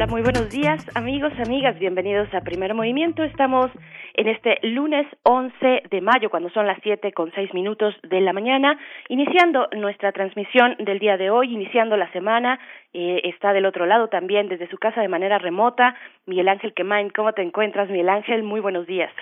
Hola, 0.00 0.12
muy 0.12 0.22
buenos 0.22 0.48
días, 0.48 0.82
amigos, 0.96 1.30
amigas, 1.46 1.78
bienvenidos 1.78 2.32
a 2.32 2.40
Primer 2.40 2.72
Movimiento. 2.72 3.22
Estamos 3.22 3.70
en 4.14 4.28
este 4.28 4.58
lunes 4.62 5.06
11 5.24 5.82
de 5.90 6.00
mayo, 6.00 6.30
cuando 6.30 6.48
son 6.48 6.66
las 6.66 6.78
7 6.82 7.12
con 7.12 7.30
6 7.34 7.52
minutos 7.52 7.94
de 8.08 8.22
la 8.22 8.32
mañana, 8.32 8.78
iniciando 9.10 9.68
nuestra 9.76 10.10
transmisión 10.12 10.74
del 10.78 11.00
día 11.00 11.18
de 11.18 11.28
hoy, 11.28 11.52
iniciando 11.52 11.98
la 11.98 12.10
semana. 12.12 12.58
Eh, 12.94 13.20
está 13.24 13.52
del 13.52 13.66
otro 13.66 13.84
lado 13.84 14.08
también, 14.08 14.48
desde 14.48 14.70
su 14.70 14.78
casa 14.78 15.02
de 15.02 15.08
manera 15.08 15.36
remota, 15.36 15.94
Miguel 16.24 16.48
Ángel 16.48 16.72
Quemain. 16.72 17.10
¿Cómo 17.10 17.34
te 17.34 17.42
encuentras, 17.42 17.90
Miguel 17.90 18.08
Ángel? 18.08 18.42
Muy 18.42 18.60
buenos 18.60 18.86
días. 18.86 19.12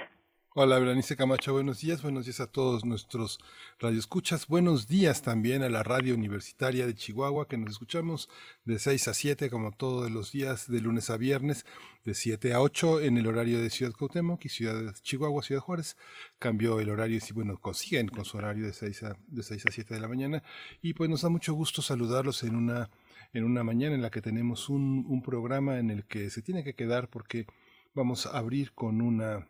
Hola, 0.60 0.80
Berenice 0.80 1.14
Camacho, 1.14 1.52
buenos 1.52 1.82
días, 1.82 2.02
buenos 2.02 2.24
días 2.24 2.40
a 2.40 2.48
todos 2.48 2.84
nuestros 2.84 3.38
radioescuchas, 3.78 4.48
buenos 4.48 4.88
días 4.88 5.22
también 5.22 5.62
a 5.62 5.68
la 5.68 5.84
radio 5.84 6.16
universitaria 6.16 6.84
de 6.84 6.96
Chihuahua, 6.96 7.46
que 7.46 7.56
nos 7.56 7.70
escuchamos 7.70 8.28
de 8.64 8.80
6 8.80 9.06
a 9.06 9.14
7, 9.14 9.50
como 9.50 9.70
todos 9.70 10.10
los 10.10 10.32
días, 10.32 10.68
de 10.68 10.80
lunes 10.80 11.10
a 11.10 11.16
viernes, 11.16 11.64
de 12.04 12.12
7 12.12 12.55
a 12.55 12.60
8 12.60 13.02
en 13.02 13.18
el 13.18 13.28
horario 13.28 13.62
de 13.62 13.70
Ciudad 13.70 13.92
Cuauhtémoc 13.92 14.44
y 14.46 14.48
Ciudad 14.48 14.83
de 14.83 14.92
Chihuahua, 15.00 15.44
Ciudad 15.44 15.60
Juárez. 15.60 15.96
Cambió 16.41 16.80
el 16.80 16.90
horario 16.90 17.20
y 17.24 17.33
bueno, 17.33 17.56
consiguen 17.58 18.08
con 18.08 18.24
su 18.24 18.36
horario 18.36 18.66
de 18.66 18.72
6 18.72 19.02
a, 19.05 19.16
de 19.28 19.44
6 19.44 19.64
a 19.64 19.70
7 19.70 19.94
de 19.94 20.00
la 20.00 20.08
mañana. 20.08 20.42
Y 20.83 20.94
pues 20.94 21.08
nos 21.08 21.22
da 21.22 21.28
mucho 21.28 21.55
gusto 21.55 21.83
saludarlos 21.83 22.42
en 22.42 22.56
una, 22.56 22.90
en 23.33 23.44
una 23.44 23.62
mañana 23.62 23.94
en 23.94 24.02
la 24.02 24.11
que 24.11 24.22
tenemos 24.22 24.68
un, 24.68 25.06
un 25.08 25.22
programa 25.22 25.78
en 25.78 25.90
el 25.90 26.05
que 26.05 26.30
se 26.30 26.42
tiene 26.42 26.64
que 26.64 26.74
quedar 26.74 27.08
porque 27.11 27.46
vamos 27.94 28.27
a 28.27 28.36
abrir 28.36 28.72
con 28.72 29.00
una 29.00 29.46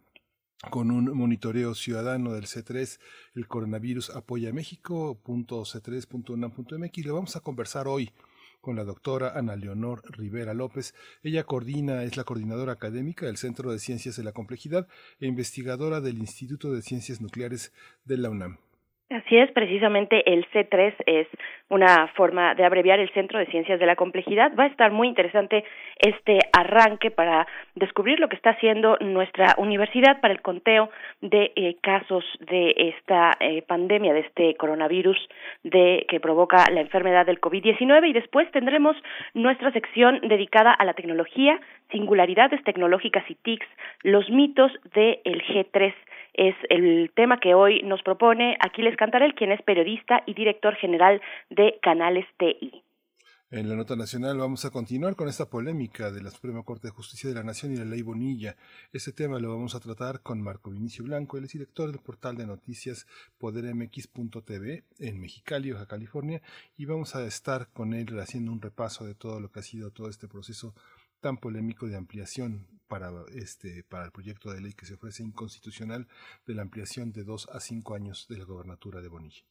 con 0.70 0.91
un 0.91 1.17
monitoreo 1.17 1.75
ciudadano 1.75 2.33
del 2.33 2.47
C3, 2.47 2.98
el 3.34 3.47
coronavirus 3.47 4.11
apoya 4.11 4.51
a 4.51 4.53
México.c3.unam.mx. 4.53 7.05
Le 7.05 7.11
vamos 7.11 7.37
a 7.37 7.41
conversar 7.41 7.87
hoy 7.87 8.11
con 8.61 8.77
la 8.77 8.84
doctora 8.84 9.39
Ana 9.39 9.56
Leonor 9.56 10.03
Rivera 10.11 10.55
López. 10.55 10.95
Ella 11.23 11.45
coordina, 11.45 12.03
es 12.03 12.17
la 12.17 12.25
coordinadora 12.25 12.73
académica 12.73 13.27
del 13.27 13.36
Centro 13.36 13.70
de 13.70 13.79
Ciencias 13.79 14.17
de 14.17 14.25
la 14.25 14.33
Complejidad 14.33 14.89
e 15.20 15.27
investigadora 15.27 16.01
del 16.01 16.19
Instituto 16.19 16.73
de 16.73 16.83
Ciencias 16.83 17.20
Nucleares 17.20 17.73
de 18.05 18.19
la 18.19 18.31
UNAM. 18.31 18.59
Así 19.11 19.39
es, 19.39 19.51
precisamente 19.53 20.31
el 20.31 20.47
C3 20.51 20.92
es 21.06 21.27
una 21.70 22.09
forma 22.09 22.55
de 22.55 22.67
abreviar 22.67 23.01
el 23.01 23.11
Centro 23.14 23.39
de 23.39 23.47
Ciencias 23.47 23.81
de 23.81 23.87
la 23.87 23.97
Complejidad. 23.97 24.53
Va 24.55 24.64
a 24.64 24.67
estar 24.67 24.92
muy 24.92 25.09
interesante 25.09 25.64
este 25.98 26.39
arranque 26.53 27.11
para 27.11 27.47
descubrir 27.75 28.20
lo 28.20 28.29
que 28.29 28.36
está 28.36 28.51
haciendo 28.51 28.98
nuestra 29.01 29.55
universidad 29.56 30.20
para 30.20 30.34
el 30.34 30.42
conteo 30.42 30.91
de 31.23 31.53
eh, 31.56 31.77
casos 31.81 32.23
de 32.51 32.75
esta 32.77 33.31
eh, 33.41 33.62
pandemia, 33.62 34.12
de 34.12 34.20
este 34.20 34.55
coronavirus 34.56 35.17
de, 35.64 36.05
que 36.06 36.20
provoca 36.20 36.67
la 36.70 36.83
enfermedad 36.83 37.25
del 37.25 37.41
COVID-19 37.41 38.11
y 38.11 38.12
después 38.12 38.51
tendremos 38.51 38.95
nuestra 39.33 39.73
sección 39.73 40.20
dedicada 40.20 40.73
a 40.73 40.84
la 40.84 40.92
tecnología, 40.92 41.59
singularidades 41.91 42.62
tecnológicas 42.62 43.25
y 43.31 43.36
TICs, 43.36 43.67
los 44.03 44.29
mitos 44.29 44.70
del 44.92 45.42
G3 45.47 45.95
es 46.39 46.55
el 46.70 47.11
tema 47.17 47.40
que 47.40 47.52
hoy 47.52 47.83
nos 47.83 48.01
propone 48.02 48.57
Aquiles 48.61 48.96
Cantarel, 48.96 49.35
quien 49.35 49.51
es 49.51 49.61
periodista 49.62 50.23
y 50.24 50.35
director 50.35 50.77
general 50.77 51.20
de 51.51 51.79
Canales 51.83 52.27
TI. 52.39 52.85
En 53.51 53.68
la 53.68 53.74
nota 53.74 53.96
nacional 53.96 54.36
vamos 54.36 54.64
a 54.67 54.70
continuar 54.70 55.17
con 55.17 55.27
esta 55.27 55.46
polémica 55.46 56.12
de 56.12 56.23
la 56.23 56.30
Suprema 56.30 56.62
Corte 56.62 56.89
de 56.89 56.92
Justicia 56.92 57.30
de 57.30 57.35
la 57.35 57.42
Nación 57.42 57.73
y 57.73 57.77
la 57.77 57.86
Ley 57.86 58.02
Bonilla. 58.02 58.57
Este 58.92 59.11
tema 59.11 59.39
lo 59.40 59.48
vamos 59.48 59.74
a 59.74 59.80
tratar 59.80 60.20
con 60.20 60.40
Marco 60.42 60.70
Vinicio 60.70 61.02
Blanco, 61.02 61.39
él 61.39 61.45
es 61.45 61.52
director 61.52 61.90
del 61.90 62.01
portal 62.01 62.36
de 62.36 62.46
noticias 62.46 63.07
podermx.tv 63.39 64.85
en 64.98 65.20
Mexicali, 65.20 65.73
Baja 65.73 65.86
California, 65.86 66.42
y 66.77 66.85
vamos 66.85 67.17
a 67.17 67.24
estar 67.24 67.68
con 67.73 67.95
él 67.95 68.20
haciendo 68.20 68.52
un 68.52 68.61
repaso 68.61 69.07
de 69.07 69.14
todo 69.14 69.41
lo 69.41 69.51
que 69.51 69.61
ha 69.61 69.62
sido 69.62 69.91
todo 69.91 70.11
este 70.11 70.29
proceso 70.29 70.74
tan 71.20 71.36
polémico 71.36 71.86
de 71.86 71.96
ampliación 71.96 72.67
para, 72.89 73.08
este, 73.34 73.84
para 73.90 74.06
el 74.06 74.12
proyecto 74.12 74.51
de 74.51 74.61
ley 74.61 74.73
que 74.73 74.86
se 74.86 74.95
ofrece 74.95 75.23
inconstitucional 75.23 76.06
de 76.46 76.55
la 76.55 76.62
ampliación 76.62 77.12
de 77.12 77.24
dos 77.24 77.48
a 77.52 77.61
cinco 77.61 77.95
años 77.95 78.27
de 78.29 78.39
la 78.39 78.45
gobernatura 78.45 79.01
de 79.01 79.08
Bonilla. 79.08 79.42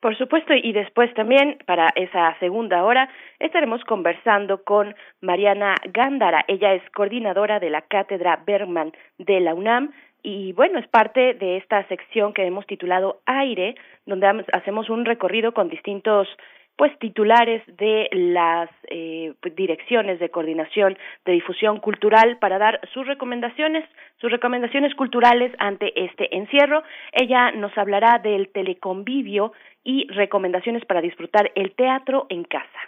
Por 0.00 0.16
supuesto, 0.16 0.54
y 0.54 0.72
después 0.72 1.12
también 1.14 1.58
para 1.66 1.88
esa 1.96 2.38
segunda 2.38 2.84
hora 2.84 3.08
estaremos 3.40 3.82
conversando 3.82 4.62
con 4.62 4.94
Mariana 5.20 5.74
Gándara. 5.92 6.44
Ella 6.46 6.72
es 6.74 6.82
coordinadora 6.90 7.58
de 7.58 7.70
la 7.70 7.82
Cátedra 7.82 8.40
Bergman 8.46 8.92
de 9.18 9.40
la 9.40 9.54
UNAM 9.54 9.90
y 10.22 10.52
bueno, 10.52 10.78
es 10.78 10.86
parte 10.86 11.34
de 11.34 11.56
esta 11.56 11.86
sección 11.88 12.32
que 12.32 12.46
hemos 12.46 12.66
titulado 12.66 13.20
Aire, 13.26 13.74
donde 14.06 14.44
hacemos 14.52 14.88
un 14.88 15.04
recorrido 15.04 15.52
con 15.52 15.68
distintos 15.68 16.28
pues 16.78 16.96
titulares 17.00 17.60
de 17.76 18.08
las 18.12 18.70
eh, 18.88 19.34
pues, 19.42 19.54
direcciones 19.56 20.20
de 20.20 20.30
coordinación 20.30 20.96
de 21.26 21.32
difusión 21.32 21.80
cultural 21.80 22.38
para 22.38 22.56
dar 22.56 22.80
sus 22.94 23.04
recomendaciones, 23.04 23.84
sus 24.20 24.30
recomendaciones 24.30 24.94
culturales 24.94 25.52
ante 25.58 25.92
este 26.04 26.34
encierro. 26.36 26.84
Ella 27.12 27.50
nos 27.50 27.76
hablará 27.76 28.20
del 28.20 28.50
teleconvivio 28.50 29.52
y 29.82 30.06
recomendaciones 30.12 30.84
para 30.84 31.00
disfrutar 31.00 31.50
el 31.56 31.74
teatro 31.74 32.26
en 32.28 32.44
casa. 32.44 32.78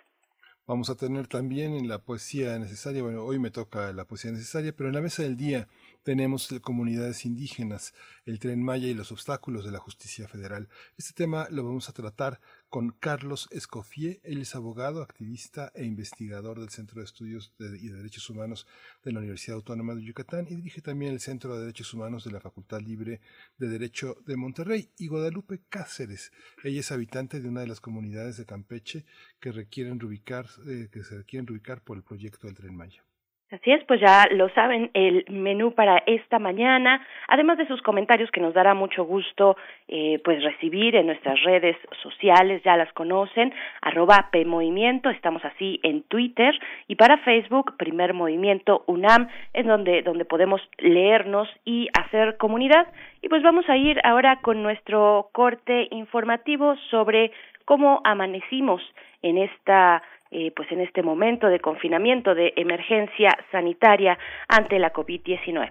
Vamos 0.69 0.89
a 0.89 0.95
tener 0.95 1.27
también 1.27 1.75
en 1.75 1.89
la 1.89 1.99
poesía 1.99 2.57
necesaria, 2.61 3.03
bueno, 3.03 3.25
hoy 3.25 3.41
me 3.41 3.51
toca 3.51 3.93
la 3.93 4.05
poesía 4.05 4.31
necesaria, 4.31 4.73
pero 4.73 4.89
en 4.89 4.95
la 4.95 5.01
mesa 5.01 5.25
del 5.25 5.37
día 5.37 5.67
tenemos 6.05 6.49
comunidades 6.63 7.27
indígenas, 7.27 7.93
el 8.25 8.39
tren 8.39 8.63
Maya 8.63 8.87
y 8.87 8.95
los 8.95 9.11
obstáculos 9.11 9.65
de 9.65 9.73
la 9.73 9.81
justicia 9.81 10.29
federal. 10.29 10.69
Este 10.97 11.13
tema 11.13 11.49
lo 11.51 11.65
vamos 11.65 11.89
a 11.89 11.93
tratar 11.93 12.39
con 12.71 12.91
Carlos 12.93 13.49
Escofié. 13.51 14.21
Él 14.23 14.41
es 14.41 14.55
abogado, 14.55 15.03
activista 15.03 15.73
e 15.75 15.85
investigador 15.85 16.61
del 16.61 16.71
Centro 16.71 17.01
de 17.01 17.05
Estudios 17.05 17.53
y 17.59 17.89
de 17.89 17.97
Derechos 17.97 18.31
Humanos 18.31 18.67
de 19.05 19.13
la 19.13 19.19
Universidad 19.19 19.57
Autónoma 19.57 19.95
de 19.95 20.05
Yucatán 20.05 20.47
y 20.49 20.55
dirige 20.55 20.81
también 20.81 21.13
el 21.13 21.21
Centro 21.21 21.55
de 21.55 21.63
Derechos 21.63 21.93
Humanos 21.93 22.25
de 22.25 22.31
la 22.31 22.41
Facultad 22.41 22.81
Libre 22.81 23.21
de 23.59 23.69
Derecho 23.69 24.17
de 24.25 24.37
Monterrey. 24.37 24.91
Y 24.97 25.09
Guadalupe 25.09 25.61
Cáceres. 25.69 26.33
Ella 26.63 26.81
es 26.81 26.93
habitante 26.93 27.41
de 27.41 27.49
una 27.49 27.61
de 27.61 27.67
las 27.67 27.81
comunidades 27.81 28.37
de 28.37 28.47
Campeche 28.47 29.05
que 29.41 29.53
requieren 29.53 29.99
reubicar, 29.99 30.47
eh, 30.67 30.89
que 30.93 31.03
se 31.03 31.19
requieren 31.19 31.47
reubicar 31.47 31.83
por 31.83 31.97
el 31.97 32.05
proyecto 32.05 32.47
del 32.47 32.57
Tren 32.57 32.77
Maya. 32.77 33.05
Así 33.53 33.73
es, 33.73 33.83
pues 33.83 34.01
ya 34.01 34.29
lo 34.31 34.49
saben, 34.51 34.93
el 34.95 35.25
menú 35.29 35.73
para 35.73 36.05
esta 36.07 36.39
mañana, 36.39 37.05
además 37.27 37.59
de 37.59 37.67
sus 37.67 37.83
comentarios 37.83 38.31
que 38.31 38.41
nos 38.41 38.55
dará 38.55 38.75
mucho 38.75 39.03
gusto 39.03 39.57
eh, 39.89 40.21
pues 40.23 40.41
recibir 40.45 40.95
en 40.95 41.07
nuestras 41.07 41.43
redes 41.43 41.77
sociales, 42.01 42.63
ya 42.63 42.77
las 42.77 42.93
conocen, 42.93 43.53
arroba 43.83 44.29
PMovimiento, 44.31 45.11
estamos 45.11 45.45
así 45.45 45.81
en 45.83 46.05
Twitter 46.05 46.57
y 46.87 46.95
para 46.95 47.19
Facebook, 47.19 47.77
Primer 47.77 48.15
Movimiento 48.15 48.85
UNAM, 48.87 49.27
es 49.53 49.67
donde, 49.67 50.03
donde 50.03 50.25
podemos 50.25 50.61
leernos 50.79 51.49
y 51.65 51.89
hacer 51.99 52.37
comunidad. 52.37 52.87
Y 53.21 53.29
pues 53.29 53.43
vamos 53.43 53.69
a 53.69 53.77
ir 53.77 54.01
ahora 54.05 54.37
con 54.43 54.63
nuestro 54.63 55.29
corte 55.33 55.89
informativo 55.91 56.77
sobre 56.89 57.33
cómo 57.65 58.01
amanecimos 58.05 58.81
en 59.23 59.39
esta 59.39 60.03
eh, 60.31 60.53
pues 60.55 60.71
en 60.73 60.81
este 60.81 61.03
momento 61.03 61.49
de 61.49 61.61
confinamiento, 61.61 62.35
de 62.35 62.53
emergencia 62.57 63.37
sanitaria 63.51 64.19
ante 64.49 64.79
la 64.79 64.93
COVID-19. 64.93 65.71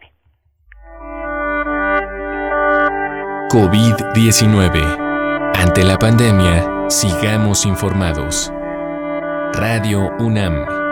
COVID-19. 3.51 5.53
Ante 5.55 5.83
la 5.83 5.97
pandemia, 5.97 6.89
sigamos 6.89 7.65
informados. 7.65 8.53
Radio 9.53 10.11
UNAM. 10.19 10.88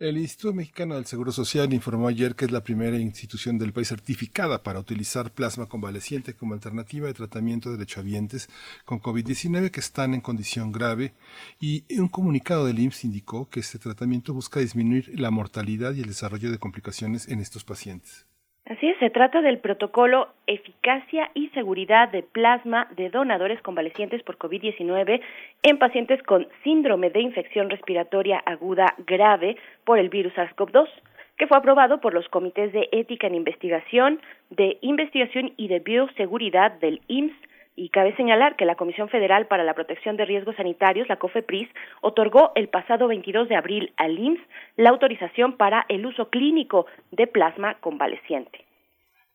El 0.00 0.18
Instituto 0.18 0.52
Mexicano 0.52 0.96
del 0.96 1.06
Seguro 1.06 1.30
Social 1.30 1.72
informó 1.72 2.08
ayer 2.08 2.34
que 2.34 2.46
es 2.46 2.50
la 2.50 2.64
primera 2.64 2.98
institución 2.98 3.58
del 3.58 3.72
país 3.72 3.86
certificada 3.86 4.64
para 4.64 4.80
utilizar 4.80 5.30
plasma 5.30 5.66
convaleciente 5.66 6.34
como 6.34 6.52
alternativa 6.52 7.06
de 7.06 7.14
tratamiento 7.14 7.70
de 7.70 7.76
derechohabientes 7.76 8.48
con 8.84 9.00
COVID-19 9.00 9.70
que 9.70 9.78
están 9.78 10.12
en 10.12 10.20
condición 10.20 10.72
grave 10.72 11.14
y 11.60 11.84
un 11.96 12.08
comunicado 12.08 12.66
del 12.66 12.80
IMSS 12.80 13.04
indicó 13.04 13.48
que 13.48 13.60
este 13.60 13.78
tratamiento 13.78 14.34
busca 14.34 14.58
disminuir 14.58 15.12
la 15.16 15.30
mortalidad 15.30 15.94
y 15.94 16.00
el 16.00 16.08
desarrollo 16.08 16.50
de 16.50 16.58
complicaciones 16.58 17.28
en 17.28 17.38
estos 17.38 17.62
pacientes. 17.62 18.26
Así 18.66 18.88
es, 18.88 18.98
se 18.98 19.10
trata 19.10 19.42
del 19.42 19.58
protocolo 19.58 20.28
Eficacia 20.46 21.30
y 21.34 21.48
Seguridad 21.48 22.08
de 22.08 22.22
Plasma 22.22 22.88
de 22.96 23.10
Donadores 23.10 23.60
Convalecientes 23.60 24.22
por 24.22 24.38
COVID-19 24.38 25.20
en 25.64 25.78
pacientes 25.78 26.22
con 26.22 26.48
síndrome 26.62 27.10
de 27.10 27.20
infección 27.20 27.68
respiratoria 27.68 28.38
aguda 28.38 28.94
grave 29.06 29.58
por 29.84 29.98
el 29.98 30.08
virus 30.08 30.32
SARS-CoV-2, 30.32 30.88
que 31.36 31.46
fue 31.46 31.58
aprobado 31.58 32.00
por 32.00 32.14
los 32.14 32.26
comités 32.30 32.72
de 32.72 32.88
ética 32.90 33.26
en 33.26 33.34
investigación, 33.34 34.22
de 34.48 34.78
investigación 34.80 35.52
y 35.58 35.68
de 35.68 35.80
bioseguridad 35.80 36.72
del 36.80 37.02
IMSS 37.08 37.53
y 37.76 37.88
cabe 37.88 38.14
señalar 38.16 38.56
que 38.56 38.64
la 38.64 38.76
Comisión 38.76 39.08
Federal 39.08 39.46
para 39.46 39.64
la 39.64 39.74
Protección 39.74 40.16
de 40.16 40.24
Riesgos 40.24 40.56
Sanitarios, 40.56 41.08
la 41.08 41.16
COFEPRIS, 41.16 41.68
otorgó 42.00 42.52
el 42.54 42.68
pasado 42.68 43.08
22 43.08 43.48
de 43.48 43.56
abril 43.56 43.92
al 43.96 44.18
IMSS 44.18 44.40
la 44.76 44.90
autorización 44.90 45.56
para 45.56 45.84
el 45.88 46.06
uso 46.06 46.30
clínico 46.30 46.86
de 47.10 47.26
plasma 47.26 47.74
convaleciente. 47.80 48.64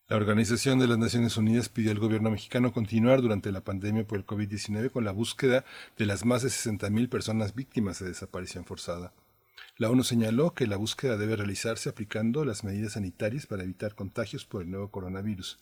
La 0.08 0.16
Organización 0.16 0.80
de 0.80 0.88
las 0.88 0.98
Naciones 0.98 1.38
Unidas 1.38 1.70
pidió 1.70 1.92
al 1.92 2.00
gobierno 2.00 2.32
mexicano 2.32 2.72
continuar 2.72 3.22
durante 3.22 3.52
la 3.52 3.62
pandemia 3.62 4.08
por 4.08 4.18
el 4.18 4.26
COVID-19 4.26 4.92
con 4.92 5.06
la 5.06 5.12
búsqueda 5.12 5.66
de 5.98 6.08
las 6.08 6.26
más 6.26 6.42
de 6.42 6.50
60.000 6.50 7.10
personas 7.10 7.54
víctimas 7.54 8.00
de 8.00 8.08
desaparición 8.08 8.66
forzada. 8.66 9.14
La 9.78 9.90
ONU 9.92 10.04
señaló 10.04 10.56
que 10.56 10.66
la 10.66 10.78
búsqueda 10.78 11.16
debe 11.16 11.36
realizarse 11.36 11.90
aplicando 11.90 12.44
las 12.44 12.64
medidas 12.64 12.94
sanitarias 12.94 13.46
para 13.46 13.64
evitar 13.64 13.94
contagios 13.94 14.46
por 14.46 14.64
el 14.64 14.72
nuevo 14.72 14.90
coronavirus. 14.90 15.60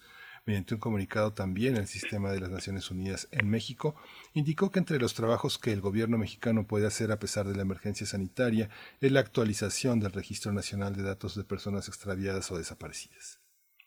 Mediante 0.47 0.75
un 0.75 0.79
comunicado 0.79 1.33
también 1.33 1.75
el 1.75 1.87
sistema 1.87 2.31
de 2.31 2.39
las 2.39 2.49
Naciones 2.49 2.89
Unidas 2.89 3.27
en 3.33 3.49
México 3.49 3.95
indicó 4.33 4.71
que 4.71 4.79
entre 4.79 4.97
los 4.97 5.13
trabajos 5.13 5.57
que 5.57 5.73
el 5.73 5.81
gobierno 5.81 6.17
mexicano 6.17 6.65
puede 6.65 6.87
hacer 6.87 7.11
a 7.11 7.19
pesar 7.19 7.47
de 7.47 7.55
la 7.57 7.63
emergencia 7.63 8.07
sanitaria 8.07 8.69
es 9.01 9.11
la 9.11 9.19
actualización 9.19 9.99
del 9.99 10.13
Registro 10.13 10.53
Nacional 10.53 10.95
de 10.95 11.03
Datos 11.03 11.35
de 11.35 11.43
Personas 11.43 11.89
Extraviadas 11.89 12.49
o 12.49 12.57
Desaparecidas. 12.57 13.41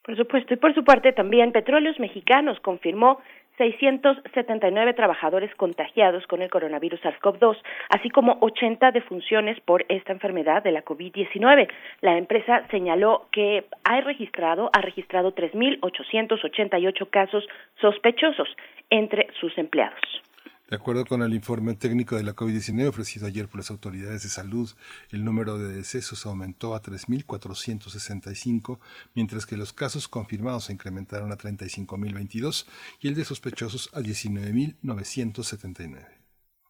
Por 0.04 0.18
supuesto, 0.18 0.52
y 0.52 0.58
por 0.58 0.74
su 0.74 0.84
parte 0.84 1.14
también 1.14 1.52
Petróleos 1.52 1.98
Mexicanos 1.98 2.60
confirmó 2.60 3.20
679 3.60 4.94
trabajadores 4.94 5.54
contagiados 5.54 6.26
con 6.26 6.40
el 6.40 6.48
coronavirus 6.48 6.98
SARS-CoV-2, 7.02 7.58
así 7.90 8.08
como 8.08 8.38
80 8.40 8.90
defunciones 8.90 9.60
por 9.60 9.84
esta 9.90 10.12
enfermedad 10.12 10.62
de 10.62 10.72
la 10.72 10.82
COVID-19. 10.82 11.68
La 12.00 12.16
empresa 12.16 12.66
señaló 12.70 13.26
que 13.32 13.66
ha 13.84 14.00
registrado, 14.00 14.70
ha 14.72 14.80
registrado 14.80 15.34
3.888 15.34 17.10
casos 17.10 17.46
sospechosos 17.82 18.48
entre 18.88 19.26
sus 19.38 19.56
empleados. 19.58 20.00
De 20.70 20.76
acuerdo 20.76 21.04
con 21.04 21.20
el 21.22 21.34
informe 21.34 21.74
técnico 21.74 22.14
de 22.14 22.22
la 22.22 22.30
COVID-19 22.30 22.88
ofrecido 22.88 23.26
ayer 23.26 23.48
por 23.48 23.56
las 23.56 23.72
autoridades 23.72 24.22
de 24.22 24.28
salud, 24.28 24.68
el 25.10 25.24
número 25.24 25.58
de 25.58 25.74
decesos 25.74 26.24
aumentó 26.26 26.76
a 26.76 26.80
3.465, 26.80 28.78
mientras 29.16 29.46
que 29.46 29.56
los 29.56 29.72
casos 29.72 30.06
confirmados 30.06 30.66
se 30.66 30.72
incrementaron 30.72 31.32
a 31.32 31.34
35.022 31.34 32.70
y 33.00 33.08
el 33.08 33.16
de 33.16 33.24
sospechosos 33.24 33.90
a 33.94 33.98
19.979. 33.98 36.06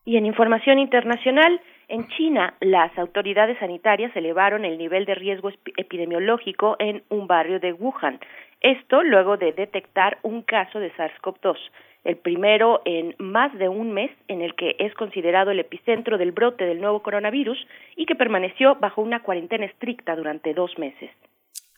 Y 0.07 0.17
en 0.17 0.25
información 0.25 0.79
internacional, 0.79 1.61
en 1.89 2.09
China, 2.09 2.55
las 2.61 2.99
autoridades 2.99 3.59
sanitarias 3.59 4.17
elevaron 4.17 4.65
el 4.65 4.79
nivel 4.79 5.05
de 5.05 5.15
riesgo 5.15 5.51
epidemiológico 5.77 6.77
en 6.79 7.03
un 7.11 7.27
barrio 7.27 7.61
de 7.61 7.75
Wuhan. 7.75 8.19
Esto 8.63 9.03
luego 9.03 9.37
de 9.37 9.53
detectar 9.53 10.17
un 10.23 10.41
caso 10.41 10.81
de 10.81 10.91
SARS-CoV-2 10.95 11.59
el 12.05 12.17
primero 12.17 12.83
en 12.85 13.15
más 13.19 13.57
de 13.59 13.69
un 13.69 13.93
mes 13.93 14.11
en 14.29 14.43
el 14.43 14.55
que 14.55 14.77
es 14.79 14.95
considerado 14.95 15.51
el 15.51 15.61
epicentro 15.61 16.19
del 16.19 16.33
brote 16.33 16.65
del 16.65 16.81
nuevo 16.81 17.03
coronavirus 17.03 17.59
y 17.97 18.07
que 18.07 18.15
permaneció 18.15 18.77
bajo 18.77 19.03
una 19.03 19.23
cuarentena 19.23 19.67
estricta 19.67 20.17
durante 20.17 20.55
dos 20.55 20.79
meses. 20.79 21.11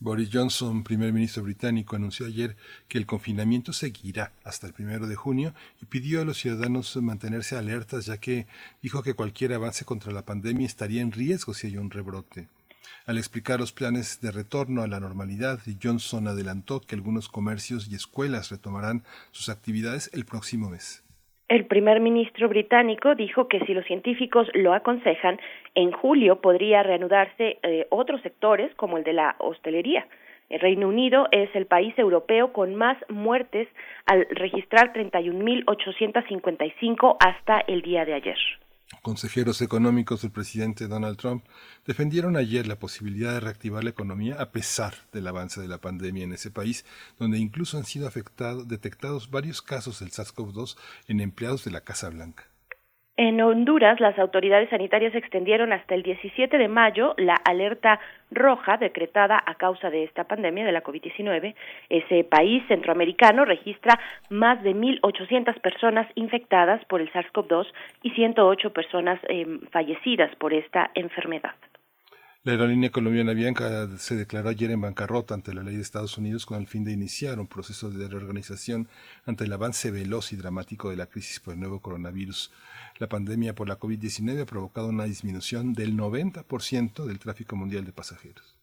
Boris 0.02 0.30
Johnson, 0.32 0.82
primer 0.82 1.12
ministro 1.12 1.44
británico, 1.44 1.94
anunció 1.94 2.26
ayer 2.26 2.56
que 2.88 2.98
el 2.98 3.06
confinamiento 3.06 3.72
seguirá 3.72 4.32
hasta 4.42 4.66
el 4.66 4.72
primero 4.72 5.06
de 5.06 5.14
junio 5.14 5.54
y 5.80 5.86
pidió 5.86 6.20
a 6.20 6.24
los 6.24 6.38
ciudadanos 6.38 6.96
mantenerse 6.96 7.56
alertas, 7.56 8.06
ya 8.06 8.16
que 8.18 8.46
dijo 8.82 9.04
que 9.04 9.14
cualquier 9.14 9.52
avance 9.52 9.84
contra 9.84 10.12
la 10.12 10.24
pandemia 10.24 10.66
estaría 10.66 11.02
en 11.02 11.12
riesgo 11.12 11.54
si 11.54 11.68
hay 11.68 11.76
un 11.76 11.88
rebrote. 11.88 12.48
Al 13.06 13.18
explicar 13.18 13.58
los 13.58 13.72
planes 13.72 14.20
de 14.20 14.30
retorno 14.30 14.82
a 14.82 14.86
la 14.86 15.00
normalidad, 15.00 15.58
Johnson 15.82 16.28
adelantó 16.28 16.80
que 16.80 16.94
algunos 16.94 17.28
comercios 17.28 17.90
y 17.90 17.94
escuelas 17.94 18.50
retomarán 18.50 19.02
sus 19.30 19.48
actividades 19.48 20.10
el 20.14 20.24
próximo 20.24 20.70
mes. 20.70 21.04
El 21.48 21.66
primer 21.66 22.00
ministro 22.00 22.48
británico 22.48 23.14
dijo 23.14 23.46
que 23.46 23.60
si 23.66 23.74
los 23.74 23.84
científicos 23.84 24.48
lo 24.54 24.72
aconsejan, 24.72 25.38
en 25.74 25.92
julio 25.92 26.40
podría 26.40 26.82
reanudarse 26.82 27.58
eh, 27.62 27.86
otros 27.90 28.22
sectores 28.22 28.74
como 28.76 28.96
el 28.96 29.04
de 29.04 29.12
la 29.12 29.36
hostelería. 29.38 30.06
El 30.48 30.60
Reino 30.60 30.88
Unido 30.88 31.28
es 31.30 31.54
el 31.54 31.66
país 31.66 31.92
europeo 31.98 32.54
con 32.54 32.74
más 32.74 32.96
muertes 33.08 33.68
al 34.06 34.26
registrar 34.30 34.94
31.855 34.94 37.16
hasta 37.20 37.60
el 37.60 37.82
día 37.82 38.04
de 38.04 38.14
ayer. 38.14 38.38
Consejeros 39.00 39.62
económicos 39.62 40.22
del 40.22 40.30
presidente 40.30 40.86
Donald 40.86 41.16
Trump 41.16 41.44
defendieron 41.86 42.36
ayer 42.36 42.66
la 42.66 42.78
posibilidad 42.78 43.32
de 43.32 43.40
reactivar 43.40 43.82
la 43.82 43.90
economía 43.90 44.40
a 44.40 44.52
pesar 44.52 44.94
del 45.12 45.26
avance 45.26 45.60
de 45.60 45.66
la 45.66 45.80
pandemia 45.80 46.24
en 46.24 46.32
ese 46.32 46.50
país, 46.50 46.84
donde 47.18 47.38
incluso 47.38 47.78
han 47.78 47.84
sido 47.84 48.08
detectados 48.10 49.30
varios 49.30 49.60
casos 49.62 50.00
del 50.00 50.12
SARS-CoV-2 50.12 50.76
en 51.08 51.20
empleados 51.20 51.64
de 51.64 51.72
la 51.72 51.80
Casa 51.80 52.10
Blanca. 52.10 52.51
En 53.18 53.42
Honduras, 53.42 54.00
las 54.00 54.18
autoridades 54.18 54.70
sanitarias 54.70 55.14
extendieron 55.14 55.74
hasta 55.74 55.94
el 55.94 56.02
17 56.02 56.56
de 56.56 56.68
mayo 56.68 57.14
la 57.18 57.34
alerta 57.34 58.00
roja 58.30 58.78
decretada 58.78 59.42
a 59.44 59.54
causa 59.56 59.90
de 59.90 60.04
esta 60.04 60.24
pandemia 60.24 60.64
de 60.64 60.72
la 60.72 60.82
COVID-19. 60.82 61.54
Ese 61.90 62.24
país 62.24 62.62
centroamericano 62.68 63.44
registra 63.44 64.00
más 64.30 64.62
de 64.62 64.74
1.800 64.74 65.60
personas 65.60 66.10
infectadas 66.14 66.82
por 66.86 67.02
el 67.02 67.12
SARS-CoV-2 67.12 67.66
y 68.02 68.10
108 68.12 68.72
personas 68.72 69.20
eh, 69.28 69.46
fallecidas 69.70 70.34
por 70.36 70.54
esta 70.54 70.90
enfermedad. 70.94 71.52
La 72.44 72.52
aerolínea 72.52 72.90
colombiana 72.90 73.34
Bianca 73.34 73.86
se 73.98 74.16
declaró 74.16 74.48
ayer 74.48 74.72
en 74.72 74.80
bancarrota 74.80 75.32
ante 75.32 75.54
la 75.54 75.62
ley 75.62 75.76
de 75.76 75.82
Estados 75.82 76.18
Unidos 76.18 76.44
con 76.44 76.58
el 76.58 76.66
fin 76.66 76.82
de 76.82 76.90
iniciar 76.90 77.38
un 77.38 77.46
proceso 77.46 77.88
de 77.88 78.08
reorganización 78.08 78.88
ante 79.26 79.44
el 79.44 79.52
avance 79.52 79.92
veloz 79.92 80.32
y 80.32 80.36
dramático 80.36 80.90
de 80.90 80.96
la 80.96 81.06
crisis 81.06 81.38
por 81.38 81.54
el 81.54 81.60
nuevo 81.60 81.80
coronavirus. 81.80 82.50
La 83.02 83.08
pandemia 83.08 83.52
por 83.52 83.66
la 83.66 83.80
COVID-19 83.80 84.42
ha 84.42 84.46
provocado 84.46 84.86
una 84.86 85.06
disminución 85.06 85.72
del 85.72 85.96
90% 85.96 87.04
del 87.04 87.18
tráfico 87.18 87.56
mundial 87.56 87.84
de 87.84 87.92
pasajeros. 87.92 88.61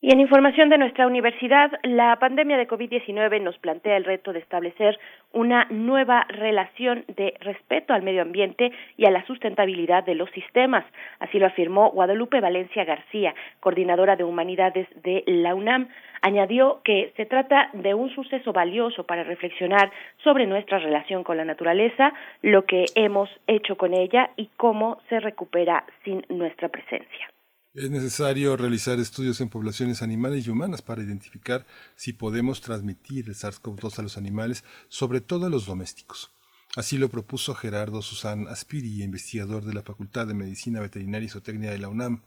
Y 0.00 0.12
en 0.12 0.20
información 0.20 0.68
de 0.68 0.78
nuestra 0.78 1.08
universidad, 1.08 1.72
la 1.82 2.14
pandemia 2.20 2.56
de 2.56 2.68
COVID-19 2.68 3.42
nos 3.42 3.58
plantea 3.58 3.96
el 3.96 4.04
reto 4.04 4.32
de 4.32 4.38
establecer 4.38 4.96
una 5.32 5.66
nueva 5.70 6.24
relación 6.28 7.04
de 7.08 7.34
respeto 7.40 7.92
al 7.92 8.04
medio 8.04 8.22
ambiente 8.22 8.70
y 8.96 9.06
a 9.06 9.10
la 9.10 9.26
sustentabilidad 9.26 10.04
de 10.04 10.14
los 10.14 10.30
sistemas. 10.30 10.84
Así 11.18 11.40
lo 11.40 11.46
afirmó 11.46 11.90
Guadalupe 11.90 12.40
Valencia 12.40 12.84
García, 12.84 13.34
coordinadora 13.58 14.14
de 14.14 14.22
humanidades 14.22 14.86
de 15.02 15.24
la 15.26 15.56
UNAM. 15.56 15.88
Añadió 16.22 16.80
que 16.84 17.12
se 17.16 17.26
trata 17.26 17.70
de 17.72 17.94
un 17.94 18.10
suceso 18.10 18.52
valioso 18.52 19.02
para 19.02 19.24
reflexionar 19.24 19.90
sobre 20.22 20.46
nuestra 20.46 20.78
relación 20.78 21.24
con 21.24 21.38
la 21.38 21.44
naturaleza, 21.44 22.12
lo 22.42 22.66
que 22.66 22.84
hemos 22.94 23.28
hecho 23.48 23.76
con 23.76 23.94
ella 23.94 24.30
y 24.36 24.48
cómo 24.56 25.00
se 25.08 25.18
recupera 25.18 25.82
sin 26.04 26.24
nuestra 26.28 26.68
presencia. 26.68 27.30
Es 27.74 27.90
necesario 27.90 28.56
realizar 28.56 28.98
estudios 28.98 29.42
en 29.42 29.50
poblaciones 29.50 30.00
animales 30.00 30.46
y 30.46 30.50
humanas 30.50 30.80
para 30.80 31.02
identificar 31.02 31.66
si 31.96 32.14
podemos 32.14 32.62
transmitir 32.62 33.28
el 33.28 33.34
SARS-CoV-2 33.34 33.98
a 33.98 34.02
los 34.02 34.16
animales, 34.16 34.64
sobre 34.88 35.20
todo 35.20 35.46
a 35.46 35.50
los 35.50 35.66
domésticos. 35.66 36.32
Así 36.76 36.96
lo 36.96 37.10
propuso 37.10 37.54
Gerardo 37.54 38.00
Susan 38.00 38.48
Aspiri, 38.48 39.02
investigador 39.02 39.64
de 39.64 39.74
la 39.74 39.82
Facultad 39.82 40.26
de 40.26 40.34
Medicina 40.34 40.80
Veterinaria 40.80 41.26
y 41.26 41.28
Zootecnia 41.28 41.70
de 41.70 41.78
la 41.78 41.88
UNAM. 41.88 42.22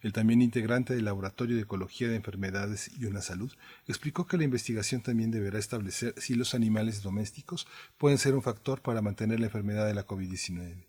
El 0.00 0.12
también 0.12 0.42
integrante 0.42 0.94
del 0.94 1.06
Laboratorio 1.06 1.56
de 1.56 1.62
Ecología 1.62 2.08
de 2.08 2.14
Enfermedades 2.14 2.88
y 3.00 3.06
una 3.06 3.20
Salud 3.20 3.52
explicó 3.88 4.28
que 4.28 4.36
la 4.36 4.44
investigación 4.44 5.00
también 5.02 5.32
deberá 5.32 5.58
establecer 5.58 6.14
si 6.18 6.34
los 6.34 6.54
animales 6.54 7.02
domésticos 7.02 7.66
pueden 7.98 8.18
ser 8.18 8.36
un 8.36 8.42
factor 8.42 8.80
para 8.80 9.02
mantener 9.02 9.40
la 9.40 9.46
enfermedad 9.46 9.88
de 9.88 9.94
la 9.94 10.06
COVID-19. 10.06 10.84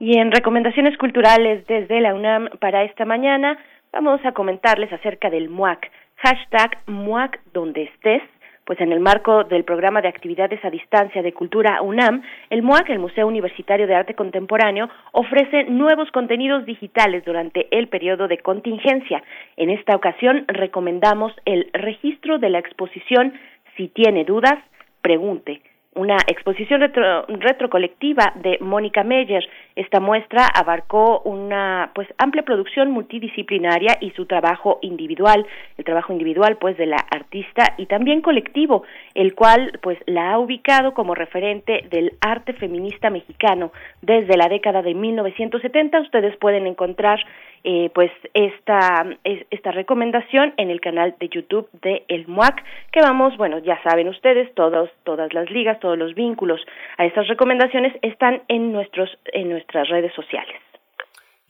Y 0.00 0.16
en 0.16 0.30
recomendaciones 0.30 0.96
culturales 0.96 1.66
desde 1.66 2.00
la 2.00 2.14
UNAM 2.14 2.50
para 2.60 2.84
esta 2.84 3.04
mañana, 3.04 3.58
vamos 3.92 4.20
a 4.24 4.30
comentarles 4.30 4.92
acerca 4.92 5.28
del 5.28 5.48
MUAC. 5.48 5.90
Hashtag 6.18 6.78
MUAC 6.86 7.40
donde 7.52 7.82
estés. 7.84 8.22
Pues 8.64 8.80
en 8.80 8.92
el 8.92 9.00
marco 9.00 9.44
del 9.44 9.64
programa 9.64 10.02
de 10.02 10.08
actividades 10.08 10.62
a 10.64 10.70
distancia 10.70 11.22
de 11.22 11.32
Cultura 11.32 11.80
UNAM, 11.80 12.22
el 12.50 12.62
MUAC, 12.62 12.90
el 12.90 12.98
Museo 12.98 13.26
Universitario 13.26 13.86
de 13.86 13.94
Arte 13.94 14.14
Contemporáneo, 14.14 14.88
ofrece 15.12 15.64
nuevos 15.64 16.10
contenidos 16.12 16.66
digitales 16.66 17.24
durante 17.24 17.66
el 17.76 17.88
periodo 17.88 18.28
de 18.28 18.38
contingencia. 18.38 19.24
En 19.56 19.70
esta 19.70 19.96
ocasión 19.96 20.44
recomendamos 20.46 21.32
el 21.44 21.70
registro 21.72 22.38
de 22.38 22.50
la 22.50 22.58
exposición 22.58 23.32
Si 23.76 23.88
tiene 23.88 24.24
dudas, 24.24 24.58
pregunte 25.00 25.62
una 25.94 26.16
exposición 26.26 26.80
retro, 26.80 27.26
retrocolectiva 27.26 28.32
de 28.36 28.58
Mónica 28.60 29.02
Meyer. 29.02 29.44
Esta 29.74 30.00
muestra 30.00 30.46
abarcó 30.46 31.20
una 31.20 31.90
pues 31.94 32.08
amplia 32.18 32.44
producción 32.44 32.90
multidisciplinaria 32.90 33.96
y 34.00 34.10
su 34.10 34.26
trabajo 34.26 34.78
individual, 34.82 35.46
el 35.76 35.84
trabajo 35.84 36.12
individual 36.12 36.56
pues 36.58 36.76
de 36.76 36.86
la 36.86 37.04
artista 37.10 37.74
y 37.78 37.86
también 37.86 38.20
colectivo, 38.20 38.84
el 39.14 39.34
cual 39.34 39.78
pues 39.82 39.98
la 40.06 40.32
ha 40.32 40.38
ubicado 40.38 40.94
como 40.94 41.14
referente 41.14 41.84
del 41.90 42.12
arte 42.20 42.52
feminista 42.52 43.10
mexicano 43.10 43.72
desde 44.02 44.36
la 44.36 44.48
década 44.48 44.82
de 44.82 44.94
1970. 44.94 46.00
Ustedes 46.00 46.36
pueden 46.36 46.66
encontrar 46.66 47.18
eh, 47.64 47.90
pues 47.94 48.10
esta, 48.34 49.06
esta 49.24 49.70
recomendación 49.70 50.54
en 50.56 50.70
el 50.70 50.80
canal 50.80 51.14
de 51.18 51.28
YouTube 51.28 51.68
de 51.82 52.04
El 52.08 52.26
MUAC, 52.28 52.62
que 52.92 53.00
vamos, 53.00 53.36
bueno, 53.36 53.58
ya 53.58 53.80
saben 53.82 54.08
ustedes, 54.08 54.54
todos, 54.54 54.90
todas 55.04 55.32
las 55.34 55.50
ligas, 55.50 55.80
todos 55.80 55.98
los 55.98 56.14
vínculos 56.14 56.60
a 56.96 57.04
estas 57.04 57.28
recomendaciones 57.28 57.94
están 58.02 58.42
en, 58.48 58.72
nuestros, 58.72 59.10
en 59.32 59.50
nuestras 59.50 59.88
redes 59.88 60.12
sociales. 60.14 60.56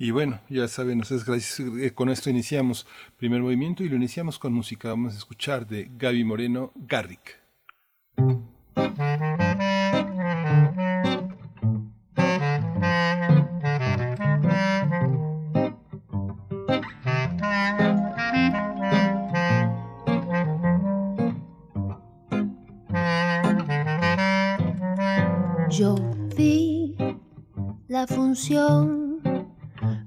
Y 0.01 0.13
bueno, 0.13 0.39
ya 0.49 0.69
saben, 0.69 1.01
ustedes 1.01 1.25
gracias, 1.27 1.59
eh, 1.59 1.93
con 1.93 2.09
esto 2.09 2.31
iniciamos 2.31 2.87
primer 3.19 3.41
movimiento 3.41 3.83
y 3.83 3.89
lo 3.89 3.97
iniciamos 3.97 4.39
con 4.39 4.53
música. 4.53 4.91
Vamos 4.91 5.15
a 5.15 5.19
escuchar 5.19 5.67
de 5.67 5.89
Gaby 5.91 6.23
Moreno, 6.23 6.71
Garrick. 6.77 7.41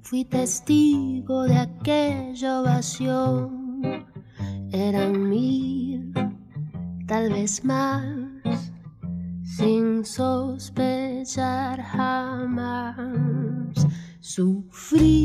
Fui 0.02 0.24
testigo 0.24 1.44
de 1.44 1.58
aquella 1.58 2.62
ovación. 2.62 4.06
Eran 4.72 5.30
mil, 5.30 6.14
tal 7.08 7.30
vez 7.30 7.64
más, 7.66 8.06
sin 9.44 10.06
sospechar 10.06 11.82
jamás. 11.82 12.96
Sufrían 14.22 15.21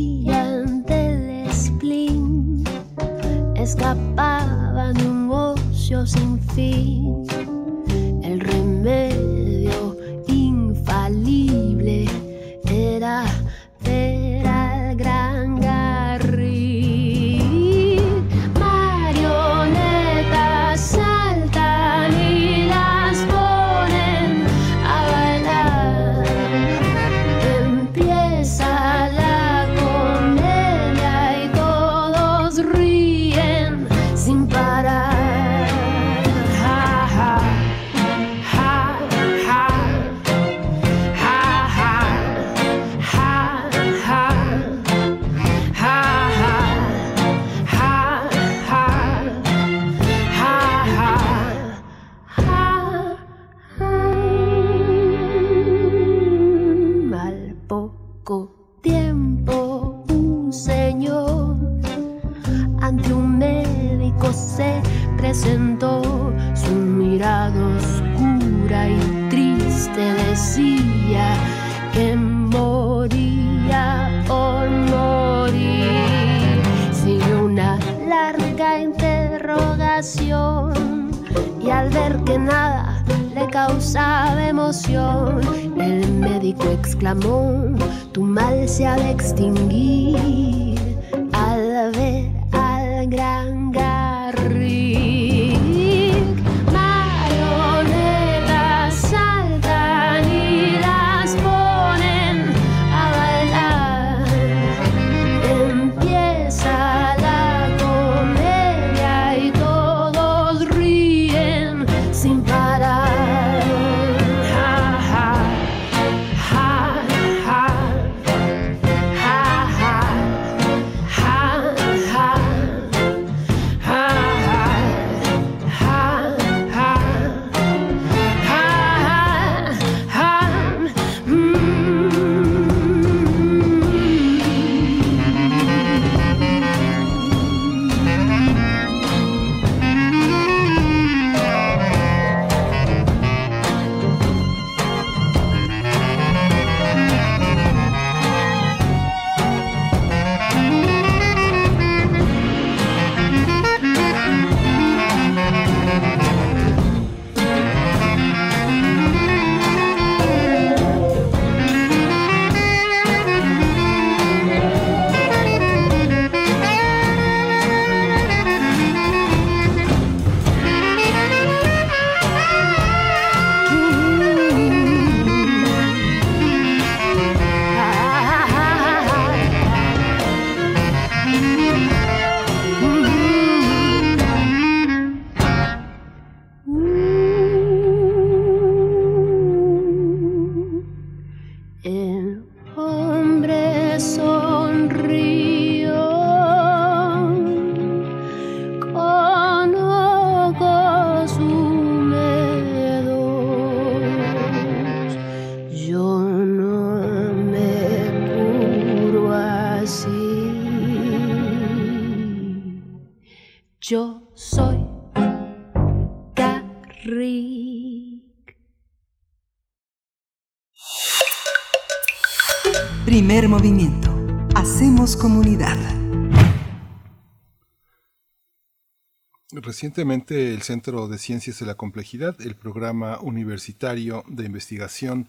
Recientemente 229.87 230.53
el 230.53 230.63
Centro 230.63 231.07
de 231.07 231.17
Ciencias 231.17 231.61
de 231.61 231.67
la 231.67 231.77
Complejidad, 231.77 232.35
el 232.41 232.57
programa 232.57 233.21
universitario 233.21 234.25
de 234.27 234.45
investigación 234.45 235.29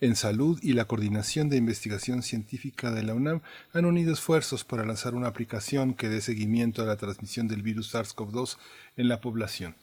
en 0.00 0.16
salud 0.16 0.58
y 0.62 0.72
la 0.72 0.86
Coordinación 0.86 1.50
de 1.50 1.58
Investigación 1.58 2.22
Científica 2.22 2.90
de 2.90 3.02
la 3.02 3.12
UNAM 3.12 3.42
han 3.74 3.84
unido 3.84 4.14
esfuerzos 4.14 4.64
para 4.64 4.86
lanzar 4.86 5.14
una 5.14 5.28
aplicación 5.28 5.92
que 5.92 6.08
dé 6.08 6.22
seguimiento 6.22 6.80
a 6.80 6.86
la 6.86 6.96
transmisión 6.96 7.48
del 7.48 7.60
virus 7.60 7.94
SARS-CoV-2 7.94 8.56
en 8.96 9.08
la 9.08 9.20
población. 9.20 9.76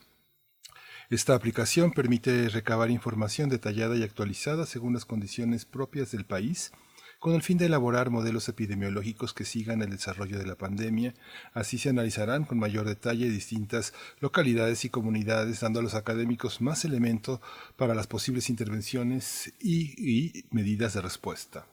Esta 1.08 1.36
aplicación 1.36 1.92
permite 1.92 2.48
recabar 2.48 2.90
información 2.90 3.48
detallada 3.48 3.94
y 3.94 4.02
actualizada 4.02 4.66
según 4.66 4.94
las 4.94 5.04
condiciones 5.04 5.66
propias 5.66 6.10
del 6.10 6.24
país, 6.24 6.72
con 7.18 7.34
el 7.34 7.42
fin 7.42 7.58
de 7.58 7.66
elaborar 7.66 8.10
modelos 8.10 8.48
epidemiológicos 8.48 9.32
que 9.32 9.44
sigan 9.44 9.82
el 9.82 9.90
desarrollo 9.90 10.38
de 10.38 10.46
la 10.46 10.56
pandemia. 10.56 11.14
Así 11.54 11.78
se 11.78 11.88
analizarán 11.88 12.44
con 12.44 12.58
mayor 12.58 12.86
detalle 12.86 13.28
distintas 13.28 13.92
localidades 14.20 14.84
y 14.84 14.90
comunidades, 14.90 15.60
dando 15.60 15.80
a 15.80 15.82
los 15.82 15.94
académicos 15.94 16.60
más 16.60 16.84
elemento 16.84 17.40
para 17.76 17.94
las 17.94 18.06
posibles 18.06 18.50
intervenciones 18.50 19.52
y, 19.60 19.94
y 19.98 20.44
medidas 20.50 20.94
de 20.94 21.00
respuesta. 21.00 21.66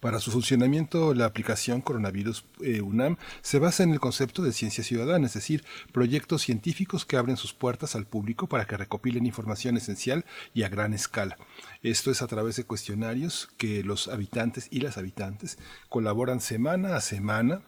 Para 0.00 0.20
su 0.20 0.30
funcionamiento, 0.30 1.14
la 1.14 1.26
aplicación 1.26 1.80
Coronavirus 1.80 2.44
eh, 2.60 2.80
UNAM 2.80 3.16
se 3.40 3.58
basa 3.58 3.82
en 3.82 3.92
el 3.92 4.00
concepto 4.00 4.42
de 4.42 4.52
ciencia 4.52 4.82
ciudadana, 4.82 5.26
es 5.26 5.34
decir, 5.34 5.64
proyectos 5.92 6.42
científicos 6.42 7.04
que 7.04 7.16
abren 7.16 7.36
sus 7.36 7.52
puertas 7.52 7.94
al 7.94 8.06
público 8.06 8.48
para 8.48 8.64
que 8.64 8.76
recopilen 8.76 9.26
información 9.26 9.76
esencial 9.76 10.24
y 10.54 10.64
a 10.64 10.68
gran 10.68 10.94
escala. 10.94 11.36
Esto 11.82 12.10
es 12.10 12.22
a 12.22 12.26
través 12.26 12.56
de 12.56 12.64
cuestionarios 12.64 13.48
que 13.56 13.84
los 13.84 14.08
habitantes 14.08 14.68
y 14.70 14.80
las 14.80 14.98
habitantes 14.98 15.58
colaboran 15.88 16.40
semana 16.40 16.96
a 16.96 17.00
semana 17.00 17.62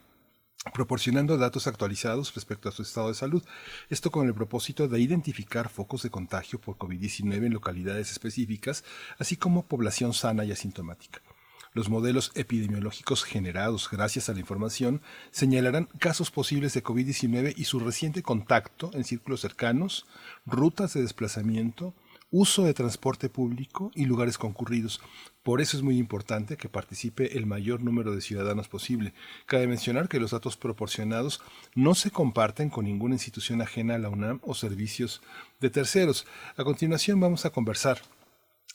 proporcionando 0.73 1.37
datos 1.37 1.67
actualizados 1.67 2.33
respecto 2.33 2.69
a 2.69 2.71
su 2.71 2.81
estado 2.81 3.09
de 3.09 3.13
salud. 3.13 3.43
Esto 3.89 4.09
con 4.09 4.27
el 4.27 4.33
propósito 4.33 4.87
de 4.87 4.99
identificar 4.99 5.69
focos 5.69 6.01
de 6.01 6.09
contagio 6.09 6.59
por 6.59 6.77
COVID-19 6.77 7.45
en 7.45 7.53
localidades 7.53 8.11
específicas, 8.11 8.83
así 9.19 9.37
como 9.37 9.67
población 9.67 10.13
sana 10.13 10.43
y 10.43 10.51
asintomática. 10.51 11.21
Los 11.75 11.89
modelos 11.89 12.31
epidemiológicos 12.35 13.25
generados 13.25 13.89
gracias 13.91 14.29
a 14.29 14.33
la 14.33 14.39
información 14.39 15.01
señalarán 15.31 15.89
casos 15.99 16.31
posibles 16.31 16.73
de 16.73 16.81
COVID-19 16.81 17.53
y 17.57 17.65
su 17.65 17.81
reciente 17.81 18.23
contacto 18.23 18.91
en 18.93 19.03
círculos 19.03 19.41
cercanos, 19.41 20.05
rutas 20.45 20.93
de 20.93 21.01
desplazamiento, 21.01 21.93
uso 22.31 22.63
de 22.63 22.73
transporte 22.73 23.27
público 23.27 23.91
y 23.93 24.05
lugares 24.05 24.37
concurridos. 24.37 25.01
Por 25.43 25.59
eso 25.59 25.75
es 25.75 25.83
muy 25.83 25.97
importante 25.97 26.55
que 26.55 26.69
participe 26.69 27.37
el 27.37 27.45
mayor 27.45 27.83
número 27.83 28.15
de 28.15 28.21
ciudadanos 28.21 28.69
posible. 28.69 29.13
Cabe 29.45 29.67
mencionar 29.67 30.07
que 30.07 30.21
los 30.21 30.31
datos 30.31 30.55
proporcionados 30.55 31.41
no 31.75 31.93
se 31.93 32.09
comparten 32.09 32.69
con 32.69 32.85
ninguna 32.85 33.15
institución 33.15 33.61
ajena 33.61 33.95
a 33.95 33.99
la 33.99 34.07
UNAM 34.07 34.39
o 34.43 34.55
servicios 34.55 35.21
de 35.59 35.69
terceros. 35.69 36.25
A 36.55 36.63
continuación 36.63 37.19
vamos 37.19 37.45
a 37.45 37.49
conversar 37.49 37.99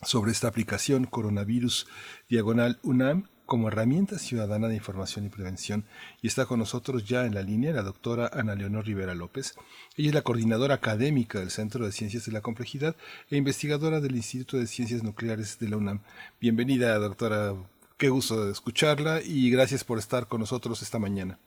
sobre 0.02 0.30
esta 0.30 0.48
aplicación 0.48 1.04
Coronavirus 1.04 1.86
Diagonal 2.28 2.78
UNAM 2.82 3.24
como 3.44 3.68
herramienta 3.68 4.18
ciudadana 4.18 4.68
de 4.68 4.76
información 4.76 5.26
y 5.26 5.28
prevención. 5.28 5.84
Y 6.22 6.28
está 6.28 6.46
con 6.46 6.58
nosotros 6.60 7.04
ya 7.04 7.26
en 7.26 7.34
la 7.34 7.42
línea 7.42 7.72
la 7.72 7.82
doctora 7.82 8.30
Ana 8.32 8.54
Leonor 8.54 8.86
Rivera 8.86 9.14
López. 9.14 9.56
Ella 9.96 10.08
es 10.08 10.14
la 10.14 10.22
coordinadora 10.22 10.76
académica 10.76 11.40
del 11.40 11.50
Centro 11.50 11.84
de 11.84 11.92
Ciencias 11.92 12.24
de 12.24 12.32
la 12.32 12.40
Complejidad 12.40 12.96
e 13.28 13.36
investigadora 13.36 14.00
del 14.00 14.16
Instituto 14.16 14.56
de 14.56 14.66
Ciencias 14.66 15.02
Nucleares 15.02 15.58
de 15.58 15.68
la 15.68 15.76
UNAM. 15.76 16.00
Bienvenida, 16.40 16.96
doctora. 16.98 17.54
Qué 17.98 18.08
gusto 18.08 18.48
escucharla 18.48 19.20
y 19.22 19.50
gracias 19.50 19.84
por 19.84 19.98
estar 19.98 20.26
con 20.28 20.40
nosotros 20.40 20.80
esta 20.80 20.98
mañana. 20.98 21.38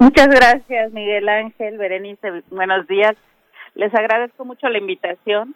Muchas 0.00 0.28
gracias, 0.28 0.92
Miguel 0.92 1.28
Ángel, 1.28 1.78
Berenice. 1.78 2.42
Buenos 2.50 2.88
días. 2.88 3.14
Les 3.76 3.94
agradezco 3.94 4.44
mucho 4.44 4.68
la 4.68 4.78
invitación 4.78 5.54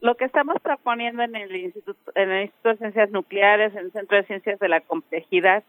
lo 0.00 0.16
que 0.16 0.24
estamos 0.24 0.56
proponiendo 0.62 1.22
en 1.22 1.34
el 1.34 1.54
Instituto, 1.56 2.12
en 2.14 2.30
el 2.30 2.42
Instituto 2.42 2.70
de 2.70 2.78
Ciencias 2.78 3.10
Nucleares, 3.10 3.72
en 3.74 3.86
el 3.86 3.92
Centro 3.92 4.16
de 4.16 4.24
Ciencias 4.24 4.58
de 4.58 4.68
la 4.68 4.80
Complejidad, 4.80 5.64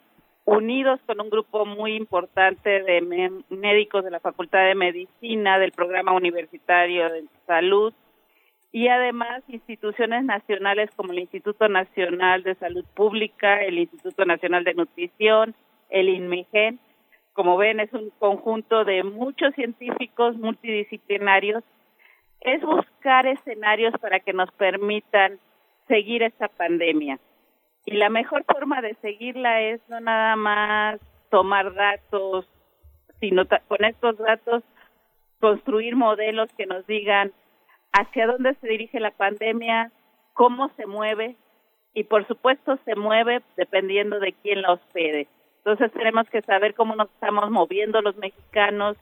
unidos 0.46 1.00
con 1.06 1.20
un 1.22 1.30
grupo 1.30 1.66
muy 1.66 1.96
importante 1.96 2.82
de 2.84 3.02
médicos 3.50 4.04
de 4.04 4.12
la 4.12 4.20
Facultad 4.20 4.66
de 4.66 4.76
Medicina, 4.76 5.60
del 5.60 5.72
Programa 5.72 6.14
Universitario 6.14 7.10
de 7.10 7.26
Salud 7.46 7.94
y 8.72 8.88
además 8.88 9.44
instituciones 9.48 10.24
nacionales 10.24 10.90
como 10.96 11.12
el 11.12 11.20
Instituto 11.20 11.68
Nacional 11.68 12.44
de 12.44 12.56
Salud 12.56 12.86
Pública, 12.96 13.64
el 13.64 13.80
Instituto 13.80 14.26
Nacional 14.26 14.64
de 14.64 14.76
Nutrición, 14.76 15.56
el 15.90 16.10
INMEGEN. 16.10 16.80
Como 17.34 17.58
ven, 17.58 17.80
es 17.80 17.92
un 17.94 18.12
conjunto 18.20 18.86
de 18.86 19.04
muchos 19.04 19.56
científicos 19.56 20.36
multidisciplinarios 20.38 21.64
es 22.42 22.62
buscar 22.62 23.28
escenarios 23.28 23.94
para 24.00 24.20
que 24.20 24.34
nos 24.34 24.52
permitan 24.52 25.40
seguir 25.88 26.24
esta 26.24 26.48
pandemia. 26.48 27.20
Y 27.86 27.98
la 27.98 28.10
mejor 28.10 28.46
forma 28.46 28.82
de 28.82 28.96
seguirla 28.96 29.62
es 29.62 29.82
no 29.90 30.00
nada 30.00 30.36
más 30.36 31.00
tomar 31.30 31.74
datos, 31.74 32.48
sino 33.20 33.44
con 33.68 33.84
estos 33.84 34.18
datos 34.18 34.64
construir 35.40 35.96
modelos 35.96 36.50
que 36.58 36.66
nos 36.66 36.86
digan 36.86 37.32
hacia 37.92 38.28
dónde 38.28 38.56
se 38.56 38.68
dirige 38.68 39.00
la 39.00 39.12
pandemia, 39.12 39.92
cómo 40.34 40.70
se 40.76 40.86
mueve 40.86 41.36
y 41.94 42.04
por 42.04 42.28
supuesto 42.28 42.78
se 42.86 42.96
mueve 42.96 43.42
dependiendo 43.58 44.20
de 44.20 44.34
quién 44.34 44.62
la 44.62 44.74
hospede. 44.74 45.28
Entonces 45.58 45.92
tenemos 45.92 46.30
que 46.30 46.42
saber 46.42 46.74
cómo 46.76 46.96
nos 46.96 47.10
estamos 47.10 47.50
moviendo 47.50 48.02
los 48.02 48.16
mexicanos, 48.18 48.98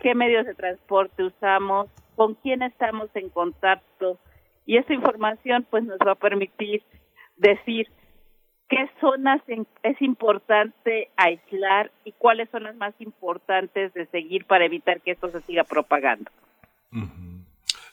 qué 0.00 0.14
medios 0.14 0.46
de 0.46 0.54
transporte 0.54 1.24
usamos, 1.24 1.88
con 2.18 2.34
quién 2.34 2.62
estamos 2.62 3.08
en 3.14 3.30
contacto 3.30 4.18
y 4.66 4.76
esa 4.76 4.92
información 4.92 5.64
pues 5.70 5.84
nos 5.84 5.98
va 6.00 6.12
a 6.12 6.14
permitir 6.16 6.82
decir 7.36 7.86
qué 8.68 8.90
zonas 9.00 9.40
es 9.84 10.02
importante 10.02 11.10
aislar 11.16 11.92
y 12.04 12.10
cuáles 12.10 12.50
son 12.50 12.64
las 12.64 12.74
más 12.74 12.92
importantes 12.98 13.94
de 13.94 14.06
seguir 14.06 14.46
para 14.46 14.64
evitar 14.64 15.00
que 15.00 15.12
esto 15.12 15.28
se 15.28 15.40
siga 15.42 15.62
propagando. 15.62 16.28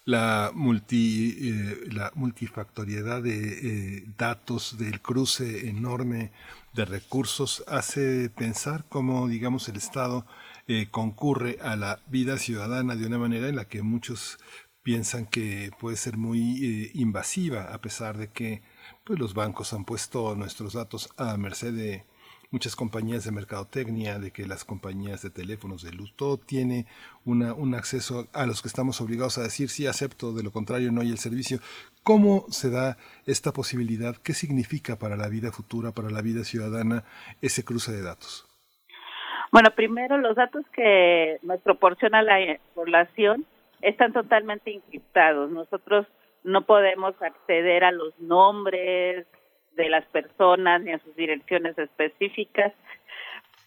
La, 0.06 0.50
multi, 0.56 1.38
eh, 1.40 1.94
la 1.94 2.12
multifactoriedad 2.16 3.22
de 3.22 3.38
eh, 3.38 4.04
datos, 4.18 4.80
del 4.80 5.02
cruce 5.02 5.70
enorme 5.70 6.32
de 6.74 6.86
recursos, 6.86 7.64
hace 7.68 8.32
pensar 8.32 8.86
cómo, 8.90 9.28
digamos, 9.28 9.70
el 9.70 9.76
Estado 9.76 10.26
eh, 10.68 10.88
concurre 10.90 11.58
a 11.62 11.76
la 11.76 12.00
vida 12.08 12.38
ciudadana 12.38 12.96
de 12.96 13.06
una 13.06 13.20
manera 13.20 13.48
en 13.50 13.56
la 13.56 13.68
que 13.68 13.84
muchos 13.84 14.40
piensan 14.84 15.26
que 15.26 15.72
puede 15.80 15.98
ser 15.98 16.18
muy 16.18 16.64
eh, 16.64 16.92
invasiva, 16.94 17.74
a 17.74 17.82
pesar 17.82 18.18
de 18.18 18.30
que 18.30 18.62
pues, 19.04 19.20
los 19.20 19.34
bancos 19.34 19.74
han 19.74 19.86
puesto 19.86 20.36
nuestros 20.36 20.74
datos 20.74 21.10
a 21.18 21.38
merced 21.38 21.74
de 21.74 22.06
muchas 22.52 22.76
compañías 22.76 23.24
de 23.24 23.32
mercadotecnia, 23.32 24.20
de 24.20 24.32
que 24.32 24.48
las 24.48 24.64
compañías 24.64 25.22
de 25.22 25.30
teléfonos 25.30 25.82
de 25.82 25.92
luz, 25.92 26.14
todo 26.16 26.38
tiene 26.38 26.86
una, 27.26 27.54
un 27.54 27.76
acceso 27.76 28.28
a 28.32 28.46
los 28.46 28.62
que 28.62 28.68
estamos 28.68 29.02
obligados 29.02 29.38
a 29.38 29.44
decir 29.44 29.70
sí 29.70 29.88
acepto, 29.88 30.34
de 30.34 30.44
lo 30.44 30.52
contrario 30.52 30.92
no 30.92 31.02
hay 31.02 31.10
el 31.10 31.20
servicio. 31.20 31.60
¿Cómo 32.04 32.46
se 32.50 32.70
da 32.70 32.98
esta 33.26 33.52
posibilidad? 33.54 34.16
¿Qué 34.18 34.34
significa 34.34 34.98
para 34.98 35.18
la 35.18 35.28
vida 35.28 35.52
futura, 35.52 35.92
para 35.92 36.10
la 36.10 36.22
vida 36.22 36.44
ciudadana, 36.44 37.04
ese 37.42 37.64
cruce 37.64 37.92
de 37.92 38.04
datos? 38.04 38.45
Bueno, 39.52 39.72
primero 39.72 40.18
los 40.18 40.36
datos 40.36 40.66
que 40.74 41.38
nos 41.44 41.62
proporciona 41.62 42.22
la 42.22 42.60
población 42.74 43.46
están 43.82 44.14
totalmente 44.14 44.74
encriptados. 44.74 45.50
Nosotros 45.52 46.08
no 46.44 46.62
podemos 46.62 47.20
acceder 47.22 47.84
a 47.84 47.92
los 47.92 48.18
nombres 48.20 49.26
de 49.76 49.90
las 49.90 50.06
personas 50.06 50.82
ni 50.82 50.92
a 50.92 51.00
sus 51.00 51.16
direcciones 51.16 51.78
específicas, 51.78 52.74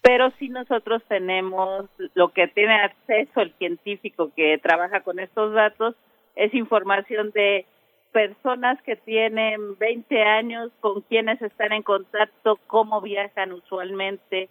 pero 0.01 0.31
sí 0.39 0.49
nosotros 0.49 1.03
tenemos 1.07 1.85
lo 2.13 2.29
que 2.29 2.47
tiene 2.47 2.73
acceso 2.75 3.41
el 3.41 3.53
científico 3.53 4.31
que 4.35 4.57
trabaja 4.57 5.01
con 5.01 5.19
estos 5.19 5.53
datos 5.53 5.95
es 6.35 6.53
información 6.53 7.31
de 7.31 7.65
personas 8.11 8.81
que 8.83 8.95
tienen 8.95 9.77
20 9.77 10.23
años, 10.23 10.71
con 10.79 11.01
quienes 11.01 11.41
están 11.41 11.73
en 11.73 11.83
contacto, 11.83 12.57
cómo 12.65 13.01
viajan 13.01 13.51
usualmente, 13.51 14.49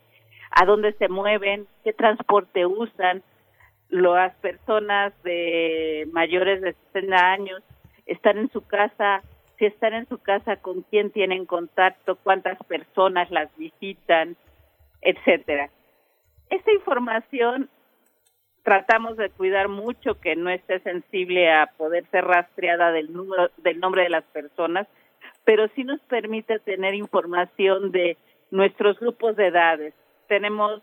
a 0.51 0.65
dónde 0.65 0.93
se 0.95 1.09
mueven, 1.09 1.67
qué 1.85 1.93
transporte 1.93 2.67
usan. 2.67 3.23
Las 3.89 4.35
personas 4.37 5.13
de 5.23 6.09
mayores 6.13 6.61
de 6.61 6.75
60 6.93 7.17
años 7.17 7.63
están 8.07 8.39
en 8.39 8.51
su 8.51 8.67
casa, 8.67 9.23
si 9.59 9.67
están 9.67 9.95
en 9.95 10.09
su 10.09 10.19
casa, 10.19 10.57
con 10.57 10.83
quién 10.83 11.11
tienen 11.11 11.47
contacto, 11.47 12.17
cuántas 12.17 12.59
personas 12.65 13.31
las 13.31 13.55
visitan, 13.57 14.37
etcétera. 15.01 15.71
Esta 16.51 16.73
información 16.73 17.69
tratamos 18.63 19.17
de 19.17 19.31
cuidar 19.31 19.69
mucho 19.69 20.21
que 20.21 20.37
no 20.37 20.51
esté 20.51 20.81
sensible 20.81 21.51
a 21.51 21.71
poder 21.77 22.05
ser 22.11 22.25
rastreada 22.25 22.93
del 22.93 23.13
número 23.13 23.51
del 23.59 23.81
nombre 23.81 24.03
de 24.03 24.11
las 24.11 24.25
personas, 24.25 24.87
pero 25.45 25.69
sí 25.75 25.85
nos 25.85 26.01
permite 26.03 26.59
tener 26.59 26.95
información 26.95 27.93
de 27.93 28.17
nuestros 28.51 28.99
grupos 29.01 29.37
de 29.37 29.47
edades. 29.47 29.95
Tenemos 30.29 30.83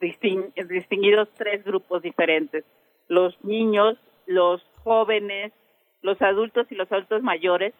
distinguidos 0.00 1.28
tres 1.34 1.64
grupos 1.64 2.02
diferentes, 2.02 2.64
los 3.08 3.42
niños, 3.44 3.96
los 4.26 4.62
jóvenes, 4.82 5.52
los 6.02 6.20
adultos 6.20 6.66
y 6.70 6.74
los 6.74 6.90
adultos 6.90 7.22
mayores, 7.22 7.72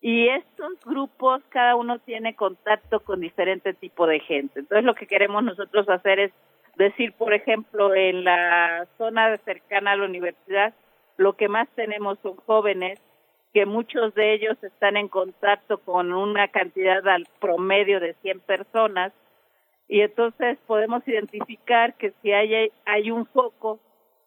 y 0.00 0.28
estos 0.28 0.80
grupos, 0.84 1.42
cada 1.50 1.76
uno 1.76 1.98
tiene 1.98 2.34
contacto 2.34 3.00
con 3.00 3.20
diferente 3.20 3.74
tipo 3.74 4.06
de 4.06 4.20
gente. 4.20 4.60
Entonces, 4.60 4.84
lo 4.84 4.94
que 4.94 5.06
queremos 5.06 5.44
nosotros 5.44 5.88
hacer 5.88 6.18
es 6.18 6.32
decir, 6.76 7.12
por 7.12 7.34
ejemplo, 7.34 7.94
en 7.94 8.24
la 8.24 8.86
zona 8.96 9.36
cercana 9.44 9.92
a 9.92 9.96
la 9.96 10.06
universidad, 10.06 10.72
lo 11.18 11.34
que 11.34 11.48
más 11.48 11.68
tenemos 11.74 12.18
son 12.22 12.36
jóvenes, 12.36 12.98
que 13.52 13.66
muchos 13.66 14.14
de 14.14 14.32
ellos 14.32 14.56
están 14.62 14.96
en 14.96 15.08
contacto 15.08 15.78
con 15.78 16.14
una 16.14 16.48
cantidad 16.48 17.06
al 17.06 17.26
promedio 17.40 18.00
de 18.00 18.14
100 18.22 18.40
personas, 18.40 19.12
y 19.90 20.02
entonces 20.02 20.56
podemos 20.68 21.06
identificar 21.08 21.94
que 21.94 22.12
si 22.22 22.32
hay, 22.32 22.70
hay 22.86 23.10
un 23.10 23.26
foco 23.26 23.80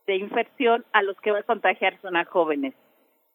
de 0.06 0.17
infección, 0.17 0.84
a 0.91 1.02
los 1.02 1.15
que 1.21 1.32
va 1.32 1.39
a 1.39 1.43
contagiar 1.43 1.97
son 2.02 2.17
a 2.17 2.26
jóvenes. 2.26 2.73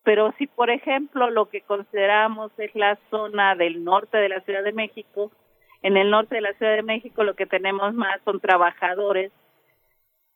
Pero 0.05 0.35
si, 0.37 0.47
por 0.47 0.69
ejemplo, 0.69 1.31
lo 1.31 1.49
que 1.49 1.63
consideramos 1.63 2.53
es 2.59 2.75
la 2.75 2.99
zona 3.11 3.55
del 3.55 3.83
norte 3.83 4.19
de 4.19 4.29
la 4.29 4.43
Ciudad 4.43 4.63
de 4.63 4.73
México, 4.73 5.33
en 5.81 5.97
el 5.97 6.11
norte 6.11 6.35
de 6.35 6.43
la 6.43 6.53
Ciudad 6.53 6.77
de 6.77 6.83
México 6.83 7.25
lo 7.25 7.35
que 7.35 7.47
tenemos 7.47 7.95
más 7.95 8.21
son 8.27 8.41
trabajadores 8.41 9.33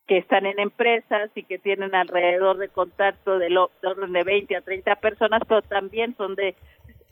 que 0.07 0.17
están 0.17 0.47
en 0.47 0.59
empresas 0.61 1.31
y 1.35 1.43
que 1.43 1.59
tienen 1.59 1.95
alrededor 1.95 2.57
de 2.57 2.71
contacto 2.71 3.39
de, 3.39 3.55
orden 3.83 4.13
de 4.13 4.25
20 4.25 4.57
a 4.57 4.63
30 4.63 4.97
personas, 4.97 5.43
pero 5.47 5.61
también 5.61 6.17
son 6.17 6.37
de 6.37 6.57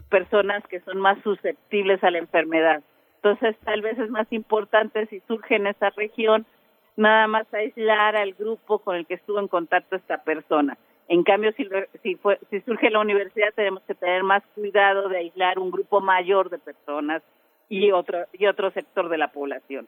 personas 0.09 0.67
que 0.69 0.81
son 0.81 0.99
más 1.01 1.23
susceptibles 1.23 2.03
a 2.03 2.11
la 2.11 2.19
enfermedad. 2.19 2.83
Entonces, 3.23 3.55
tal 3.65 3.83
vez 3.83 3.99
es 3.99 4.09
más 4.11 4.27
importante 4.31 5.07
si 5.07 5.21
surge 5.29 5.57
en 5.57 5.67
esa 5.67 5.91
región 5.91 6.47
nada 6.97 7.27
más 7.27 7.53
aislar 7.53 8.17
al 8.17 8.33
grupo 8.33 8.79
con 8.79 8.97
el 8.97 9.07
que 9.07 9.15
estuvo 9.15 9.39
en 9.39 9.49
contacto 9.49 9.97
esta 9.97 10.23
persona. 10.23 10.79
En 11.09 11.23
cambio, 11.23 11.53
si, 11.57 11.69
si, 12.03 12.15
fue, 12.15 12.39
si 12.51 12.61
surge 12.61 12.89
la 12.89 13.01
universidad, 13.01 13.53
tenemos 13.55 13.83
que 13.83 13.95
tener 13.95 14.23
más 14.23 14.43
cuidado 14.55 15.09
de 15.09 15.19
aislar 15.19 15.59
un 15.59 15.71
grupo 15.71 16.01
mayor 16.01 16.49
de 16.49 16.59
personas 16.59 17.23
y 17.69 17.91
otro, 17.91 18.27
y 18.33 18.47
otro 18.47 18.71
sector 18.71 19.09
de 19.09 19.19
la 19.19 19.33
población. 19.33 19.87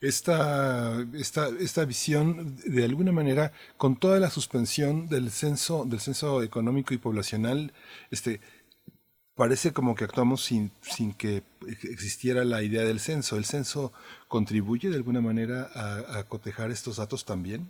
Esta, 0.00 1.04
esta, 1.14 1.48
esta 1.58 1.84
visión, 1.84 2.56
de 2.64 2.84
alguna 2.84 3.12
manera, 3.12 3.52
con 3.76 3.96
toda 3.96 4.18
la 4.18 4.30
suspensión 4.30 5.08
del 5.08 5.30
censo, 5.30 5.84
del 5.84 6.00
censo 6.00 6.42
económico 6.42 6.94
y 6.94 6.98
poblacional, 6.98 7.72
este, 8.10 8.40
parece 9.40 9.72
como 9.72 9.94
que 9.94 10.04
actuamos 10.04 10.44
sin, 10.44 10.70
sin 10.82 11.16
que 11.16 11.40
existiera 11.66 12.44
la 12.44 12.62
idea 12.62 12.82
del 12.82 13.00
censo. 13.00 13.38
¿El 13.38 13.46
censo 13.46 13.90
contribuye 14.28 14.90
de 14.90 14.96
alguna 14.96 15.22
manera 15.22 15.68
a 15.74 16.28
cotejar 16.28 16.70
estos 16.70 16.98
datos 16.98 17.24
también? 17.24 17.62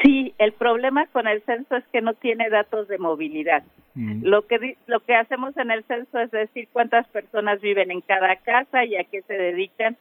Sí, 0.00 0.32
el 0.38 0.52
problema 0.52 1.06
con 1.08 1.26
el 1.26 1.42
censo 1.42 1.74
es 1.74 1.84
que 1.92 2.00
no 2.02 2.14
tiene 2.14 2.50
datos 2.50 2.86
de 2.86 2.98
movilidad. 2.98 3.64
Mm. 3.94 4.24
Lo 4.24 4.46
que 4.46 4.76
lo 4.86 5.00
que 5.00 5.16
hacemos 5.16 5.56
en 5.56 5.72
el 5.72 5.82
censo 5.86 6.20
es 6.20 6.30
decir 6.30 6.68
cuántas 6.72 7.08
personas 7.08 7.60
viven 7.60 7.90
en 7.90 8.00
cada 8.00 8.36
casa 8.36 8.84
y 8.84 8.94
a 8.94 9.02
qué 9.02 9.22
se 9.22 9.34
dedican, 9.34 9.96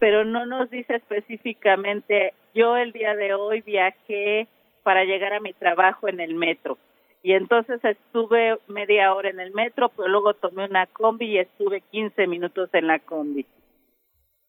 pero 0.00 0.24
no 0.24 0.46
nos 0.46 0.68
dice 0.68 0.96
específicamente. 0.96 2.34
Yo 2.54 2.76
el 2.76 2.90
día 2.90 3.14
de 3.14 3.34
hoy 3.34 3.60
viajé 3.60 4.48
para 4.82 5.04
llegar 5.04 5.32
a 5.32 5.40
mi 5.40 5.52
trabajo 5.52 6.08
en 6.08 6.18
el 6.18 6.34
metro 6.34 6.76
y 7.22 7.34
entonces 7.34 7.82
estuve 7.84 8.58
media 8.66 9.14
hora 9.14 9.30
en 9.30 9.38
el 9.38 9.52
metro, 9.52 9.90
pero 9.90 10.08
luego 10.08 10.34
tomé 10.34 10.64
una 10.64 10.86
combi 10.86 11.26
y 11.26 11.38
estuve 11.38 11.80
15 11.80 12.26
minutos 12.26 12.68
en 12.72 12.88
la 12.88 12.98
combi. 12.98 13.46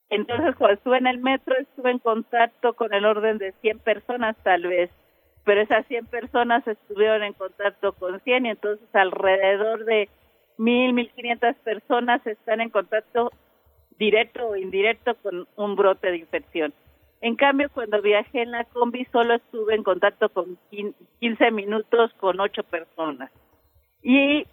Entonces, 0.09 0.55
cuando 0.55 0.75
estuve 0.75 0.97
en 0.97 1.07
el 1.07 1.19
metro, 1.19 1.55
estuve 1.57 1.91
en 1.91 1.99
contacto 1.99 2.73
con 2.73 2.93
el 2.93 3.05
orden 3.05 3.37
de 3.37 3.51
100 3.61 3.79
personas 3.79 4.35
tal 4.43 4.63
vez, 4.63 4.89
pero 5.43 5.61
esas 5.61 5.85
100 5.87 6.07
personas 6.07 6.67
estuvieron 6.67 7.23
en 7.23 7.33
contacto 7.33 7.93
con 7.93 8.19
100 8.19 8.45
y 8.45 8.49
entonces 8.49 8.87
alrededor 8.93 9.85
de 9.85 10.09
1.000, 10.57 10.93
1.500 11.15 11.55
personas 11.55 12.25
están 12.25 12.61
en 12.61 12.69
contacto 12.69 13.31
directo 13.97 14.47
o 14.47 14.55
indirecto 14.55 15.15
con 15.15 15.47
un 15.55 15.75
brote 15.75 16.11
de 16.11 16.17
infección. 16.17 16.73
En 17.23 17.35
cambio, 17.35 17.69
cuando 17.73 18.01
viajé 18.01 18.41
en 18.41 18.51
la 18.51 18.65
combi, 18.65 19.05
solo 19.05 19.35
estuve 19.35 19.75
en 19.75 19.83
contacto 19.83 20.29
con 20.29 20.57
15 21.19 21.51
minutos 21.51 22.13
con 22.19 22.39
8 22.39 22.63
personas. 22.63 23.31
Y 24.01 24.45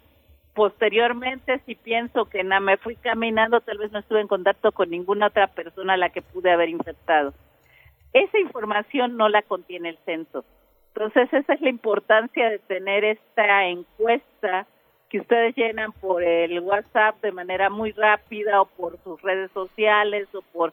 Posteriormente, 0.55 1.61
si 1.65 1.75
pienso 1.75 2.25
que 2.27 2.43
nada 2.43 2.61
me 2.61 2.77
fui 2.77 2.97
caminando, 2.97 3.61
tal 3.61 3.79
vez 3.79 3.93
no 3.93 4.01
estuve 4.01 4.21
en 4.21 4.29
contacto 4.29 4.73
con 4.73 4.91
ninguna 4.91 5.29
otra 5.29 5.47
persona 5.47 5.95
a 5.95 5.97
la 5.97 6.11
que 6.11 6.23
pude 6.23 6.51
haber 6.51 6.69
infectado. 6.69 7.33
Esa 8.13 8.39
información 8.39 9.17
no 9.17 9.29
la 9.29 9.43
contiene 9.43 9.91
el 9.91 9.99
censo. 10.05 10.45
Entonces, 10.89 11.33
esa 11.33 11.55
es 11.55 11.61
la 11.61 11.69
importancia 11.69 12.51
de 12.51 12.59
tener 12.59 13.05
esta 13.05 13.67
encuesta 13.67 14.67
que 15.09 15.21
ustedes 15.21 15.55
llenan 15.55 15.93
por 15.93 16.23
el 16.23 16.59
WhatsApp 16.61 17.21
de 17.23 17.33
manera 17.33 17.71
muy 17.71 17.93
rápida 17.93 18.61
o 18.61 18.67
por 18.67 18.99
sus 19.05 19.23
redes 19.23 19.51
sociales 19.53 20.29
o 20.35 20.43
por 20.53 20.73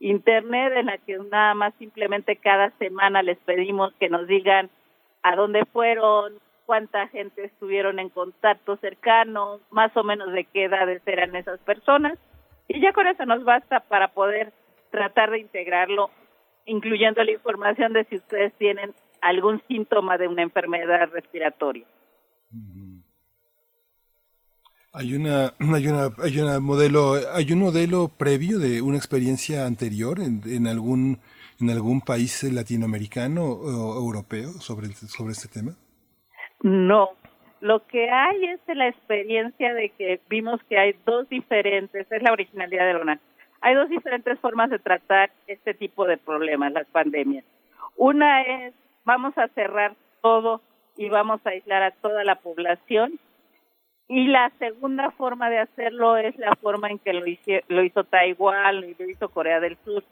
internet 0.00 0.72
en 0.76 0.86
la 0.86 0.98
que 0.98 1.18
nada 1.18 1.54
más 1.54 1.74
simplemente 1.78 2.36
cada 2.36 2.70
semana 2.78 3.22
les 3.22 3.38
pedimos 3.38 3.92
que 4.00 4.08
nos 4.08 4.26
digan 4.26 4.70
a 5.22 5.36
dónde 5.36 5.64
fueron, 5.66 6.34
cuánta 6.66 7.06
gente 7.08 7.44
estuvieron 7.44 7.98
en 7.98 8.08
contacto 8.08 8.76
cercano, 8.78 9.60
más 9.70 9.94
o 9.96 10.02
menos 10.02 10.32
de 10.32 10.44
qué 10.44 10.64
edades 10.64 11.02
eran 11.06 11.36
esas 11.36 11.60
personas. 11.60 12.18
Y 12.68 12.80
ya 12.80 12.92
con 12.92 13.06
eso 13.06 13.26
nos 13.26 13.44
basta 13.44 13.80
para 13.80 14.08
poder 14.08 14.52
tratar 14.90 15.30
de 15.30 15.40
integrarlo, 15.40 16.10
incluyendo 16.64 17.22
la 17.22 17.32
información 17.32 17.92
de 17.92 18.04
si 18.04 18.16
ustedes 18.16 18.52
tienen 18.54 18.94
algún 19.20 19.60
síntoma 19.68 20.16
de 20.16 20.28
una 20.28 20.42
enfermedad 20.42 21.10
respiratoria. 21.12 21.84
Hay 24.92 25.14
una, 25.14 25.52
hay 25.74 25.86
una, 25.86 26.10
hay 26.22 26.38
una 26.38 26.60
modelo, 26.60 27.14
hay 27.34 27.52
un 27.52 27.60
modelo 27.60 28.08
previo 28.08 28.58
de 28.58 28.82
una 28.82 28.96
experiencia 28.96 29.66
anterior 29.66 30.20
en, 30.20 30.42
en 30.46 30.66
algún, 30.66 31.18
en 31.60 31.70
algún 31.70 32.00
país 32.00 32.42
latinoamericano 32.44 33.44
o 33.44 33.98
europeo 33.98 34.50
sobre, 34.60 34.88
sobre 34.88 35.32
este 35.32 35.48
tema. 35.48 35.72
No, 36.62 37.10
lo 37.60 37.86
que 37.86 38.10
hay 38.10 38.44
es 38.46 38.60
la 38.76 38.88
experiencia 38.88 39.74
de 39.74 39.90
que 39.90 40.20
vimos 40.28 40.60
que 40.68 40.78
hay 40.78 40.94
dos 41.04 41.28
diferentes, 41.28 42.06
es 42.10 42.22
la 42.22 42.32
originalidad 42.32 42.86
de 42.86 43.04
la 43.04 43.20
hay 43.60 43.74
dos 43.74 43.88
diferentes 43.88 44.38
formas 44.40 44.70
de 44.70 44.78
tratar 44.78 45.30
este 45.46 45.74
tipo 45.74 46.06
de 46.06 46.16
problemas, 46.16 46.72
las 46.72 46.86
pandemias. 46.86 47.44
Una 47.96 48.42
es, 48.42 48.74
vamos 49.04 49.36
a 49.36 49.48
cerrar 49.48 49.94
todo 50.22 50.62
y 50.96 51.08
vamos 51.10 51.40
a 51.44 51.50
aislar 51.50 51.82
a 51.82 51.90
toda 51.90 52.24
la 52.24 52.36
población. 52.36 53.18
Y 54.10 54.26
la 54.26 54.50
segunda 54.58 55.12
forma 55.12 55.48
de 55.50 55.60
hacerlo 55.60 56.16
es 56.16 56.36
la 56.36 56.56
forma 56.56 56.90
en 56.90 56.98
que 56.98 57.12
lo 57.12 57.24
hizo, 57.28 57.52
lo 57.68 57.84
hizo 57.84 58.02
Taiwán, 58.02 58.80
lo 58.80 59.08
hizo 59.08 59.28
Corea 59.28 59.60
del 59.60 59.78
Sur. 59.84 60.02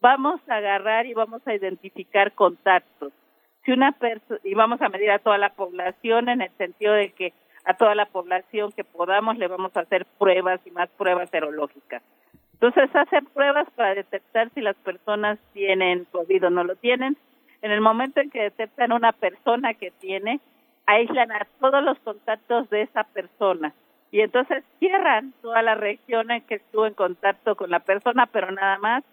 Vamos 0.00 0.40
a 0.48 0.56
agarrar 0.56 1.04
y 1.04 1.12
vamos 1.12 1.46
a 1.46 1.54
identificar 1.54 2.32
contactos 2.32 3.12
si 3.62 3.72
una 3.72 3.94
y 4.44 4.54
vamos 4.54 4.80
a 4.80 4.88
medir 4.88 5.10
a 5.10 5.18
toda 5.18 5.36
la 5.36 5.50
población 5.50 6.30
en 6.30 6.40
el 6.40 6.50
sentido 6.56 6.94
de 6.94 7.10
que 7.12 7.34
a 7.66 7.74
toda 7.74 7.94
la 7.94 8.06
población 8.06 8.72
que 8.72 8.82
podamos 8.82 9.36
le 9.36 9.46
vamos 9.46 9.76
a 9.76 9.80
hacer 9.80 10.06
pruebas 10.18 10.60
y 10.64 10.70
más 10.70 10.88
pruebas 10.96 11.28
serológicas. 11.28 12.02
Entonces 12.54 12.88
hacen 12.96 13.26
pruebas 13.26 13.68
para 13.76 13.94
detectar 13.94 14.48
si 14.54 14.62
las 14.62 14.76
personas 14.76 15.38
tienen 15.52 16.06
COVID 16.12 16.46
o 16.46 16.50
no 16.50 16.64
lo 16.64 16.76
tienen. 16.76 17.18
En 17.60 17.72
el 17.72 17.82
momento 17.82 18.22
en 18.22 18.30
que 18.30 18.40
detectan 18.40 18.92
una 18.92 19.12
persona 19.12 19.74
que 19.74 19.90
tiene, 19.90 20.40
aíslan 20.86 21.32
a 21.32 21.46
todos 21.60 21.82
los 21.82 21.98
contactos 22.00 22.68
de 22.70 22.82
esa 22.82 23.04
persona. 23.04 23.74
Y 24.10 24.20
entonces 24.20 24.62
cierran 24.78 25.32
toda 25.42 25.62
la 25.62 25.74
región 25.74 26.30
en 26.30 26.42
que 26.42 26.56
estuvo 26.56 26.86
en 26.86 26.94
contacto 26.94 27.56
con 27.56 27.70
la 27.70 27.80
persona, 27.80 28.26
pero 28.26 28.52
nada 28.52 28.78
más. 28.78 29.04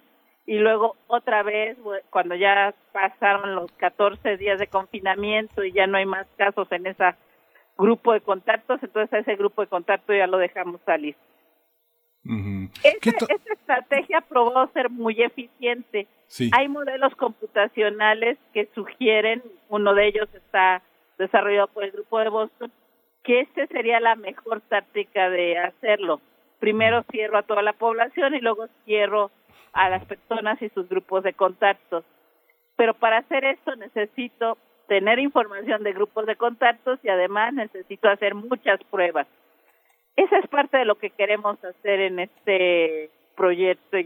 Y 0.45 0.57
luego 0.57 0.95
otra 1.07 1.43
vez 1.43 1.77
cuando 2.09 2.35
ya 2.35 2.73
pasaron 2.91 3.55
los 3.55 3.71
14 3.73 4.37
días 4.37 4.59
de 4.59 4.67
confinamiento 4.67 5.63
y 5.63 5.71
ya 5.71 5.87
no 5.87 5.97
hay 5.97 6.05
más 6.05 6.27
casos 6.35 6.71
en 6.71 6.87
ese 6.87 7.15
grupo 7.77 8.13
de 8.13 8.21
contactos, 8.21 8.81
entonces 8.83 9.21
ese 9.21 9.35
grupo 9.35 9.61
de 9.61 9.67
contacto 9.67 10.13
ya 10.13 10.27
lo 10.27 10.37
dejamos 10.37 10.81
salir. 10.85 11.15
esta, 12.83 13.53
estrategia 13.53 14.21
probó 14.21 14.67
ser 14.73 14.89
muy 14.89 15.21
eficiente. 15.21 16.07
Hay 16.51 16.67
modelos 16.67 17.15
computacionales 17.15 18.37
que 18.53 18.67
sugieren, 18.75 19.41
uno 19.69 19.93
de 19.95 20.07
ellos 20.07 20.29
está 20.33 20.81
desarrollado 21.21 21.67
por 21.67 21.83
el 21.83 21.91
grupo 21.91 22.19
de 22.19 22.29
Boston, 22.29 22.71
que 23.23 23.41
esta 23.41 23.67
sería 23.67 23.99
la 23.99 24.15
mejor 24.15 24.61
táctica 24.61 25.29
de 25.29 25.57
hacerlo. 25.57 26.19
Primero 26.59 27.03
cierro 27.11 27.37
a 27.37 27.43
toda 27.43 27.61
la 27.61 27.73
población 27.73 28.35
y 28.35 28.41
luego 28.41 28.67
cierro 28.85 29.31
a 29.73 29.89
las 29.89 30.03
personas 30.05 30.61
y 30.61 30.69
sus 30.69 30.89
grupos 30.89 31.23
de 31.23 31.33
contactos. 31.33 32.03
Pero 32.75 32.95
para 32.95 33.19
hacer 33.19 33.45
esto 33.45 33.75
necesito 33.75 34.57
tener 34.87 35.19
información 35.19 35.83
de 35.83 35.93
grupos 35.93 36.25
de 36.25 36.35
contactos 36.35 36.99
y 37.03 37.09
además 37.09 37.53
necesito 37.53 38.09
hacer 38.09 38.33
muchas 38.33 38.83
pruebas. 38.85 39.27
Esa 40.15 40.39
es 40.39 40.47
parte 40.47 40.77
de 40.77 40.85
lo 40.85 40.95
que 40.95 41.11
queremos 41.11 41.63
hacer 41.63 42.01
en 42.01 42.19
este 42.19 43.09
proyecto 43.35 43.97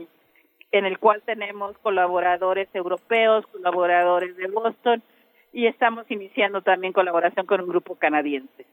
en 0.72 0.86
el 0.86 1.00
cual 1.00 1.22
tenemos 1.26 1.78
colaboradores 1.78 2.68
europeos, 2.74 3.48
colaboradores 3.48 4.36
de 4.36 4.48
Boston 4.48 5.02
y 5.56 5.68
estamos 5.68 6.06
iniciando 6.12 6.62
también 6.62 6.92
colaboración 6.92 7.46
con 7.46 7.62
un 7.62 7.70
grupo 7.70 7.96
canadiense. 7.96 8.66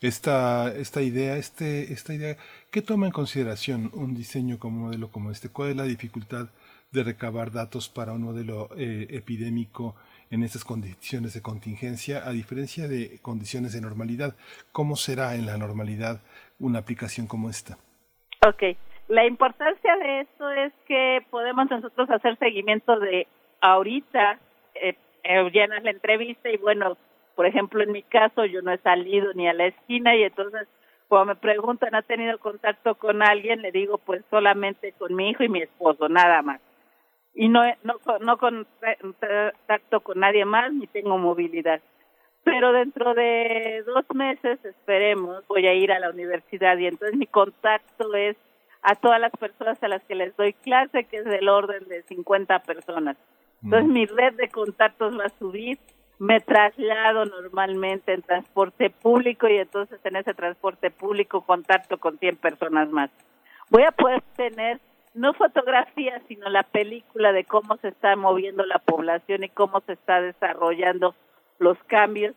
Esta, 0.00 0.72
esta 0.76 1.02
idea, 1.02 1.36
este, 1.36 1.92
esta 1.92 2.14
idea, 2.14 2.36
¿qué 2.70 2.82
toma 2.82 3.06
en 3.06 3.12
consideración 3.12 3.90
un 3.92 4.14
diseño 4.14 4.60
como 4.60 4.86
modelo 4.86 5.10
como 5.10 5.32
este? 5.32 5.48
¿Cuál 5.48 5.70
es 5.70 5.76
la 5.76 5.82
dificultad 5.82 6.50
de 6.92 7.02
recabar 7.02 7.50
datos 7.50 7.88
para 7.88 8.12
un 8.12 8.22
modelo 8.22 8.68
eh, 8.76 9.08
epidémico 9.10 9.96
en 10.30 10.44
estas 10.44 10.64
condiciones 10.64 11.34
de 11.34 11.42
contingencia, 11.42 12.22
a 12.24 12.30
diferencia 12.30 12.86
de 12.86 13.18
condiciones 13.20 13.72
de 13.72 13.80
normalidad? 13.80 14.36
¿Cómo 14.70 14.94
será 14.94 15.34
en 15.34 15.46
la 15.46 15.58
normalidad 15.58 16.20
una 16.60 16.78
aplicación 16.78 17.26
como 17.26 17.50
esta? 17.50 17.76
Ok, 18.46 18.76
la 19.08 19.26
importancia 19.26 19.96
de 19.96 20.20
esto 20.20 20.48
es 20.52 20.72
que 20.86 21.26
podemos 21.28 21.68
nosotros 21.68 22.08
hacer 22.08 22.38
seguimiento 22.38 23.00
de 23.00 23.26
ahorita, 23.60 24.38
eh, 24.76 24.94
eh, 25.24 25.50
llenas 25.50 25.82
la 25.82 25.90
entrevista 25.90 26.50
y 26.50 26.56
bueno, 26.56 26.96
por 27.34 27.46
ejemplo, 27.46 27.82
en 27.82 27.92
mi 27.92 28.02
caso 28.02 28.44
yo 28.44 28.62
no 28.62 28.72
he 28.72 28.78
salido 28.78 29.32
ni 29.34 29.48
a 29.48 29.54
la 29.54 29.66
esquina 29.66 30.14
y 30.16 30.24
entonces 30.24 30.68
cuando 31.08 31.34
me 31.34 31.40
preguntan, 31.40 31.94
¿ha 31.94 32.02
tenido 32.02 32.38
contacto 32.38 32.94
con 32.94 33.22
alguien? 33.22 33.62
Le 33.62 33.72
digo, 33.72 33.98
pues 33.98 34.22
solamente 34.30 34.92
con 34.92 35.14
mi 35.14 35.30
hijo 35.30 35.42
y 35.42 35.48
mi 35.48 35.60
esposo, 35.60 36.08
nada 36.08 36.40
más. 36.42 36.60
Y 37.34 37.48
no, 37.48 37.62
no, 37.82 37.94
no 38.20 38.38
contacto 38.38 40.00
con 40.00 40.20
nadie 40.20 40.44
más 40.44 40.72
ni 40.72 40.86
tengo 40.86 41.18
movilidad. 41.18 41.80
Pero 42.44 42.72
dentro 42.72 43.14
de 43.14 43.82
dos 43.86 44.04
meses, 44.14 44.64
esperemos, 44.64 45.46
voy 45.48 45.66
a 45.66 45.74
ir 45.74 45.90
a 45.92 45.98
la 45.98 46.10
universidad 46.10 46.78
y 46.78 46.86
entonces 46.86 47.16
mi 47.16 47.26
contacto 47.26 48.14
es 48.14 48.36
a 48.82 48.94
todas 48.94 49.20
las 49.20 49.32
personas 49.32 49.82
a 49.82 49.88
las 49.88 50.02
que 50.04 50.14
les 50.14 50.36
doy 50.36 50.52
clase, 50.52 51.04
que 51.04 51.18
es 51.18 51.24
del 51.24 51.48
orden 51.48 51.86
de 51.88 52.02
50 52.02 52.60
personas. 52.60 53.16
Entonces 53.62 53.88
mi 53.88 54.06
red 54.06 54.34
de 54.34 54.48
contactos 54.48 55.18
va 55.18 55.26
a 55.26 55.38
subir, 55.38 55.78
me 56.18 56.40
traslado 56.40 57.24
normalmente 57.24 58.12
en 58.12 58.22
transporte 58.22 58.90
público 58.90 59.48
y 59.48 59.56
entonces 59.56 60.00
en 60.04 60.16
ese 60.16 60.34
transporte 60.34 60.90
público 60.90 61.42
contacto 61.42 61.98
con 61.98 62.18
100 62.18 62.36
personas 62.36 62.90
más. 62.90 63.10
Voy 63.70 63.84
a 63.84 63.92
poder 63.92 64.22
tener 64.36 64.80
no 65.14 65.32
fotografías, 65.34 66.22
sino 66.28 66.48
la 66.48 66.62
película 66.62 67.32
de 67.32 67.44
cómo 67.44 67.76
se 67.78 67.88
está 67.88 68.14
moviendo 68.16 68.64
la 68.64 68.78
población 68.78 69.44
y 69.44 69.48
cómo 69.48 69.80
se 69.80 69.94
está 69.94 70.20
desarrollando 70.20 71.14
los 71.58 71.78
cambios. 71.84 72.34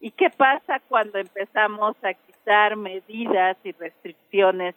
Y 0.00 0.10
qué 0.10 0.30
pasa 0.30 0.80
cuando 0.88 1.18
empezamos 1.18 1.96
a 2.02 2.14
quitar 2.14 2.76
medidas 2.76 3.56
y 3.64 3.72
restricciones 3.72 4.74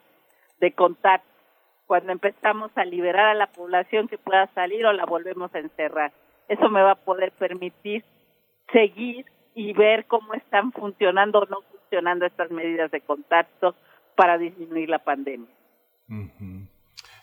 de 0.59 0.71
contacto, 0.71 1.28
cuando 1.89 2.11
empezamos 2.11 2.69
a 2.75 2.85
liberar 2.85 3.29
a 3.29 3.33
la 3.33 3.47
población 3.47 4.07
que 4.07 4.19
pueda 4.19 4.45
salir 4.53 4.85
o 4.85 4.93
la 4.93 5.07
volvemos 5.07 5.49
a 5.55 5.57
encerrar. 5.57 6.13
Eso 6.47 6.69
me 6.69 6.83
va 6.83 6.91
a 6.91 7.03
poder 7.03 7.31
permitir 7.31 8.05
seguir 8.71 9.25
y 9.55 9.73
ver 9.73 10.05
cómo 10.05 10.35
están 10.35 10.71
funcionando 10.71 11.39
o 11.39 11.45
no 11.47 11.63
funcionando 11.63 12.27
estas 12.27 12.51
medidas 12.51 12.91
de 12.91 13.01
contacto 13.01 13.73
para 14.15 14.37
disminuir 14.37 14.87
la 14.87 14.99
pandemia. 14.99 15.49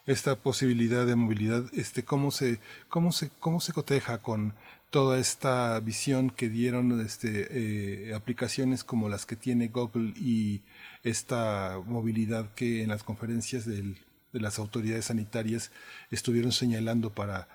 Esta 0.04 0.34
posibilidad 0.34 1.06
de 1.06 1.14
movilidad, 1.14 1.62
este, 1.72 2.04
cómo 2.04 2.32
se, 2.32 2.58
cómo 2.88 3.12
se, 3.12 3.30
cómo 3.38 3.60
se 3.60 3.72
coteja 3.72 4.20
con 4.20 4.52
toda 4.90 5.20
esta 5.20 5.78
visión 5.78 6.30
que 6.30 6.48
dieron 6.48 7.00
este, 7.02 8.08
eh, 8.10 8.14
aplicaciones 8.14 8.82
como 8.82 9.08
las 9.08 9.26
que 9.26 9.36
tiene 9.36 9.68
Google 9.68 10.12
y 10.16 10.62
esta 11.04 11.78
movilidad 11.86 12.52
que 12.56 12.82
en 12.82 12.88
las 12.88 13.04
conferencias 13.04 13.64
de 14.36 14.42
las 14.42 14.58
autoridades 14.58 15.06
sanitarias 15.06 15.72
estuvieron 16.10 16.52
señalando 16.52 17.10
para, 17.10 17.48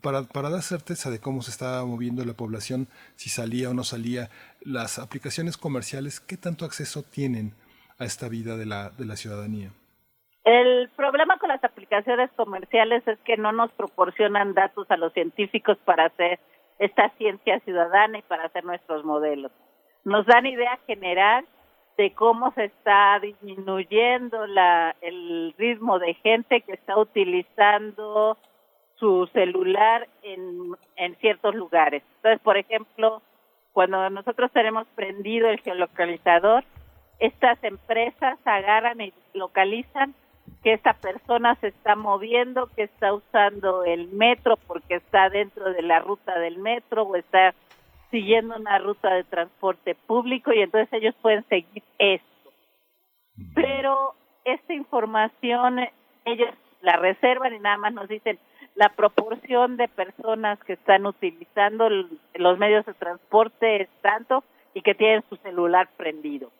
para, 0.00 0.22
para, 0.22 0.50
dar 0.50 0.62
certeza 0.62 1.10
de 1.10 1.20
cómo 1.20 1.42
se 1.42 1.50
estaba 1.50 1.84
moviendo 1.84 2.24
la 2.24 2.34
población, 2.34 2.86
si 3.16 3.28
salía 3.28 3.70
o 3.70 3.74
no 3.74 3.82
salía, 3.82 4.30
las 4.60 4.98
aplicaciones 4.98 5.56
comerciales, 5.56 6.20
¿qué 6.20 6.36
tanto 6.36 6.64
acceso 6.64 7.02
tienen 7.02 7.54
a 7.98 8.04
esta 8.04 8.28
vida 8.28 8.56
de 8.56 8.66
la, 8.66 8.90
de 8.90 9.04
la 9.04 9.16
ciudadanía? 9.16 9.70
El 10.44 10.88
problema 10.96 11.38
con 11.38 11.48
las 11.48 11.62
aplicaciones 11.62 12.30
comerciales 12.36 13.06
es 13.06 13.18
que 13.20 13.36
no 13.36 13.52
nos 13.52 13.72
proporcionan 13.72 14.54
datos 14.54 14.88
a 14.90 14.96
los 14.96 15.12
científicos 15.12 15.78
para 15.84 16.06
hacer 16.06 16.38
esta 16.78 17.10
ciencia 17.16 17.60
ciudadana 17.60 18.18
y 18.18 18.22
para 18.22 18.44
hacer 18.44 18.64
nuestros 18.64 19.04
modelos. 19.04 19.52
Nos 20.04 20.26
dan 20.26 20.46
idea 20.46 20.78
general 20.86 21.46
de 21.96 22.12
cómo 22.14 22.52
se 22.52 22.64
está 22.64 23.18
disminuyendo 23.20 24.46
la, 24.46 24.94
el 25.00 25.54
ritmo 25.58 25.98
de 25.98 26.14
gente 26.14 26.62
que 26.62 26.72
está 26.72 26.98
utilizando 26.98 28.38
su 28.96 29.26
celular 29.32 30.08
en, 30.22 30.76
en 30.96 31.16
ciertos 31.16 31.54
lugares. 31.54 32.02
Entonces, 32.16 32.40
por 32.40 32.56
ejemplo, 32.56 33.22
cuando 33.72 34.08
nosotros 34.10 34.50
tenemos 34.52 34.86
prendido 34.94 35.48
el 35.48 35.60
geolocalizador, 35.60 36.64
estas 37.18 37.62
empresas 37.64 38.38
agarran 38.44 39.00
y 39.00 39.12
localizan 39.34 40.14
que 40.62 40.72
esta 40.72 40.94
persona 40.94 41.56
se 41.56 41.68
está 41.68 41.96
moviendo, 41.96 42.68
que 42.74 42.84
está 42.84 43.12
usando 43.12 43.84
el 43.84 44.08
metro 44.08 44.56
porque 44.66 44.96
está 44.96 45.28
dentro 45.28 45.72
de 45.72 45.82
la 45.82 46.00
ruta 46.00 46.38
del 46.38 46.58
metro 46.58 47.02
o 47.02 47.16
está 47.16 47.54
siguiendo 48.12 48.54
una 48.54 48.78
ruta 48.78 49.12
de 49.14 49.24
transporte 49.24 49.96
público 50.06 50.52
y 50.52 50.60
entonces 50.60 50.92
ellos 50.92 51.16
pueden 51.20 51.44
seguir 51.48 51.82
esto. 51.98 52.52
Pero 53.56 54.14
esta 54.44 54.72
información 54.72 55.80
ellos 56.24 56.50
la 56.82 56.96
reservan 56.98 57.54
y 57.54 57.58
nada 57.58 57.78
más 57.78 57.92
nos 57.92 58.08
dicen 58.08 58.38
la 58.74 58.90
proporción 58.90 59.76
de 59.76 59.88
personas 59.88 60.58
que 60.64 60.74
están 60.74 61.06
utilizando 61.06 61.88
los 62.34 62.58
medios 62.58 62.86
de 62.86 62.94
transporte 62.94 63.82
es 63.82 63.88
tanto 64.02 64.44
y 64.74 64.82
que 64.82 64.94
tienen 64.94 65.24
su 65.28 65.36
celular 65.36 65.88
prendido. 65.96 66.50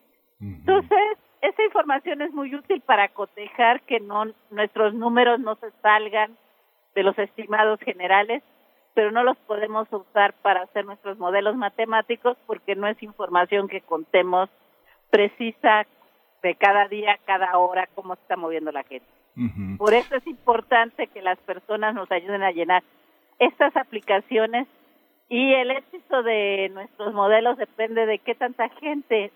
Entonces, 0.40 1.18
esa 1.40 1.64
información 1.64 2.22
es 2.22 2.32
muy 2.32 2.54
útil 2.54 2.80
para 2.80 3.08
cotejar 3.08 3.82
que 3.82 4.00
no 4.00 4.24
nuestros 4.50 4.94
números 4.94 5.38
no 5.38 5.54
se 5.56 5.70
salgan 5.82 6.36
de 6.94 7.02
los 7.02 7.18
estimados 7.18 7.78
generales, 7.80 8.42
pero 8.94 9.10
no 9.10 9.24
los 9.24 9.36
podemos 9.38 9.88
usar 9.92 10.34
para 10.42 10.62
hacer 10.62 10.84
nuestros 10.84 11.18
modelos 11.18 11.56
matemáticos 11.56 12.36
porque 12.46 12.74
no 12.74 12.86
es 12.86 13.02
información 13.02 13.68
que 13.68 13.80
contemos 13.80 14.48
precisa 15.10 15.86
de 16.42 16.54
cada 16.56 16.88
día, 16.88 17.18
cada 17.24 17.56
hora, 17.58 17.88
cómo 17.94 18.16
se 18.16 18.22
está 18.22 18.36
moviendo 18.36 18.72
la 18.72 18.82
gente. 18.82 19.06
Por 19.78 19.94
eso 19.94 20.16
es 20.16 20.26
importante 20.26 21.06
que 21.06 21.22
las 21.22 21.38
personas 21.38 21.94
nos 21.94 22.10
ayuden 22.10 22.42
a 22.42 22.50
llenar 22.50 22.82
estas 23.38 23.74
aplicaciones 23.76 24.68
y 25.28 25.54
el 25.54 25.70
éxito 25.70 26.22
de 26.22 26.70
nuestros 26.74 27.14
modelos 27.14 27.56
depende 27.56 28.04
de 28.04 28.18
qué 28.18 28.34
tanta 28.34 28.68
gente 28.68 29.32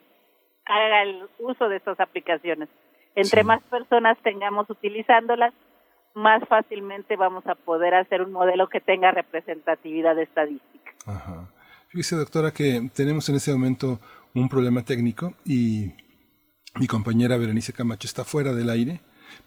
haga 0.66 1.03
el 1.03 1.27
uso 1.38 1.69
de 1.69 1.77
estas 1.77 1.99
aplicaciones. 2.01 2.69
Entre 3.14 3.45
más 3.45 3.62
personas 3.64 4.19
tengamos 4.19 4.69
utilizándolas, 4.69 5.55
más 6.16 6.42
fácilmente 6.48 7.14
vamos 7.16 7.46
a 7.46 7.55
poder 7.55 7.94
hacer 7.94 8.22
un 8.22 8.33
modelo 8.33 8.68
que 8.68 8.81
tenga 8.81 9.12
representatividad 9.12 10.18
estadística. 10.18 10.92
Ajá. 11.05 11.48
Fíjese, 11.88 12.16
doctora, 12.16 12.50
que 12.50 12.90
tenemos 12.94 13.29
en 13.29 13.37
este 13.37 13.52
momento 13.52 14.00
un 14.35 14.48
problema 14.48 14.83
técnico 14.83 15.35
y 15.44 15.92
mi 16.74 16.87
compañera 16.87 17.37
Berenice 17.37 17.72
Camacho 17.72 18.07
está 18.07 18.24
fuera 18.24 18.52
del 18.52 18.70
aire 18.70 19.00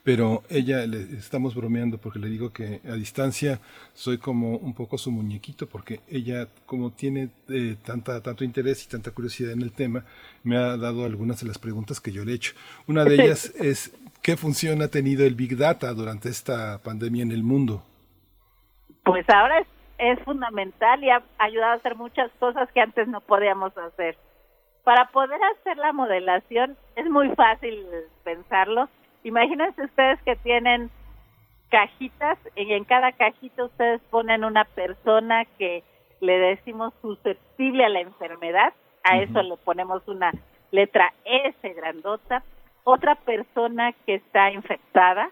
pero 0.04 0.44
ella 0.50 0.86
le 0.86 1.18
estamos 1.18 1.56
bromeando 1.56 1.98
porque 1.98 2.20
le 2.20 2.30
digo 2.30 2.52
que 2.52 2.82
a 2.88 2.94
distancia 2.94 3.60
soy 3.94 4.18
como 4.18 4.58
un 4.58 4.74
poco 4.74 4.98
su 4.98 5.12
muñequito 5.12 5.68
porque 5.68 6.02
ella 6.08 6.48
como 6.66 6.92
tiene 6.92 7.30
eh, 7.50 7.76
tanta 7.84 8.22
tanto 8.22 8.44
interés 8.44 8.84
y 8.84 8.88
tanta 8.88 9.12
curiosidad 9.12 9.52
en 9.52 9.62
el 9.62 9.72
tema 9.72 10.06
me 10.44 10.58
ha 10.58 10.78
dado 10.78 11.06
algunas 11.06 11.42
de 11.42 11.48
las 11.48 11.58
preguntas 11.58 12.00
que 12.00 12.12
yo 12.12 12.24
le 12.26 12.34
he 12.34 12.36
hecho 12.36 12.54
una 12.88 13.04
de 13.04 13.16
ellas 13.24 13.54
es 13.60 13.92
qué 14.22 14.38
función 14.38 14.82
ha 14.82 14.88
tenido 14.88 15.26
el 15.26 15.36
big 15.36 15.58
data 15.58 15.94
durante 15.94 16.30
esta 16.30 16.80
pandemia 16.84 17.24
en 17.24 17.32
el 17.32 17.44
mundo 17.44 17.84
pues 19.10 19.28
ahora 19.30 19.60
es, 19.60 19.68
es 19.98 20.20
fundamental 20.24 21.04
y 21.04 21.10
ha 21.10 21.24
ayudado 21.40 21.72
a 21.72 21.76
hacer 21.78 21.96
muchas 21.96 22.30
cosas 22.40 22.72
que 22.72 22.82
antes 22.82 23.08
no 23.08 23.22
podíamos 23.22 23.76
hacer. 23.76 24.16
Para 24.84 25.06
poder 25.06 25.40
hacer 25.44 25.78
la 25.78 25.94
modelación 25.94 26.78
es 26.96 27.10
muy 27.10 27.30
fácil 27.30 27.86
pensarlo. 28.24 28.88
Imagínense 29.24 29.84
ustedes 29.84 30.22
que 30.22 30.36
tienen 30.36 30.92
cajitas 31.70 32.38
y 32.56 32.72
en 32.72 32.84
cada 32.84 33.12
cajita 33.14 33.66
ustedes 33.66 34.00
ponen 34.12 34.44
una 34.44 34.66
persona 34.66 35.46
que 35.58 35.84
le 36.22 36.38
decimos 36.38 36.94
susceptible 37.02 37.84
a 37.86 37.90
la 37.90 38.02
enfermedad, 38.02 38.74
a 39.04 39.18
eso 39.18 39.42
le 39.42 39.58
ponemos 39.58 40.08
una 40.08 40.32
letra 40.70 41.14
S 41.26 41.74
grandota, 41.74 42.44
otra 42.84 43.16
persona 43.16 43.94
que 44.06 44.16
está 44.16 44.52
infectada, 44.52 45.30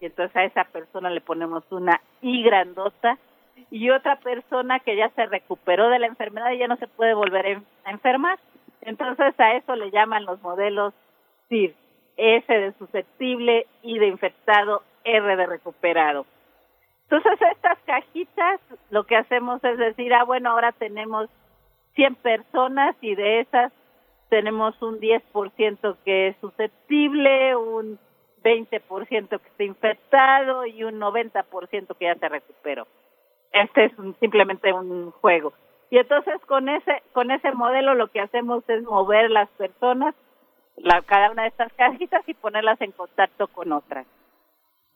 y 0.00 0.06
entonces 0.06 0.36
a 0.36 0.44
esa 0.44 0.64
persona 0.64 1.10
le 1.10 1.20
ponemos 1.20 1.64
una 1.70 2.00
I 2.20 2.42
grandota, 2.42 3.18
y 3.70 3.90
otra 3.90 4.16
persona 4.16 4.80
que 4.80 4.96
ya 4.96 5.08
se 5.10 5.26
recuperó 5.26 5.88
de 5.88 5.98
la 5.98 6.06
enfermedad 6.06 6.50
y 6.50 6.58
ya 6.58 6.68
no 6.68 6.76
se 6.76 6.86
puede 6.86 7.14
volver 7.14 7.62
a 7.84 7.90
enfermar. 7.90 8.38
Entonces 8.82 9.38
a 9.40 9.54
eso 9.54 9.74
le 9.76 9.90
llaman 9.90 10.24
los 10.24 10.40
modelos 10.42 10.92
CIR, 11.48 11.74
S 12.16 12.52
de 12.52 12.72
susceptible, 12.74 13.66
I 13.82 13.98
de 13.98 14.06
infectado, 14.08 14.82
R 15.04 15.36
de 15.36 15.46
recuperado. 15.46 16.26
Entonces 17.04 17.40
estas 17.52 17.78
cajitas 17.86 18.60
lo 18.90 19.04
que 19.04 19.16
hacemos 19.16 19.62
es 19.64 19.78
decir, 19.78 20.12
ah 20.12 20.24
bueno, 20.24 20.50
ahora 20.50 20.72
tenemos 20.72 21.28
100 21.94 22.14
personas 22.16 22.94
y 23.00 23.14
de 23.14 23.40
esas 23.40 23.72
tenemos 24.28 24.80
un 24.82 25.00
10% 25.00 25.96
que 26.04 26.28
es 26.28 26.36
susceptible, 26.40 27.56
un 27.56 27.98
20% 28.42 29.28
que 29.28 29.48
está 29.48 29.64
infectado 29.64 30.66
y 30.66 30.84
un 30.84 31.00
90% 31.00 31.96
que 31.96 32.04
ya 32.04 32.14
se 32.14 32.28
recuperó. 32.28 32.86
Este 33.52 33.86
es 33.86 33.92
simplemente 34.20 34.72
un 34.72 35.10
juego. 35.10 35.52
Y 35.90 35.98
entonces 35.98 36.40
con 36.46 36.68
ese 36.68 37.02
con 37.12 37.30
ese 37.30 37.52
modelo 37.52 37.94
lo 37.94 38.08
que 38.08 38.20
hacemos 38.20 38.68
es 38.68 38.82
mover 38.82 39.30
las 39.30 39.48
personas, 39.50 40.14
la, 40.76 41.02
cada 41.02 41.30
una 41.30 41.42
de 41.42 41.48
estas 41.48 41.72
cajitas 41.74 42.28
y 42.28 42.34
ponerlas 42.34 42.80
en 42.80 42.92
contacto 42.92 43.46
con 43.48 43.72
otras. 43.72 44.06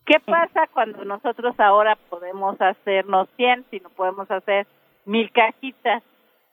¿Qué 0.04 0.18
pasa 0.18 0.66
cuando 0.72 1.04
nosotros 1.04 1.54
ahora 1.60 1.96
podemos 2.08 2.60
hacernos 2.60 3.28
100, 3.36 3.66
si 3.70 3.80
no 3.80 3.90
podemos 3.90 4.30
hacer 4.30 4.66
mil 5.04 5.30
cajitas? 5.30 6.02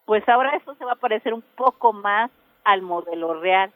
Pues 0.04 0.26
ahora 0.28 0.56
eso 0.56 0.74
se 0.76 0.84
va 0.84 0.92
a 0.92 0.96
parecer 0.96 1.34
un 1.34 1.42
poco 1.56 1.92
más 1.92 2.30
al 2.68 2.82
modelo 2.82 3.40
real. 3.40 3.72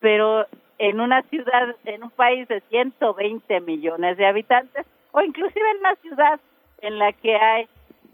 Pero 0.00 0.46
en 0.78 1.00
una 1.00 1.22
ciudad, 1.22 1.76
en 1.84 2.04
un 2.04 2.10
país 2.10 2.48
de 2.48 2.60
120 2.70 3.60
millones 3.60 4.16
de 4.16 4.26
habitantes, 4.26 4.86
o 5.12 5.20
inclusive 5.20 5.70
en 5.70 5.78
una 5.78 5.94
ciudad 5.96 6.40
en 6.80 6.98
la 6.98 7.12
que 7.12 7.36
hay 7.36 7.68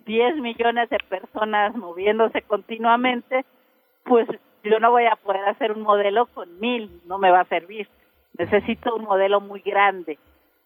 10 0.07 0.37
millones 0.37 0.91
de 0.91 0.99
personas 1.09 1.75
moviéndose 1.77 2.43
continuamente, 2.43 3.45
pues 4.05 4.27
yo 4.65 4.81
no 4.81 4.91
voy 4.91 5.07
a 5.07 5.17
poder 5.17 5.45
hacer 5.45 5.73
un 5.73 5.83
modelo 5.83 6.27
con 6.27 6.59
mil, 6.59 7.01
no 7.07 7.19
me 7.19 7.31
va 7.31 7.41
a 7.41 7.45
servir. 7.45 7.89
Necesito 8.37 8.97
un 8.97 9.05
modelo 9.05 9.41
muy 9.41 9.61
grande. 9.61 10.19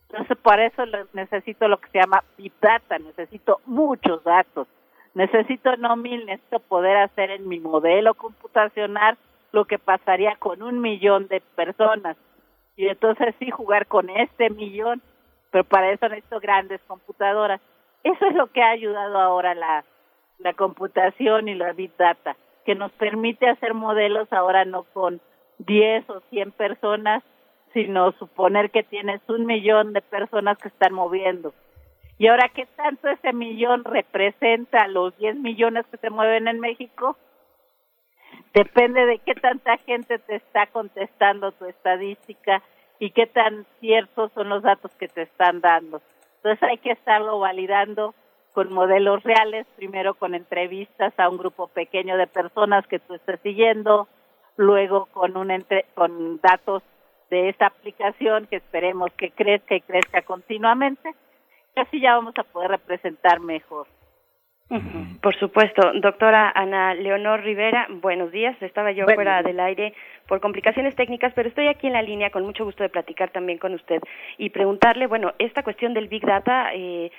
Entonces, 0.08 0.38
para 0.38 0.64
eso 0.64 0.84
necesito 1.12 1.68
lo 1.68 1.76
que 1.78 1.90
se 1.90 1.98
llama 1.98 2.24
Big 2.38 2.52
Data, 2.62 2.98
necesito 2.98 3.60
muchos 3.66 4.24
datos. 4.24 4.66
Necesito 5.14 5.76
no 5.76 5.96
mil, 5.96 6.26
necesito 6.26 6.60
poder 6.60 6.96
hacer 6.98 7.30
en 7.30 7.48
mi 7.48 7.60
modelo 7.60 8.14
computacional 8.14 9.16
lo 9.52 9.64
que 9.64 9.78
pasaría 9.78 10.36
con 10.36 10.62
un 10.62 10.80
millón 10.80 11.28
de 11.28 11.40
personas. 11.40 12.16
Y 12.76 12.86
entonces 12.86 13.34
sí 13.38 13.50
jugar 13.50 13.86
con 13.86 14.08
este 14.10 14.50
millón, 14.50 15.02
pero 15.50 15.64
para 15.64 15.90
eso 15.90 16.08
necesito 16.08 16.40
grandes 16.40 16.80
computadoras. 16.86 17.60
Eso 18.04 18.26
es 18.26 18.34
lo 18.34 18.46
que 18.48 18.62
ha 18.62 18.70
ayudado 18.70 19.18
ahora 19.18 19.54
la, 19.54 19.84
computación 20.56 21.48
y 21.48 21.54
la 21.54 21.72
Big 21.72 21.96
Data, 21.96 22.36
que 22.64 22.74
nos 22.74 22.92
permite 22.92 23.48
hacer 23.48 23.74
modelos 23.74 24.32
ahora 24.32 24.64
no 24.64 24.84
con 24.84 25.20
10 25.58 26.08
o 26.10 26.20
100 26.30 26.52
personas, 26.52 27.24
sino 27.72 28.12
suponer 28.12 28.70
que 28.70 28.82
tienes 28.82 29.20
un 29.28 29.46
millón 29.46 29.92
de 29.92 30.00
personas 30.00 30.56
que 30.58 30.68
están 30.68 30.94
moviendo. 30.94 31.52
Y 32.18 32.26
ahora, 32.26 32.48
¿qué 32.48 32.66
tanto 32.76 33.08
ese 33.08 33.32
millón 33.32 33.84
representa 33.84 34.88
los 34.88 35.16
10 35.18 35.36
millones 35.36 35.86
que 35.86 35.98
se 35.98 36.10
mueven 36.10 36.48
en 36.48 36.58
México? 36.58 37.16
Depende 38.52 39.06
de 39.06 39.18
qué 39.18 39.34
tanta 39.34 39.76
gente 39.78 40.18
te 40.18 40.36
está 40.36 40.66
contestando 40.66 41.52
tu 41.52 41.66
estadística 41.66 42.62
y 42.98 43.10
qué 43.10 43.26
tan 43.26 43.66
ciertos 43.78 44.32
son 44.32 44.48
los 44.48 44.62
datos 44.62 44.90
que 44.98 45.06
te 45.06 45.22
están 45.22 45.60
dando. 45.60 46.02
Entonces 46.36 46.62
hay 46.62 46.78
que 46.78 46.90
estarlo 46.90 47.38
validando 47.38 48.14
con 48.52 48.72
modelos 48.72 49.22
reales, 49.22 49.66
primero 49.76 50.14
con 50.14 50.34
entrevistas 50.34 51.12
a 51.18 51.28
un 51.28 51.38
grupo 51.38 51.68
pequeño 51.68 52.16
de 52.16 52.26
personas 52.26 52.84
que 52.88 52.98
tú 52.98 53.14
estés 53.14 53.38
siguiendo, 53.40 54.08
luego 54.56 55.06
con 55.06 55.36
un 55.36 55.52
entre, 55.52 55.84
con 55.94 56.40
datos 56.40 56.82
de 57.30 57.50
esta 57.50 57.66
aplicación 57.66 58.46
que 58.46 58.56
esperemos 58.56 59.12
que 59.12 59.30
crezca 59.30 59.76
y 59.76 59.80
crezca 59.82 60.22
continuamente, 60.22 61.14
así 61.78 62.00
ya 62.00 62.14
vamos 62.14 62.34
a 62.38 62.44
poder 62.44 62.70
representar 62.70 63.40
mejor. 63.40 63.86
Por 65.22 65.34
supuesto. 65.36 65.80
Doctora 65.94 66.52
Ana 66.54 66.94
Leonor 66.94 67.42
Rivera, 67.42 67.86
buenos 67.88 68.30
días. 68.30 68.54
Estaba 68.60 68.92
yo 68.92 69.06
fuera 69.06 69.42
del 69.42 69.58
aire 69.60 69.94
por 70.26 70.40
complicaciones 70.40 70.94
técnicas, 70.94 71.32
pero 71.34 71.48
estoy 71.48 71.68
aquí 71.68 71.86
en 71.86 71.94
la 71.94 72.02
línea 72.02 72.30
con 72.30 72.44
mucho 72.44 72.66
gusto 72.66 72.82
de 72.82 72.90
platicar 72.90 73.30
también 73.30 73.58
con 73.58 73.72
usted 73.72 74.00
y 74.36 74.50
preguntarle, 74.50 75.06
bueno, 75.06 75.32
esta 75.38 75.62
cuestión 75.62 75.94
del 75.94 76.08
Big 76.08 76.24
Data, 76.24 76.70
eh, 76.74 77.10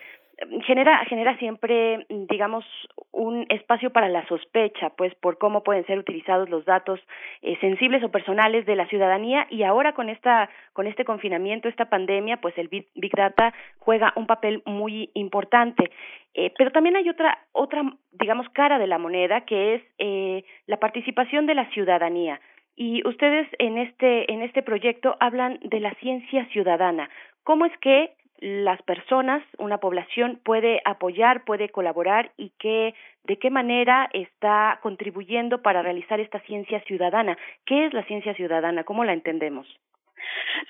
genera 0.65 1.03
genera 1.05 1.37
siempre 1.37 2.05
digamos 2.09 2.65
un 3.11 3.45
espacio 3.49 3.91
para 3.91 4.09
la 4.09 4.25
sospecha 4.27 4.89
pues 4.91 5.13
por 5.15 5.37
cómo 5.37 5.63
pueden 5.63 5.85
ser 5.85 5.99
utilizados 5.99 6.49
los 6.49 6.65
datos 6.65 6.99
eh, 7.41 7.57
sensibles 7.59 8.03
o 8.03 8.09
personales 8.09 8.65
de 8.65 8.75
la 8.75 8.87
ciudadanía. 8.87 9.47
Y 9.49 9.63
ahora 9.63 9.93
con 9.93 10.09
esta 10.09 10.49
con 10.73 10.87
este 10.87 11.05
confinamiento 11.05 11.67
esta 11.67 11.89
pandemia 11.89 12.37
pues 12.37 12.57
el 12.57 12.67
big, 12.67 12.87
data 13.15 13.53
juega 13.79 14.13
un 14.15 14.27
papel 14.27 14.63
muy 14.65 15.11
importante. 15.13 15.91
Eh, 16.33 16.53
pero 16.57 16.71
también 16.71 16.95
hay 16.95 17.09
otra 17.09 17.39
otra 17.51 17.83
digamos 18.11 18.47
cara 18.49 18.79
de 18.79 18.87
la 18.87 18.97
moneda 18.97 19.41
que 19.41 19.75
es 19.75 19.83
eh, 19.97 20.43
la 20.67 20.77
participación 20.77 21.45
de 21.45 21.55
la 21.55 21.69
ciudadanía. 21.71 22.39
Y 22.75 23.05
ustedes 23.05 23.47
en 23.59 23.77
este 23.77 24.31
en 24.31 24.41
este 24.41 24.63
proyecto 24.63 25.17
hablan 25.19 25.59
de 25.63 25.79
la 25.81 25.93
ciencia 25.95 26.45
ciudadana. 26.51 27.09
Cómo 27.43 27.65
es 27.65 27.77
que 27.79 28.13
las 28.41 28.81
personas, 28.83 29.43
una 29.57 29.79
población 29.79 30.39
puede 30.43 30.81
apoyar, 30.85 31.43
puede 31.43 31.69
colaborar 31.69 32.31
y 32.37 32.51
qué, 32.57 32.95
de 33.25 33.37
qué 33.37 33.49
manera 33.49 34.09
está 34.13 34.79
contribuyendo 34.81 35.61
para 35.61 35.81
realizar 35.81 36.19
esta 36.21 36.39
ciencia 36.41 36.81
ciudadana. 36.85 37.37
¿Qué 37.65 37.85
es 37.85 37.93
la 37.93 38.05
ciencia 38.05 38.33
ciudadana? 38.33 38.85
¿Cómo 38.85 39.03
la 39.03 39.13
entendemos? 39.13 39.67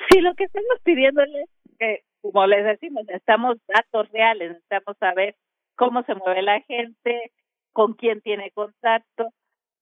Sí, 0.10 0.22
lo 0.22 0.34
que 0.34 0.46
estamos 0.46 0.80
pidiéndoles, 0.84 1.48
que 1.78 2.02
como 2.22 2.48
les 2.48 2.66
decimos, 2.66 3.06
necesitamos 3.06 3.58
datos 3.68 4.10
reales, 4.12 4.50
necesitamos 4.50 4.98
saber 4.98 5.36
cómo 5.76 6.04
se 6.04 6.16
mueve 6.16 6.42
la 6.42 6.62
gente, 6.62 7.32
con 7.72 7.94
quién 7.94 8.22
tiene 8.22 8.52
contacto. 8.52 9.30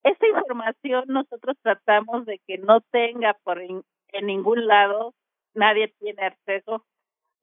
Esta 0.04 0.28
información 0.28 1.06
nosotros 1.08 1.56
tratamos 1.62 2.26
de 2.26 2.40
que 2.46 2.58
no 2.58 2.82
tenga 2.82 3.34
por 3.44 3.62
en 3.62 4.26
ningún 4.26 4.68
lado, 4.68 5.14
nadie 5.54 5.94
tiene 6.00 6.24
acceso 6.24 6.84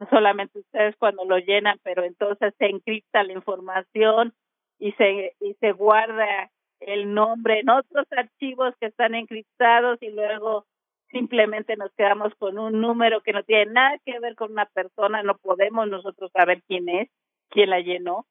solamente 0.10 0.58
ustedes 0.58 0.96
cuando 0.96 1.24
lo 1.24 1.38
llenan, 1.38 1.78
pero 1.82 2.04
entonces 2.04 2.54
se 2.58 2.66
encripta 2.66 3.22
la 3.22 3.32
información 3.32 4.34
y 4.78 4.92
se 4.92 5.34
y 5.40 5.54
se 5.54 5.72
guarda 5.72 6.50
el 6.80 7.14
nombre 7.14 7.60
en 7.60 7.70
otros 7.70 8.06
archivos 8.10 8.74
que 8.80 8.86
están 8.86 9.14
encriptados 9.14 9.98
y 10.02 10.10
luego 10.10 10.66
simplemente 11.10 11.76
nos 11.76 11.92
quedamos 11.94 12.34
con 12.34 12.58
un 12.58 12.80
número 12.80 13.22
que 13.22 13.32
no 13.32 13.42
tiene 13.44 13.72
nada 13.72 13.98
que 14.04 14.18
ver 14.18 14.34
con 14.34 14.52
una 14.52 14.66
persona, 14.66 15.22
no 15.22 15.36
podemos 15.38 15.88
nosotros 15.88 16.30
saber 16.32 16.62
quién 16.66 16.88
es, 16.88 17.08
quién 17.50 17.70
la 17.70 17.80
llenó. 17.80 18.26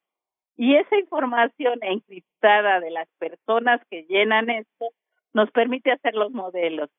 Y 0.56 0.76
esa 0.76 0.96
información 0.96 1.78
encriptada 1.82 2.80
de 2.80 2.90
las 2.90 3.08
personas 3.18 3.80
que 3.90 4.04
llenan 4.04 4.50
esto 4.50 4.90
nos 5.32 5.50
permite 5.50 5.90
hacer 5.90 6.14
los 6.14 6.30
modelos. 6.30 6.90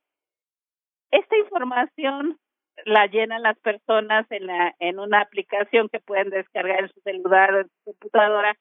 Esta 1.11 1.37
información 1.37 2.37
la 2.83 3.07
llenan 3.07 3.43
las 3.43 3.57
personas 3.59 4.25
en, 4.31 4.47
la, 4.47 4.75
en 4.79 4.99
una 4.99 5.21
aplicación 5.21 5.89
que 5.89 5.99
pueden 5.99 6.29
descargar 6.29 6.81
en 6.81 6.89
su 6.89 6.99
celular 7.01 7.53
o 7.53 7.61
en 7.61 7.67
su 7.67 7.83
computadora 7.85 8.57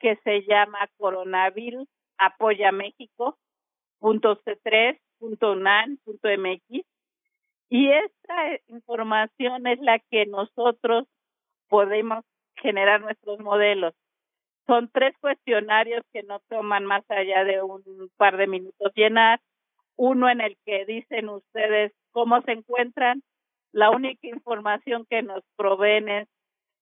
que 0.00 0.16
se 0.24 0.42
llama 0.42 0.88
Coronavirus 0.96 1.88
Apoya 2.18 2.72
México 2.72 3.38
punto 4.00 4.36
c3 4.42 4.98
punto 5.18 5.54
punto 6.04 6.28
mx 6.28 6.84
y 7.70 7.90
esta 7.90 8.34
información 8.66 9.66
es 9.66 9.80
la 9.80 9.98
que 10.10 10.26
nosotros 10.26 11.06
podemos 11.68 12.22
generar 12.56 13.00
nuestros 13.00 13.38
modelos. 13.38 13.94
Son 14.66 14.90
tres 14.92 15.16
cuestionarios 15.20 16.04
que 16.12 16.22
no 16.22 16.40
toman 16.50 16.84
más 16.84 17.02
allá 17.10 17.44
de 17.44 17.62
un 17.62 18.10
par 18.18 18.36
de 18.36 18.46
minutos 18.46 18.92
llenar. 18.94 19.40
Uno 19.96 20.28
en 20.28 20.42
el 20.42 20.58
que 20.66 20.84
dicen 20.84 21.30
ustedes 21.30 21.92
cómo 22.10 22.42
se 22.42 22.52
encuentran, 22.52 23.22
la 23.72 23.90
única 23.90 24.26
información 24.26 25.06
que 25.08 25.22
nos 25.22 25.42
proveen 25.56 26.08
es 26.08 26.28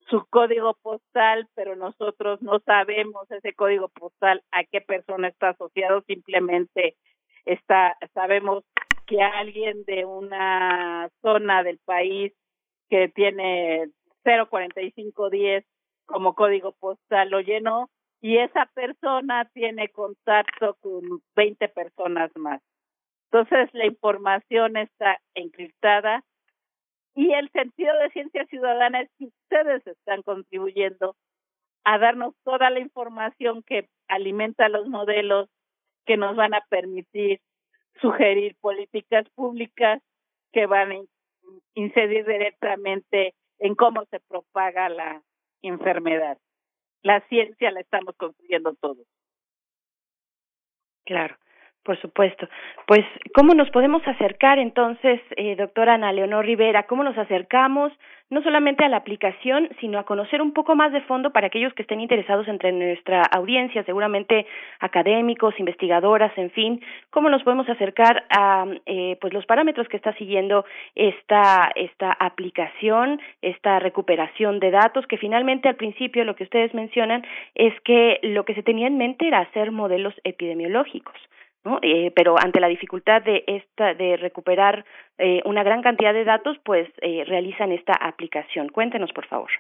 su 0.09 0.27
código 0.29 0.75
postal, 0.83 1.49
pero 1.55 1.77
nosotros 1.77 2.43
no 2.43 2.59
sabemos 2.61 3.31
ese 3.31 3.55
código 3.55 3.89
postal 3.89 4.43
a 4.51 4.65
qué 4.65 4.81
persona 4.81 5.29
está 5.29 5.51
asociado, 5.51 6.03
simplemente 6.03 6.97
está 7.45 7.97
sabemos 8.13 8.65
que 9.07 9.23
alguien 9.23 9.85
de 9.85 10.05
una 10.05 11.11
zona 11.23 11.63
del 11.63 11.79
país 11.79 12.33
que 12.89 13.09
tiene 13.09 13.89
04510 14.25 15.65
como 16.07 16.35
código 16.35 16.73
postal 16.73 17.31
lo 17.31 17.41
llenó 17.41 17.89
y 18.21 18.39
esa 18.39 18.67
persona 18.75 19.49
tiene 19.55 19.89
contacto 19.89 20.77
con 20.81 21.03
20 21.37 21.69
personas 21.69 22.31
más. 22.37 22.61
Entonces 23.31 23.71
la 23.73 23.87
información 23.87 24.77
está 24.77 25.19
encriptada 25.35 26.25
y 27.15 27.33
el 27.33 27.51
sentido 27.51 27.97
de 27.99 28.11
ciencia 28.11 28.45
ciudadana 28.47 29.03
es 29.03 29.11
que 29.19 29.27
ustedes 29.27 29.87
están 29.87 30.23
contribuyendo 30.23 31.17
a 31.85 31.99
darnos 31.99 32.35
toda 32.45 32.71
la 32.71 32.81
información 32.81 33.63
que 33.63 33.89
alimenta 34.09 34.69
los 34.69 34.87
modelos 34.89 35.49
que 36.07 36.17
nos 36.17 36.37
van 36.37 36.55
a 36.55 36.65
permitir 36.69 37.41
sugerir 38.01 38.57
políticas 38.61 39.29
públicas 39.35 40.03
que 40.53 40.67
van 40.67 40.93
a 40.93 41.01
incidir 41.75 42.27
directamente 42.27 43.35
en 43.59 43.75
cómo 43.75 44.05
se 44.07 44.21
propaga 44.21 44.89
la 44.89 45.23
enfermedad. 45.63 46.39
La 47.03 47.21
ciencia 47.29 47.71
la 47.71 47.81
estamos 47.81 48.15
construyendo 48.17 48.75
todos. 48.75 49.07
Claro. 51.05 51.37
Por 51.83 51.99
supuesto. 52.01 52.47
Pues, 52.87 53.05
¿cómo 53.35 53.55
nos 53.55 53.71
podemos 53.71 54.07
acercar 54.07 54.59
entonces, 54.59 55.21
eh, 55.37 55.57
doctora 55.57 55.95
Ana 55.95 56.13
Leonor 56.13 56.45
Rivera? 56.45 56.83
¿Cómo 56.83 57.03
nos 57.03 57.17
acercamos 57.17 57.93
no 58.31 58.43
solamente 58.43 58.85
a 58.85 58.89
la 58.89 58.99
aplicación, 58.99 59.69
sino 59.81 59.99
a 59.99 60.05
conocer 60.05 60.41
un 60.41 60.53
poco 60.53 60.77
más 60.77 60.93
de 60.93 61.01
fondo 61.03 61.31
para 61.33 61.49
aquellos 61.49 61.75
que 61.75 61.83
estén 61.83 62.01
interesados 62.01 62.47
entre 62.47 62.71
nuestra 62.71 63.23
audiencia, 63.23 63.83
seguramente 63.85 64.47
académicos, 64.79 65.59
investigadoras, 65.59 66.37
en 66.39 66.51
fin? 66.51 66.81
¿Cómo 67.11 67.29
nos 67.29 67.43
podemos 67.43 67.69
acercar 67.69 68.25
a 68.31 68.67
eh, 68.87 69.17
pues 69.21 69.33
los 69.33 69.47
parámetros 69.47 69.89
que 69.89 69.97
está 69.97 70.13
siguiendo 70.15 70.65
esta, 70.95 71.73
esta 71.75 72.13
aplicación, 72.13 73.21
esta 73.43 73.81
recuperación 73.81 74.61
de 74.61 74.71
datos, 74.71 75.07
que 75.09 75.19
finalmente 75.19 75.69
al 75.69 75.77
principio 75.77 76.25
lo 76.25 76.37
que 76.37 76.45
ustedes 76.45 76.73
mencionan 76.73 77.27
es 77.57 77.73
que 77.81 78.21
lo 78.23 78.45
que 78.45 78.55
se 78.55 78.63
tenía 78.63 78.87
en 78.87 78.97
mente 78.97 79.27
era 79.27 79.41
hacer 79.41 79.73
modelos 79.73 80.15
epidemiológicos 80.23 81.17
¿no? 81.65 81.79
Eh, 81.83 82.13
pero 82.15 82.37
ante 82.39 82.61
la 82.61 82.69
dificultad 82.69 83.23
de 83.23 83.45
esta 83.47 83.95
de 83.95 84.17
recuperar 84.17 84.85
eh, 85.19 85.43
una 85.45 85.63
gran 85.63 85.83
cantidad 85.83 86.15
de 86.15 86.25
datos, 86.25 86.57
pues 86.65 86.89
eh, 87.03 87.25
realizan 87.27 87.73
esta 87.73 87.93
aplicación. 87.93 88.69
Cuéntenos, 88.69 89.13
por 89.13 89.27
favor. 89.27 89.51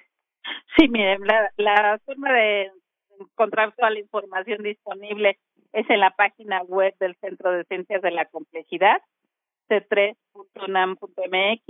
Sí, 0.76 0.88
miren, 0.88 1.20
la, 1.26 1.50
la 1.56 1.98
forma 2.04 2.32
de 2.32 2.70
encontrar 3.18 3.74
toda 3.76 3.90
la 3.90 3.98
información 3.98 4.62
disponible 4.62 5.38
es 5.72 5.88
en 5.88 6.00
la 6.00 6.10
página 6.10 6.62
web 6.62 6.94
del 6.98 7.14
Centro 7.16 7.52
de 7.52 7.64
Ciencias 7.64 8.02
de 8.02 8.10
la 8.10 8.24
Complejidad, 8.24 9.00
c3.unam.mx, 9.68 11.62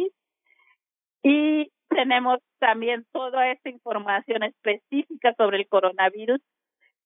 y 1.22 1.70
tenemos 1.88 2.38
también 2.58 3.04
toda 3.12 3.50
esta 3.50 3.68
información 3.68 4.42
específica 4.42 5.34
sobre 5.36 5.58
el 5.58 5.68
coronavirus 5.68 6.40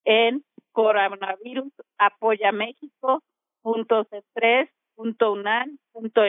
en 0.05 0.45
coronavirus 0.75 1.73
apoya 1.99 2.53
México 2.53 3.23
punto 3.63 4.07
punto 4.95 6.27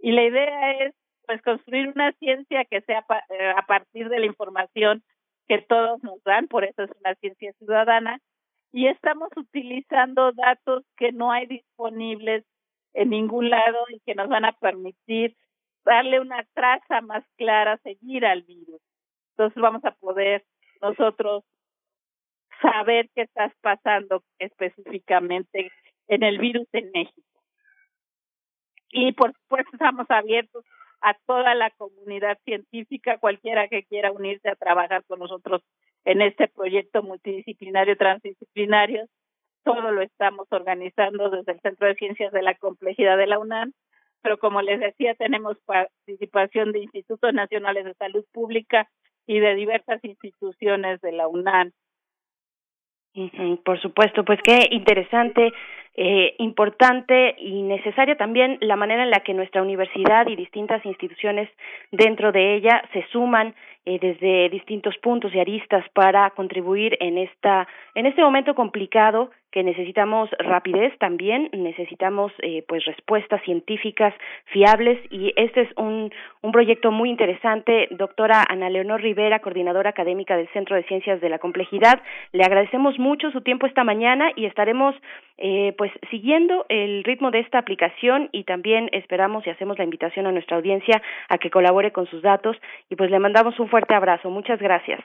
y 0.00 0.12
la 0.12 0.22
idea 0.24 0.72
es 0.84 0.94
pues 1.26 1.40
construir 1.42 1.88
una 1.88 2.12
ciencia 2.12 2.64
que 2.64 2.80
sea 2.82 3.04
eh, 3.30 3.52
a 3.56 3.62
partir 3.66 4.08
de 4.08 4.18
la 4.18 4.26
información 4.26 5.02
que 5.46 5.58
todos 5.62 6.02
nos 6.02 6.22
dan 6.24 6.48
por 6.48 6.64
eso 6.64 6.82
es 6.82 6.90
una 7.00 7.14
ciencia 7.14 7.52
ciudadana 7.54 8.20
y 8.72 8.86
estamos 8.88 9.30
utilizando 9.36 10.32
datos 10.32 10.84
que 10.96 11.12
no 11.12 11.32
hay 11.32 11.46
disponibles 11.46 12.44
en 12.94 13.10
ningún 13.10 13.48
lado 13.50 13.78
y 13.88 14.00
que 14.00 14.14
nos 14.14 14.28
van 14.28 14.44
a 14.44 14.52
permitir 14.52 15.36
darle 15.84 16.20
una 16.20 16.44
traza 16.54 17.00
más 17.00 17.24
clara, 17.36 17.78
seguir 17.78 18.26
al 18.26 18.42
virus. 18.42 18.80
Entonces 19.30 19.62
vamos 19.62 19.84
a 19.84 19.92
poder 19.92 20.44
nosotros 20.82 21.44
saber 22.60 23.08
qué 23.14 23.22
estás 23.22 23.52
pasando 23.60 24.22
específicamente 24.38 25.70
en 26.08 26.22
el 26.22 26.38
virus 26.38 26.66
en 26.72 26.90
México. 26.92 27.22
Y 28.90 29.12
por 29.12 29.32
supuesto 29.34 29.70
estamos 29.72 30.06
abiertos 30.08 30.64
a 31.00 31.14
toda 31.26 31.54
la 31.54 31.70
comunidad 31.70 32.38
científica, 32.44 33.18
cualquiera 33.18 33.68
que 33.68 33.84
quiera 33.84 34.10
unirse 34.10 34.48
a 34.48 34.56
trabajar 34.56 35.04
con 35.04 35.20
nosotros 35.20 35.62
en 36.04 36.22
este 36.22 36.48
proyecto 36.48 37.02
multidisciplinario, 37.02 37.96
transdisciplinario. 37.96 39.06
Todo 39.62 39.92
lo 39.92 40.00
estamos 40.00 40.48
organizando 40.50 41.30
desde 41.30 41.52
el 41.52 41.60
Centro 41.60 41.86
de 41.86 41.94
Ciencias 41.94 42.32
de 42.32 42.42
la 42.42 42.54
Complejidad 42.54 43.16
de 43.18 43.26
la 43.26 43.38
UNAM, 43.38 43.72
pero 44.22 44.38
como 44.38 44.62
les 44.62 44.80
decía, 44.80 45.14
tenemos 45.14 45.58
participación 45.66 46.72
de 46.72 46.80
institutos 46.80 47.32
nacionales 47.32 47.84
de 47.84 47.94
salud 47.94 48.24
pública 48.32 48.88
y 49.26 49.38
de 49.38 49.54
diversas 49.54 50.02
instituciones 50.02 51.00
de 51.00 51.12
la 51.12 51.28
UNAM 51.28 51.72
por 53.64 53.80
supuesto, 53.80 54.24
pues 54.24 54.40
qué 54.42 54.68
interesante, 54.70 55.52
eh, 55.96 56.36
importante 56.38 57.34
y 57.38 57.62
necesaria 57.62 58.16
también 58.16 58.58
la 58.60 58.76
manera 58.76 59.02
en 59.02 59.10
la 59.10 59.20
que 59.20 59.34
nuestra 59.34 59.62
universidad 59.62 60.28
y 60.28 60.36
distintas 60.36 60.84
instituciones 60.86 61.48
dentro 61.90 62.30
de 62.30 62.54
ella 62.54 62.82
se 62.92 63.04
suman 63.10 63.54
eh, 63.86 63.98
desde 64.00 64.48
distintos 64.50 64.96
puntos 64.98 65.34
y 65.34 65.40
aristas 65.40 65.84
para 65.94 66.30
contribuir 66.30 66.96
en 67.00 67.18
esta 67.18 67.66
en 67.94 68.06
este 68.06 68.22
momento 68.22 68.54
complicado 68.54 69.30
que 69.50 69.62
necesitamos 69.62 70.28
rapidez 70.38 70.96
también, 70.98 71.48
necesitamos 71.52 72.32
eh, 72.42 72.64
pues 72.68 72.84
respuestas 72.84 73.42
científicas 73.44 74.12
fiables 74.52 75.00
y 75.10 75.32
este 75.36 75.62
es 75.62 75.70
un, 75.76 76.12
un 76.42 76.52
proyecto 76.52 76.90
muy 76.90 77.08
interesante. 77.08 77.88
Doctora 77.92 78.44
Ana 78.46 78.68
Leonor 78.68 79.00
Rivera, 79.00 79.38
coordinadora 79.38 79.90
académica 79.90 80.36
del 80.36 80.48
Centro 80.48 80.76
de 80.76 80.84
Ciencias 80.84 81.20
de 81.20 81.30
la 81.30 81.38
Complejidad, 81.38 82.02
le 82.32 82.44
agradecemos 82.44 82.98
mucho 82.98 83.30
su 83.30 83.40
tiempo 83.40 83.66
esta 83.66 83.84
mañana 83.84 84.32
y 84.36 84.44
estaremos 84.44 84.94
eh, 85.38 85.72
pues 85.78 85.92
siguiendo 86.10 86.66
el 86.68 87.04
ritmo 87.04 87.30
de 87.30 87.38
esta 87.40 87.58
aplicación 87.58 88.28
y 88.32 88.44
también 88.44 88.90
esperamos 88.92 89.46
y 89.46 89.50
hacemos 89.50 89.78
la 89.78 89.84
invitación 89.84 90.26
a 90.26 90.32
nuestra 90.32 90.56
audiencia 90.56 91.00
a 91.28 91.38
que 91.38 91.48
colabore 91.48 91.92
con 91.92 92.06
sus 92.06 92.22
datos 92.22 92.56
y 92.90 92.96
pues 92.96 93.10
le 93.10 93.18
mandamos 93.18 93.58
un 93.60 93.67
fuerte 93.68 93.94
abrazo. 93.94 94.30
Muchas 94.30 94.60
gracias. 94.60 95.00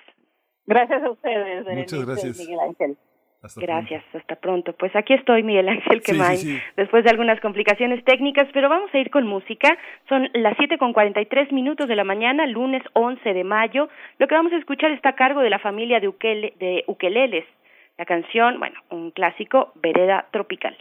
Gracias 0.65 1.03
a 1.03 1.09
ustedes. 1.09 1.65
Muchas 1.65 2.05
gracias. 2.05 2.39
Miguel 2.39 2.59
Ángel. 2.59 2.97
Gracias, 3.57 4.03
hasta 4.13 4.37
pronto. 4.37 4.73
Pues 4.73 4.95
aquí 4.95 5.13
estoy, 5.13 5.43
Miguel 5.43 5.67
Ángel 5.67 6.01
Quemay, 6.01 6.61
después 6.77 7.03
de 7.03 7.09
algunas 7.09 7.41
complicaciones 7.41 8.03
técnicas, 8.05 8.47
pero 8.53 8.69
vamos 8.69 8.89
a 8.93 8.97
ir 8.97 9.09
con 9.09 9.27
música. 9.27 9.77
Son 10.07 10.29
las 10.33 10.55
siete 10.55 10.77
con 10.77 10.93
cuarenta 10.93 11.19
y 11.19 11.25
tres 11.25 11.51
minutos 11.51 11.89
de 11.89 11.97
la 11.97 12.05
mañana, 12.05 12.47
lunes 12.47 12.81
11 12.93 13.33
de 13.33 13.43
mayo. 13.43 13.89
Lo 14.17 14.27
que 14.27 14.35
vamos 14.35 14.53
a 14.53 14.57
escuchar 14.57 14.91
está 14.91 15.09
a 15.09 15.15
cargo 15.15 15.41
de 15.41 15.49
la 15.49 15.59
familia 15.59 15.99
de, 15.99 16.07
Ukele, 16.07 16.53
de 16.57 16.85
Ukeleles. 16.87 17.45
La 17.97 18.05
canción, 18.05 18.59
bueno, 18.59 18.79
un 18.89 19.11
clásico, 19.11 19.73
Vereda 19.75 20.25
Tropical. 20.31 20.77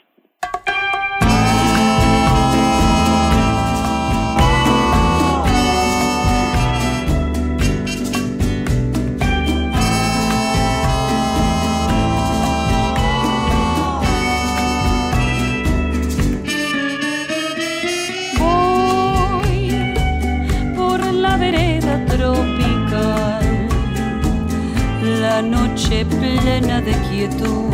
Noche 25.50 26.04
plena 26.04 26.80
de 26.80 26.92
quietud, 27.08 27.72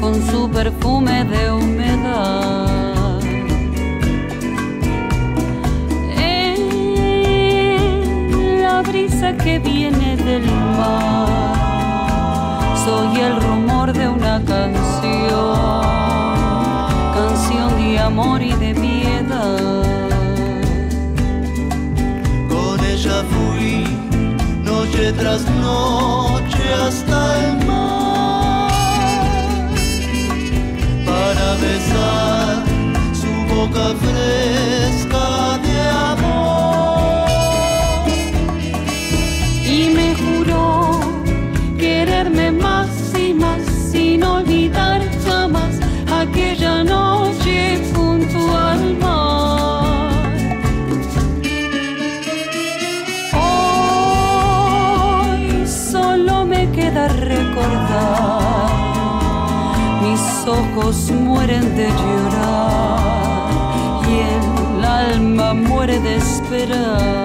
con 0.00 0.14
su 0.30 0.48
perfume 0.50 1.24
de 1.24 1.52
humedad. 1.52 3.20
En 6.16 6.60
la 8.62 8.82
brisa 8.82 9.36
que 9.36 9.58
viene 9.58 10.16
del 10.16 10.44
mar, 10.76 11.56
soy 12.84 13.20
el 13.20 13.40
rumor 13.40 13.92
de 13.92 14.08
una 14.08 14.40
canción, 14.44 15.82
canción 17.14 17.76
de 17.76 17.98
amor 17.98 18.42
y 18.42 18.52
de 18.52 18.74
piedad. 18.74 19.81
Noche 25.02 25.12
tras 25.18 25.44
noche 25.60 26.62
hasta 26.86 27.48
el 27.48 27.66
mar 27.66 28.70
para 31.04 31.54
besar 31.54 32.62
su 33.12 33.54
boca 33.54 33.94
fresca 34.00 34.71
de 61.74 61.88
llorar 61.88 63.50
y 64.08 64.14
el 64.18 64.84
alma 64.84 65.54
muere 65.54 65.98
de 66.00 66.16
esperar. 66.16 67.21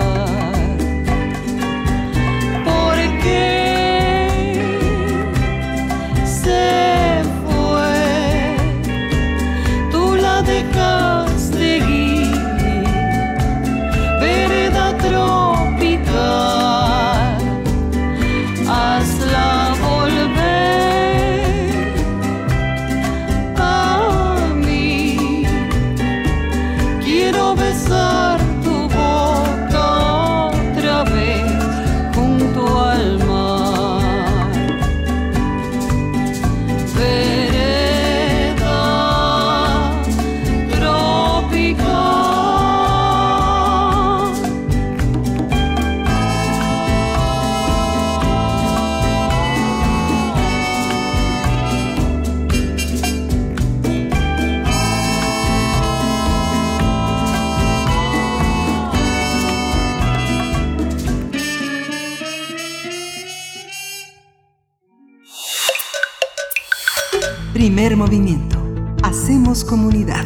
Movimiento. 67.95 68.57
Hacemos 69.03 69.63
comunidad. 69.63 70.25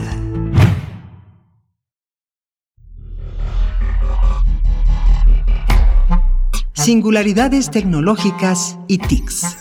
Singularidades 6.74 7.70
tecnológicas 7.70 8.80
y 8.88 8.98
TICs. 8.98 9.58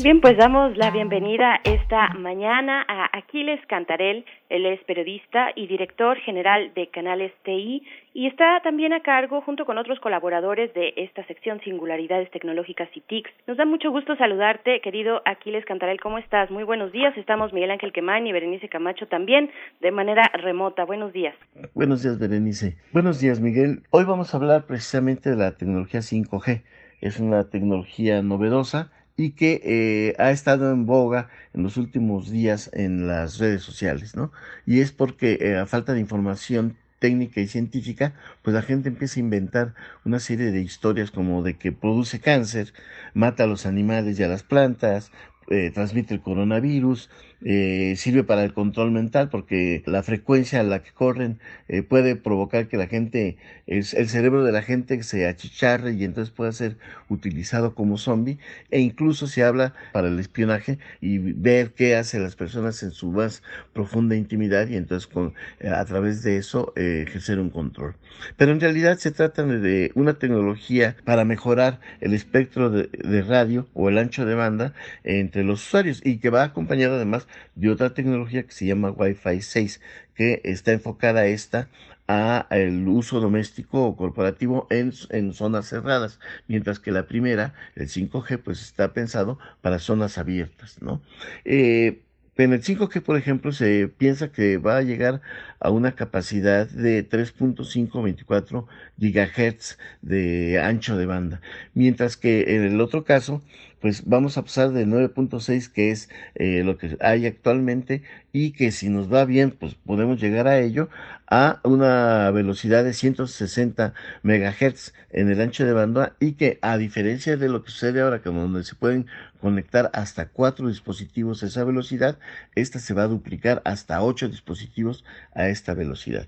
Bien, 0.00 0.20
pues 0.20 0.36
damos 0.36 0.76
la 0.76 0.92
bienvenida 0.92 1.60
esta 1.64 2.14
mañana 2.14 2.84
a 2.86 3.10
Aquiles 3.18 3.60
Cantarel. 3.66 4.24
Él 4.48 4.64
es 4.64 4.80
periodista 4.84 5.50
y 5.56 5.66
director 5.66 6.16
general 6.18 6.72
de 6.74 6.86
Canales 6.86 7.32
TI 7.42 7.82
y 8.18 8.26
está 8.26 8.60
también 8.64 8.92
a 8.92 9.00
cargo, 9.00 9.42
junto 9.42 9.64
con 9.64 9.78
otros 9.78 10.00
colaboradores 10.00 10.74
de 10.74 10.92
esta 10.96 11.24
sección 11.28 11.60
Singularidades 11.60 12.28
Tecnológicas 12.32 12.88
y 12.92 13.00
TICs. 13.00 13.30
Nos 13.46 13.56
da 13.56 13.64
mucho 13.64 13.92
gusto 13.92 14.16
saludarte, 14.16 14.80
querido 14.80 15.22
Aquiles 15.24 15.64
Cantarel. 15.64 16.00
¿Cómo 16.00 16.18
estás? 16.18 16.50
Muy 16.50 16.64
buenos 16.64 16.90
días. 16.90 17.16
Estamos 17.16 17.52
Miguel 17.52 17.70
Ángel 17.70 17.92
Quemán 17.92 18.26
y 18.26 18.32
Berenice 18.32 18.68
Camacho 18.68 19.06
también 19.06 19.52
de 19.80 19.92
manera 19.92 20.24
remota. 20.34 20.84
Buenos 20.84 21.12
días. 21.12 21.36
Buenos 21.74 22.02
días, 22.02 22.18
Berenice. 22.18 22.76
Buenos 22.92 23.20
días, 23.20 23.38
Miguel. 23.38 23.84
Hoy 23.90 24.02
vamos 24.02 24.34
a 24.34 24.38
hablar 24.38 24.66
precisamente 24.66 25.30
de 25.30 25.36
la 25.36 25.56
tecnología 25.56 26.00
5G. 26.00 26.64
Es 27.00 27.20
una 27.20 27.48
tecnología 27.48 28.20
novedosa 28.20 28.90
y 29.16 29.36
que 29.36 29.60
eh, 29.62 30.14
ha 30.18 30.32
estado 30.32 30.72
en 30.72 30.86
boga 30.86 31.28
en 31.54 31.62
los 31.62 31.76
últimos 31.76 32.32
días 32.32 32.68
en 32.74 33.06
las 33.06 33.38
redes 33.38 33.62
sociales, 33.62 34.16
¿no? 34.16 34.32
Y 34.66 34.80
es 34.80 34.90
porque 34.90 35.38
eh, 35.40 35.56
a 35.56 35.66
falta 35.66 35.94
de 35.94 36.00
información 36.00 36.76
técnica 36.98 37.40
y 37.40 37.48
científica, 37.48 38.14
pues 38.42 38.54
la 38.54 38.62
gente 38.62 38.88
empieza 38.88 39.20
a 39.20 39.24
inventar 39.24 39.74
una 40.04 40.20
serie 40.20 40.50
de 40.50 40.60
historias 40.60 41.10
como 41.10 41.42
de 41.42 41.56
que 41.56 41.72
produce 41.72 42.20
cáncer, 42.20 42.72
mata 43.14 43.44
a 43.44 43.46
los 43.46 43.66
animales 43.66 44.18
y 44.18 44.22
a 44.22 44.28
las 44.28 44.42
plantas, 44.42 45.10
eh, 45.50 45.70
transmite 45.72 46.14
el 46.14 46.20
coronavirus, 46.20 47.10
eh, 47.44 47.94
sirve 47.96 48.24
para 48.24 48.42
el 48.42 48.52
control 48.52 48.90
mental 48.90 49.28
porque 49.28 49.84
la 49.86 50.02
frecuencia 50.02 50.58
a 50.58 50.64
la 50.64 50.82
que 50.82 50.90
corren 50.90 51.38
eh, 51.68 51.82
puede 51.82 52.16
provocar 52.16 52.66
que 52.66 52.76
la 52.76 52.88
gente, 52.88 53.36
el, 53.68 53.86
el, 53.92 54.08
cerebro 54.08 54.42
de 54.42 54.50
la 54.50 54.62
gente 54.62 55.00
se 55.04 55.24
achicharre 55.28 55.92
y 55.92 56.02
entonces 56.02 56.34
pueda 56.34 56.50
ser 56.50 56.78
utilizado 57.08 57.76
como 57.76 57.96
zombie 57.96 58.38
e 58.72 58.80
incluso 58.80 59.28
se 59.28 59.44
habla 59.44 59.72
para 59.92 60.08
el 60.08 60.18
espionaje 60.18 60.80
y 61.00 61.18
ver 61.18 61.74
qué 61.74 61.94
hacen 61.94 62.24
las 62.24 62.34
personas 62.34 62.82
en 62.82 62.90
su 62.90 63.12
más 63.12 63.44
profunda 63.72 64.16
intimidad 64.16 64.66
y 64.66 64.76
entonces 64.76 65.06
con, 65.06 65.34
a 65.64 65.84
través 65.84 66.24
de 66.24 66.38
eso 66.38 66.72
ejercer 66.74 67.38
un 67.38 67.50
control. 67.50 67.94
Pero 68.36 68.50
en 68.50 68.60
realidad 68.60 68.98
se 68.98 69.12
trata 69.12 69.44
de 69.44 69.92
una 69.94 70.14
tecnología 70.14 70.96
para 71.04 71.24
mejorar 71.24 71.78
el 72.00 72.14
espectro 72.14 72.68
de, 72.70 72.88
de 72.92 73.22
radio 73.22 73.68
o 73.74 73.88
el 73.88 73.98
ancho 73.98 74.26
de 74.26 74.34
banda 74.34 74.74
entre 75.04 75.44
los 75.44 75.64
usuarios 75.64 76.00
y 76.04 76.18
que 76.18 76.30
va 76.30 76.42
acompañado 76.42 76.96
además 76.96 77.27
de 77.54 77.70
otra 77.70 77.94
tecnología 77.94 78.44
que 78.44 78.52
se 78.52 78.66
llama 78.66 78.90
Wi-Fi 78.90 79.40
6, 79.40 79.80
que 80.14 80.40
está 80.44 80.72
enfocada 80.72 81.26
esta 81.26 81.68
a 82.08 82.46
el 82.50 82.88
uso 82.88 83.20
doméstico 83.20 83.84
o 83.84 83.96
corporativo 83.96 84.66
en, 84.70 84.92
en, 85.10 85.34
zonas 85.34 85.68
cerradas, 85.68 86.18
mientras 86.48 86.78
que 86.78 86.90
la 86.90 87.06
primera, 87.06 87.54
el 87.76 87.88
5G, 87.88 88.38
pues 88.42 88.62
está 88.62 88.94
pensado 88.94 89.38
para 89.60 89.78
zonas 89.78 90.16
abiertas, 90.16 90.80
¿no? 90.80 91.02
Eh, 91.44 92.00
en 92.38 92.52
el 92.52 92.62
5G, 92.62 93.02
por 93.02 93.16
ejemplo, 93.16 93.50
se 93.50 93.88
piensa 93.88 94.30
que 94.30 94.58
va 94.58 94.76
a 94.76 94.82
llegar 94.82 95.20
a 95.58 95.70
una 95.70 95.96
capacidad 95.96 96.68
de 96.68 97.06
3.524 97.08 98.66
GHz 98.96 99.76
de 100.02 100.60
ancho 100.60 100.96
de 100.96 101.06
banda, 101.06 101.40
mientras 101.74 102.16
que 102.16 102.54
en 102.54 102.62
el 102.62 102.80
otro 102.80 103.02
caso, 103.02 103.42
pues 103.80 104.04
vamos 104.06 104.36
a 104.38 104.42
pasar 104.42 104.72
de 104.72 104.86
9.6, 104.86 105.70
que 105.72 105.90
es 105.90 106.08
eh, 106.34 106.62
lo 106.64 106.78
que 106.78 106.96
hay 107.00 107.26
actualmente, 107.26 108.02
y 108.32 108.52
que 108.52 108.72
si 108.72 108.88
nos 108.88 109.12
va 109.12 109.24
bien, 109.24 109.52
pues 109.52 109.74
podemos 109.74 110.20
llegar 110.20 110.48
a 110.48 110.58
ello, 110.58 110.88
a 111.30 111.60
una 111.62 112.30
velocidad 112.30 112.84
de 112.84 112.92
160 112.92 113.94
MHz 114.22 114.94
en 115.10 115.30
el 115.30 115.40
ancho 115.40 115.64
de 115.64 115.72
banda, 115.72 116.16
y 116.20 116.32
que 116.32 116.58
a 116.62 116.76
diferencia 116.76 117.36
de 117.36 117.48
lo 117.48 117.62
que 117.62 117.70
sucede 117.70 118.00
ahora, 118.00 118.20
que 118.20 118.30
donde 118.30 118.64
se 118.64 118.74
pueden 118.74 119.06
conectar 119.40 119.90
hasta 119.94 120.28
cuatro 120.28 120.68
dispositivos 120.68 121.42
a 121.42 121.46
esa 121.46 121.64
velocidad, 121.64 122.18
esta 122.54 122.80
se 122.80 122.94
va 122.94 123.04
a 123.04 123.08
duplicar 123.08 123.62
hasta 123.64 124.02
ocho 124.02 124.28
dispositivos 124.28 125.04
a 125.34 125.48
esta 125.48 125.74
velocidad. 125.74 126.26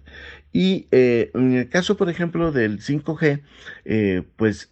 Y 0.53 0.86
eh, 0.92 1.30
en 1.34 1.55
el 1.55 1.68
caso, 1.68 1.96
por 1.96 2.09
ejemplo, 2.09 2.53
del 2.53 2.80
5G, 2.80 3.42
eh, 3.84 4.22
pues 4.36 4.68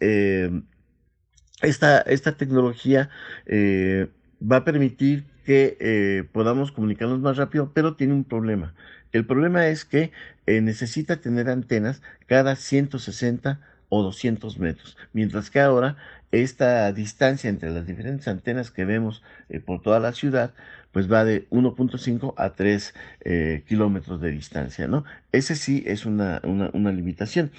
esta, 1.61 2.01
esta, 2.01 2.33
tecnología 2.33 3.09
eh, 3.45 4.07
va 4.39 4.57
a 4.57 4.65
permitir 4.65 5.25
que 5.45 5.77
eh, 5.79 6.23
podamos 6.31 6.71
comunicarnos 6.71 7.19
más 7.19 7.37
rápido, 7.37 7.71
pero 7.73 7.95
tiene 7.95 8.13
un 8.13 8.23
problema. 8.23 8.73
El 9.11 9.25
problema 9.25 9.67
es 9.67 9.83
que 9.83 10.11
eh, 10.45 10.61
necesita 10.61 11.17
tener 11.17 11.49
antenas 11.49 12.01
cada 12.27 12.55
160 12.55 13.59
o 13.89 14.03
200 14.03 14.59
metros, 14.59 14.95
mientras 15.13 15.49
que 15.49 15.59
ahora 15.59 15.97
esta 16.31 16.91
distancia 16.93 17.49
entre 17.49 17.71
las 17.71 17.87
diferentes 17.87 18.27
antenas 18.27 18.69
que 18.69 18.85
vemos 18.85 19.23
por 19.65 19.81
toda 19.81 19.99
la 19.99 20.13
ciudad, 20.13 20.53
pues 20.91 21.11
va 21.11 21.25
de 21.25 21.49
1.5 21.49 22.35
a 22.37 22.51
3 22.51 22.93
eh, 23.21 23.63
kilómetros 23.67 24.21
de 24.21 24.29
distancia, 24.29 24.87
¿no? 24.87 25.05
Ese 25.31 25.55
sí 25.55 25.83
es 25.87 26.05
una, 26.05 26.39
una, 26.43 26.91
limitación. 26.91 27.49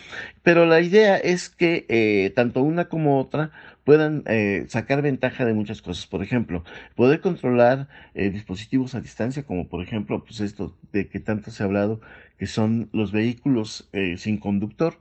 Pero 0.44 0.66
la 0.66 0.80
idea 0.80 1.16
es 1.16 1.48
que 1.48 2.32
tanto 2.36 2.62
una 2.62 2.84
como 2.84 3.18
otra 3.18 3.50
puedan 3.90 4.22
eh, 4.26 4.66
sacar 4.68 5.02
ventaja 5.02 5.44
de 5.44 5.52
muchas 5.52 5.82
cosas. 5.82 6.06
Por 6.06 6.22
ejemplo, 6.22 6.62
poder 6.94 7.20
controlar 7.20 7.88
eh, 8.14 8.30
dispositivos 8.30 8.94
a 8.94 9.00
distancia, 9.00 9.42
como 9.42 9.66
por 9.68 9.82
ejemplo, 9.82 10.22
pues 10.24 10.38
esto 10.38 10.76
de 10.92 11.08
que 11.08 11.18
tanto 11.18 11.50
se 11.50 11.64
ha 11.64 11.66
hablado, 11.66 12.00
que 12.38 12.46
son 12.46 12.88
los 12.92 13.10
vehículos 13.10 13.88
eh, 13.92 14.16
sin 14.16 14.38
conductor 14.38 14.94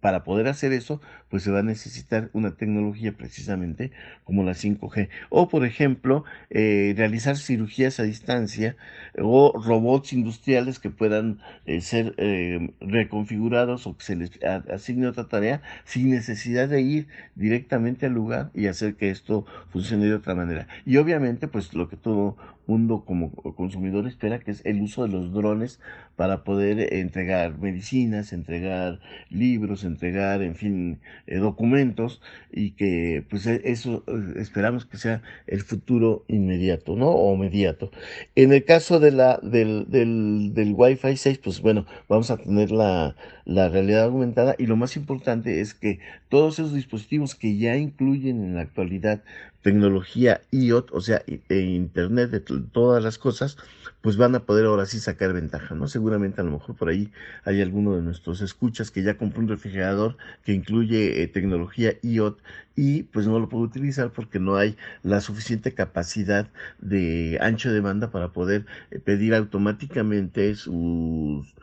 para 0.00 0.24
poder 0.24 0.48
hacer 0.48 0.72
eso, 0.72 1.02
pues 1.30 1.42
se 1.42 1.50
va 1.50 1.60
a 1.60 1.62
necesitar 1.62 2.30
una 2.32 2.56
tecnología 2.56 3.12
precisamente 3.12 3.90
como 4.24 4.44
la 4.44 4.52
5G. 4.52 5.08
O, 5.28 5.48
por 5.48 5.64
ejemplo, 5.64 6.24
eh, 6.50 6.94
realizar 6.96 7.36
cirugías 7.36 8.00
a 8.00 8.04
distancia 8.04 8.76
o 9.18 9.52
robots 9.60 10.12
industriales 10.12 10.78
que 10.78 10.90
puedan 10.90 11.40
eh, 11.66 11.80
ser 11.80 12.14
eh, 12.18 12.72
reconfigurados 12.80 13.86
o 13.86 13.96
que 13.96 14.04
se 14.04 14.16
les 14.16 14.30
asigne 14.70 15.06
otra 15.06 15.28
tarea 15.28 15.62
sin 15.84 16.10
necesidad 16.10 16.68
de 16.68 16.80
ir 16.80 17.08
directamente 17.34 18.06
al 18.06 18.12
lugar 18.12 18.50
y 18.54 18.66
hacer 18.66 18.94
que 18.94 19.10
esto 19.10 19.46
funcione 19.70 20.06
de 20.06 20.14
otra 20.14 20.34
manera. 20.34 20.68
Y 20.84 20.96
obviamente, 20.98 21.48
pues 21.48 21.74
lo 21.74 21.88
que 21.88 21.96
todo 21.96 22.36
mundo 22.66 23.04
como 23.06 23.30
consumidor 23.30 24.06
espera, 24.06 24.38
que 24.40 24.50
es 24.50 24.64
el 24.64 24.82
uso 24.82 25.04
de 25.04 25.08
los 25.08 25.32
drones 25.32 25.80
para 26.16 26.44
poder 26.44 26.94
entregar 26.94 27.58
medicinas, 27.58 28.32
entregar 28.32 29.00
libros, 29.30 29.84
entregar, 29.84 30.42
en 30.42 30.54
fin, 30.54 30.98
eh, 31.26 31.36
documentos 31.38 32.20
y 32.52 32.72
que 32.72 33.24
pues 33.28 33.46
e, 33.46 33.62
eso 33.64 34.04
eh, 34.06 34.34
esperamos 34.40 34.86
que 34.86 34.96
sea 34.96 35.22
el 35.46 35.62
futuro 35.62 36.24
inmediato, 36.28 36.96
¿no? 36.96 37.10
O 37.10 37.34
inmediato. 37.34 37.90
En 38.34 38.52
el 38.52 38.64
caso 38.64 39.00
de 39.00 39.12
la, 39.12 39.38
del, 39.42 39.86
del, 39.88 40.52
del 40.54 40.74
Wi-Fi 40.76 41.16
6, 41.16 41.38
pues 41.38 41.60
bueno, 41.60 41.86
vamos 42.08 42.30
a 42.30 42.36
tener 42.36 42.70
la, 42.70 43.16
la 43.44 43.68
realidad 43.68 44.04
aumentada 44.04 44.54
y 44.58 44.66
lo 44.66 44.76
más 44.76 44.96
importante 44.96 45.60
es 45.60 45.74
que 45.74 46.00
todos 46.28 46.58
esos 46.58 46.74
dispositivos 46.74 47.34
que 47.34 47.56
ya 47.56 47.76
incluyen 47.76 48.42
en 48.44 48.54
la 48.54 48.62
actualidad 48.62 49.22
tecnología 49.66 50.42
IoT, 50.52 50.92
o 50.92 51.00
sea, 51.00 51.24
e 51.26 51.58
Internet 51.58 52.30
de 52.30 52.38
todas 52.38 53.02
las 53.02 53.18
cosas, 53.18 53.56
pues 54.00 54.16
van 54.16 54.36
a 54.36 54.44
poder 54.46 54.66
ahora 54.66 54.86
sí 54.86 55.00
sacar 55.00 55.32
ventaja, 55.32 55.74
¿no? 55.74 55.88
Seguramente 55.88 56.40
a 56.40 56.44
lo 56.44 56.52
mejor 56.52 56.76
por 56.76 56.88
ahí 56.88 57.10
hay 57.44 57.60
alguno 57.60 57.96
de 57.96 58.02
nuestros 58.02 58.42
escuchas 58.42 58.92
que 58.92 59.02
ya 59.02 59.18
compró 59.18 59.40
un 59.40 59.48
refrigerador 59.48 60.18
que 60.44 60.52
incluye 60.52 61.20
eh, 61.20 61.26
tecnología 61.26 61.94
IoT 62.00 62.38
y 62.76 63.02
pues 63.04 63.26
no 63.26 63.40
lo 63.40 63.48
puede 63.48 63.64
utilizar 63.64 64.12
porque 64.12 64.38
no 64.38 64.54
hay 64.54 64.76
la 65.02 65.20
suficiente 65.20 65.74
capacidad 65.74 66.48
de 66.78 67.38
ancho 67.40 67.72
de 67.72 67.80
banda 67.80 68.12
para 68.12 68.28
poder 68.32 68.66
eh, 68.92 69.00
pedir 69.00 69.34
automáticamente 69.34 70.54
sus 70.54 71.56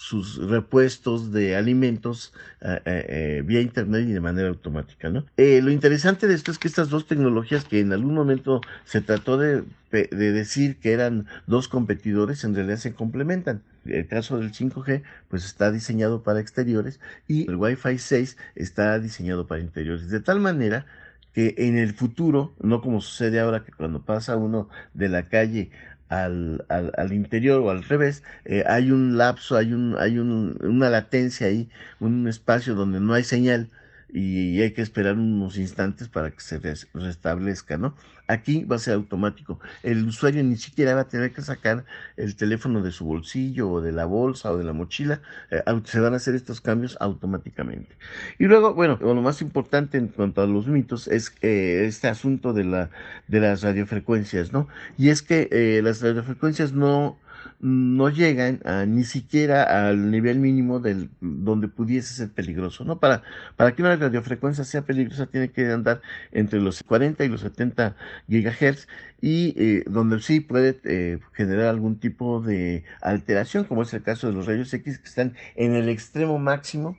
sus 0.00 0.38
repuestos 0.38 1.30
de 1.30 1.56
alimentos 1.56 2.32
eh, 2.62 2.80
eh, 2.86 3.06
eh, 3.08 3.42
vía 3.44 3.60
internet 3.60 4.06
y 4.08 4.12
de 4.12 4.20
manera 4.20 4.48
automática. 4.48 5.10
¿no? 5.10 5.26
lo 5.36 5.70
interesante 5.70 6.26
de 6.26 6.32
esto 6.32 6.50
es 6.50 6.58
que 6.58 6.68
estas 6.68 6.88
dos 6.88 7.06
tecnologías 7.06 7.66
que 7.66 7.80
en 7.80 7.92
algún 7.92 8.14
momento 8.14 8.62
se 8.86 9.02
trató 9.02 9.36
de, 9.36 9.62
de, 9.90 10.32
decir 10.32 10.78
que 10.78 10.92
eran 10.92 11.26
dos 11.46 11.68
competidores, 11.68 12.44
en 12.44 12.54
realidad 12.54 12.78
se 12.78 12.94
complementan. 12.94 13.62
El 13.84 14.06
caso 14.06 14.38
del 14.38 14.52
5G 14.52 15.02
pues 15.28 15.44
está 15.44 15.70
diseñado 15.70 16.22
para 16.22 16.40
exteriores 16.40 16.98
y 17.28 17.46
el 17.50 17.56
Wi-Fi 17.56 17.98
6 17.98 18.38
está 18.54 18.98
diseñado 19.00 19.46
para 19.46 19.60
interiores. 19.60 20.08
De 20.08 20.20
tal 20.20 20.40
manera 20.40 20.86
que 21.34 21.54
en 21.58 21.76
el 21.76 21.92
futuro, 21.92 22.54
no 22.60 22.80
como 22.80 23.02
sucede 23.02 23.38
ahora 23.38 23.64
que 23.64 23.72
cuando 23.72 24.02
pasa 24.02 24.36
uno 24.36 24.70
de 24.94 25.08
la 25.10 25.28
calle 25.28 25.70
al, 26.10 26.64
al, 26.68 26.92
al, 26.96 27.12
interior 27.12 27.60
o 27.62 27.70
al 27.70 27.84
revés, 27.84 28.22
eh, 28.44 28.64
hay 28.66 28.90
un 28.90 29.16
lapso, 29.16 29.56
hay, 29.56 29.72
un, 29.72 29.96
hay 29.98 30.18
un, 30.18 30.58
una 30.62 30.90
latencia 30.90 31.46
ahí, 31.46 31.70
un 32.00 32.28
espacio 32.28 32.74
donde 32.74 33.00
no 33.00 33.14
hay 33.14 33.24
señal 33.24 33.70
y 34.12 34.60
hay 34.60 34.72
que 34.72 34.82
esperar 34.82 35.14
unos 35.16 35.56
instantes 35.56 36.08
para 36.08 36.30
que 36.30 36.40
se 36.40 36.58
restablezca, 36.94 37.78
¿no? 37.78 37.94
Aquí 38.30 38.64
va 38.64 38.76
a 38.76 38.78
ser 38.78 38.94
automático. 38.94 39.58
El 39.82 40.06
usuario 40.06 40.44
ni 40.44 40.56
siquiera 40.56 40.94
va 40.94 41.00
a 41.02 41.08
tener 41.08 41.32
que 41.32 41.42
sacar 41.42 41.84
el 42.16 42.36
teléfono 42.36 42.80
de 42.80 42.92
su 42.92 43.04
bolsillo 43.04 43.68
o 43.68 43.80
de 43.80 43.90
la 43.90 44.04
bolsa 44.04 44.52
o 44.52 44.56
de 44.56 44.62
la 44.62 44.72
mochila. 44.72 45.20
Eh, 45.50 45.62
se 45.84 45.98
van 45.98 46.12
a 46.12 46.16
hacer 46.16 46.36
estos 46.36 46.60
cambios 46.60 46.96
automáticamente. 47.00 47.96
Y 48.38 48.44
luego, 48.44 48.72
bueno, 48.72 48.98
lo 49.00 49.14
más 49.16 49.42
importante 49.42 49.98
en 49.98 50.06
cuanto 50.06 50.42
a 50.42 50.46
los 50.46 50.68
mitos 50.68 51.08
es 51.08 51.34
eh, 51.42 51.84
este 51.86 52.06
asunto 52.06 52.52
de, 52.52 52.64
la, 52.64 52.90
de 53.26 53.40
las 53.40 53.62
radiofrecuencias, 53.62 54.52
¿no? 54.52 54.68
Y 54.96 55.08
es 55.08 55.22
que 55.22 55.48
eh, 55.50 55.80
las 55.82 56.00
radiofrecuencias 56.00 56.72
no 56.72 57.18
no 57.60 58.08
llegan 58.08 58.60
ni 58.88 59.04
siquiera 59.04 59.88
al 59.88 60.10
nivel 60.10 60.38
mínimo 60.38 60.80
del, 60.80 61.10
donde 61.20 61.68
pudiese 61.68 62.14
ser 62.14 62.30
peligroso. 62.30 62.84
¿no? 62.84 62.98
Para, 62.98 63.22
para 63.56 63.74
que 63.74 63.82
una 63.82 63.96
radiofrecuencia 63.96 64.64
sea 64.64 64.82
peligrosa 64.82 65.26
tiene 65.26 65.50
que 65.50 65.70
andar 65.70 66.00
entre 66.32 66.60
los 66.60 66.82
40 66.82 67.24
y 67.24 67.28
los 67.28 67.42
70 67.42 67.96
gigahertz 68.28 68.86
y 69.20 69.54
eh, 69.56 69.84
donde 69.86 70.20
sí 70.20 70.40
puede 70.40 70.80
eh, 70.84 71.18
generar 71.32 71.66
algún 71.66 71.98
tipo 71.98 72.40
de 72.40 72.84
alteración, 73.02 73.64
como 73.64 73.82
es 73.82 73.92
el 73.94 74.02
caso 74.02 74.26
de 74.28 74.32
los 74.32 74.46
rayos 74.46 74.72
X 74.72 74.98
que 74.98 75.08
están 75.08 75.34
en 75.56 75.74
el 75.74 75.88
extremo 75.88 76.38
máximo 76.38 76.96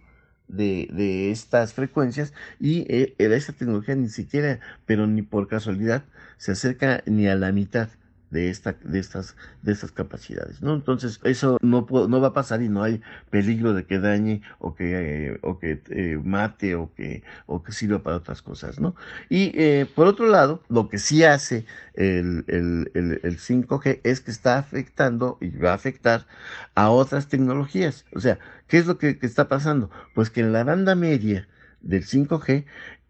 de, 0.47 0.89
de 0.91 1.32
estas 1.32 1.74
frecuencias 1.74 2.34
y 2.59 2.86
eh, 2.93 3.16
esta 3.18 3.53
tecnología 3.53 3.95
ni 3.95 4.09
siquiera, 4.09 4.59
pero 4.86 5.07
ni 5.07 5.22
por 5.22 5.47
casualidad, 5.47 6.03
se 6.38 6.51
acerca 6.51 7.03
ni 7.05 7.28
a 7.28 7.36
la 7.36 7.51
mitad 7.51 7.89
de, 8.32 8.49
esta, 8.49 8.75
de, 8.84 8.99
estas, 8.99 9.36
de 9.61 9.73
estas 9.73 9.91
capacidades. 9.91 10.61
¿no? 10.61 10.73
Entonces, 10.73 11.19
eso 11.23 11.57
no, 11.61 11.86
no 11.89 12.21
va 12.21 12.29
a 12.29 12.34
pasar 12.34 12.61
y 12.63 12.69
no 12.69 12.82
hay 12.82 13.01
peligro 13.29 13.73
de 13.73 13.86
que 13.86 13.99
dañe 13.99 14.41
o 14.57 14.73
que, 14.73 15.38
o 15.41 15.59
que 15.59 15.82
eh, 15.89 16.19
mate 16.23 16.75
o 16.75 16.91
que, 16.95 17.23
o 17.45 17.61
que 17.61 17.73
sirva 17.73 18.01
para 18.01 18.15
otras 18.17 18.41
cosas. 18.41 18.79
¿no? 18.79 18.95
Y 19.29 19.51
eh, 19.55 19.86
por 19.93 20.07
otro 20.07 20.27
lado, 20.27 20.63
lo 20.69 20.89
que 20.89 20.97
sí 20.97 21.23
hace 21.23 21.65
el, 21.93 22.45
el, 22.47 22.89
el, 23.23 23.38
5G 23.38 23.99
es 24.03 24.21
que 24.21 24.32
está 24.32 24.57
afectando 24.57 25.38
y 25.41 25.49
va 25.49 25.71
a 25.71 25.75
afectar 25.75 26.25
a 26.73 26.89
otras 26.89 27.27
tecnologías. 27.27 28.05
O 28.15 28.21
sea, 28.21 28.39
¿qué 28.67 28.77
es 28.77 28.88
lo 28.88 28.97
que, 28.97 29.19
que 29.19 29.25
está 29.25 29.49
pasando? 29.49 29.91
Pues 30.15 30.29
que 30.29 30.39
en 30.39 30.53
la 30.53 30.63
banda 30.63 30.95
media 30.95 31.47
del 31.82 32.05
5G 32.05 32.65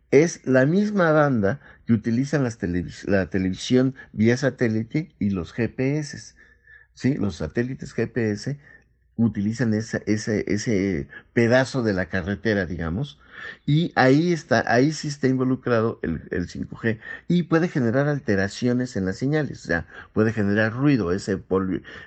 es 0.09 0.45
la 0.45 0.65
misma 0.65 1.11
banda 1.11 1.61
utilizan 1.93 2.43
las 2.43 2.59
la 3.05 3.29
televisión 3.29 3.95
vía 4.13 4.37
satélite 4.37 5.09
y 5.19 5.31
los 5.31 5.53
GPS. 5.53 6.35
¿sí? 6.93 7.15
Los 7.15 7.37
satélites 7.37 7.93
GPS 7.93 8.59
utilizan 9.25 9.73
ese, 9.73 10.03
ese 10.05 11.07
pedazo 11.33 11.83
de 11.83 11.93
la 11.93 12.07
carretera, 12.07 12.65
digamos, 12.65 13.19
y 13.65 13.91
ahí 13.95 14.33
está, 14.33 14.63
ahí 14.67 14.91
sí 14.91 15.07
está 15.07 15.27
involucrado 15.27 15.99
el, 16.01 16.21
5G 16.47 16.99
y 17.27 17.43
puede 17.43 17.67
generar 17.67 18.07
alteraciones 18.07 18.95
en 18.95 19.05
las 19.05 19.17
señales, 19.17 19.63
o 19.63 19.67
sea, 19.67 19.87
puede 20.13 20.33
generar 20.33 20.73
ruido, 20.73 21.11
ese 21.11 21.41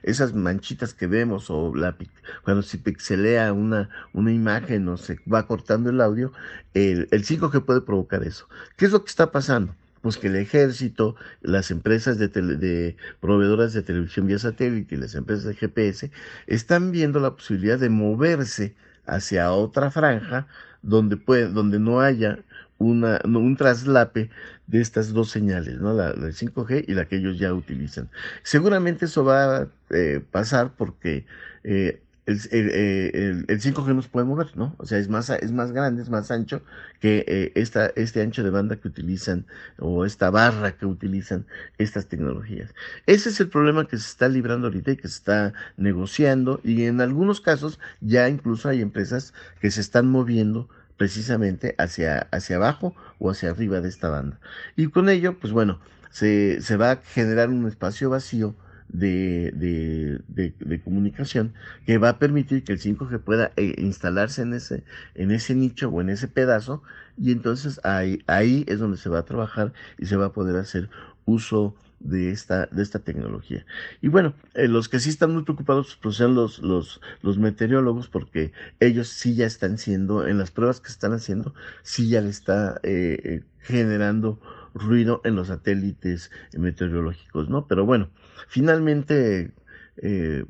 esas 0.03 0.35
manchitas 0.35 0.95
que 0.95 1.07
vemos 1.07 1.51
o 1.51 1.75
la, 1.75 1.97
cuando 2.45 2.63
se 2.63 2.79
pixelea 2.79 3.53
una, 3.53 3.89
una 4.13 4.33
imagen 4.33 4.89
o 4.89 4.97
se 4.97 5.19
va 5.33 5.47
cortando 5.47 5.91
el 5.91 6.01
audio, 6.01 6.33
el, 6.75 7.09
el 7.11 7.25
5G 7.25 7.65
puede 7.65 7.81
provocar 7.81 8.23
eso. 8.25 8.49
¿Qué 8.77 8.87
es 8.87 8.93
lo 8.93 9.05
que 9.05 9.11
está 9.11 9.31
pasando? 9.31 9.75
Pues 10.05 10.19
que 10.19 10.27
el 10.27 10.37
ejército, 10.37 11.17
las 11.41 11.71
empresas 11.71 12.19
de, 12.19 12.29
de, 12.29 12.95
proveedoras 13.21 13.73
de 13.73 13.81
televisión 13.81 14.27
vía 14.27 14.39
satélite 14.39 14.97
y 14.97 14.99
las 14.99 15.15
empresas 15.15 15.47
de 15.47 15.55
GPS 15.55 16.11
están 16.47 16.93
viendo 16.93 17.21
la 17.21 17.35
posibilidad 17.35 17.79
de 17.79 17.89
moverse 17.89 18.75
hacia 19.07 19.51
otra 19.51 19.91
franja 19.91 20.47
donde, 20.83 21.17
puede, 21.17 21.49
donde 21.49 21.79
no 21.79 22.03
haya 22.03 22.41
una, 22.77 23.19
un 23.25 23.57
traslape 23.57 24.29
de 24.67 24.81
estas 24.83 25.15
dos 25.15 25.31
señales, 25.31 25.81
¿no? 25.81 25.95
la, 25.95 26.11
la 26.11 26.29
5G 26.29 26.85
y 26.87 26.93
la 26.93 27.07
que 27.07 27.17
ellos 27.17 27.39
ya 27.39 27.55
utilizan. 27.55 28.11
Seguramente 28.43 29.07
eso 29.07 29.25
va 29.25 29.57
a 29.57 29.69
eh, 29.89 30.23
pasar 30.31 30.75
porque 30.77 31.25
eh, 31.63 32.03
el, 32.27 32.41
el, 32.53 33.45
el, 33.49 33.61
5G 33.61 33.95
nos 33.95 34.09
puede 34.09 34.27
mover, 34.27 34.57
¿no? 34.57 34.75
O 34.79 34.87
sea, 34.87 34.99
es 34.99 35.09
más, 35.09 35.29
es 35.29 35.53
más 35.53 35.73
grande, 35.73 36.03
es 36.03 36.09
más 36.09 36.31
ancho 36.31 36.63
que 37.01 37.25
eh, 37.27 37.53
esta, 37.55 37.87
este 37.97 38.23
ancho 38.23 38.43
de 38.43 38.51
banda 38.51 38.77
que 38.77 38.89
utilizan 38.89 39.47
o 39.79 40.07
esta 40.07 40.31
barra 40.31 40.77
que 40.77 40.87
utilizan 40.87 41.47
estas 41.77 42.07
tecnologías. 42.07 42.75
Ese 43.07 43.29
es 43.29 43.41
el 43.41 43.49
problema 43.49 43.87
que 43.87 43.99
se 43.99 44.09
está 44.09 44.29
librando 44.29 44.69
ahorita 44.69 44.93
y 44.93 44.97
que 44.97 45.09
se 45.09 45.19
está 45.19 45.53
negociando 45.77 46.61
y 46.65 46.85
en 46.85 47.01
algunos 47.03 47.43
casos 47.43 47.79
ya 48.01 48.29
incluso 48.29 48.71
hay 48.71 48.81
empresas 48.81 49.35
que 49.61 49.71
se 49.71 49.83
están 49.83 50.07
moviendo 50.09 50.69
precisamente 50.97 51.75
hacia, 51.79 52.21
hacia 52.31 52.57
abajo 52.57 52.95
o 53.19 53.31
hacia 53.31 53.51
arriba 53.51 53.81
de 53.81 53.89
esta 53.89 54.09
banda. 54.09 54.41
Y 54.77 54.87
con 54.87 55.11
ello, 55.11 55.39
pues 55.39 55.53
bueno, 55.53 55.81
se, 56.11 56.63
se 56.63 56.77
va 56.77 56.93
a 56.93 56.97
generar 56.97 57.51
un 57.51 57.67
espacio 57.67 58.09
vacío 58.09 58.55
de, 58.89 59.53
de, 59.55 60.53
de, 60.59 60.81
comunicación 60.83 61.55
que 61.87 61.99
va 61.99 62.11
a 62.11 62.19
permitir 62.19 62.65
que 62.65 62.73
el 62.73 62.81
5G 62.81 63.21
pueda 63.21 63.53
eh, 63.57 63.75
instalarse 63.79 64.43
en 64.43 64.55
ese, 64.55 64.85
en 65.15 65.31
ese 65.31 65.55
nicho 65.55 65.89
o 65.89 66.01
en 66.01 66.11
ese 66.11 66.29
pedazo 66.29 66.83
y 67.17 67.33
entonces 67.33 67.81
ahí, 67.85 68.23
ahí 68.27 68.65
es 68.69 68.79
donde 68.79 68.97
se 68.97 69.09
va 69.09 69.21
a 69.21 69.25
trabajar 69.25 69.73
y 69.99 70.07
se 70.07 70.17
va 70.17 70.27
a 70.27 70.33
poder 70.33 70.57
hacer 70.57 70.91
uso 71.25 71.75
de 72.01 72.31
esta, 72.31 72.67
de 72.67 72.83
esta 72.83 72.99
tecnología. 72.99 73.65
Y 74.03 74.09
bueno, 74.09 74.35
eh, 74.55 74.69
los 74.69 74.89
que 74.89 75.01
sí 75.01 75.09
están 75.09 75.33
muy 75.33 75.43
preocupados 75.43 75.99
pues 76.03 76.17
son 76.17 76.35
los, 76.35 76.59
los, 76.61 77.01
los 77.23 77.39
meteorólogos 77.39 78.09
porque 78.09 78.53
ellos 78.79 79.09
sí 79.09 79.35
ya 79.35 79.47
están 79.47 79.79
siendo, 79.79 80.27
en 80.27 80.39
las 80.39 80.51
pruebas 80.51 80.81
que 80.81 80.89
están 80.89 81.13
haciendo, 81.13 81.55
sí 81.83 82.09
ya 82.09 82.21
le 82.21 82.29
está 82.29 82.79
eh, 82.83 83.43
generando 83.61 84.39
ruido 84.75 85.21
en 85.25 85.37
los 85.37 85.49
satélites 85.49 86.31
meteorológicos, 86.57 87.49
¿no? 87.49 87.67
Pero 87.67 87.87
bueno, 87.87 88.11
finalmente 88.49 89.53
eh, 89.97 90.45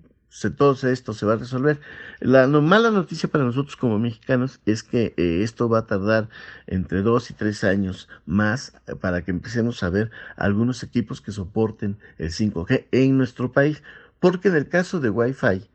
todo 0.57 0.74
esto 0.89 1.12
se 1.12 1.26
va 1.26 1.35
a 1.35 1.37
resolver. 1.37 1.80
La 2.20 2.47
mala 2.49 2.91
noticia 2.91 3.28
para 3.28 3.45
nosotros 3.45 3.76
como 3.76 3.99
mexicanos 3.99 4.61
es 4.66 4.82
que 4.82 5.14
eh, 5.16 5.43
esto 5.43 5.68
va 5.68 5.80
a 5.80 5.87
tardar 5.87 6.28
entre 6.66 7.03
dos 7.03 7.30
y 7.30 7.35
tres 7.35 7.64
años 7.64 8.09
más 8.26 8.74
eh, 8.87 8.97
para 8.97 9.22
que 9.22 9.30
empecemos 9.30 9.82
a 9.82 9.91
ver 9.91 10.11
algunos 10.37 10.82
equipos 10.82 11.20
que 11.20 11.32
soporten 11.32 11.99
el 12.18 12.30
5G 12.30 12.87
en 12.91 13.16
nuestro 13.16 13.53
país, 13.53 13.82
porque 14.18 14.49
en 14.49 14.57
el 14.57 14.68
caso 14.68 15.01
de 15.01 15.11
Wi-Fi, 15.11 15.68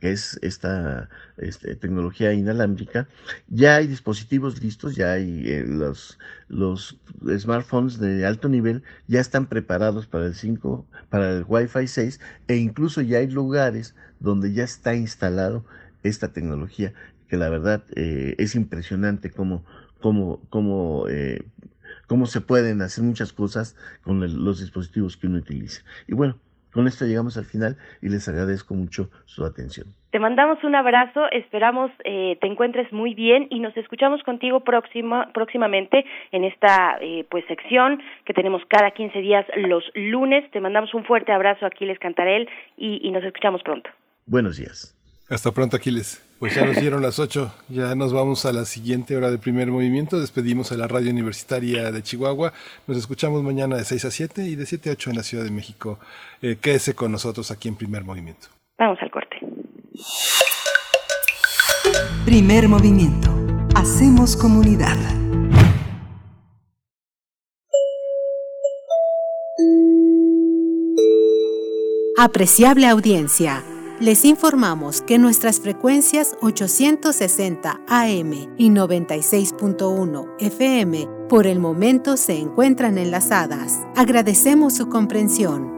que 0.00 0.12
es 0.12 0.38
esta 0.42 1.08
este, 1.36 1.76
tecnología 1.76 2.32
inalámbrica, 2.32 3.08
ya 3.48 3.76
hay 3.76 3.86
dispositivos 3.86 4.62
listos, 4.62 4.96
ya 4.96 5.12
hay 5.12 5.44
eh, 5.46 5.64
los, 5.66 6.18
los 6.48 6.98
smartphones 7.38 7.98
de 7.98 8.26
alto 8.26 8.48
nivel, 8.48 8.82
ya 9.06 9.20
están 9.20 9.46
preparados 9.46 10.06
para 10.06 10.26
el 10.26 10.34
5, 10.34 10.86
para 11.08 11.32
el 11.32 11.44
Wi-Fi 11.46 11.86
6 11.86 12.20
e 12.48 12.56
incluso 12.56 13.00
ya 13.00 13.18
hay 13.18 13.28
lugares 13.28 13.94
donde 14.20 14.52
ya 14.52 14.64
está 14.64 14.94
instalado 14.94 15.64
esta 16.02 16.32
tecnología, 16.32 16.92
que 17.28 17.36
la 17.36 17.48
verdad 17.48 17.84
eh, 17.94 18.34
es 18.38 18.54
impresionante 18.54 19.30
cómo, 19.30 19.64
cómo, 20.00 20.40
cómo, 20.50 21.06
eh, 21.08 21.44
cómo 22.06 22.26
se 22.26 22.40
pueden 22.40 22.82
hacer 22.82 23.04
muchas 23.04 23.32
cosas 23.32 23.76
con 24.02 24.20
los 24.44 24.60
dispositivos 24.60 25.16
que 25.16 25.26
uno 25.26 25.38
utiliza. 25.38 25.82
Y 26.06 26.14
bueno, 26.14 26.38
con 26.76 26.86
esto 26.86 27.06
llegamos 27.06 27.38
al 27.38 27.46
final 27.46 27.78
y 28.02 28.10
les 28.10 28.28
agradezco 28.28 28.74
mucho 28.74 29.08
su 29.24 29.46
atención. 29.46 29.86
Te 30.10 30.18
mandamos 30.18 30.62
un 30.62 30.74
abrazo, 30.74 31.22
esperamos 31.32 31.90
eh, 32.04 32.36
te 32.38 32.46
encuentres 32.46 32.92
muy 32.92 33.14
bien 33.14 33.46
y 33.50 33.60
nos 33.60 33.74
escuchamos 33.78 34.22
contigo 34.24 34.60
próxima, 34.60 35.32
próximamente 35.32 36.04
en 36.32 36.44
esta 36.44 36.98
eh, 37.00 37.24
pues 37.30 37.46
sección 37.46 38.02
que 38.26 38.34
tenemos 38.34 38.60
cada 38.68 38.90
15 38.90 39.18
días 39.20 39.46
los 39.56 39.84
lunes. 39.94 40.50
Te 40.50 40.60
mandamos 40.60 40.92
un 40.92 41.06
fuerte 41.06 41.32
abrazo, 41.32 41.64
Aquiles 41.64 41.98
Cantarel, 41.98 42.46
y, 42.76 43.00
y 43.02 43.10
nos 43.10 43.24
escuchamos 43.24 43.62
pronto. 43.62 43.88
Buenos 44.26 44.58
días. 44.58 44.94
Hasta 45.30 45.52
pronto, 45.52 45.76
Aquiles. 45.76 46.25
Pues 46.38 46.54
ya 46.54 46.66
nos 46.66 46.76
dieron 46.76 47.00
las 47.00 47.18
8, 47.18 47.50
ya 47.70 47.94
nos 47.94 48.12
vamos 48.12 48.44
a 48.44 48.52
la 48.52 48.66
siguiente 48.66 49.16
hora 49.16 49.30
de 49.30 49.38
primer 49.38 49.68
movimiento, 49.68 50.20
despedimos 50.20 50.70
a 50.70 50.76
la 50.76 50.86
radio 50.86 51.10
universitaria 51.10 51.90
de 51.90 52.02
Chihuahua, 52.02 52.52
nos 52.86 52.98
escuchamos 52.98 53.42
mañana 53.42 53.76
de 53.76 53.84
6 53.84 54.04
a 54.04 54.10
7 54.10 54.44
y 54.44 54.54
de 54.54 54.66
7 54.66 54.90
a 54.90 54.92
8 54.92 55.10
en 55.10 55.16
la 55.16 55.22
Ciudad 55.22 55.44
de 55.44 55.50
México. 55.50 55.98
Eh, 56.42 56.58
quédese 56.60 56.94
con 56.94 57.10
nosotros 57.10 57.50
aquí 57.50 57.68
en 57.68 57.76
primer 57.76 58.04
movimiento. 58.04 58.48
Vamos 58.78 58.98
al 59.00 59.10
corte. 59.10 59.38
Primer 62.26 62.68
movimiento. 62.68 63.30
Hacemos 63.74 64.36
comunidad. 64.36 64.98
Apreciable 72.18 72.86
audiencia. 72.88 73.62
Les 73.98 74.26
informamos 74.26 75.00
que 75.00 75.16
nuestras 75.16 75.58
frecuencias 75.58 76.36
860 76.42 77.80
AM 77.88 78.32
y 78.58 78.68
96.1 78.68 80.34
FM 80.38 81.08
por 81.30 81.46
el 81.46 81.58
momento 81.58 82.18
se 82.18 82.38
encuentran 82.38 82.98
enlazadas. 82.98 83.80
Agradecemos 83.96 84.74
su 84.74 84.90
comprensión. 84.90 85.72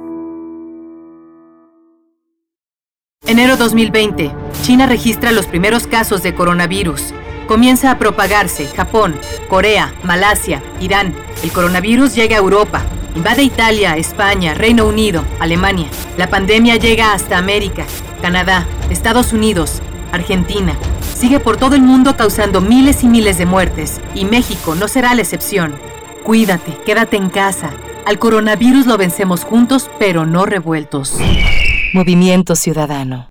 Enero 3.25 3.57
2020. 3.57 4.35
China 4.63 4.87
registra 4.87 5.31
los 5.31 5.47
primeros 5.47 5.87
casos 5.87 6.25
de 6.25 6.35
coronavirus. 6.35 7.15
Comienza 7.47 7.93
a 7.93 7.99
propagarse 8.01 8.67
Japón, 8.67 9.15
Corea, 9.49 9.95
Malasia, 10.03 10.61
Irán. 10.81 11.15
El 11.45 11.53
coronavirus 11.53 12.17
llega 12.17 12.35
a 12.35 12.41
Europa. 12.41 12.85
Invade 13.19 13.43
Italia, 13.43 13.97
España, 13.97 14.55
Reino 14.55 14.87
Unido, 14.87 15.25
Alemania. 15.41 15.89
La 16.17 16.31
pandemia 16.31 16.77
llega 16.77 17.13
hasta 17.13 17.37
América, 17.37 17.85
Canadá, 18.23 18.65
Estados 18.91 19.33
Unidos, 19.33 19.83
Argentina. 20.13 20.77
Sigue 21.17 21.41
por 21.41 21.57
todo 21.57 21.75
el 21.75 21.83
mundo 21.83 22.17
causando 22.17 22.61
miles 22.61 23.03
y 23.03 23.09
miles 23.09 23.37
de 23.37 23.45
muertes. 23.45 24.01
Y 24.15 24.25
México 24.25 24.77
no 24.77 24.87
será 24.87 25.17
la 25.17 25.23
excepción. 25.23 25.75
Cuídate, 26.23 26.79
quédate 26.87 27.17
en 27.17 27.29
casa. 27.29 27.71
Al 28.07 28.21
coronavirus 28.21 28.87
lo 28.87 28.97
vencemos 28.97 29.43
juntos, 29.43 29.91
pero 29.99 30.25
no 30.25 30.47
revueltos. 30.47 31.19
Movimiento 31.93 32.55
Ciudadano. 32.55 33.31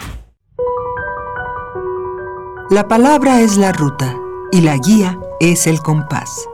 La 2.69 2.87
palabra 2.87 3.41
es 3.41 3.57
la 3.57 3.73
ruta 3.73 4.15
y 4.51 4.61
la 4.61 4.77
guía 4.77 5.19
es 5.39 5.67
el 5.67 5.81
compás. 5.81 6.47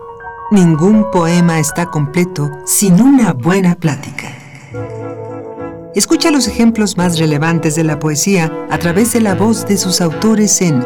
Ningún 0.49 1.11
poema 1.11 1.59
está 1.59 1.87
completo 1.87 2.49
sin 2.65 3.01
una 3.01 3.33
buena 3.33 3.75
plática. 3.75 4.29
Escucha 5.93 6.31
los 6.31 6.47
ejemplos 6.47 6.97
más 6.97 7.19
relevantes 7.19 7.75
de 7.75 7.83
la 7.83 7.99
poesía 7.99 8.51
a 8.69 8.77
través 8.77 9.13
de 9.13 9.21
la 9.21 9.35
voz 9.35 9.67
de 9.67 9.77
sus 9.77 9.99
autores 9.99 10.61
en 10.61 10.85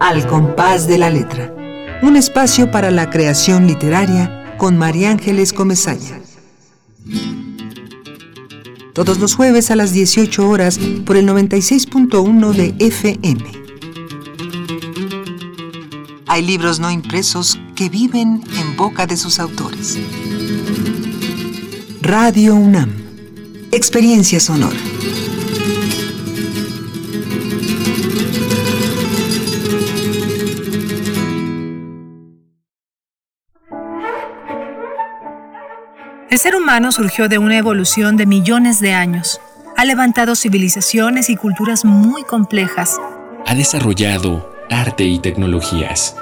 Al 0.00 0.26
compás 0.26 0.86
de 0.86 0.98
la 0.98 1.10
letra, 1.10 1.54
un 2.02 2.16
espacio 2.16 2.70
para 2.70 2.90
la 2.90 3.08
creación 3.08 3.66
literaria 3.66 4.54
con 4.58 4.76
María 4.76 5.10
Ángeles 5.10 5.52
Comezaña. 5.52 6.20
Todos 8.98 9.20
los 9.20 9.36
jueves 9.36 9.70
a 9.70 9.76
las 9.76 9.92
18 9.92 10.48
horas 10.48 10.80
por 11.06 11.16
el 11.16 11.24
96.1 11.28 12.52
de 12.52 12.74
FM. 12.84 13.44
Hay 16.26 16.42
libros 16.44 16.80
no 16.80 16.90
impresos 16.90 17.60
que 17.76 17.88
viven 17.88 18.42
en 18.58 18.76
boca 18.76 19.06
de 19.06 19.16
sus 19.16 19.38
autores. 19.38 19.96
Radio 22.02 22.56
UNAM. 22.56 22.90
Experiencia 23.70 24.40
sonora. 24.40 24.80
El 36.30 36.38
ser 36.38 36.54
humano 36.54 36.92
surgió 36.92 37.26
de 37.28 37.38
una 37.38 37.56
evolución 37.56 38.18
de 38.18 38.26
millones 38.26 38.80
de 38.80 38.92
años. 38.92 39.40
Ha 39.78 39.86
levantado 39.86 40.36
civilizaciones 40.36 41.30
y 41.30 41.36
culturas 41.36 41.86
muy 41.86 42.22
complejas. 42.22 43.00
Ha 43.46 43.54
desarrollado 43.54 44.54
arte 44.70 45.04
y 45.04 45.20
tecnologías. 45.20 46.16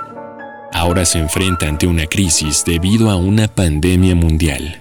Ahora 0.72 1.04
se 1.04 1.18
enfrenta 1.18 1.66
ante 1.66 1.88
una 1.88 2.06
crisis 2.06 2.64
debido 2.64 3.10
a 3.10 3.16
una 3.16 3.48
pandemia 3.48 4.14
mundial. 4.14 4.78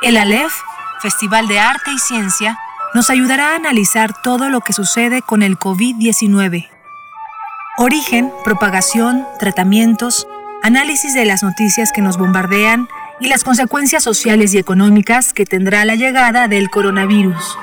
El 0.00 0.16
Aleph, 0.16 0.54
Festival 1.02 1.48
de 1.48 1.58
Arte 1.58 1.90
y 1.92 1.98
Ciencia, 1.98 2.58
nos 2.94 3.10
ayudará 3.10 3.52
a 3.52 3.56
analizar 3.56 4.22
todo 4.22 4.48
lo 4.48 4.62
que 4.62 4.72
sucede 4.72 5.20
con 5.20 5.42
el 5.42 5.58
COVID-19. 5.58 6.70
Origen, 7.76 8.32
propagación, 8.42 9.26
tratamientos, 9.38 10.26
análisis 10.64 11.12
de 11.12 11.26
las 11.26 11.42
noticias 11.42 11.92
que 11.92 12.00
nos 12.00 12.16
bombardean 12.16 12.88
y 13.20 13.28
las 13.28 13.44
consecuencias 13.44 14.02
sociales 14.02 14.54
y 14.54 14.58
económicas 14.58 15.34
que 15.34 15.44
tendrá 15.44 15.84
la 15.84 15.94
llegada 15.94 16.48
del 16.48 16.70
coronavirus. 16.70 17.58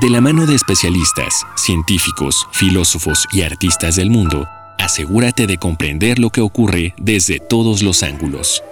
De 0.00 0.10
la 0.10 0.20
mano 0.20 0.46
de 0.46 0.56
especialistas, 0.56 1.46
científicos, 1.56 2.48
filósofos 2.50 3.28
y 3.30 3.42
artistas 3.42 3.94
del 3.94 4.10
mundo, 4.10 4.48
asegúrate 4.80 5.46
de 5.46 5.58
comprender 5.58 6.18
lo 6.18 6.30
que 6.30 6.40
ocurre 6.40 6.92
desde 6.98 7.38
todos 7.38 7.84
los 7.84 8.02
ángulos. 8.02 8.64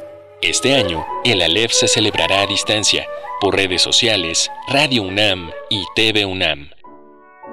Este 0.42 0.74
año, 0.74 1.06
el 1.24 1.40
Aleph 1.40 1.70
se 1.70 1.86
celebrará 1.86 2.40
a 2.40 2.46
distancia 2.46 3.04
por 3.40 3.54
redes 3.54 3.80
sociales, 3.80 4.50
Radio 4.68 5.04
UNAM 5.04 5.50
y 5.70 5.84
TV 5.94 6.26
UNAM. 6.26 6.70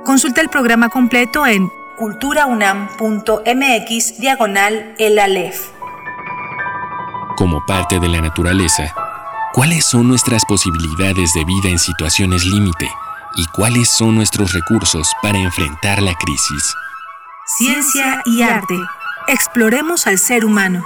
Consulta 0.06 0.41
el 0.41 0.50
programa 0.50 0.89
completo 0.89 1.46
en 1.46 1.70
culturaunam.mx 1.96 4.20
diagonal 4.20 4.96
el 4.98 5.20
Aleph. 5.20 5.70
Como 7.38 7.66
parte 7.66 8.00
de 8.00 8.08
la 8.08 8.22
naturaleza, 8.22 8.93
¿cuáles 9.54 9.86
son 9.86 10.08
nuestras 10.08 10.43
posibilidades 10.46 11.34
de 11.34 11.46
vida 11.46 11.70
en 11.70 11.78
situaciones 11.80 12.46
límite? 12.46 12.89
¿Y 13.36 13.46
cuáles 13.48 13.89
son 13.89 14.16
nuestros 14.16 14.54
recursos 14.54 15.12
para 15.22 15.38
enfrentar 15.38 16.02
la 16.02 16.16
crisis? 16.16 16.74
Ciencia 17.58 18.22
y 18.26 18.41
arte. 18.41 18.80
Exploremos 19.28 20.08
al 20.08 20.18
ser 20.18 20.46
humano. 20.46 20.84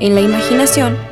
En 0.00 0.16
la 0.16 0.20
imaginación 0.20 1.11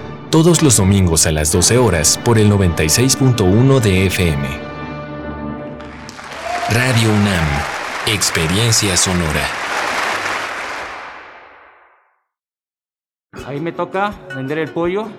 todos 0.31 0.63
los 0.63 0.77
domingos 0.77 1.27
a 1.27 1.31
las 1.33 1.51
12 1.51 1.77
horas 1.77 2.17
por 2.23 2.39
el 2.39 2.49
96.1 2.49 3.81
de 3.81 4.05
FM. 4.05 4.47
Radio 6.69 7.09
UNAM, 7.09 7.47
Experiencia 8.07 8.95
Sonora. 8.95 9.45
Ahí 13.45 13.59
me 13.59 13.73
toca 13.73 14.13
vender 14.33 14.59
el 14.59 14.71
pollo, 14.71 15.09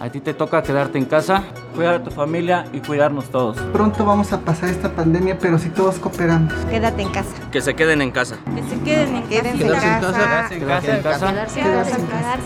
a 0.00 0.10
ti 0.10 0.20
te 0.20 0.34
toca 0.34 0.62
quedarte 0.62 0.98
en 0.98 1.04
casa, 1.04 1.44
cuidar 1.74 1.94
a 1.94 2.02
tu 2.02 2.10
familia 2.10 2.66
y 2.72 2.80
cuidarnos 2.80 3.30
todos. 3.30 3.56
Pronto 3.72 4.04
vamos 4.04 4.32
a 4.32 4.40
pasar 4.40 4.70
esta 4.70 4.94
pandemia, 4.94 5.38
pero 5.38 5.58
si 5.58 5.68
todos 5.68 5.98
cooperamos. 5.98 6.52
Quédate 6.68 7.02
en 7.02 7.10
casa. 7.10 7.30
Que 7.52 7.60
se 7.60 7.74
queden 7.74 8.02
en 8.02 8.10
casa. 8.10 8.36
Que 8.54 8.62
se 8.62 8.80
queden 8.82 9.16
en 9.16 9.22
casa. 9.22 10.48
Quedarse 10.48 10.56
en 10.56 10.58
casa. 10.58 10.58
Quedarse 10.58 10.92
en 10.94 11.02
casa. 11.02 11.34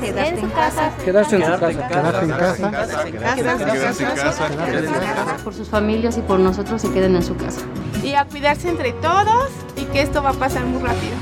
Quedarse 0.04 0.34
en 0.34 0.50
casa. 0.50 0.92
Quedarse 1.04 1.36
en 1.36 1.40
casa. 1.40 1.70
Quedarse 1.70 2.62
en 2.62 2.70
casa. 2.70 3.04
Quedarse 3.36 4.04
en 4.04 4.92
casa. 4.92 5.36
Por 5.42 5.54
sus 5.54 5.68
familias 5.68 6.18
y 6.18 6.20
por 6.20 6.38
nosotros 6.40 6.82
se 6.82 6.90
queden 6.92 7.16
en 7.16 7.22
su 7.22 7.36
casa. 7.36 7.62
Y 8.02 8.14
a 8.14 8.24
cuidarse 8.26 8.68
entre 8.68 8.92
todos 8.92 9.50
y 9.76 9.84
que 9.86 10.02
esto 10.02 10.22
va 10.22 10.30
a 10.30 10.34
pasar 10.34 10.64
muy 10.64 10.82
rápido. 10.82 11.14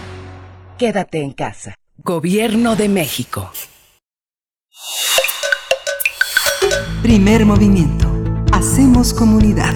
Quédate 0.77 1.22
en 1.22 1.33
casa. 1.33 1.77
Gobierno 1.99 2.77
de 2.77 2.89
México. 2.89 3.51
Primer 7.03 7.47
movimiento. 7.47 8.12
Hacemos 8.53 9.14
comunidad. 9.14 9.74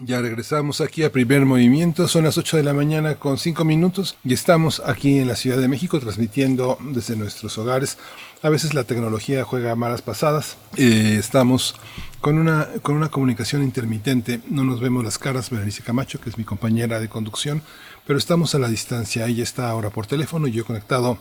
Ya 0.00 0.20
regresamos 0.22 0.80
aquí 0.80 1.02
a 1.02 1.12
primer 1.12 1.44
movimiento, 1.44 2.08
son 2.08 2.24
las 2.24 2.38
8 2.38 2.56
de 2.56 2.62
la 2.62 2.72
mañana 2.72 3.16
con 3.16 3.36
5 3.36 3.64
minutos 3.64 4.16
y 4.24 4.32
estamos 4.32 4.80
aquí 4.86 5.18
en 5.18 5.28
la 5.28 5.36
Ciudad 5.36 5.58
de 5.58 5.68
México 5.68 6.00
transmitiendo 6.00 6.78
desde 6.80 7.14
nuestros 7.14 7.58
hogares. 7.58 7.98
A 8.42 8.48
veces 8.48 8.72
la 8.72 8.84
tecnología 8.84 9.44
juega 9.44 9.74
malas 9.74 10.00
pasadas, 10.00 10.56
eh, 10.76 11.16
estamos 11.18 11.74
con 12.22 12.38
una, 12.38 12.68
con 12.80 12.96
una 12.96 13.10
comunicación 13.10 13.62
intermitente, 13.62 14.40
no 14.48 14.64
nos 14.64 14.80
vemos 14.80 15.04
las 15.04 15.18
caras, 15.18 15.50
Berenice 15.50 15.82
Camacho, 15.82 16.20
que 16.20 16.30
es 16.30 16.38
mi 16.38 16.44
compañera 16.44 17.00
de 17.00 17.08
conducción, 17.08 17.60
pero 18.06 18.18
estamos 18.18 18.54
a 18.54 18.58
la 18.58 18.68
distancia, 18.68 19.26
ella 19.26 19.42
está 19.42 19.68
ahora 19.68 19.90
por 19.90 20.06
teléfono 20.06 20.46
y 20.46 20.52
yo 20.52 20.64
conectado 20.64 21.18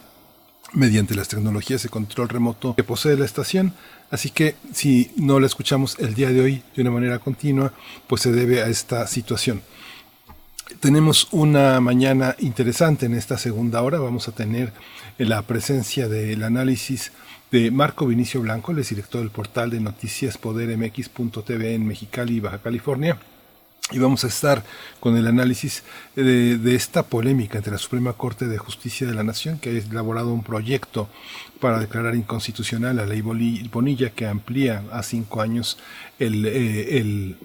mediante 0.74 1.16
las 1.16 1.28
tecnologías 1.28 1.84
de 1.84 1.90
control 1.90 2.30
remoto 2.30 2.76
que 2.76 2.84
posee 2.84 3.18
la 3.18 3.26
estación. 3.26 3.74
Así 4.12 4.30
que 4.30 4.56
si 4.74 5.12
no 5.16 5.40
la 5.40 5.48
escuchamos 5.48 5.98
el 6.00 6.14
día 6.14 6.30
de 6.30 6.42
hoy 6.42 6.64
de 6.76 6.82
una 6.82 6.92
manera 6.92 7.20
continua, 7.20 7.74
pues 8.08 8.22
se 8.22 8.32
debe 8.32 8.62
a 8.62 8.68
esta 8.68 9.06
situación. 9.08 9.62
Tenemos 10.80 11.30
una 11.32 11.80
mañana 11.80 12.36
interesante 12.40 13.06
en 13.06 13.14
esta 13.14 13.38
segunda 13.38 13.82
hora. 13.82 14.00
Vamos 14.00 14.28
a 14.28 14.34
tener 14.34 14.74
la 15.18 15.42
presencia 15.42 16.08
del 16.08 16.44
análisis 16.44 17.12
de 17.52 17.72
Marco 17.72 18.06
Vinicio 18.06 18.42
Blanco, 18.42 18.72
el 18.72 18.84
director 18.84 19.22
del 19.22 19.32
portal 19.32 19.70
de 19.70 19.80
noticias 19.80 20.38
podermx.tv 20.38 21.74
en 21.74 21.88
Mexicali, 21.88 22.40
Baja 22.40 22.62
California. 22.62 23.18
Y 23.92 24.00
vamos 24.00 24.26
a 24.26 24.28
estar 24.28 24.64
con 25.00 25.16
el 25.16 25.28
análisis 25.28 25.84
de, 26.16 26.58
de, 26.58 26.76
esta 26.76 27.04
polémica 27.04 27.58
entre 27.58 27.72
la 27.72 27.78
Suprema 27.78 28.14
Corte 28.14 28.46
de 28.46 28.58
Justicia 28.58 29.08
de 29.08 29.14
la 29.14 29.24
Nación, 29.24 29.60
que 29.60 29.70
ha 29.70 29.72
elaborado 29.72 30.34
un 30.34 30.44
proyecto 30.44 31.08
para 31.62 31.80
declarar 31.80 32.16
inconstitucional 32.16 32.98
la 32.98 33.06
ley 33.06 33.22
Bonilla, 33.22 34.10
que 34.10 34.26
amplía 34.26 34.84
a 34.92 35.04
cinco 35.04 35.42
años 35.42 35.80
el, 36.20 36.46
eh, 36.46 36.98
el 36.98 37.38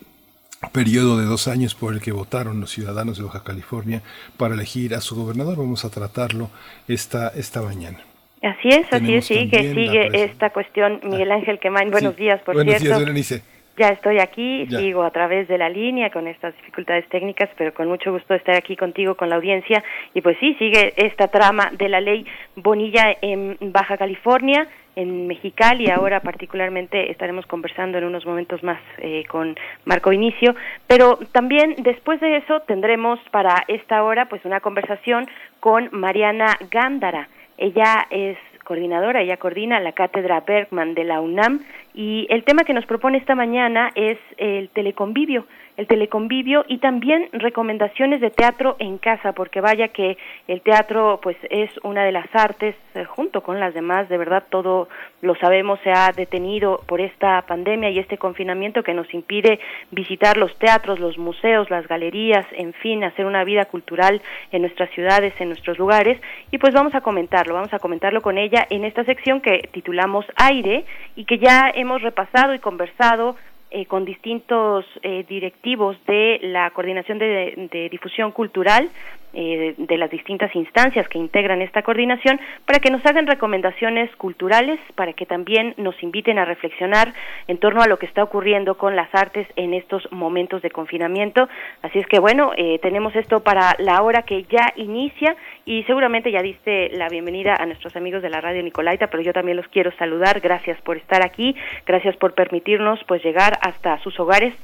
periodo 0.73 1.19
de 1.19 1.25
dos 1.25 1.49
años 1.49 1.75
por 1.75 1.95
el 1.95 2.01
que 2.01 2.13
votaron 2.13 2.61
los 2.61 2.71
ciudadanos 2.71 3.19
de 3.19 3.25
Baja 3.25 3.43
California 3.43 4.03
para 4.37 4.55
elegir 4.55 4.95
a 4.95 5.01
su 5.01 5.17
gobernador. 5.17 5.59
Vamos 5.59 5.85
a 5.85 5.91
tratarlo 5.91 6.51
esta, 6.89 7.29
esta 7.29 7.63
mañana. 7.63 7.99
Así 8.43 8.69
es, 8.71 8.93
así 8.93 9.15
es, 9.15 9.25
sí, 9.25 9.49
que 9.49 9.73
sigue 9.73 10.25
esta 10.25 10.51
cuestión. 10.51 11.01
Miguel 11.05 11.31
Ángel 11.31 11.61
Quemain, 11.61 11.91
buenos 11.91 12.15
sí. 12.17 12.23
días, 12.23 12.41
por 12.43 12.57
buenos 12.57 12.75
cierto. 12.75 12.87
Días, 12.87 12.99
Berenice. 12.99 13.43
Ya 13.79 13.89
estoy 13.89 14.19
aquí, 14.19 14.67
ya. 14.67 14.79
sigo 14.79 15.03
a 15.03 15.11
través 15.11 15.49
de 15.49 15.57
la 15.57 15.71
línea 15.71 16.11
con 16.11 16.29
estas 16.29 16.55
dificultades 16.57 17.09
técnicas, 17.09 17.49
pero 17.57 17.73
con 17.73 17.89
mucho 17.89 18.13
gusto 18.13 18.35
estar 18.35 18.55
aquí 18.55 18.77
contigo, 18.77 19.15
con 19.15 19.31
la 19.31 19.37
audiencia. 19.37 19.83
Y 20.13 20.21
pues 20.21 20.37
sí, 20.41 20.55
sigue 20.59 20.93
esta 20.97 21.29
trama 21.29 21.71
de 21.73 21.89
la 21.89 22.01
ley 22.01 22.27
Bonilla 22.55 23.17
en 23.23 23.57
Baja 23.61 23.97
California, 23.97 24.69
en 24.97 25.27
Mexicali. 25.27 25.91
Ahora 25.91 26.21
particularmente 26.21 27.11
estaremos 27.11 27.47
conversando 27.47 27.99
en 27.99 28.05
unos 28.05 28.27
momentos 28.27 28.63
más 28.63 28.81
eh, 28.99 29.25
con 29.29 29.57
Marco 29.85 30.13
Inicio, 30.13 30.55
pero 30.87 31.19
también 31.33 31.77
después 31.79 32.21
de 32.21 32.37
eso 32.37 32.61
tendremos 32.61 33.19
para 33.31 33.65
esta 33.69 34.03
hora 34.05 34.27
pues 34.27 34.45
una 34.45 34.61
conversación 34.61 35.27
con 35.61 35.89
Mariana 35.93 36.59
Gándara. 36.71 37.29
Ella 37.57 38.07
es 38.11 38.37
coordinadora, 38.65 39.23
ella 39.23 39.37
coordina 39.39 39.81
la 39.81 39.93
cátedra 39.93 40.41
Bergman 40.41 40.95
de 40.95 41.05
la 41.05 41.21
UNAM 41.21 41.61
y 41.95 42.27
el 42.31 42.45
tema 42.45 42.65
que 42.65 42.73
nos 42.73 42.87
propone 42.87 43.19
esta 43.19 43.35
mañana 43.35 43.91
es 43.95 44.19
el 44.39 44.71
teleconvivio, 44.71 45.47
el 45.77 45.87
teleconvivio 45.87 46.65
y 46.69 46.79
también 46.79 47.29
recomendaciones 47.33 48.21
de 48.21 48.31
teatro 48.31 48.77
en 48.79 48.99
casa, 48.99 49.33
porque 49.33 49.61
vaya 49.61 49.89
que 49.89 50.19
el 50.49 50.61
teatro 50.61 51.21
pues 51.23 51.37
es 51.51 51.71
una 51.83 52.05
de 52.05 52.13
las 52.13 52.27
artes 52.35 52.77
eh, 52.95 53.05
junto 53.05 53.43
con 53.43 53.59
las 53.59 53.73
demás, 53.75 54.09
de 54.09 54.19
verdad 54.19 54.45
todo 54.51 54.89
lo 55.23 55.35
sabemos 55.37 55.79
se 55.85 55.91
ha 55.91 56.11
detenido 56.13 56.81
por 56.87 57.01
esta 57.01 57.41
pandemia 57.43 57.91
y 57.91 57.99
este 57.99 58.19
confinamiento 58.19 58.83
que 58.83 58.93
nos 58.93 59.13
impide 59.15 59.61
visitar 59.91 60.37
los 60.37 60.57
teatros, 60.59 60.99
los 60.99 61.17
museos, 61.17 61.71
las 61.71 61.87
galerías, 61.87 62.45
en 62.53 62.73
fin, 62.75 63.05
hacer 63.05 63.25
una 63.25 63.45
vida 63.45 63.65
cultural 63.67 64.21
en 64.51 64.63
nuestras 64.63 64.91
ciudades, 64.91 65.33
en 65.41 65.49
nuestros 65.49 65.79
lugares. 65.79 66.21
Y 66.51 66.59
pues 66.59 66.75
vamos 66.75 66.95
a 66.95 67.01
comentarlo, 67.01 67.55
vamos 67.55 67.73
a 67.73 67.79
comentarlo 67.79 68.21
con 68.21 68.37
ella 68.37 68.67
en 68.69 68.85
esta 68.85 69.05
sección 69.05 69.41
que 69.41 69.69
titulamos 69.73 70.27
Aire 70.37 70.85
y 71.17 71.25
que 71.25 71.39
ya 71.39 71.71
hemos 71.75 72.03
repasado 72.03 72.55
y 72.55 72.59
conversado 72.59 73.37
eh, 73.75 73.87
con 73.87 74.05
distintos 74.05 74.85
eh, 75.03 75.25
directivos 75.29 75.97
de 76.07 76.39
la 76.43 76.71
Coordinación 76.71 77.19
de, 77.19 77.69
de 77.73 77.89
Difusión 77.89 78.31
Cultural 78.33 78.91
eh, 79.35 79.75
de 79.79 79.97
las 79.97 80.11
distintas 80.11 80.55
instancias 80.55 81.09
que 81.09 81.17
integran 81.17 81.63
esta 81.63 81.81
coordinación 81.81 82.39
para 82.67 82.81
que 82.81 82.91
nos 82.91 83.03
hagan 83.07 83.27
recomendaciones 83.27 84.15
culturales, 84.17 84.79
para 84.95 85.15
que 85.15 85.25
también 85.25 85.73
nos 85.79 85.95
inviten 86.03 86.39
a 86.39 86.45
reflexionar 86.45 87.15
en 87.49 87.57
torno 87.57 87.81
a 87.81 87.87
lo 87.87 87.99
que 87.99 88.05
está 88.05 88.23
ocurriendo 88.23 88.77
con 88.77 88.95
las 88.95 89.09
artes 89.15 89.47
en 89.57 89.73
estos 89.73 90.07
momentos 90.13 90.61
de 90.61 90.71
confinamiento. 90.71 91.49
Así 91.81 91.99
es 91.99 92.07
que 92.09 92.19
bueno, 92.19 92.53
eh, 92.59 92.79
tenemos 92.83 93.17
esto 93.17 93.43
para 93.43 93.75
la 93.79 94.03
hora 94.03 94.21
que 94.21 94.43
ya 94.51 94.71
inicia 94.77 95.35
y 95.65 95.85
seguramente 95.85 96.33
ya 96.33 96.43
diste 96.43 96.91
la 96.91 97.09
bienvenida 97.09 97.55
a 97.59 97.67
nuestros 97.67 97.95
amigos 97.97 98.23
de 98.23 98.31
la 98.31 98.41
radio 98.41 98.63
Nicolaita, 98.63 99.07
pero 99.09 99.23
yo 99.23 99.33
también 99.33 99.57
los 99.57 99.69
quiero 99.69 99.93
saludar. 99.93 100.41
Gracias 100.41 100.81
por 100.83 100.97
estar 100.97 101.23
aquí, 101.23 101.55
gracias 101.87 102.17
por 102.17 102.35
permitirnos 102.35 102.99
pues 103.07 103.23
llegar 103.23 103.59
hasta 103.61 103.99
sus 103.99 104.19
hogares 104.19 104.55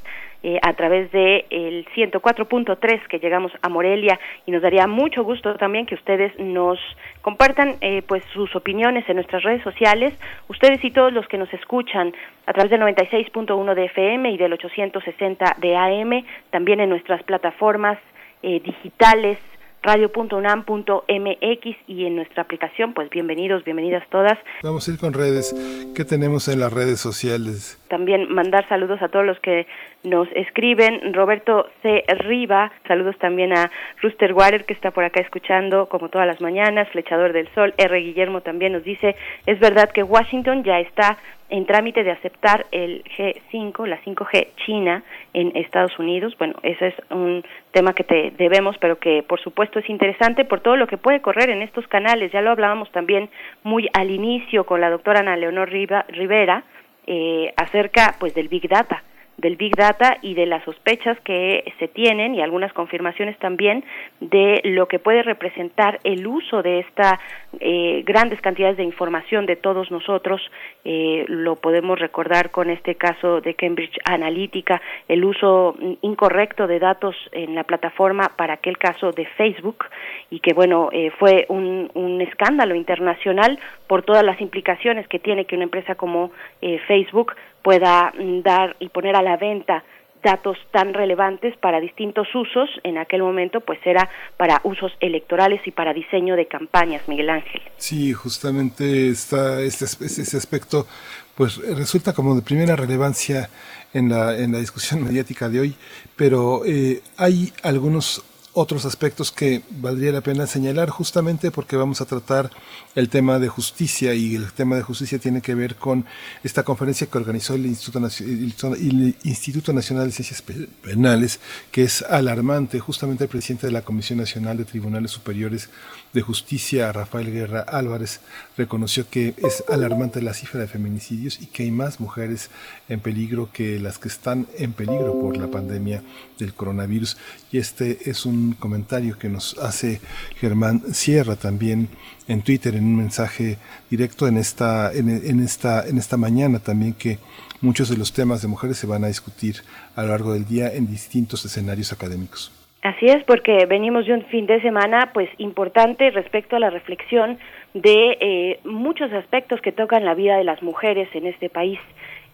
eh, 0.44 0.60
a 0.62 0.72
través 0.74 1.10
de 1.10 1.46
el 1.50 1.84
104.3 1.96 3.06
que 3.08 3.18
llegamos 3.18 3.50
a 3.60 3.68
Morelia 3.68 4.20
y 4.46 4.52
nos 4.52 4.62
daría 4.62 4.86
mucho 4.86 5.24
gusto 5.24 5.56
también 5.56 5.84
que 5.84 5.96
ustedes 5.96 6.32
nos 6.38 6.78
compartan 7.22 7.74
eh, 7.80 8.02
pues 8.06 8.22
sus 8.32 8.54
opiniones 8.54 9.08
en 9.08 9.16
nuestras 9.16 9.42
redes 9.42 9.64
sociales 9.64 10.14
ustedes 10.46 10.84
y 10.84 10.92
todos 10.92 11.12
los 11.12 11.26
que 11.26 11.38
nos 11.38 11.52
escuchan 11.52 12.14
a 12.46 12.52
través 12.52 12.70
del 12.70 12.80
96.1 12.82 13.74
de 13.74 13.84
FM 13.86 14.30
y 14.30 14.36
del 14.36 14.52
860 14.52 15.56
de 15.58 15.76
AM 15.76 16.24
también 16.50 16.78
en 16.78 16.90
nuestras 16.90 17.20
plataformas 17.24 17.98
eh, 18.44 18.60
digitales 18.60 19.38
radio.unam.mx 19.82 21.76
y 21.86 22.04
en 22.04 22.16
nuestra 22.16 22.42
aplicación, 22.42 22.94
pues 22.94 23.10
bienvenidos, 23.10 23.64
bienvenidas 23.64 24.02
todas. 24.10 24.38
Vamos 24.62 24.88
a 24.88 24.92
ir 24.92 24.98
con 24.98 25.12
redes. 25.12 25.54
¿Qué 25.94 26.04
tenemos 26.04 26.48
en 26.48 26.60
las 26.60 26.72
redes 26.72 27.00
sociales? 27.00 27.80
También 27.88 28.32
mandar 28.32 28.68
saludos 28.68 29.00
a 29.02 29.08
todos 29.08 29.24
los 29.24 29.38
que 29.40 29.66
nos 30.04 30.28
escriben. 30.32 31.12
Roberto 31.12 31.68
C. 31.82 32.04
Riva, 32.18 32.70
saludos 32.86 33.18
también 33.18 33.56
a 33.56 33.70
Ruster 34.00 34.32
Water 34.32 34.64
que 34.64 34.72
está 34.72 34.90
por 34.90 35.04
acá 35.04 35.20
escuchando 35.20 35.88
como 35.88 36.08
todas 36.08 36.26
las 36.26 36.40
mañanas, 36.40 36.88
Flechador 36.90 37.32
del 37.32 37.48
Sol. 37.54 37.74
R. 37.76 38.00
Guillermo 38.00 38.40
también 38.40 38.72
nos 38.72 38.84
dice, 38.84 39.16
es 39.46 39.58
verdad 39.58 39.90
que 39.90 40.02
Washington 40.02 40.62
ya 40.64 40.80
está 40.80 41.18
en 41.50 41.64
trámite 41.64 42.04
de 42.04 42.10
aceptar 42.10 42.66
el 42.72 43.02
G5, 43.16 43.86
la 43.86 43.98
5G 44.02 44.48
China 44.66 45.02
en 45.32 45.56
Estados 45.56 45.98
Unidos. 45.98 46.36
Bueno, 46.38 46.54
ese 46.62 46.88
es 46.88 46.94
un 47.10 47.42
tema 47.72 47.94
que 47.94 48.04
te 48.04 48.32
debemos, 48.36 48.76
pero 48.78 48.98
que 48.98 49.22
por 49.22 49.40
supuesto 49.40 49.78
es 49.78 49.88
interesante 49.88 50.44
por 50.44 50.60
todo 50.60 50.76
lo 50.76 50.86
que 50.86 50.98
puede 50.98 51.20
correr 51.20 51.48
en 51.50 51.62
estos 51.62 51.86
canales. 51.88 52.32
Ya 52.32 52.42
lo 52.42 52.50
hablábamos 52.50 52.90
también 52.92 53.30
muy 53.62 53.88
al 53.94 54.10
inicio 54.10 54.64
con 54.64 54.80
la 54.80 54.90
doctora 54.90 55.20
Ana 55.20 55.36
Leonor 55.36 55.70
Rivera 55.70 56.64
eh, 57.06 57.52
acerca 57.56 58.16
pues 58.20 58.34
del 58.34 58.48
Big 58.48 58.68
Data 58.68 59.02
del 59.38 59.56
Big 59.56 59.74
Data 59.74 60.18
y 60.20 60.34
de 60.34 60.46
las 60.46 60.64
sospechas 60.64 61.18
que 61.20 61.72
se 61.78 61.88
tienen 61.88 62.34
y 62.34 62.42
algunas 62.42 62.72
confirmaciones 62.72 63.38
también 63.38 63.84
de 64.20 64.60
lo 64.64 64.86
que 64.88 64.98
puede 64.98 65.22
representar 65.22 66.00
el 66.04 66.26
uso 66.26 66.62
de 66.62 66.80
esta 66.80 67.18
eh, 67.60 68.02
grandes 68.04 68.40
cantidades 68.40 68.76
de 68.76 68.82
información 68.82 69.46
de 69.46 69.56
todos 69.56 69.90
nosotros. 69.90 70.40
Eh, 70.84 71.24
lo 71.28 71.56
podemos 71.56 71.98
recordar 71.98 72.50
con 72.50 72.68
este 72.68 72.96
caso 72.96 73.40
de 73.40 73.54
Cambridge 73.54 73.98
Analytica, 74.04 74.82
el 75.06 75.24
uso 75.24 75.76
incorrecto 76.02 76.66
de 76.66 76.78
datos 76.78 77.14
en 77.32 77.54
la 77.54 77.64
plataforma 77.64 78.32
para 78.36 78.54
aquel 78.54 78.76
caso 78.76 79.12
de 79.12 79.24
Facebook 79.24 79.84
y 80.30 80.40
que 80.40 80.52
bueno 80.52 80.88
eh, 80.92 81.10
fue 81.18 81.46
un, 81.48 81.90
un 81.94 82.20
escándalo 82.20 82.74
internacional 82.74 83.58
por 83.86 84.02
todas 84.02 84.24
las 84.24 84.40
implicaciones 84.40 85.06
que 85.08 85.18
tiene 85.18 85.44
que 85.44 85.54
una 85.54 85.64
empresa 85.64 85.94
como 85.94 86.30
eh, 86.60 86.78
Facebook 86.86 87.34
pueda 87.62 88.12
dar 88.42 88.76
y 88.80 88.88
poner 88.88 89.16
a 89.16 89.22
la 89.22 89.36
venta 89.36 89.84
datos 90.22 90.58
tan 90.72 90.94
relevantes 90.94 91.56
para 91.58 91.80
distintos 91.80 92.26
usos, 92.34 92.68
en 92.82 92.98
aquel 92.98 93.22
momento 93.22 93.60
pues 93.60 93.78
era 93.84 94.08
para 94.36 94.60
usos 94.64 94.92
electorales 95.00 95.60
y 95.66 95.70
para 95.70 95.94
diseño 95.94 96.36
de 96.36 96.46
campañas, 96.46 97.06
Miguel 97.08 97.30
Ángel. 97.30 97.62
Sí, 97.76 98.12
justamente 98.12 99.08
está 99.08 99.60
este, 99.62 99.84
aspecto 99.84 100.86
pues 101.34 101.56
resulta 101.76 102.12
como 102.12 102.34
de 102.34 102.42
primera 102.42 102.74
relevancia 102.74 103.48
en 103.94 104.08
la, 104.08 104.36
en 104.36 104.52
la 104.52 104.58
discusión 104.58 105.04
mediática 105.06 105.48
de 105.48 105.60
hoy, 105.60 105.76
pero 106.16 106.62
eh, 106.66 107.00
hay 107.16 107.52
algunos 107.62 108.24
otros 108.54 108.84
aspectos 108.84 109.30
que 109.30 109.62
valdría 109.70 110.10
la 110.10 110.20
pena 110.20 110.46
señalar 110.46 110.90
justamente 110.90 111.52
porque 111.52 111.76
vamos 111.76 112.00
a 112.00 112.06
tratar 112.06 112.50
el 112.98 113.08
tema 113.08 113.38
de 113.38 113.46
justicia 113.46 114.12
y 114.12 114.34
el 114.34 114.50
tema 114.50 114.74
de 114.74 114.82
justicia 114.82 115.20
tiene 115.20 115.40
que 115.40 115.54
ver 115.54 115.76
con 115.76 116.04
esta 116.42 116.64
conferencia 116.64 117.06
que 117.06 117.16
organizó 117.16 117.54
el 117.54 117.66
Instituto, 117.66 118.00
el 118.00 119.76
Nacional 119.76 120.06
de 120.06 120.12
Ciencias 120.12 120.42
Penales 120.82 121.38
que 121.70 121.84
es 121.84 122.02
alarmante. 122.02 122.80
Justamente 122.80 123.22
el 123.22 123.30
presidente 123.30 123.68
de 123.68 123.72
la 123.72 123.82
Comisión 123.82 124.18
Nacional 124.18 124.56
de 124.56 124.64
Tribunales 124.64 125.12
Superiores 125.12 125.70
de 126.12 126.22
Justicia, 126.22 126.90
Rafael 126.90 127.30
Guerra 127.30 127.60
Álvarez, 127.60 128.18
reconoció 128.56 129.08
que 129.08 129.34
es 129.36 129.62
alarmante 129.68 130.20
la 130.20 130.34
cifra 130.34 130.58
de 130.58 130.66
feminicidios 130.66 131.40
y 131.40 131.46
que 131.46 131.62
hay 131.62 131.70
más 131.70 132.00
mujeres 132.00 132.50
en 132.88 132.98
peligro 132.98 133.50
que 133.52 133.78
las 133.78 133.98
que 133.98 134.08
están 134.08 134.48
en 134.58 134.72
peligro 134.72 135.20
por 135.20 135.36
la 135.36 135.46
pandemia 135.46 136.02
del 136.36 136.52
coronavirus. 136.52 137.16
Y 137.52 137.58
este 137.58 138.10
es 138.10 138.26
un 138.26 138.54
comentario 138.54 139.16
que 139.20 139.28
nos 139.28 139.56
hace 139.58 140.00
Germán 140.40 140.82
Sierra 140.92 141.36
también 141.36 141.90
en 142.28 142.42
Twitter, 142.42 142.74
en 142.74 142.84
un 142.84 142.96
mensaje 142.96 143.56
directo 143.90 144.28
en 144.28 144.36
esta, 144.36 144.92
en, 144.92 145.08
en 145.08 145.40
esta, 145.40 145.88
en 145.88 145.98
esta 145.98 146.16
mañana 146.16 146.58
también 146.58 146.94
que 146.94 147.18
muchos 147.60 147.88
de 147.88 147.96
los 147.96 148.12
temas 148.12 148.42
de 148.42 148.48
mujeres 148.48 148.76
se 148.76 148.86
van 148.86 149.04
a 149.04 149.08
discutir 149.08 149.56
a 149.96 150.02
lo 150.02 150.08
largo 150.08 150.32
del 150.32 150.46
día 150.46 150.72
en 150.72 150.86
distintos 150.86 151.44
escenarios 151.44 151.92
académicos. 151.92 152.52
Así 152.82 153.06
es, 153.06 153.24
porque 153.24 153.66
venimos 153.66 154.06
de 154.06 154.14
un 154.14 154.24
fin 154.26 154.46
de 154.46 154.60
semana 154.62 155.10
pues 155.12 155.28
importante 155.38 156.10
respecto 156.10 156.54
a 156.54 156.60
la 156.60 156.70
reflexión 156.70 157.38
de 157.74 158.16
eh, 158.20 158.60
muchos 158.64 159.12
aspectos 159.12 159.60
que 159.60 159.72
tocan 159.72 160.04
la 160.04 160.14
vida 160.14 160.36
de 160.36 160.44
las 160.44 160.62
mujeres 160.62 161.08
en 161.14 161.26
este 161.26 161.48
país. 161.48 161.80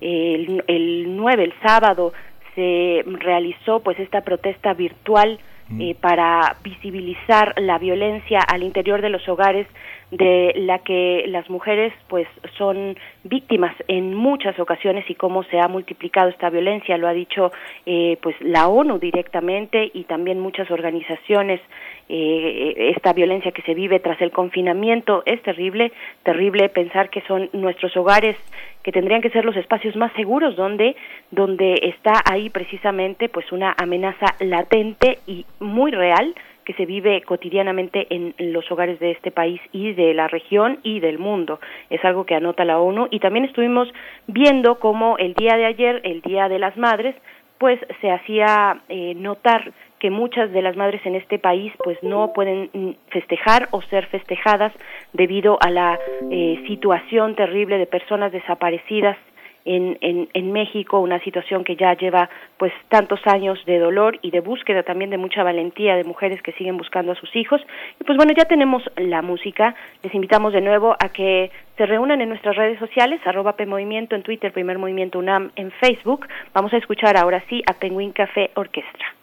El, 0.00 0.62
el 0.66 1.16
9, 1.16 1.44
el 1.44 1.54
sábado, 1.62 2.12
se 2.54 3.02
realizó 3.06 3.80
pues 3.80 3.98
esta 3.98 4.20
protesta 4.20 4.74
virtual 4.74 5.38
eh, 5.78 5.96
para 6.00 6.56
visibilizar 6.62 7.54
la 7.56 7.78
violencia 7.78 8.40
al 8.40 8.62
interior 8.62 9.00
de 9.00 9.08
los 9.08 9.26
hogares 9.28 9.66
de 10.10 10.52
la 10.56 10.78
que 10.80 11.24
las 11.28 11.48
mujeres 11.50 11.92
pues 12.08 12.26
son 12.56 12.96
víctimas 13.24 13.74
en 13.88 14.14
muchas 14.14 14.58
ocasiones 14.58 15.08
y 15.08 15.14
cómo 15.14 15.42
se 15.44 15.58
ha 15.58 15.68
multiplicado 15.68 16.28
esta 16.28 16.50
violencia. 16.50 16.98
Lo 16.98 17.08
ha 17.08 17.12
dicho 17.12 17.50
eh, 17.86 18.18
pues 18.22 18.36
la 18.40 18.68
ONU 18.68 18.98
directamente 18.98 19.90
y 19.92 20.04
también 20.04 20.40
muchas 20.40 20.70
organizaciones 20.70 21.60
eh, 22.08 22.92
esta 22.94 23.12
violencia 23.12 23.52
que 23.52 23.62
se 23.62 23.74
vive 23.74 23.98
tras 23.98 24.20
el 24.20 24.30
confinamiento. 24.30 25.22
Es 25.26 25.42
terrible 25.42 25.92
terrible 26.22 26.68
pensar 26.68 27.10
que 27.10 27.22
son 27.22 27.48
nuestros 27.52 27.96
hogares 27.96 28.36
que 28.82 28.92
tendrían 28.92 29.22
que 29.22 29.30
ser 29.30 29.44
los 29.44 29.56
espacios 29.56 29.96
más 29.96 30.12
seguros 30.12 30.56
donde 30.56 30.94
donde 31.30 31.74
está 31.82 32.22
ahí 32.30 32.50
precisamente 32.50 33.28
pues 33.28 33.50
una 33.52 33.74
amenaza 33.78 34.26
latente 34.40 35.18
y 35.26 35.46
muy 35.58 35.90
real 35.90 36.34
que 36.64 36.74
se 36.74 36.86
vive 36.86 37.22
cotidianamente 37.22 38.06
en 38.10 38.34
los 38.38 38.70
hogares 38.70 38.98
de 39.00 39.10
este 39.10 39.30
país 39.30 39.60
y 39.72 39.92
de 39.92 40.14
la 40.14 40.28
región 40.28 40.78
y 40.82 41.00
del 41.00 41.18
mundo. 41.18 41.60
Es 41.90 42.04
algo 42.04 42.24
que 42.24 42.34
anota 42.34 42.64
la 42.64 42.78
ONU 42.78 43.08
y 43.10 43.20
también 43.20 43.44
estuvimos 43.44 43.88
viendo 44.26 44.78
cómo 44.78 45.18
el 45.18 45.34
día 45.34 45.56
de 45.56 45.66
ayer, 45.66 46.00
el 46.04 46.20
Día 46.22 46.48
de 46.48 46.58
las 46.58 46.76
Madres, 46.76 47.14
pues 47.58 47.78
se 48.00 48.10
hacía 48.10 48.82
eh, 48.88 49.14
notar 49.14 49.72
que 49.98 50.10
muchas 50.10 50.52
de 50.52 50.60
las 50.60 50.76
madres 50.76 51.00
en 51.06 51.14
este 51.14 51.38
país 51.38 51.72
pues 51.82 51.96
no 52.02 52.32
pueden 52.34 52.68
mm, 52.72 52.90
festejar 53.08 53.68
o 53.70 53.80
ser 53.82 54.06
festejadas 54.08 54.72
debido 55.12 55.56
a 55.62 55.70
la 55.70 55.98
eh, 56.30 56.62
situación 56.66 57.34
terrible 57.36 57.78
de 57.78 57.86
personas 57.86 58.32
desaparecidas 58.32 59.16
en, 59.64 59.98
en, 60.00 60.28
en, 60.34 60.52
México, 60.52 61.00
una 61.00 61.18
situación 61.20 61.64
que 61.64 61.76
ya 61.76 61.94
lleva 61.94 62.28
pues 62.58 62.72
tantos 62.88 63.20
años 63.26 63.58
de 63.66 63.78
dolor 63.78 64.18
y 64.22 64.30
de 64.30 64.40
búsqueda 64.40 64.82
también 64.82 65.10
de 65.10 65.18
mucha 65.18 65.42
valentía 65.42 65.96
de 65.96 66.04
mujeres 66.04 66.42
que 66.42 66.52
siguen 66.52 66.76
buscando 66.76 67.12
a 67.12 67.14
sus 67.14 67.34
hijos. 67.34 67.60
Y 68.00 68.04
pues 68.04 68.16
bueno, 68.16 68.32
ya 68.36 68.44
tenemos 68.44 68.82
la 68.96 69.22
música. 69.22 69.74
Les 70.02 70.14
invitamos 70.14 70.52
de 70.52 70.60
nuevo 70.60 70.96
a 70.98 71.08
que 71.08 71.50
se 71.76 71.86
reúnan 71.86 72.20
en 72.20 72.28
nuestras 72.28 72.56
redes 72.56 72.78
sociales, 72.78 73.20
arroba 73.24 73.56
PMovimiento 73.56 74.14
en 74.14 74.22
Twitter, 74.22 74.52
Primer 74.52 74.78
Movimiento 74.78 75.18
UNAM 75.18 75.50
en 75.56 75.70
Facebook. 75.72 76.26
Vamos 76.52 76.72
a 76.72 76.76
escuchar 76.76 77.16
ahora 77.16 77.42
sí 77.48 77.62
a 77.66 77.74
Penguin 77.74 78.12
Café 78.12 78.50
Orquestra. 78.54 79.14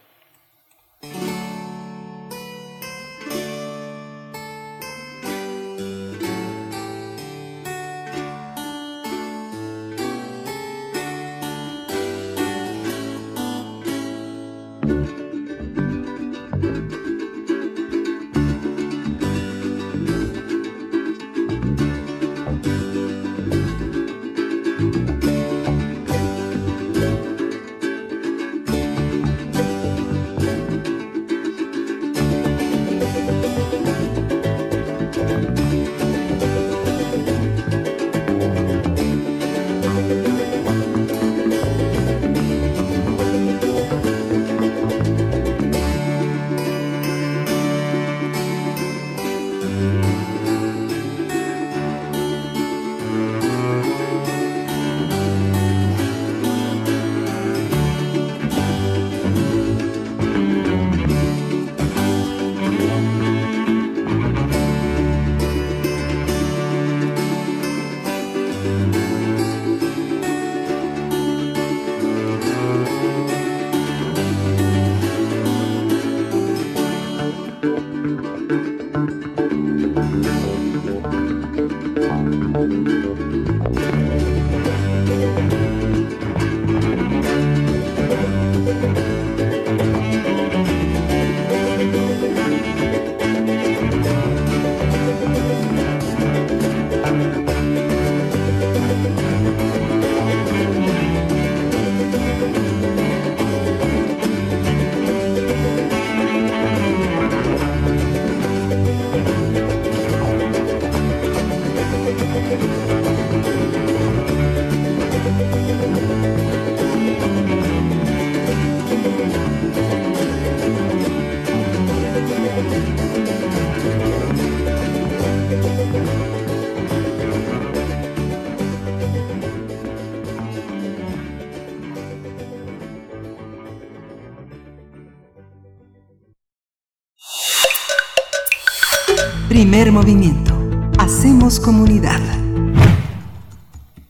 Primer 139.71 139.93
movimiento. 139.93 140.53
Hacemos 140.99 141.57
comunidad. 141.57 142.19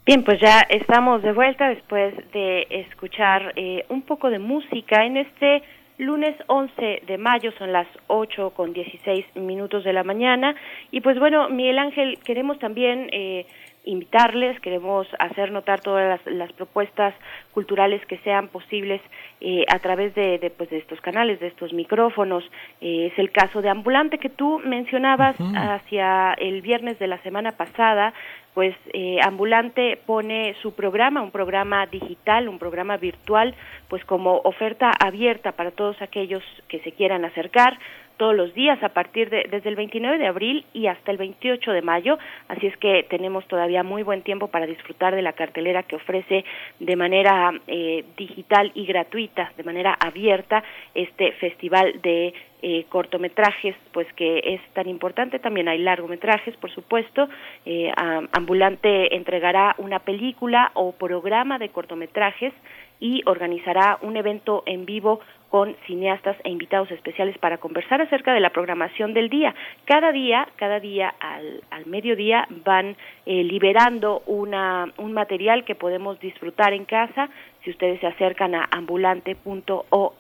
Bien, 0.08 0.24
pues 0.24 0.40
ya 0.42 0.62
estamos 0.62 1.22
de 1.22 1.34
vuelta 1.34 1.70
después 1.70 2.16
de 2.34 2.66
escuchar 2.72 3.54
eh, 3.56 3.86
un 3.90 4.02
poco 4.02 4.32
de 4.32 4.40
música 4.40 5.06
en 5.06 5.18
este 5.18 5.62
lunes 6.00 6.36
11 6.48 7.04
de 7.06 7.18
mayo, 7.20 7.52
son 7.60 7.72
las 7.72 7.86
8 8.08 8.54
con 8.56 8.74
16 8.74 9.36
minutos 9.36 9.84
de 9.84 9.94
la 9.94 10.04
mañana. 10.04 10.56
Y 10.90 11.02
pues 11.02 11.20
bueno, 11.20 11.48
Miguel 11.50 11.78
Ángel, 11.78 12.18
queremos 12.26 12.58
también 12.58 13.10
eh, 13.12 13.46
invitarles, 13.86 14.60
queremos 14.62 15.06
hacer 15.20 15.52
notar 15.52 15.82
todas 15.82 16.20
las, 16.26 16.34
las 16.34 16.52
propuestas 16.54 17.14
culturales 17.54 18.04
que 18.08 18.18
sean 18.24 18.48
posibles 18.48 19.00
eh, 19.42 19.66
a 19.68 19.80
través 19.80 20.14
de, 20.14 20.38
de, 20.38 20.52
pues, 20.52 20.70
de 20.70 20.78
estos 20.78 21.02
canales, 21.02 21.40
de 21.40 21.48
estos 21.48 21.74
micrófonos. 21.74 22.44
Eh, 22.80 23.10
es 23.12 23.18
el 23.18 23.32
caso 23.32 23.62
de 23.62 23.70
Ambulante 23.70 24.20
que 24.20 24.30
tú 24.30 24.62
mencionabas 24.64 25.40
uh 25.40 25.44
-huh. 25.44 25.76
hacia 25.76 26.34
el 26.34 26.62
viernes 26.62 27.00
de 27.00 27.08
la 27.08 27.18
semana 27.24 27.52
pasada, 27.52 28.14
pues 28.54 28.76
eh, 28.94 29.18
Ambulante 29.24 29.98
pone 30.06 30.56
su 30.62 30.76
programa, 30.76 31.22
un 31.22 31.32
programa 31.32 31.88
digital, 31.88 32.50
un 32.50 32.60
programa 32.60 32.98
virtual, 32.98 33.56
pues 33.88 34.04
como 34.06 34.42
oferta 34.44 34.92
abierta 35.00 35.54
para 35.54 35.72
todos 35.72 36.00
aquellos 36.02 36.44
que 36.68 36.80
se 36.80 36.92
quieran 36.92 37.26
acercar 37.26 37.80
todos 38.22 38.36
los 38.36 38.54
días 38.54 38.78
a 38.84 38.90
partir 38.90 39.32
de 39.32 39.48
desde 39.50 39.68
el 39.68 39.76
29 39.76 40.20
de 40.20 40.28
abril 40.28 40.64
y 40.74 40.86
hasta 40.86 41.10
el 41.10 41.18
28 41.18 41.72
de 41.72 41.82
mayo, 41.82 42.20
así 42.50 42.68
es 42.68 42.78
que 42.78 43.04
tenemos 43.10 43.48
todavía 43.48 43.82
muy 43.82 44.04
buen 44.04 44.22
tiempo 44.22 44.48
para 44.50 44.68
disfrutar 44.68 45.16
de 45.16 45.24
la 45.24 45.34
cartelera 45.34 45.82
que 45.82 45.96
ofrece 45.96 46.46
de 46.80 46.96
manera 46.96 47.52
eh, 47.66 48.06
digital 48.18 48.72
y 48.76 48.86
gratuita, 48.86 49.52
de 49.58 49.64
manera 49.64 49.98
abierta 50.00 50.64
este 50.94 51.32
festival 51.32 52.00
de 52.04 52.36
eh, 52.62 52.86
cortometrajes, 52.90 53.76
pues 53.92 54.06
que 54.14 54.38
es 54.46 54.62
tan 54.74 54.88
importante. 54.88 55.40
También 55.40 55.68
hay 55.68 55.80
largometrajes, 55.80 56.56
por 56.58 56.70
supuesto. 56.70 57.28
Eh, 57.66 57.92
Ambulante 58.34 59.16
entregará 59.16 59.74
una 59.80 59.98
película 59.98 60.70
o 60.76 60.92
programa 60.92 61.58
de 61.58 61.70
cortometrajes 61.70 62.54
y 63.00 63.24
organizará 63.26 63.98
un 64.04 64.16
evento 64.16 64.62
en 64.68 64.86
vivo 64.86 65.22
con 65.52 65.76
cineastas 65.86 66.38
e 66.46 66.50
invitados 66.50 66.90
especiales 66.92 67.38
para 67.38 67.58
conversar 67.58 68.02
acerca 68.02 68.34
de 68.34 68.40
la 68.40 68.52
programación 68.52 69.14
del 69.14 69.30
día. 69.30 69.54
Cada 69.84 70.14
día, 70.14 70.48
cada 70.56 70.80
día 70.80 71.14
al, 71.20 71.62
al 71.70 71.86
mediodía 71.88 72.48
van 72.64 72.96
eh, 73.26 73.44
liberando 73.44 74.24
una, 74.28 74.94
un 74.98 75.12
material 75.12 75.66
que 75.66 75.76
podemos 75.76 76.18
disfrutar 76.22 76.72
en 76.72 76.86
casa. 76.86 77.30
Si 77.64 77.70
ustedes 77.70 78.00
se 78.00 78.08
acercan 78.08 78.56
a 78.56 78.68
ambulante.org, 78.72 80.18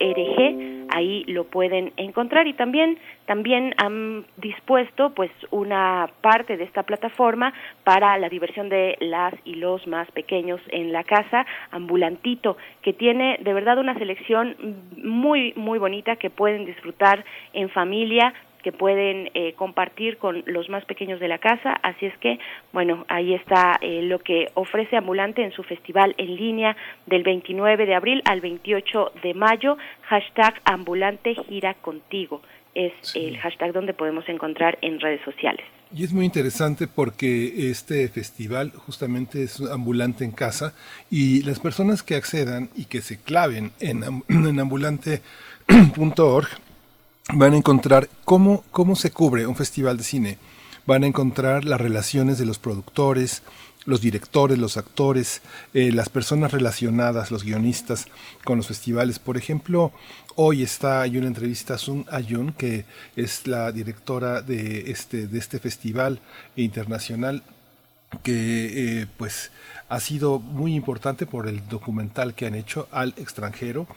ahí 0.89 1.23
lo 1.25 1.45
pueden 1.45 1.91
encontrar. 1.97 2.47
Y 2.47 2.53
también 2.53 2.99
también 3.25 3.73
han 3.77 4.25
dispuesto 4.37 5.13
pues 5.15 5.31
una 5.49 6.09
parte 6.21 6.57
de 6.57 6.65
esta 6.65 6.83
plataforma 6.83 7.53
para 7.83 8.17
la 8.19 8.29
diversión 8.29 8.69
de 8.69 8.95
las 8.99 9.33
y 9.43 9.55
los 9.55 9.87
más 9.87 10.09
pequeños 10.11 10.61
en 10.69 10.91
la 10.91 11.03
casa, 11.03 11.45
Ambulantito, 11.71 12.57
que 12.81 12.93
tiene 12.93 13.39
de 13.41 13.53
verdad 13.53 13.79
una 13.79 13.97
selección 13.97 14.55
muy 14.97 15.53
muy 15.55 15.79
bonita 15.79 16.17
que 16.17 16.29
pueden 16.29 16.65
disfrutar 16.65 17.25
en 17.53 17.69
familia 17.69 18.33
que 18.61 18.71
pueden 18.71 19.29
eh, 19.33 19.53
compartir 19.53 20.17
con 20.17 20.43
los 20.45 20.69
más 20.69 20.85
pequeños 20.85 21.19
de 21.19 21.27
la 21.27 21.37
casa. 21.37 21.73
Así 21.83 22.05
es 22.05 22.17
que, 22.17 22.39
bueno, 22.73 23.05
ahí 23.07 23.33
está 23.33 23.77
eh, 23.81 24.01
lo 24.03 24.19
que 24.19 24.49
ofrece 24.53 24.97
Ambulante 24.97 25.43
en 25.43 25.51
su 25.51 25.63
festival 25.63 26.15
en 26.17 26.35
línea 26.35 26.75
del 27.05 27.23
29 27.23 27.85
de 27.85 27.95
abril 27.95 28.21
al 28.25 28.41
28 28.41 29.13
de 29.23 29.33
mayo. 29.33 29.77
Hashtag 30.03 30.61
Ambulante 30.65 31.35
Gira 31.35 31.73
Contigo 31.75 32.41
es 32.73 32.93
el 33.15 33.37
hashtag 33.37 33.73
donde 33.73 33.93
podemos 33.93 34.27
encontrar 34.29 34.77
en 34.81 34.99
redes 34.99 35.21
sociales. 35.25 35.65
Y 35.93 36.05
es 36.05 36.13
muy 36.13 36.23
interesante 36.25 36.87
porque 36.87 37.69
este 37.69 38.07
festival 38.07 38.71
justamente 38.71 39.43
es 39.43 39.59
ambulante 39.59 40.23
en 40.23 40.31
casa 40.31 40.73
y 41.09 41.43
las 41.43 41.59
personas 41.59 42.01
que 42.01 42.15
accedan 42.15 42.69
y 42.75 42.85
que 42.85 43.01
se 43.01 43.21
claven 43.21 43.73
en, 43.81 44.03
en 44.29 44.59
ambulante.org 44.59 46.47
van 47.29 47.53
a 47.53 47.57
encontrar 47.57 48.09
cómo, 48.25 48.63
cómo 48.71 48.95
se 48.95 49.11
cubre 49.11 49.47
un 49.47 49.55
festival 49.55 49.97
de 49.97 50.03
cine. 50.03 50.37
Van 50.85 51.03
a 51.03 51.07
encontrar 51.07 51.63
las 51.65 51.79
relaciones 51.79 52.37
de 52.37 52.45
los 52.45 52.57
productores, 52.57 53.43
los 53.85 54.01
directores, 54.01 54.57
los 54.57 54.77
actores, 54.77 55.41
eh, 55.73 55.91
las 55.91 56.09
personas 56.09 56.51
relacionadas, 56.51 57.31
los 57.31 57.43
guionistas 57.43 58.07
con 58.43 58.57
los 58.57 58.67
festivales. 58.67 59.19
Por 59.19 59.37
ejemplo, 59.37 59.91
hoy 60.35 60.63
está 60.63 61.01
hay 61.01 61.17
una 61.17 61.27
entrevista 61.27 61.75
a 61.75 61.77
Sun 61.77 62.05
Ayun, 62.11 62.53
que 62.53 62.85
es 63.15 63.47
la 63.47 63.71
directora 63.71 64.41
de 64.41 64.91
este, 64.91 65.27
de 65.27 65.39
este 65.39 65.59
festival 65.59 66.19
internacional, 66.55 67.43
que 68.23 69.01
eh, 69.01 69.07
pues 69.17 69.51
ha 69.87 69.99
sido 69.99 70.39
muy 70.39 70.75
importante 70.75 71.25
por 71.25 71.47
el 71.47 71.67
documental 71.67 72.33
que 72.33 72.45
han 72.45 72.55
hecho 72.55 72.87
al 72.91 73.13
extranjero 73.17 73.87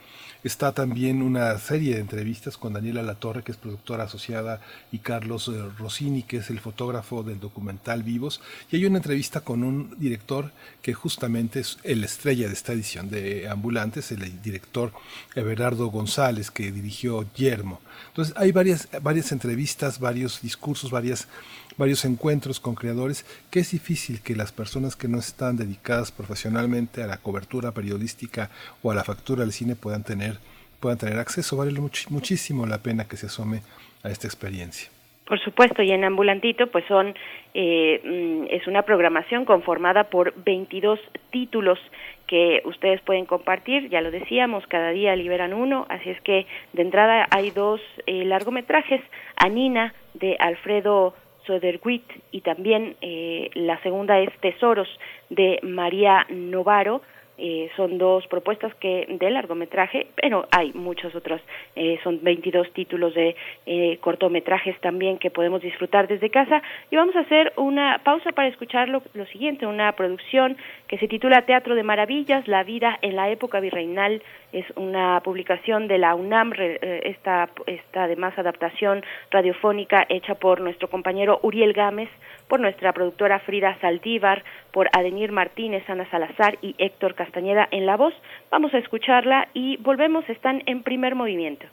Está 0.45 0.73
también 0.73 1.23
una 1.23 1.59
serie 1.59 1.95
de 1.95 2.03
entrevistas 2.03 2.59
con 2.59 2.75
Daniela 2.75 3.01
Latorre, 3.03 3.43
que 3.43 3.53
es 3.53 3.57
productora 3.57 4.05
asociada, 4.05 4.61
y 4.93 4.99
Carlos 4.99 5.49
eh, 5.49 5.53
Rossini, 5.79 6.23
que 6.23 6.37
es 6.37 6.51
el 6.51 6.61
fotógrafo 6.61 7.23
del 7.23 7.41
documental 7.41 8.03
Vivos. 8.03 8.43
Y 8.71 8.77
hay 8.77 8.85
una 8.85 8.99
entrevista 8.99 9.41
con 9.41 9.65
un 9.65 9.99
director 9.99 10.53
que 10.83 10.93
justamente 10.93 11.61
es 11.61 11.79
el 11.83 12.05
estrella 12.05 12.47
de 12.47 12.53
esta 12.53 12.75
edición 12.75 13.09
de 13.09 13.49
Ambulantes, 13.49 14.13
el 14.13 14.43
director 14.43 14.93
Everardo 15.35 15.87
González, 15.87 16.51
que 16.51 16.71
dirigió 16.71 17.25
Yermo. 17.35 17.81
Entonces 18.09 18.35
hay 18.37 18.53
varias, 18.53 18.89
varias 19.03 19.33
entrevistas, 19.33 19.99
varios 19.99 20.43
discursos, 20.43 20.91
varias 20.91 21.29
varios 21.77 22.05
encuentros 22.05 22.61
con 22.61 22.75
creadores, 22.75 23.25
que 23.51 23.61
es 23.61 23.73
difícil 23.73 24.23
que 24.23 24.37
las 24.37 24.53
personas 24.53 24.97
que 24.97 25.09
no 25.09 25.19
están 25.19 25.57
dedicadas 25.57 26.13
profesionalmente 26.13 27.03
a 27.03 27.07
la 27.07 27.19
cobertura 27.19 27.73
periodística 27.73 28.51
o 28.83 28.91
a 28.91 28.95
la 28.95 29.05
factura 29.05 29.43
del 29.43 29.53
cine 29.53 29.77
puedan 29.77 30.05
tener, 30.05 30.39
puedan 30.81 30.99
tener 30.99 31.19
acceso. 31.19 31.57
Vale 31.57 31.73
muchísimo 32.11 32.67
la 32.67 32.79
pena 32.79 33.09
que 33.09 33.17
se 33.17 33.27
asome 33.27 33.63
a 34.03 34.11
esta 34.11 34.27
experiencia. 34.27 34.91
Por 35.27 35.41
supuesto, 35.41 35.83
y 35.83 35.91
en 35.91 36.05
Ambulantito, 36.05 36.67
pues 36.67 36.85
son, 36.87 37.15
eh, 37.55 38.01
mm, 38.05 38.47
es 38.51 38.67
una 38.67 38.83
programación 38.83 39.47
conformada 39.47 40.05
por 40.05 40.35
22 40.45 41.01
títulos 41.31 41.79
que 42.27 42.63
ustedes 42.65 43.01
pueden 43.03 43.27
compartir, 43.27 43.89
ya 43.91 44.01
lo 44.01 44.11
decíamos, 44.11 44.67
cada 44.67 44.91
día 44.91 45.15
liberan 45.17 45.53
uno, 45.53 45.87
así 45.89 46.11
es 46.11 46.21
que 46.23 46.47
de 46.73 46.83
entrada 46.83 47.27
hay 47.31 47.51
dos 47.51 47.81
eh, 48.07 48.25
largometrajes, 48.25 49.01
Anina 49.37 49.95
de 50.15 50.37
Alfredo 50.39 51.15
Soderwit 51.47 52.05
y 52.31 52.41
también 52.41 52.97
eh, 53.01 53.51
la 53.55 53.81
segunda 53.83 54.19
es 54.19 54.31
Tesoros 54.41 54.89
de 55.29 55.59
María 55.63 56.27
Novaro 56.31 57.03
eh, 57.37 57.71
son 57.77 57.99
dos 57.99 58.27
propuestas 58.29 58.75
que 58.77 59.07
de 59.09 59.31
largometraje, 59.31 60.07
pero 60.15 60.47
hay 60.51 60.73
muchos 60.73 61.15
otros, 61.15 61.41
eh, 61.75 61.99
son 62.05 62.21
22 62.23 62.73
títulos 62.73 63.15
de 63.15 63.35
eh, 63.67 63.99
cortometrajes 64.01 64.81
también 64.81 65.19
que 65.19 65.31
podemos 65.31 65.61
disfrutar 65.61 66.07
desde 66.07 66.31
casa. 66.31 66.63
Y 66.91 66.97
vamos 66.97 67.17
a 67.17 67.21
hacer 67.21 67.53
una 67.57 68.01
pausa 68.05 68.33
para 68.33 68.49
escuchar 68.49 68.89
lo, 68.89 69.03
lo 69.15 69.27
siguiente, 69.27 69.67
una 69.67 69.93
producción 69.93 70.57
que 70.87 70.99
se 70.99 71.09
titula 71.09 71.43
Teatro 71.43 71.75
de 71.75 71.83
Maravillas, 71.83 72.47
la 72.47 72.63
vida 72.63 72.99
en 73.03 73.17
la 73.17 73.31
época 73.31 73.61
virreinal, 73.61 74.23
es 74.55 74.67
una 74.77 75.21
publicación 75.25 75.89
de 75.89 75.99
la 75.99 76.15
UNAM, 76.15 76.53
esta, 76.59 77.49
esta 77.67 78.05
además 78.05 78.39
adaptación 78.39 79.03
radiofónica 79.31 80.07
hecha 80.09 80.37
por 80.37 80.61
nuestro 80.61 80.89
compañero 80.89 81.41
Uriel 81.43 81.73
Gámez, 81.73 82.09
por 82.49 82.61
nuestra 82.61 82.93
productora 82.93 83.41
Frida 83.41 83.77
Saldívar, 83.81 84.45
por 84.73 84.89
Adenir 84.93 85.33
Martínez, 85.33 85.83
Ana 85.89 86.09
Salazar 86.11 86.59
y 86.63 86.77
Héctor 86.79 87.15
Castañeda 87.15 87.67
en 87.73 87.85
la 87.85 87.97
voz. 87.97 88.15
Vamos 88.51 88.73
a 88.75 88.79
escucharla 88.79 89.49
y 89.55 89.77
volvemos, 89.79 90.29
están 90.29 90.63
en 90.67 90.83
primer 90.83 91.17
movimiento. 91.17 91.67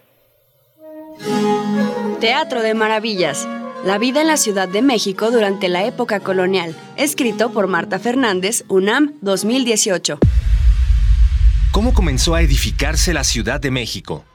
Teatro 2.20 2.62
de 2.62 2.74
Maravillas. 2.74 3.48
La 3.86 3.98
vida 3.98 4.22
en 4.22 4.28
la 4.28 4.38
Ciudad 4.38 4.68
de 4.68 4.82
México 4.82 5.32
durante 5.32 5.68
la 5.70 5.86
época 5.86 6.20
colonial. 6.20 6.76
Escrito 6.98 7.52
por 7.52 7.68
Marta 7.68 8.00
Fernández, 8.00 8.64
UNAM 8.70 9.14
2018. 9.22 10.20
¿Cómo 11.72 11.94
comenzó 11.94 12.36
a 12.36 12.42
edificarse 12.42 13.14
la 13.14 13.24
Ciudad 13.24 13.62
de 13.62 13.72
México? 13.72 14.26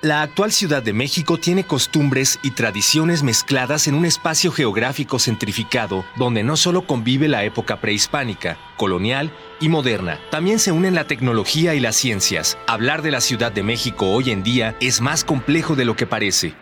La 0.00 0.22
actual 0.22 0.52
Ciudad 0.52 0.82
de 0.82 0.94
México 0.94 1.36
tiene 1.36 1.64
costumbres 1.64 2.38
y 2.42 2.52
tradiciones 2.52 3.22
mezcladas 3.22 3.88
en 3.88 3.94
un 3.94 4.06
espacio 4.06 4.50
geográfico 4.50 5.18
centrificado 5.18 6.06
donde 6.16 6.44
no 6.44 6.56
solo 6.56 6.86
convive 6.86 7.28
la 7.28 7.44
época 7.44 7.82
prehispánica, 7.82 8.56
colonial 8.78 9.30
y 9.60 9.68
moderna, 9.68 10.18
también 10.30 10.58
se 10.58 10.72
unen 10.72 10.94
la 10.94 11.06
tecnología 11.06 11.74
y 11.74 11.80
las 11.80 11.96
ciencias. 11.96 12.56
Hablar 12.66 13.02
de 13.02 13.10
la 13.10 13.20
Ciudad 13.20 13.52
de 13.52 13.62
México 13.62 14.06
hoy 14.06 14.30
en 14.30 14.42
día 14.42 14.76
es 14.80 15.02
más 15.02 15.24
complejo 15.24 15.76
de 15.76 15.84
lo 15.84 15.94
que 15.94 16.06
parece 16.06 16.54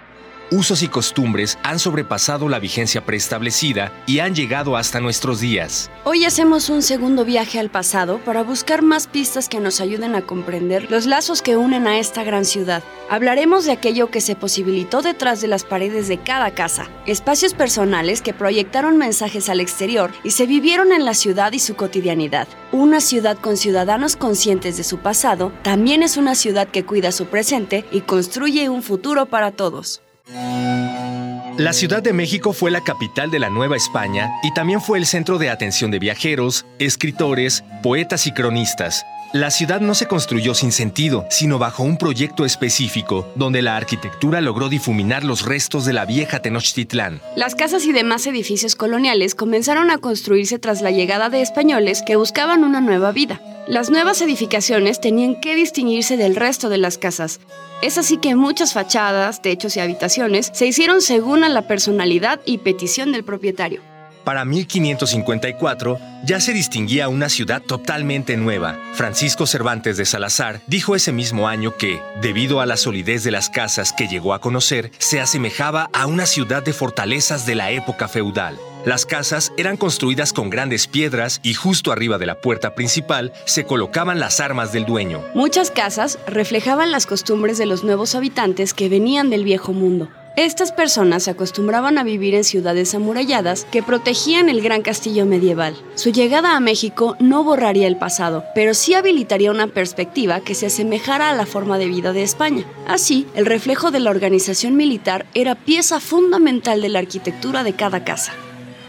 usos 0.51 0.83
y 0.83 0.89
costumbres 0.89 1.59
han 1.63 1.79
sobrepasado 1.79 2.49
la 2.49 2.59
vigencia 2.59 3.05
preestablecida 3.05 3.93
y 4.07 4.21
han 4.21 4.35
llegado 4.35 4.77
hasta 4.77 5.01
nuestros 5.01 5.41
días. 5.41 5.91
Hoy 6.05 6.25
hacemos 6.25 6.69
un 6.69 6.83
segundo 6.83 7.25
viaje 7.25 7.59
al 7.59 7.71
pasado 7.71 8.19
para 8.19 8.43
buscar 8.43 8.83
más 8.83 9.07
pistas 9.07 9.49
que 9.49 9.61
nos 9.61 9.81
ayuden 9.81 10.15
a 10.15 10.23
comprender 10.23 10.91
los 10.91 11.07
lazos 11.07 11.43
que 11.43 11.57
unen 11.57 11.87
a 11.87 11.99
esta 11.99 12.25
gran 12.25 12.45
ciudad. 12.45 12.83
Hablaremos 13.11 13.65
de 13.65 13.73
aquello 13.73 14.11
que 14.11 14.21
se 14.21 14.37
posibilitó 14.37 15.03
detrás 15.03 15.41
de 15.41 15.49
las 15.49 15.65
paredes 15.65 16.09
de 16.09 16.19
cada 16.19 16.51
casa, 16.53 16.89
espacios 17.07 17.55
personales 17.55 18.23
que 18.23 18.35
proyectaron 18.35 18.97
mensajes 18.97 19.49
al 19.49 19.61
exterior 19.61 20.11
y 20.23 20.31
se 20.31 20.47
vivieron 20.47 20.93
en 20.93 21.05
la 21.05 21.15
ciudad 21.15 21.53
y 21.53 21.59
su 21.59 21.75
cotidianidad. 21.75 22.49
Una 22.73 23.01
ciudad 23.01 23.39
con 23.39 23.57
ciudadanos 23.57 24.17
conscientes 24.17 24.77
de 24.77 24.85
su 24.85 24.99
pasado 24.99 25.53
también 25.63 26.03
es 26.03 26.17
una 26.17 26.35
ciudad 26.35 26.69
que 26.69 26.85
cuida 26.85 27.13
su 27.13 27.27
presente 27.27 27.85
y 27.91 28.03
construye 28.03 28.69
un 28.69 28.83
futuro 28.83 29.27
para 29.27 29.51
todos. 29.51 30.04
La 30.27 31.73
Ciudad 31.73 32.03
de 32.03 32.13
México 32.13 32.53
fue 32.53 32.71
la 32.71 32.81
capital 32.81 33.31
de 33.31 33.39
la 33.39 33.51
Nueva 33.51 33.77
España 33.77 34.31
y 34.43 34.53
también 34.55 34.81
fue 34.81 34.99
el 34.99 35.07
centro 35.07 35.39
de 35.39 35.51
atención 35.51 35.91
de 35.91 35.99
viajeros, 35.99 36.67
escritores, 36.79 37.63
poetas 37.83 38.27
y 38.27 38.33
cronistas. 38.33 39.05
La 39.35 39.51
ciudad 39.51 39.81
no 39.81 39.97
se 39.97 40.07
construyó 40.07 40.55
sin 40.55 40.71
sentido, 40.71 41.27
sino 41.29 41.59
bajo 41.59 41.83
un 41.83 41.97
proyecto 41.97 42.45
específico, 42.45 43.27
donde 43.35 43.63
la 43.63 43.77
arquitectura 43.77 44.41
logró 44.41 44.69
difuminar 44.69 45.25
los 45.25 45.45
restos 45.45 45.85
de 45.85 45.93
la 45.93 46.05
vieja 46.05 46.39
Tenochtitlán. 46.39 47.21
Las 47.35 47.57
casas 47.57 47.85
y 47.85 47.91
demás 47.91 48.29
edificios 48.29 48.77
coloniales 48.77 49.35
comenzaron 49.35 49.91
a 49.91 49.99
construirse 49.99 50.61
tras 50.61 50.83
la 50.83 50.93
llegada 50.93 51.31
de 51.31 51.43
españoles 51.43 52.05
que 52.07 52.15
buscaban 52.15 52.63
una 52.63 52.81
nueva 52.81 53.11
vida. 53.11 53.41
Las 53.67 53.91
nuevas 53.91 54.23
edificaciones 54.23 55.01
tenían 55.01 55.41
que 55.41 55.57
distinguirse 55.57 56.17
del 56.17 56.37
resto 56.37 56.69
de 56.69 56.79
las 56.79 56.97
casas. 56.97 57.41
Es 57.83 57.99
así 57.99 58.19
que 58.19 58.37
muchas 58.37 58.73
fachadas, 58.73 59.43
techos 59.43 59.77
y 59.77 59.81
habitaciones 59.81 60.53
se 60.55 60.67
hicieron 60.67 61.03
según 61.03 61.43
a 61.43 61.49
la 61.49 61.67
personalidad 61.67 62.41
y 62.47 62.59
petición 62.59 63.11
del 63.11 63.25
propietario. 63.25 63.94
Para 64.25 64.47
1554 64.47 65.99
ya 66.25 66.41
se 66.41 66.55
distinguía 66.55 67.09
una 67.09 67.29
ciudad 67.29 67.61
totalmente 67.61 68.37
nueva. 68.39 68.79
Francisco 68.95 69.47
Cervantes 69.47 69.99
de 69.99 70.07
Salazar 70.07 70.63
dijo 70.67 70.97
ese 70.97 71.13
mismo 71.13 71.47
año 71.47 71.77
que, 71.77 72.01
debido 72.23 72.61
a 72.61 72.67
la 72.67 72.79
solidez 72.79 73.23
de 73.23 73.31
las 73.31 73.51
casas 73.51 73.93
que 73.93 74.09
llegó 74.09 74.33
a 74.33 74.41
conocer, 74.41 74.91
se 74.99 75.21
asemejaba 75.21 75.91
a 75.93 76.07
una 76.07 76.25
ciudad 76.25 76.63
de 76.63 76.73
fortalezas 76.73 77.45
de 77.45 77.55
la 77.55 77.71
época 77.71 78.09
feudal. 78.09 78.59
Las 78.87 79.07
casas 79.07 79.53
eran 79.57 79.77
construidas 79.77 80.33
con 80.33 80.51
grandes 80.51 80.87
piedras 80.87 81.41
y 81.43 81.55
justo 81.55 81.93
arriba 81.93 82.19
de 82.19 82.27
la 82.27 82.41
puerta 82.41 82.75
principal 82.75 83.33
se 83.47 83.65
colocaban 83.65 84.21
las 84.21 84.41
armas 84.41 84.73
del 84.73 84.85
dueño. 84.85 85.23
Muchas 85.35 85.71
casas 85.71 86.19
reflejaban 86.27 86.93
las 86.93 87.07
costumbres 87.07 87.57
de 87.57 87.67
los 87.67 87.83
nuevos 87.83 88.15
habitantes 88.15 88.75
que 88.75 88.89
venían 88.89 89.31
del 89.31 89.45
viejo 89.45 89.73
mundo. 89.73 90.09
Estas 90.37 90.73
personas 90.73 91.23
se 91.23 91.31
acostumbraban 91.31 91.97
a 91.97 92.03
vivir 92.03 92.35
en 92.35 92.43
ciudades 92.43 92.93
amuralladas 92.97 93.67
que 93.71 93.85
protegían 93.85 94.49
el 94.49 94.63
gran 94.63 94.83
castillo 94.83 95.27
medieval. 95.27 95.77
Su 95.95 96.11
llegada 96.11 96.57
a 96.57 96.61
México 96.61 97.17
no 97.21 97.45
borraría 97.45 97.87
el 97.87 97.97
pasado, 97.97 98.43
pero 98.53 98.75
sí 98.75 98.95
habilitaría 98.95 99.53
una 99.53 99.69
perspectiva 99.69 100.41
que 100.41 100.57
se 100.57 100.67
asemejara 100.67 101.31
a 101.31 101.35
la 101.35 101.47
forma 101.47 101.79
de 101.79 101.87
vida 101.87 102.13
de 102.13 102.25
España. 102.25 102.65
Así, 102.89 103.29
el 103.37 103.47
reflejo 103.47 103.93
de 103.93 104.01
la 104.01 104.11
organización 104.11 104.75
militar 104.75 105.25
era 105.35 105.55
pieza 105.55 106.01
fundamental 106.01 106.83
de 106.83 106.89
la 106.89 106.99
arquitectura 106.99 107.63
de 107.63 107.75
cada 107.75 108.03
casa. 108.03 108.33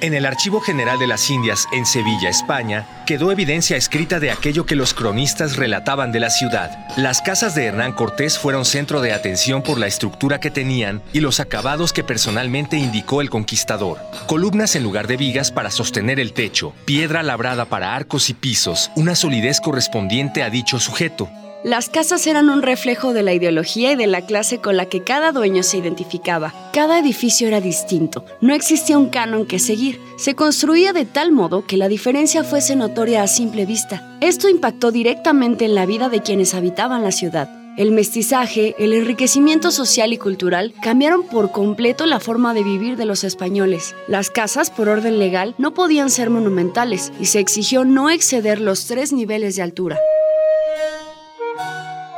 En 0.05 0.13
el 0.13 0.27
Archivo 0.27 0.61
General 0.61 0.99
de 0.99 1.07
las 1.07 1.31
Indias, 1.31 1.65
en 1.71 1.83
Sevilla, 1.83 2.29
España, 2.29 2.85
quedó 3.07 3.31
evidencia 3.31 3.75
escrita 3.75 4.19
de 4.19 4.29
aquello 4.29 4.67
que 4.67 4.75
los 4.75 4.93
cronistas 4.93 5.55
relataban 5.55 6.11
de 6.11 6.19
la 6.19 6.29
ciudad. 6.29 6.85
Las 6.95 7.23
casas 7.23 7.55
de 7.55 7.65
Hernán 7.65 7.91
Cortés 7.91 8.37
fueron 8.37 8.65
centro 8.65 9.01
de 9.01 9.13
atención 9.13 9.63
por 9.63 9.79
la 9.79 9.87
estructura 9.87 10.39
que 10.39 10.51
tenían 10.51 11.01
y 11.11 11.21
los 11.21 11.39
acabados 11.39 11.91
que 11.91 12.03
personalmente 12.03 12.77
indicó 12.77 13.19
el 13.19 13.31
conquistador. 13.31 13.97
Columnas 14.27 14.75
en 14.75 14.83
lugar 14.83 15.07
de 15.07 15.17
vigas 15.17 15.51
para 15.51 15.71
sostener 15.71 16.19
el 16.19 16.33
techo, 16.33 16.75
piedra 16.85 17.23
labrada 17.23 17.65
para 17.65 17.95
arcos 17.95 18.29
y 18.29 18.35
pisos, 18.35 18.91
una 18.95 19.15
solidez 19.15 19.59
correspondiente 19.59 20.43
a 20.43 20.51
dicho 20.51 20.79
sujeto. 20.79 21.31
Las 21.65 21.89
casas 21.89 22.27
eran 22.27 22.51
un 22.51 22.61
reflejo 22.61 23.11
de 23.11 23.23
la 23.23 23.33
ideología 23.33 23.91
y 23.91 23.95
de 23.95 24.05
la 24.05 24.27
clase 24.27 24.59
con 24.59 24.77
la 24.77 24.85
que 24.85 25.01
cada 25.01 25.31
dueño 25.31 25.63
se 25.63 25.77
identificaba. 25.79 26.53
Cada 26.71 26.99
edificio 26.99 27.47
era 27.47 27.59
distinto, 27.59 28.23
no 28.39 28.53
existía 28.53 28.99
un 28.99 29.09
canon 29.09 29.47
que 29.47 29.57
seguir. 29.57 29.99
Se 30.15 30.35
construía 30.35 30.93
de 30.93 31.05
tal 31.05 31.31
modo 31.31 31.65
que 31.65 31.77
la 31.77 31.87
diferencia 31.87 32.43
fuese 32.43 32.75
notoria 32.75 33.23
a 33.23 33.27
simple 33.27 33.65
vista. 33.65 34.15
Esto 34.21 34.47
impactó 34.47 34.91
directamente 34.91 35.65
en 35.65 35.73
la 35.73 35.87
vida 35.87 36.07
de 36.07 36.21
quienes 36.21 36.53
habitaban 36.53 37.03
la 37.03 37.11
ciudad. 37.11 37.49
El 37.79 37.91
mestizaje, 37.93 38.75
el 38.77 38.93
enriquecimiento 38.93 39.71
social 39.71 40.13
y 40.13 40.19
cultural 40.19 40.71
cambiaron 40.83 41.23
por 41.23 41.51
completo 41.51 42.05
la 42.05 42.19
forma 42.19 42.53
de 42.53 42.61
vivir 42.61 42.95
de 42.95 43.05
los 43.05 43.23
españoles. 43.23 43.95
Las 44.07 44.29
casas, 44.29 44.69
por 44.69 44.87
orden 44.87 45.17
legal, 45.17 45.55
no 45.57 45.73
podían 45.73 46.11
ser 46.11 46.29
monumentales 46.29 47.11
y 47.19 47.25
se 47.25 47.39
exigió 47.39 47.85
no 47.85 48.11
exceder 48.11 48.61
los 48.61 48.85
tres 48.85 49.11
niveles 49.11 49.55
de 49.55 49.63
altura. 49.63 49.97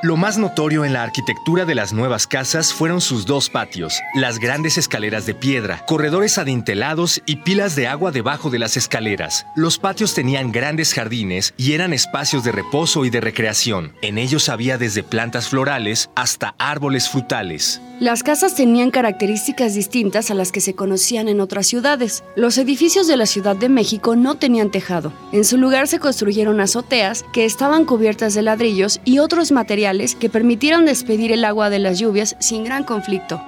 Lo 0.04 0.16
más 0.16 0.38
notorio 0.38 0.86
en 0.86 0.94
la 0.94 1.02
arquitectura 1.02 1.66
de 1.66 1.74
las 1.74 1.92
nuevas 1.92 2.28
casas 2.28 2.72
fueron 2.72 3.02
sus 3.02 3.26
dos 3.26 3.50
patios, 3.50 4.00
las 4.14 4.38
grandes 4.38 4.78
escaleras 4.78 5.26
de 5.26 5.34
piedra, 5.34 5.84
corredores 5.88 6.38
adintelados 6.38 7.20
y 7.26 7.38
pilas 7.38 7.76
de 7.76 7.88
agua 7.88 8.12
debajo 8.12 8.52
de 8.52 8.60
las 8.60 8.78
escaleras. 8.78 9.48
Los 9.56 9.80
patios 9.80 10.14
tenían 10.14 10.52
grandes 10.52 10.94
jardines 10.94 11.56
y 11.58 11.74
eran 11.74 11.94
espacios 11.94 12.44
de 12.44 12.52
reposo 12.52 13.06
y 13.06 13.10
de 13.10 13.22
recreación. 13.22 13.94
En 14.04 14.20
ellos 14.20 14.50
había 14.50 14.78
desde 14.78 15.02
plantas 15.02 15.50
florales 15.50 16.12
hasta 16.14 16.54
árboles 16.60 17.10
frutales. 17.10 17.82
Las 18.00 18.22
casas 18.22 18.54
tenían 18.54 18.92
características 18.92 19.74
distintas 19.74 20.30
a 20.30 20.36
las 20.36 20.52
que 20.52 20.62
se 20.62 20.76
conocían 20.76 21.28
en 21.28 21.42
otras 21.42 21.66
ciudades. 21.66 22.24
Los 22.36 22.60
edificios 22.60 23.08
de 23.08 23.18
la 23.18 23.26
Ciudad 23.26 23.56
de 23.56 23.70
México 23.70 24.16
no 24.16 24.36
tenían 24.36 24.70
tejado. 24.70 25.12
En 25.32 25.44
su 25.44 25.58
lugar 25.58 25.88
se 25.88 25.98
construyeron 25.98 26.62
azoteas 26.62 27.26
que 27.34 27.46
estaban 27.46 27.86
cubiertas 27.86 28.36
de 28.36 28.44
ladrillos 28.44 29.02
y 29.04 29.18
otros 29.18 29.52
materiales 29.52 29.87
que 30.16 30.30
permitieron 30.30 30.86
despedir 30.86 31.32
el 31.32 31.46
agua 31.46 31.70
de 31.70 31.80
las 31.80 32.00
lluvias 32.00 32.36
sin 32.40 32.64
gran 32.64 32.84
conflicto. 32.84 33.42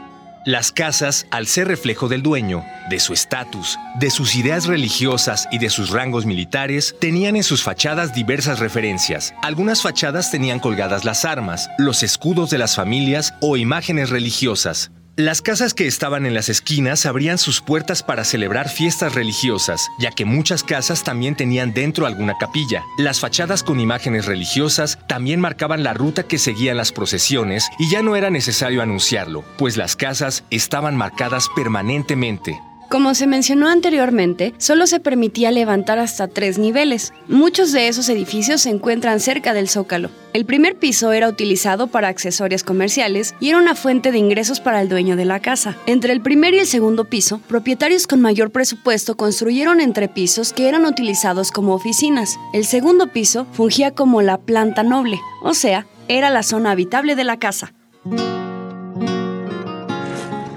Las 0.46 0.72
casas, 0.72 1.28
al 1.32 1.48
ser 1.48 1.68
reflejo 1.68 2.08
del 2.08 2.24
dueño, 2.24 2.64
de 2.90 3.00
su 3.00 3.14
estatus, 3.14 3.78
de 4.00 4.10
sus 4.10 4.36
ideas 4.36 4.68
religiosas 4.68 5.48
y 5.52 5.58
de 5.58 5.70
sus 5.70 5.90
rangos 5.90 6.26
militares, 6.26 6.96
tenían 7.00 7.36
en 7.36 7.44
sus 7.44 7.62
fachadas 7.62 8.14
diversas 8.14 8.60
referencias. 8.60 9.34
Algunas 9.44 9.82
fachadas 9.82 10.32
tenían 10.32 10.60
colgadas 10.60 11.04
las 11.04 11.26
armas, 11.26 11.70
los 11.78 12.04
escudos 12.04 12.50
de 12.50 12.58
las 12.58 12.76
familias 12.76 13.34
o 13.42 13.58
imágenes 13.58 14.10
religiosas. 14.10 14.92
Las 15.20 15.42
casas 15.42 15.74
que 15.74 15.86
estaban 15.86 16.26
en 16.26 16.34
las 16.34 16.48
esquinas 16.48 17.06
abrían 17.06 17.38
sus 17.38 17.60
puertas 17.60 18.04
para 18.04 18.24
celebrar 18.24 18.70
fiestas 18.70 19.16
religiosas, 19.16 19.90
ya 20.00 20.12
que 20.12 20.24
muchas 20.24 20.64
casas 20.64 21.04
también 21.04 21.36
tenían 21.36 21.74
dentro 21.74 22.06
alguna 22.06 22.38
capilla. 22.38 22.86
Las 22.98 23.20
fachadas 23.20 23.62
con 23.62 23.82
imágenes 23.82 24.28
religiosas 24.28 24.98
también 25.08 25.42
marcaban 25.42 25.84
la 25.84 25.94
ruta 25.94 26.24
que 26.24 26.38
seguían 26.38 26.78
las 26.78 26.94
procesiones 26.94 27.68
y 27.78 27.92
ya 27.92 28.02
no 28.02 28.16
era 28.16 28.30
necesario 28.30 28.82
anunciarlo, 28.82 29.44
pues 29.58 29.76
las 29.76 29.98
casas 29.98 30.46
estaban 30.52 30.96
marcadas 30.96 31.50
permanentemente. 31.54 32.58
Como 32.90 33.14
se 33.14 33.28
mencionó 33.28 33.70
anteriormente, 33.70 34.56
solo 34.58 34.88
se 34.88 35.00
permitía 35.00 35.52
levantar 35.52 36.00
hasta 36.00 36.28
tres 36.28 36.58
niveles. 36.58 37.14
Muchos 37.28 37.72
de 37.72 37.88
esos 37.88 38.10
edificios 38.10 38.62
se 38.62 38.72
encuentran 38.72 39.20
cerca 39.20 39.54
del 39.54 39.70
zócalo. 39.70 40.10
El 40.34 40.46
primer 40.46 40.76
piso 40.76 41.12
era 41.12 41.30
utilizado 41.30 41.86
para 41.88 42.08
accesorios 42.08 42.64
comerciales 42.64 43.36
y 43.40 43.50
era 43.50 43.60
una 43.60 43.76
fuente 43.76 44.12
de 44.12 44.18
ingresos 44.18 44.60
para 44.60 44.82
el 44.82 44.90
dueño 44.90 45.16
de 45.16 45.26
la 45.26 45.40
casa. 45.40 45.78
Entre 45.86 46.14
el 46.14 46.22
primer 46.22 46.56
y 46.56 46.60
el 46.60 46.66
segundo 46.66 47.06
piso, 47.06 47.42
propietarios 47.48 48.08
con 48.08 48.22
mayor 48.22 48.50
presupuesto 48.50 49.16
construyeron 49.16 49.82
entrepisos 49.82 50.52
que 50.52 50.68
eran 50.68 50.86
utilizados 50.86 51.52
como 51.52 51.76
oficinas. 51.76 52.40
El 52.54 52.66
segundo 52.66 53.08
piso 53.08 53.46
fungía 53.52 53.92
como 53.92 54.24
la 54.24 54.40
planta 54.40 54.82
noble, 54.82 55.20
o 55.44 55.54
sea, 55.54 55.86
era 56.08 56.32
la 56.32 56.42
zona 56.42 56.72
habitable 56.72 57.16
de 57.16 57.24
la 57.24 57.38
casa. 57.38 57.72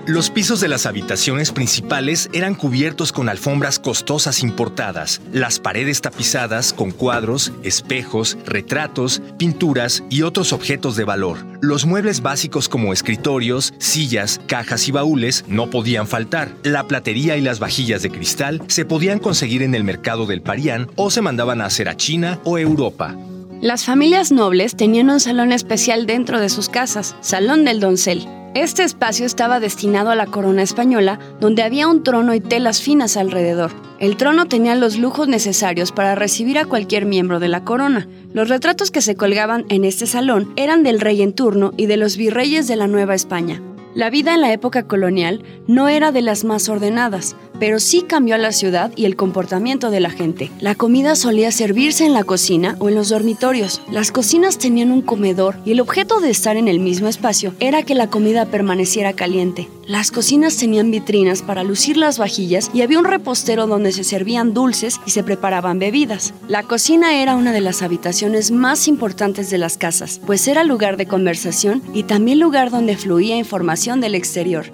Los 0.06 0.30
pisos 0.30 0.60
de 0.60 0.66
las 0.66 0.84
habitaciones 0.86 1.52
principales 1.52 2.28
eran 2.32 2.56
cubiertos 2.56 3.12
con 3.12 3.28
alfombras 3.28 3.78
costosas 3.78 4.42
importadas, 4.42 5.20
las 5.32 5.60
paredes 5.60 6.00
tapizadas 6.00 6.72
con 6.72 6.90
cuadros, 6.90 7.52
espejos, 7.62 8.36
retratos, 8.44 9.22
pinturas 9.38 10.02
y 10.10 10.22
otros 10.22 10.52
objetos 10.52 10.96
de 10.96 11.04
valor. 11.04 11.38
Los 11.60 11.86
muebles 11.86 12.20
básicos 12.20 12.68
como 12.68 12.92
escritorios, 12.92 13.74
sillas, 13.78 14.40
cajas 14.48 14.88
y 14.88 14.90
baúles 14.90 15.44
no 15.46 15.70
podían 15.70 16.08
faltar. 16.08 16.50
La 16.64 16.88
platería 16.88 17.36
y 17.36 17.40
las 17.40 17.60
vajillas 17.60 18.02
de 18.02 18.10
cristal 18.10 18.60
se 18.66 18.84
podían 18.84 19.20
conseguir 19.20 19.62
en 19.62 19.76
el 19.76 19.84
mercado 19.84 20.26
del 20.26 20.42
Parián 20.42 20.90
o 20.96 21.12
se 21.12 21.22
mandaban 21.22 21.60
a 21.60 21.66
hacer 21.66 21.88
a 21.88 21.96
China 21.96 22.40
o 22.42 22.58
Europa. 22.58 23.16
Las 23.60 23.84
familias 23.84 24.32
nobles 24.32 24.74
tenían 24.74 25.10
un 25.10 25.20
salón 25.20 25.52
especial 25.52 26.06
dentro 26.06 26.40
de 26.40 26.48
sus 26.48 26.68
casas, 26.68 27.14
Salón 27.20 27.64
del 27.64 27.78
Doncel. 27.78 28.41
Este 28.54 28.82
espacio 28.82 29.24
estaba 29.24 29.60
destinado 29.60 30.10
a 30.10 30.14
la 30.14 30.26
corona 30.26 30.62
española, 30.62 31.18
donde 31.40 31.62
había 31.62 31.88
un 31.88 32.02
trono 32.02 32.34
y 32.34 32.40
telas 32.40 32.82
finas 32.82 33.16
alrededor. 33.16 33.70
El 33.98 34.18
trono 34.18 34.44
tenía 34.44 34.74
los 34.74 34.98
lujos 34.98 35.26
necesarios 35.26 35.90
para 35.90 36.14
recibir 36.14 36.58
a 36.58 36.66
cualquier 36.66 37.06
miembro 37.06 37.40
de 37.40 37.48
la 37.48 37.64
corona. 37.64 38.06
Los 38.34 38.50
retratos 38.50 38.90
que 38.90 39.00
se 39.00 39.16
colgaban 39.16 39.64
en 39.70 39.86
este 39.86 40.06
salón 40.06 40.52
eran 40.56 40.82
del 40.82 41.00
rey 41.00 41.22
en 41.22 41.32
turno 41.32 41.72
y 41.78 41.86
de 41.86 41.96
los 41.96 42.18
virreyes 42.18 42.68
de 42.68 42.76
la 42.76 42.88
Nueva 42.88 43.14
España. 43.14 43.62
La 43.94 44.08
vida 44.08 44.32
en 44.32 44.40
la 44.40 44.54
época 44.54 44.84
colonial 44.84 45.42
no 45.66 45.88
era 45.88 46.12
de 46.12 46.22
las 46.22 46.44
más 46.44 46.70
ordenadas, 46.70 47.36
pero 47.58 47.78
sí 47.78 48.00
cambió 48.00 48.38
la 48.38 48.50
ciudad 48.50 48.90
y 48.96 49.04
el 49.04 49.16
comportamiento 49.16 49.90
de 49.90 50.00
la 50.00 50.08
gente. 50.08 50.50
La 50.60 50.74
comida 50.74 51.14
solía 51.14 51.52
servirse 51.52 52.06
en 52.06 52.14
la 52.14 52.24
cocina 52.24 52.76
o 52.78 52.88
en 52.88 52.94
los 52.94 53.10
dormitorios. 53.10 53.82
Las 53.90 54.10
cocinas 54.10 54.56
tenían 54.56 54.90
un 54.90 55.02
comedor 55.02 55.56
y 55.66 55.72
el 55.72 55.80
objeto 55.80 56.20
de 56.20 56.30
estar 56.30 56.56
en 56.56 56.68
el 56.68 56.80
mismo 56.80 57.06
espacio 57.06 57.54
era 57.60 57.82
que 57.82 57.94
la 57.94 58.08
comida 58.08 58.46
permaneciera 58.46 59.12
caliente. 59.12 59.68
Las 59.86 60.10
cocinas 60.10 60.56
tenían 60.56 60.90
vitrinas 60.90 61.42
para 61.42 61.64
lucir 61.64 61.96
las 61.96 62.16
vajillas 62.16 62.70
y 62.72 62.80
había 62.80 62.98
un 62.98 63.04
repostero 63.04 63.66
donde 63.66 63.92
se 63.92 64.04
servían 64.04 64.54
dulces 64.54 65.00
y 65.04 65.10
se 65.10 65.24
preparaban 65.24 65.78
bebidas. 65.78 66.32
La 66.48 66.62
cocina 66.62 67.20
era 67.20 67.36
una 67.36 67.52
de 67.52 67.60
las 67.60 67.82
habitaciones 67.82 68.52
más 68.52 68.88
importantes 68.88 69.50
de 69.50 69.58
las 69.58 69.76
casas, 69.76 70.20
pues 70.24 70.48
era 70.48 70.64
lugar 70.64 70.96
de 70.96 71.06
conversación 71.06 71.82
y 71.92 72.04
también 72.04 72.38
lugar 72.38 72.70
donde 72.70 72.96
fluía 72.96 73.36
información 73.36 73.81
del 73.82 74.14
exterior. 74.14 74.66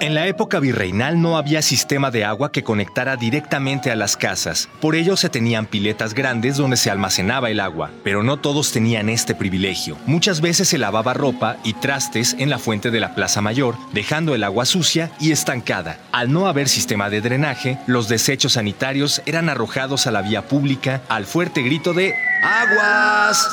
En 0.00 0.14
la 0.14 0.26
época 0.26 0.58
virreinal 0.58 1.22
no 1.22 1.36
había 1.36 1.62
sistema 1.62 2.10
de 2.10 2.24
agua 2.24 2.50
que 2.50 2.64
conectara 2.64 3.14
directamente 3.16 3.92
a 3.92 3.96
las 3.96 4.16
casas. 4.16 4.68
Por 4.80 4.96
ello 4.96 5.16
se 5.16 5.28
tenían 5.28 5.66
piletas 5.66 6.12
grandes 6.12 6.56
donde 6.56 6.76
se 6.76 6.90
almacenaba 6.90 7.50
el 7.50 7.60
agua, 7.60 7.92
pero 8.02 8.24
no 8.24 8.38
todos 8.38 8.72
tenían 8.72 9.08
este 9.08 9.36
privilegio. 9.36 9.96
Muchas 10.06 10.40
veces 10.40 10.68
se 10.68 10.78
lavaba 10.78 11.14
ropa 11.14 11.58
y 11.62 11.74
trastes 11.74 12.34
en 12.40 12.50
la 12.50 12.58
fuente 12.58 12.90
de 12.90 12.98
la 12.98 13.14
Plaza 13.14 13.42
Mayor, 13.42 13.76
dejando 13.92 14.34
el 14.34 14.42
agua 14.42 14.64
sucia 14.64 15.12
y 15.20 15.30
estancada. 15.30 15.98
Al 16.10 16.32
no 16.32 16.48
haber 16.48 16.68
sistema 16.68 17.08
de 17.10 17.20
drenaje, 17.20 17.78
los 17.86 18.08
desechos 18.08 18.54
sanitarios 18.54 19.22
eran 19.26 19.48
arrojados 19.48 20.08
a 20.08 20.10
la 20.10 20.22
vía 20.22 20.48
pública 20.48 21.02
al 21.08 21.26
fuerte 21.26 21.62
grito 21.62 21.92
de 21.92 22.12
¡Aguas! 22.42 23.46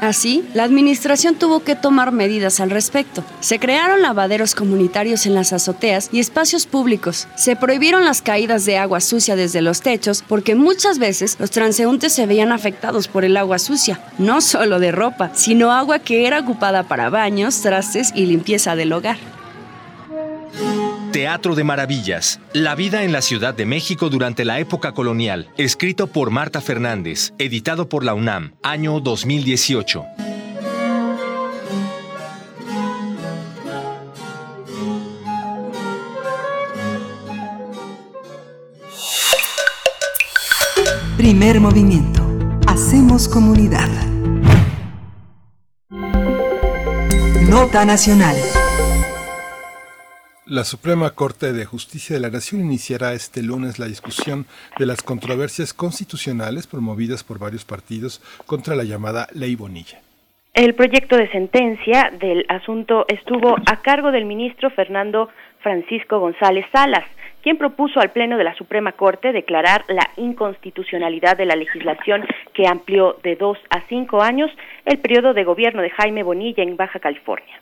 Así, 0.00 0.44
la 0.54 0.64
administración 0.64 1.34
tuvo 1.34 1.60
que 1.60 1.74
tomar 1.74 2.12
medidas 2.12 2.60
al 2.60 2.70
respecto. 2.70 3.24
Se 3.40 3.58
crearon 3.58 4.02
lavaderos 4.02 4.54
comunitarios 4.54 5.26
en 5.26 5.34
las 5.34 5.52
azoteas 5.52 6.08
y 6.12 6.20
espacios 6.20 6.66
públicos. 6.66 7.26
Se 7.36 7.56
prohibieron 7.56 8.04
las 8.04 8.22
caídas 8.22 8.64
de 8.64 8.78
agua 8.78 9.00
sucia 9.00 9.34
desde 9.34 9.62
los 9.62 9.80
techos 9.80 10.22
porque 10.26 10.54
muchas 10.54 10.98
veces 10.98 11.36
los 11.40 11.50
transeúntes 11.50 12.12
se 12.12 12.26
veían 12.26 12.52
afectados 12.52 13.08
por 13.08 13.24
el 13.24 13.36
agua 13.36 13.58
sucia, 13.58 14.00
no 14.18 14.40
solo 14.40 14.78
de 14.78 14.92
ropa, 14.92 15.30
sino 15.34 15.72
agua 15.72 15.98
que 15.98 16.26
era 16.26 16.40
ocupada 16.40 16.84
para 16.84 17.10
baños, 17.10 17.60
trastes 17.60 18.12
y 18.14 18.26
limpieza 18.26 18.76
del 18.76 18.92
hogar. 18.92 19.37
Teatro 21.18 21.56
de 21.56 21.64
Maravillas. 21.64 22.38
La 22.52 22.76
vida 22.76 23.02
en 23.02 23.10
la 23.10 23.22
Ciudad 23.22 23.52
de 23.52 23.66
México 23.66 24.08
durante 24.08 24.44
la 24.44 24.60
época 24.60 24.92
colonial. 24.92 25.48
Escrito 25.56 26.06
por 26.06 26.30
Marta 26.30 26.60
Fernández. 26.60 27.32
Editado 27.38 27.88
por 27.88 28.04
la 28.04 28.14
UNAM. 28.14 28.54
Año 28.62 29.00
2018. 29.00 30.04
Primer 41.16 41.58
movimiento. 41.58 42.22
Hacemos 42.68 43.26
comunidad. 43.26 43.88
Nota 47.48 47.84
Nacional. 47.84 48.36
La 50.50 50.64
Suprema 50.64 51.10
Corte 51.10 51.52
de 51.52 51.66
Justicia 51.66 52.16
de 52.16 52.22
la 52.22 52.30
Nación 52.30 52.62
iniciará 52.62 53.12
este 53.12 53.42
lunes 53.42 53.78
la 53.78 53.84
discusión 53.84 54.46
de 54.78 54.86
las 54.86 55.02
controversias 55.02 55.74
constitucionales 55.74 56.66
promovidas 56.66 57.22
por 57.22 57.38
varios 57.38 57.66
partidos 57.66 58.22
contra 58.46 58.74
la 58.74 58.84
llamada 58.84 59.26
Ley 59.34 59.56
Bonilla. 59.56 60.00
El 60.54 60.74
proyecto 60.74 61.18
de 61.18 61.28
sentencia 61.28 62.10
del 62.18 62.46
asunto 62.48 63.04
estuvo 63.08 63.56
a 63.66 63.82
cargo 63.82 64.10
del 64.10 64.24
ministro 64.24 64.70
Fernando 64.70 65.28
Francisco 65.60 66.18
González 66.18 66.64
Salas, 66.72 67.04
quien 67.42 67.58
propuso 67.58 68.00
al 68.00 68.12
Pleno 68.12 68.38
de 68.38 68.44
la 68.44 68.54
Suprema 68.54 68.92
Corte 68.92 69.32
declarar 69.32 69.84
la 69.88 70.08
inconstitucionalidad 70.16 71.36
de 71.36 71.44
la 71.44 71.56
legislación 71.56 72.26
que 72.54 72.66
amplió 72.66 73.18
de 73.22 73.36
dos 73.36 73.58
a 73.68 73.86
cinco 73.90 74.22
años 74.22 74.50
el 74.86 74.98
periodo 74.98 75.34
de 75.34 75.44
gobierno 75.44 75.82
de 75.82 75.90
Jaime 75.90 76.22
Bonilla 76.22 76.62
en 76.62 76.78
Baja 76.78 77.00
California. 77.00 77.60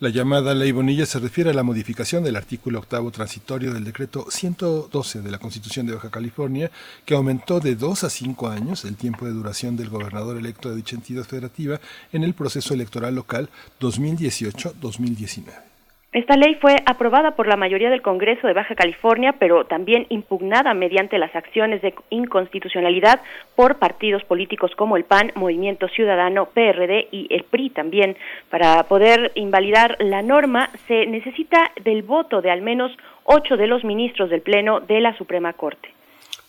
La 0.00 0.10
llamada 0.10 0.54
Ley 0.54 0.70
Bonilla 0.70 1.06
se 1.06 1.18
refiere 1.18 1.50
a 1.50 1.54
la 1.54 1.64
modificación 1.64 2.22
del 2.22 2.36
artículo 2.36 2.78
octavo 2.78 3.10
transitorio 3.10 3.74
del 3.74 3.82
decreto 3.82 4.26
112 4.30 5.22
de 5.22 5.30
la 5.32 5.40
Constitución 5.40 5.86
de 5.86 5.94
Baja 5.94 6.08
California, 6.08 6.70
que 7.04 7.16
aumentó 7.16 7.58
de 7.58 7.74
dos 7.74 8.04
a 8.04 8.10
cinco 8.10 8.46
años 8.48 8.84
el 8.84 8.94
tiempo 8.94 9.26
de 9.26 9.32
duración 9.32 9.76
del 9.76 9.88
gobernador 9.88 10.36
electo 10.36 10.70
de 10.70 10.76
dicha 10.76 10.94
entidad 10.94 11.24
federativa 11.24 11.80
en 12.12 12.22
el 12.22 12.34
proceso 12.34 12.74
electoral 12.74 13.16
local 13.16 13.50
2018-2019. 13.80 15.67
Esta 16.10 16.38
ley 16.38 16.54
fue 16.54 16.76
aprobada 16.86 17.32
por 17.32 17.46
la 17.46 17.56
mayoría 17.56 17.90
del 17.90 18.00
Congreso 18.00 18.46
de 18.46 18.54
Baja 18.54 18.74
California, 18.74 19.34
pero 19.38 19.66
también 19.66 20.06
impugnada 20.08 20.72
mediante 20.72 21.18
las 21.18 21.36
acciones 21.36 21.82
de 21.82 21.94
inconstitucionalidad 22.08 23.20
por 23.54 23.78
partidos 23.78 24.24
políticos 24.24 24.72
como 24.74 24.96
el 24.96 25.04
PAN, 25.04 25.32
Movimiento 25.34 25.86
Ciudadano, 25.88 26.46
PRD 26.46 27.08
y 27.12 27.26
el 27.28 27.44
PRI 27.44 27.68
también. 27.68 28.16
Para 28.48 28.84
poder 28.84 29.32
invalidar 29.34 29.96
la 30.00 30.22
norma 30.22 30.70
se 30.86 31.04
necesita 31.04 31.72
del 31.84 32.02
voto 32.02 32.40
de 32.40 32.52
al 32.52 32.62
menos 32.62 32.90
ocho 33.24 33.58
de 33.58 33.66
los 33.66 33.84
ministros 33.84 34.30
del 34.30 34.40
Pleno 34.40 34.80
de 34.80 35.00
la 35.00 35.14
Suprema 35.18 35.52
Corte. 35.52 35.97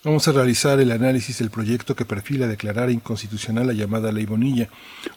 Vamos 0.02 0.26
a 0.26 0.32
realizar 0.32 0.80
el 0.80 0.92
análisis 0.92 1.40
del 1.40 1.50
proyecto 1.50 1.94
que 1.94 2.06
perfila 2.06 2.46
declarar 2.46 2.88
inconstitucional 2.90 3.66
la 3.66 3.74
llamada 3.74 4.10
Ley 4.10 4.24
Bonilla. 4.24 4.66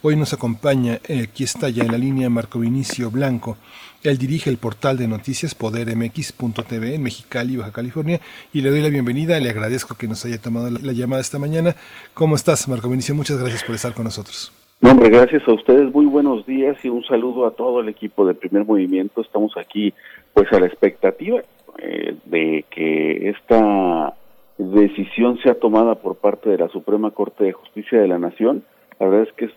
Hoy 0.01 0.17
nos 0.17 0.33
acompaña, 0.33 0.99
eh, 1.07 1.25
aquí 1.29 1.45
está 1.45 1.69
ya 1.69 1.85
en 1.85 1.91
la 1.93 1.97
línea 1.97 2.29
Marco 2.29 2.59
Vinicio 2.59 3.09
Blanco. 3.09 3.55
Él 4.03 4.17
dirige 4.17 4.49
el 4.49 4.57
portal 4.57 4.97
de 4.97 5.07
noticias 5.07 5.55
podermx.tv 5.55 6.95
en 6.95 7.01
Mexicali, 7.01 7.55
Baja 7.55 7.71
California, 7.71 8.19
y 8.51 8.59
le 8.59 8.71
doy 8.71 8.81
la 8.81 8.89
bienvenida. 8.89 9.39
Le 9.39 9.51
agradezco 9.51 9.95
que 9.95 10.09
nos 10.09 10.25
haya 10.25 10.37
tomado 10.37 10.69
la, 10.69 10.79
la 10.81 10.91
llamada 10.91 11.21
esta 11.21 11.39
mañana. 11.39 11.77
¿Cómo 12.13 12.35
estás, 12.35 12.67
Marco 12.67 12.89
Vinicio? 12.89 13.15
Muchas 13.15 13.39
gracias 13.39 13.63
por 13.63 13.75
estar 13.75 13.93
con 13.93 14.03
nosotros. 14.03 14.51
No, 14.81 14.91
hombre, 14.91 15.09
gracias 15.09 15.47
a 15.47 15.53
ustedes. 15.53 15.93
Muy 15.93 16.07
buenos 16.07 16.45
días 16.45 16.75
y 16.83 16.89
un 16.89 17.05
saludo 17.05 17.47
a 17.47 17.51
todo 17.51 17.79
el 17.79 17.87
equipo 17.87 18.27
de 18.27 18.33
Primer 18.33 18.65
Movimiento. 18.65 19.21
Estamos 19.21 19.55
aquí, 19.55 19.93
pues, 20.33 20.51
a 20.51 20.59
la 20.59 20.65
expectativa 20.65 21.41
eh, 21.77 22.17
de 22.25 22.65
que 22.69 23.29
esta 23.29 24.13
decisión 24.57 25.37
sea 25.39 25.55
tomada 25.55 25.95
por 25.95 26.15
parte 26.15 26.49
de 26.49 26.57
la 26.57 26.69
Suprema 26.69 27.11
Corte 27.11 27.43
de 27.45 27.53
Justicia 27.53 27.99
de 27.99 28.07
la 28.07 28.19
Nación. 28.19 28.63
La 28.99 29.07
verdad 29.07 29.27
es 29.27 29.33
que 29.33 29.45
es, 29.45 29.51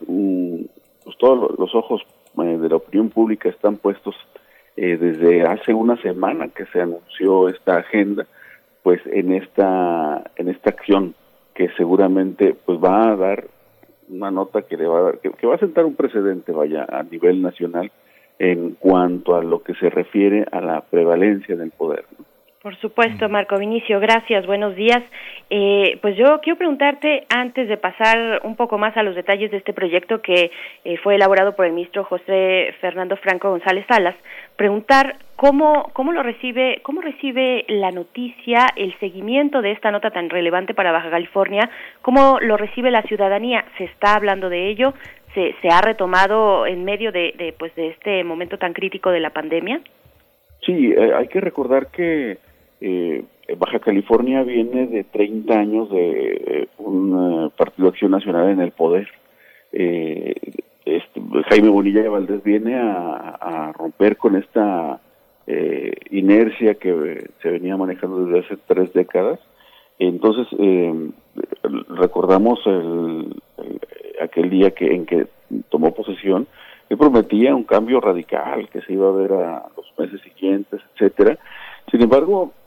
pues 1.05 1.17
todos 1.19 1.59
los 1.59 1.75
ojos 1.75 2.03
eh, 2.39 2.59
de 2.59 2.69
la 2.69 2.77
opinión 2.77 3.11
pública 3.11 3.49
están 3.49 3.77
puestos 3.77 4.15
eh, 4.77 4.97
desde 4.97 5.43
hace 5.43 5.73
una 5.73 6.01
semana 6.03 6.49
que 6.49 6.67
se 6.67 6.81
anunció 6.81 7.49
esta 7.49 7.79
agenda, 7.79 8.27
pues 8.83 9.01
en 9.07 9.33
esta 9.33 10.31
en 10.37 10.49
esta 10.49 10.71
acción 10.71 11.15
que 11.55 11.69
seguramente 11.77 12.55
pues 12.65 12.79
va 12.79 13.13
a 13.13 13.17
dar 13.17 13.45
una 14.09 14.31
nota 14.31 14.63
que 14.63 14.77
le 14.77 14.87
va 14.87 14.99
a 14.99 15.03
dar, 15.03 15.19
que, 15.19 15.31
que 15.31 15.47
va 15.47 15.55
a 15.55 15.59
sentar 15.59 15.85
un 15.85 15.95
precedente 15.95 16.53
vaya 16.53 16.87
a 16.89 17.03
nivel 17.03 17.43
nacional 17.43 17.91
en 18.39 18.73
cuanto 18.73 19.35
a 19.35 19.43
lo 19.43 19.63
que 19.63 19.75
se 19.75 19.89
refiere 19.89 20.47
a 20.53 20.61
la 20.61 20.83
prevalencia 20.83 21.57
del 21.57 21.71
poder. 21.71 22.05
¿no? 22.19 22.36
Por 22.67 22.75
supuesto, 22.79 23.29
Marco 23.29 23.57
Vinicio, 23.59 24.01
gracias, 24.01 24.45
buenos 24.45 24.75
días. 24.75 25.01
Eh, 25.51 26.01
pues 26.03 26.17
yo 26.17 26.41
quiero 26.41 26.59
preguntarte, 26.59 27.25
antes 27.29 27.69
de 27.69 27.77
pasar 27.77 28.41
un 28.43 28.57
poco 28.57 28.77
más 28.77 28.97
a 28.97 29.05
los 29.05 29.15
detalles 29.15 29.53
de 29.53 29.59
este 29.59 29.73
proyecto 29.73 30.21
que 30.21 30.51
eh, 30.85 30.97
fue 30.97 31.15
elaborado 31.15 31.55
por 31.55 31.65
el 31.65 31.75
ministro 31.75 32.03
José 32.03 32.75
Fernando 32.81 33.17
Franco 33.19 33.51
González 33.51 33.87
Salas, 33.89 34.17
preguntar 34.57 35.15
cómo, 35.37 35.91
cómo 35.93 36.11
lo 36.11 36.25
recibe, 36.25 36.81
cómo 36.83 37.03
recibe 37.03 37.65
la 37.69 37.93
noticia, 37.93 38.67
el 38.75 38.99
seguimiento 38.99 39.63
de 39.63 39.71
esta 39.71 39.93
nota 39.93 40.11
tan 40.11 40.29
relevante 40.29 40.75
para 40.75 40.91
Baja 40.91 41.09
California, 41.11 41.71
cómo 42.03 42.41
lo 42.41 42.57
recibe 42.57 42.91
la 42.91 43.03
ciudadanía, 43.03 43.65
se 43.79 43.85
está 43.85 44.17
hablando 44.17 44.49
de 44.49 44.67
ello, 44.71 44.93
se, 45.35 45.55
se 45.63 45.69
ha 45.69 45.83
retomado 45.83 46.67
en 46.67 46.85
medio 46.85 47.13
de, 47.13 47.33
de, 47.39 47.55
pues, 47.57 47.73
de 47.77 47.91
este 47.91 48.25
momento 48.25 48.59
tan 48.59 48.73
crítico 48.73 49.13
de 49.13 49.21
la 49.21 49.31
pandemia. 49.31 49.81
Sí, 50.65 50.93
eh, 50.97 51.15
hay 51.15 51.29
que 51.29 51.41
recordar 51.41 51.93
que 51.93 52.39
eh, 52.81 53.25
Baja 53.59 53.79
California 53.79 54.43
viene 54.43 54.87
de 54.87 55.05
30 55.05 55.55
años 55.55 55.91
de 55.91 56.43
eh, 56.47 56.69
un 56.79 57.51
partido 57.57 57.89
Acción 57.89 58.11
Nacional 58.11 58.51
en 58.51 58.61
el 58.61 58.73
poder. 58.73 59.09
Eh, 59.73 60.35
este, 60.85 61.21
Jaime 61.51 61.69
Bonilla 61.69 62.03
de 62.03 62.09
Valdés 62.09 62.43
viene 62.43 62.77
a, 62.77 63.73
romper 63.77 64.17
con 64.17 64.37
esta 64.37 65.01
eh, 65.47 65.93
inercia 66.11 66.75
que 66.75 67.29
se 67.43 67.51
venía 67.51 67.77
manejando 67.77 68.25
desde 68.25 68.47
hace 68.47 68.57
tres 68.67 68.93
décadas. 68.93 69.41
Entonces, 69.99 70.47
eh, 70.59 71.11
recordamos 71.89 72.61
el, 72.67 73.43
el, 73.59 73.81
aquel 74.21 74.51
día 74.51 74.71
que 74.71 74.95
en 74.95 75.07
que 75.07 75.27
tomó 75.69 75.93
posesión, 75.95 76.47
él 76.89 76.99
prometía 76.99 77.55
un 77.55 77.65
cambio 77.65 78.01
radical 78.01 78.69
que 78.69 78.81
se 78.83 78.93
iba 78.93 79.09
a 79.09 79.13
ver 79.13 79.33
a 79.33 79.69
los 79.77 79.87
meses 79.99 80.21
siguientes, 80.23 80.81
etcétera. 80.95 81.39
Sin 81.91 82.03
embargo, 82.03 82.53
eh, 82.53 82.66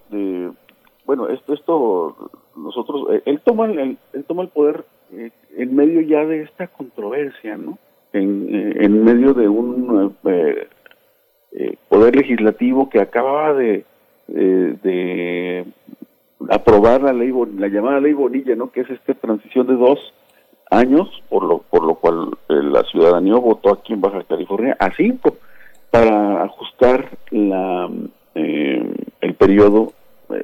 nosotros, 2.55 3.07
eh, 3.11 3.21
él 3.25 3.41
toma 3.43 3.65
el, 3.65 3.97
él 4.13 4.25
toma 4.27 4.43
el 4.43 4.49
poder 4.49 4.85
eh, 5.11 5.31
en 5.57 5.75
medio 5.75 6.01
ya 6.01 6.25
de 6.25 6.43
esta 6.43 6.67
controversia, 6.67 7.57
¿no? 7.57 7.77
En, 8.13 8.47
eh, 8.53 8.85
en 8.85 9.03
medio 9.03 9.33
de 9.33 9.47
un 9.47 10.15
poder 11.89 12.15
legislativo 12.15 12.89
que 12.89 13.01
acababa 13.01 13.53
de, 13.53 13.85
de 14.27 15.65
aprobar 16.49 17.01
la 17.01 17.13
ley, 17.13 17.31
la 17.57 17.67
llamada 17.67 17.99
ley 17.99 18.13
Bonilla, 18.13 18.55
¿no? 18.55 18.71
Que 18.71 18.81
es 18.81 18.89
esta 18.89 19.13
transición 19.13 19.67
de 19.67 19.75
dos 19.75 20.13
años, 20.71 21.07
por 21.29 21.43
lo, 21.43 21.59
por 21.59 21.83
lo 21.83 21.95
cual 21.95 22.29
la 22.47 22.83
ciudadanía 22.83 23.35
votó 23.35 23.71
aquí 23.71 23.93
en 23.93 24.01
Baja 24.01 24.23
California 24.23 24.75
a 24.79 24.91
cinco 24.95 25.37
para 25.91 26.43
ajustar 26.43 27.09
la 27.31 27.89
el 29.21 29.33
periodo 29.35 29.93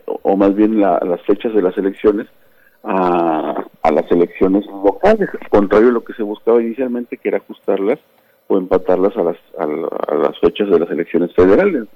o 0.06 0.38
más 0.38 0.56
bien 0.56 0.80
la, 0.80 1.00
las 1.00 1.22
fechas 1.22 1.54
de 1.54 1.62
las 1.62 1.78
elecciones 1.78 2.28
a, 2.84 3.66
a, 3.82 3.92
las 3.92 4.12
elecciones 4.12 4.66
locales, 4.68 5.30
contrario 5.50 5.90
a 5.90 5.94
lo 5.94 6.04
que 6.04 6.14
se 6.14 6.24
buscaba 6.24 6.62
inicialmente, 6.62 7.18
que 7.18 7.30
era 7.30 7.38
ajustarlas 7.38 8.00
o 8.48 8.58
empatarlas 8.58 9.16
a 9.18 9.24
las, 9.24 9.38
a, 9.58 10.16
las 10.16 10.40
fechas 10.40 10.70
de 10.70 10.80
las 10.80 10.90
elecciones 10.92 11.34
federales. 11.34 11.88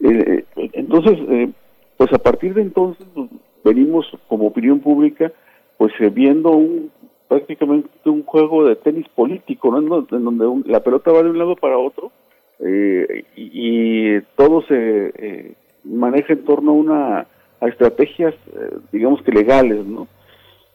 Eh, 0.00 0.44
entonces, 0.56 1.18
eh, 1.28 1.50
pues 1.96 2.12
a 2.12 2.18
partir 2.18 2.54
de 2.54 2.62
entonces 2.62 3.06
pues, 3.14 3.28
venimos 3.62 4.06
como 4.28 4.46
opinión 4.46 4.80
pública, 4.80 5.32
pues 5.76 5.92
viendo 6.12 6.50
un 6.50 6.90
prácticamente 7.28 7.88
un 8.04 8.24
juego 8.24 8.66
de 8.66 8.76
tenis 8.76 9.08
político, 9.14 9.70
¿no? 9.70 10.06
En 10.10 10.24
donde 10.24 10.46
un, 10.46 10.64
la 10.66 10.80
pelota 10.80 11.12
va 11.12 11.22
de 11.22 11.30
un 11.30 11.38
lado 11.38 11.56
para 11.56 11.78
otro 11.78 12.12
eh, 12.58 13.24
y, 13.34 14.16
y, 14.16 14.20
todo 14.36 14.62
se 14.62 15.12
eh, 15.16 15.54
maneja 15.84 16.32
en 16.32 16.44
torno 16.44 16.72
a 16.72 16.74
una 16.74 17.26
estrategias, 17.60 18.34
eh, 18.54 18.76
digamos 18.90 19.22
que 19.22 19.32
legales, 19.32 19.86
¿no? 19.86 20.08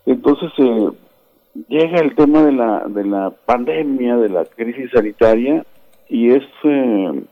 Entonces, 0.06 0.52
eh, 0.58 0.90
llega 1.68 2.00
el 2.00 2.16
tema 2.16 2.44
de 2.44 2.54
la, 2.54 2.86
de 2.88 3.04
la 3.04 3.32
pandemia, 3.46 4.16
de 4.18 4.30
la 4.30 4.46
crisis 4.46 4.90
sanitaria, 4.92 5.66
y 6.10 6.32
es 6.32 6.44
eh, 6.64 7.24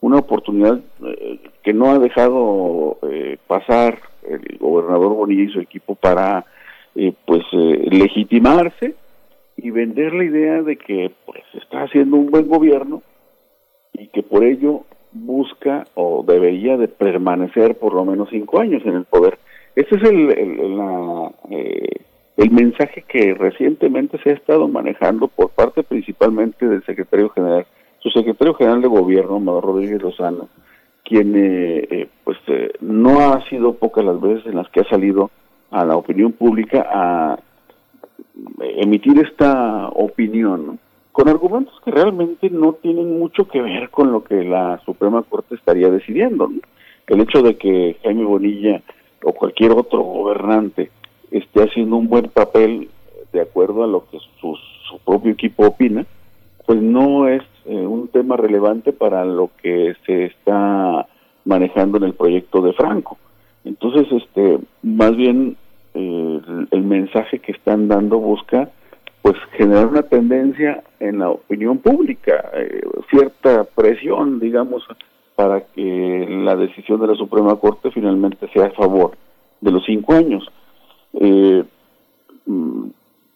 una 0.00 0.18
oportunidad 0.18 0.80
eh, 1.04 1.38
que 1.62 1.72
no 1.72 1.90
ha 1.90 1.98
dejado 1.98 2.98
eh, 3.02 3.38
pasar 3.46 3.98
el 4.28 4.58
gobernador 4.58 5.14
Bonilla 5.14 5.44
y 5.44 5.52
su 5.52 5.60
equipo 5.60 5.94
para 5.94 6.44
pues 7.26 7.42
legitimarse 7.52 8.94
y 9.58 9.70
vender 9.70 10.14
la 10.14 10.24
idea 10.24 10.62
de 10.62 10.76
que 10.76 11.12
pues 11.26 11.42
está 11.52 11.82
haciendo 11.82 12.16
un 12.16 12.30
buen 12.30 12.48
gobierno 12.48 13.02
y 13.92 14.06
que 14.06 14.22
por 14.22 14.44
ello 14.44 14.86
busca 15.24 15.84
o 15.94 16.24
debería 16.26 16.76
de 16.76 16.88
permanecer 16.88 17.76
por 17.78 17.94
lo 17.94 18.04
menos 18.04 18.28
cinco 18.30 18.60
años 18.60 18.82
en 18.84 18.94
el 18.94 19.04
poder. 19.04 19.38
Ese 19.74 19.96
es 19.96 20.02
el, 20.04 20.30
el, 20.30 20.80
eh, 21.50 22.00
el 22.36 22.50
mensaje 22.50 23.04
que 23.08 23.34
recientemente 23.34 24.18
se 24.22 24.30
ha 24.30 24.34
estado 24.34 24.68
manejando 24.68 25.28
por 25.28 25.50
parte 25.50 25.82
principalmente 25.82 26.66
del 26.66 26.84
secretario 26.84 27.30
general, 27.30 27.66
su 28.00 28.10
secretario 28.10 28.54
general 28.54 28.82
de 28.82 28.88
gobierno, 28.88 29.36
Amador 29.36 29.64
Rodríguez 29.64 30.02
Lozano, 30.02 30.48
quien 31.04 31.34
eh, 31.36 31.86
eh, 31.90 32.08
pues 32.24 32.38
no 32.80 33.20
ha 33.20 33.48
sido 33.48 33.74
pocas 33.74 34.04
las 34.04 34.20
veces 34.20 34.46
en 34.46 34.56
las 34.56 34.68
que 34.70 34.80
ha 34.80 34.88
salido 34.88 35.30
a 35.70 35.84
la 35.84 35.96
opinión 35.96 36.32
pública 36.32 36.86
a 36.88 37.38
emitir 38.60 39.18
esta 39.18 39.88
opinión, 39.88 40.78
con 41.16 41.30
argumentos 41.30 41.72
que 41.82 41.90
realmente 41.90 42.50
no 42.50 42.74
tienen 42.74 43.18
mucho 43.18 43.48
que 43.48 43.62
ver 43.62 43.88
con 43.88 44.12
lo 44.12 44.22
que 44.22 44.44
la 44.44 44.78
Suprema 44.84 45.22
Corte 45.22 45.54
estaría 45.54 45.88
decidiendo. 45.88 46.50
El 47.06 47.22
hecho 47.22 47.40
de 47.40 47.56
que 47.56 47.96
Jaime 48.02 48.26
Bonilla 48.26 48.82
o 49.24 49.32
cualquier 49.32 49.70
otro 49.70 50.02
gobernante 50.02 50.90
esté 51.30 51.62
haciendo 51.62 51.96
un 51.96 52.08
buen 52.08 52.28
papel 52.28 52.90
de 53.32 53.40
acuerdo 53.40 53.82
a 53.82 53.86
lo 53.86 54.04
que 54.10 54.18
su, 54.42 54.58
propio 55.06 55.32
equipo 55.32 55.66
opina, 55.66 56.04
pues 56.66 56.82
no 56.82 57.26
es 57.28 57.42
eh, 57.64 57.74
un 57.74 58.08
tema 58.08 58.36
relevante 58.36 58.92
para 58.92 59.24
lo 59.24 59.48
que 59.62 59.94
se 60.04 60.26
está 60.26 61.08
manejando 61.46 61.96
en 61.96 62.04
el 62.04 62.12
proyecto 62.12 62.60
de 62.60 62.74
Franco. 62.74 63.16
Entonces, 63.64 64.06
este, 64.12 64.58
más 64.82 65.16
bien 65.16 65.56
eh, 65.94 66.40
el 66.72 66.82
mensaje 66.82 67.38
que 67.38 67.52
están 67.52 67.88
dando 67.88 68.18
busca 68.18 68.68
pues 69.26 69.38
generar 69.56 69.88
una 69.88 70.04
tendencia 70.04 70.84
en 71.00 71.18
la 71.18 71.30
opinión 71.30 71.78
pública, 71.78 72.48
eh, 72.54 72.80
cierta 73.10 73.64
presión, 73.64 74.38
digamos, 74.38 74.86
para 75.34 75.62
que 75.62 76.28
la 76.44 76.54
decisión 76.54 77.00
de 77.00 77.08
la 77.08 77.16
Suprema 77.16 77.56
Corte 77.56 77.90
finalmente 77.90 78.46
sea 78.54 78.66
a 78.66 78.70
favor 78.70 79.16
de 79.60 79.72
los 79.72 79.84
cinco 79.84 80.14
años. 80.14 80.48
Eh, 81.14 81.64
mm, 82.46 82.86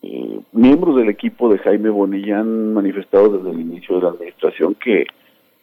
eh, 0.03 0.41
miembros 0.53 0.95
del 0.95 1.09
equipo 1.09 1.49
de 1.49 1.59
Jaime 1.59 1.91
Bonilla 1.91 2.39
han 2.39 2.73
manifestado 2.73 3.37
desde 3.37 3.51
el 3.51 3.61
inicio 3.61 3.97
de 3.97 4.03
la 4.03 4.11
administración 4.11 4.77
que 4.77 5.07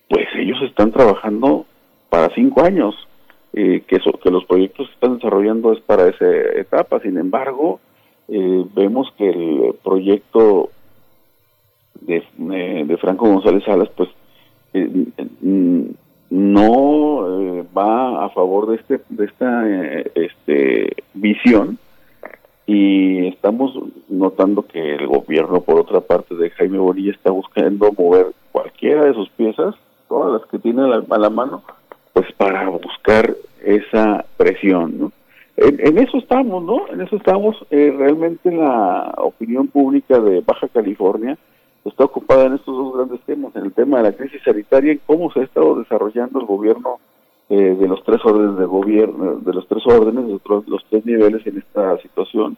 pues 0.10 0.28
ellos 0.36 0.58
están 0.64 0.92
trabajando 0.92 1.66
para 2.10 2.36
cinco 2.36 2.66
años, 2.66 2.96
que, 3.54 3.82
que 3.88 4.30
los 4.30 4.44
proyectos 4.44 4.88
que 4.88 4.94
están 4.94 5.16
desarrollando 5.16 5.72
es 5.72 5.80
para 5.80 6.10
esa 6.10 6.30
etapa. 6.60 7.00
Sin 7.00 7.18
embargo, 7.18 7.80
eh, 8.30 8.66
vemos 8.76 9.12
que 9.18 9.30
el 9.30 9.76
proyecto 9.84 10.70
de, 12.02 12.18
eh, 12.18 12.84
de 12.86 12.98
Franco 12.98 13.28
González 13.28 13.64
Salas, 13.64 13.90
pues, 13.96 14.10
eh, 14.74 15.08
no 16.30 17.66
va 17.76 18.26
a 18.26 18.30
favor 18.30 18.68
de 18.68 18.76
este 18.76 19.00
de 19.10 19.26
esta 19.26 19.66
este 20.14 21.04
visión 21.14 21.80
y 22.66 23.28
estamos 23.28 23.74
notando 24.10 24.64
que 24.64 24.96
el 24.96 25.08
gobierno 25.08 25.62
por 25.62 25.80
otra 25.80 26.02
parte 26.02 26.36
de 26.36 26.50
Jaime 26.50 26.80
Bonilla 26.80 27.12
está 27.12 27.32
buscando 27.32 27.94
mover 27.98 28.28
cualquiera 28.52 29.06
de 29.06 29.14
sus 29.14 29.30
piezas 29.30 29.74
todas 30.10 30.42
las 30.42 30.50
que 30.52 30.60
tiene 30.60 30.84
a 30.84 30.88
la, 30.88 31.04
a 31.10 31.18
la 31.18 31.30
mano 31.30 31.64
pues 32.12 32.30
para 32.34 32.68
buscar 32.68 33.34
esa 33.64 34.26
presión 34.36 35.00
¿no? 35.00 35.12
En, 35.58 35.98
eso 35.98 36.18
estamos, 36.18 36.64
¿no? 36.64 36.88
En 36.90 37.02
eso 37.02 37.16
estamos. 37.16 37.56
Eh, 37.72 37.94
realmente 37.98 38.52
la 38.52 39.16
opinión 39.18 39.68
pública 39.68 40.20
de 40.20 40.42
Baja 40.42 40.68
California 40.68 41.36
está 41.84 42.04
ocupada 42.04 42.46
en 42.46 42.54
estos 42.54 42.76
dos 42.78 42.96
grandes 42.96 43.22
temas, 43.22 43.56
en 43.56 43.66
el 43.66 43.74
tema 43.74 43.98
de 43.98 44.04
la 44.04 44.12
crisis 44.12 44.42
sanitaria 44.44 44.94
y 44.94 45.00
cómo 45.00 45.32
se 45.32 45.40
ha 45.40 45.44
estado 45.44 45.76
desarrollando 45.76 46.40
el 46.40 46.46
gobierno 46.46 47.00
eh, 47.50 47.76
de 47.80 47.88
los 47.88 48.04
tres 48.04 48.20
órdenes 48.24 48.58
de 48.58 48.66
gobierno, 48.66 49.38
de 49.38 49.54
los 49.54 49.68
tres 49.68 49.82
órdenes, 49.88 50.28
de 50.28 50.40
los, 50.68 50.86
tres 50.90 51.06
niveles 51.06 51.48
en 51.48 51.58
esta 51.58 51.98
situación, 52.02 52.58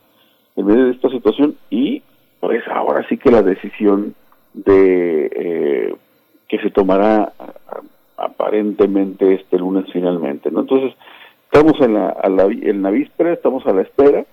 en 0.58 0.66
medio 0.66 0.86
de 0.86 0.92
esta 0.92 1.10
situación 1.10 1.56
y 1.70 2.02
pues 2.42 2.64
ahora 2.68 3.08
sí 3.08 3.18
que 3.18 3.32
la 3.32 3.44
decisión 3.44 4.16
de 4.54 5.26
eh, 5.34 5.96
que 6.48 6.58
se 6.60 6.72
tomará 6.72 7.32
aparentemente 8.18 9.36
este 9.36 9.58
lunes 9.58 9.86
finalmente, 9.94 10.52
¿no? 10.52 10.62
Entonces, 10.62 10.94
Estamos 11.52 11.82
en 11.82 11.96
la, 11.96 12.16
en 12.24 12.82
la 12.84 12.92
víspera, 12.92 13.34
estamos 13.34 13.66
a 13.66 13.74
la 13.74 13.82
espera 13.82 14.24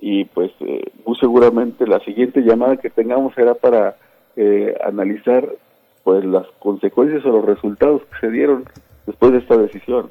y 0.00 0.24
pues 0.26 0.52
eh, 0.60 0.82
muy 1.04 1.16
seguramente 1.16 1.86
la 1.86 1.98
siguiente 2.00 2.42
llamada 2.42 2.76
que 2.76 2.90
tengamos 2.90 3.34
será 3.34 3.54
para 3.54 3.96
eh, 4.36 4.76
analizar 4.84 5.48
pues 6.04 6.24
las 6.24 6.46
consecuencias 6.60 7.24
o 7.24 7.30
los 7.30 7.44
resultados 7.44 8.02
que 8.02 8.26
se 8.26 8.30
dieron 8.30 8.64
después 9.06 9.32
de 9.32 9.38
esta 9.38 9.56
decisión. 9.56 10.10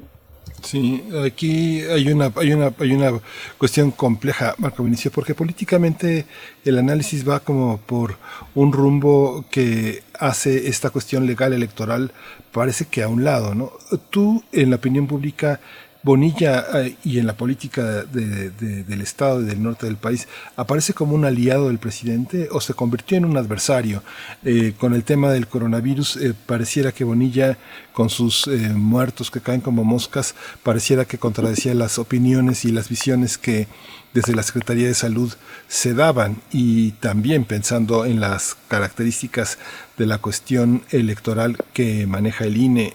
Sí, 0.62 1.04
aquí 1.26 1.82
hay 1.82 2.08
una, 2.08 2.32
hay 2.36 2.52
una, 2.52 2.72
hay 2.78 2.92
una 2.92 3.20
cuestión 3.58 3.90
compleja, 3.90 4.54
Marco 4.58 4.82
Vinicio, 4.82 5.10
porque 5.10 5.34
políticamente 5.34 6.24
el 6.64 6.78
análisis 6.78 7.28
va 7.28 7.40
como 7.40 7.78
por 7.78 8.16
un 8.54 8.72
rumbo 8.72 9.44
que 9.50 10.02
hace 10.18 10.68
esta 10.68 10.90
cuestión 10.90 11.26
legal 11.26 11.52
electoral, 11.52 12.12
parece 12.50 12.86
que 12.86 13.02
a 13.02 13.08
un 13.08 13.24
lado, 13.24 13.54
¿no? 13.54 13.72
Tú, 14.10 14.42
en 14.52 14.70
la 14.70 14.76
opinión 14.76 15.06
pública, 15.06 15.60
Bonilla 16.04 16.66
eh, 16.74 16.96
y 17.02 17.18
en 17.18 17.26
la 17.26 17.34
política 17.34 18.02
del 18.04 19.00
Estado 19.00 19.40
y 19.40 19.46
del 19.46 19.62
norte 19.62 19.86
del 19.86 19.96
país 19.96 20.28
aparece 20.54 20.92
como 20.92 21.14
un 21.14 21.24
aliado 21.24 21.68
del 21.68 21.78
presidente 21.78 22.48
o 22.52 22.60
se 22.60 22.74
convirtió 22.74 23.16
en 23.16 23.24
un 23.24 23.38
adversario. 23.38 24.02
Eh, 24.44 24.74
con 24.78 24.92
el 24.92 25.02
tema 25.02 25.32
del 25.32 25.48
coronavirus 25.48 26.18
eh, 26.18 26.34
pareciera 26.46 26.92
que 26.92 27.04
Bonilla 27.04 27.56
con 27.94 28.10
sus 28.10 28.48
muertos 28.74 29.30
que 29.30 29.40
caen 29.40 29.60
como 29.60 29.84
moscas 29.84 30.34
pareciera 30.62 31.04
que 31.04 31.16
contradecía 31.16 31.74
las 31.74 31.98
opiniones 31.98 32.64
y 32.64 32.72
las 32.72 32.88
visiones 32.88 33.38
que 33.38 33.68
desde 34.12 34.34
la 34.34 34.42
Secretaría 34.42 34.88
de 34.88 34.94
Salud 34.94 35.32
se 35.68 35.94
daban 35.94 36.42
y 36.52 36.92
también 36.92 37.44
pensando 37.44 38.04
en 38.04 38.20
las 38.20 38.56
características 38.68 39.58
de 39.96 40.06
la 40.06 40.18
cuestión 40.18 40.82
electoral 40.90 41.56
que 41.72 42.06
maneja 42.06 42.44
el 42.44 42.56
INE 42.56 42.94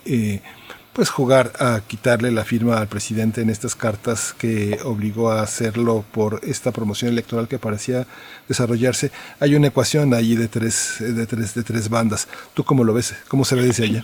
pues 0.93 1.09
jugar 1.09 1.51
a 1.59 1.81
quitarle 1.87 2.31
la 2.31 2.43
firma 2.43 2.77
al 2.79 2.87
presidente 2.87 3.41
en 3.41 3.49
estas 3.49 3.75
cartas 3.75 4.33
que 4.33 4.77
obligó 4.85 5.29
a 5.29 5.41
hacerlo 5.41 6.03
por 6.11 6.41
esta 6.43 6.71
promoción 6.71 7.11
electoral 7.11 7.47
que 7.47 7.59
parecía 7.59 8.05
desarrollarse. 8.47 9.11
Hay 9.39 9.55
una 9.55 9.67
ecuación 9.67 10.13
ahí 10.13 10.35
de 10.35 10.47
tres, 10.47 10.97
de 10.99 11.25
tres, 11.25 11.55
de 11.55 11.63
tres 11.63 11.89
bandas. 11.89 12.27
¿Tú 12.53 12.63
cómo 12.63 12.83
lo 12.83 12.93
ves? 12.93 13.23
¿Cómo 13.29 13.45
se 13.45 13.55
ve 13.55 13.63
desde 13.63 13.85
allá? 13.85 14.03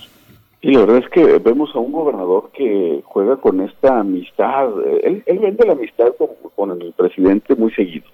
Y 0.62 0.72
la 0.72 0.80
verdad 0.80 0.98
es 0.98 1.10
que 1.10 1.24
vemos 1.40 1.70
a 1.76 1.80
un 1.80 1.92
gobernador 1.92 2.50
que 2.52 3.02
juega 3.06 3.38
con 3.38 3.62
esta 3.62 4.00
amistad. 4.00 4.70
Él, 5.04 5.24
vende 5.28 5.66
la 5.66 5.74
amistad 5.74 6.08
con, 6.56 6.82
el 6.82 6.94
presidente 6.94 7.56
muy 7.56 7.72
seguido. 7.74 8.06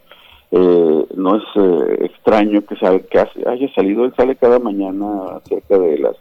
Eh, 0.52 1.06
no 1.16 1.38
es 1.38 1.44
eh, 1.56 2.06
extraño 2.06 2.62
que, 2.66 2.76
que 2.76 3.20
haya 3.20 3.74
salido, 3.74 4.04
él 4.04 4.14
sale 4.18 4.36
cada 4.36 4.60
mañana 4.60 5.40
cerca 5.48 5.78
de 5.80 5.98
las 5.98 6.18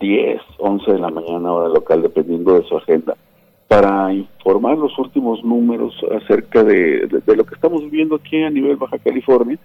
10, 0.00 0.40
11 0.58 0.92
de 0.92 0.98
la 0.98 1.10
mañana 1.10 1.52
hora 1.52 1.68
local, 1.68 2.02
dependiendo 2.02 2.58
de 2.58 2.66
su 2.66 2.76
agenda, 2.76 3.16
para 3.68 4.12
informar 4.12 4.76
los 4.76 4.98
últimos 4.98 5.42
números 5.44 5.94
acerca 6.14 6.62
de, 6.62 7.08
lo 7.26 7.44
que 7.44 7.54
estamos 7.54 7.82
viviendo 7.82 8.16
aquí 8.16 8.42
a 8.42 8.50
nivel 8.50 8.76
Baja 8.76 8.98
California. 8.98 9.58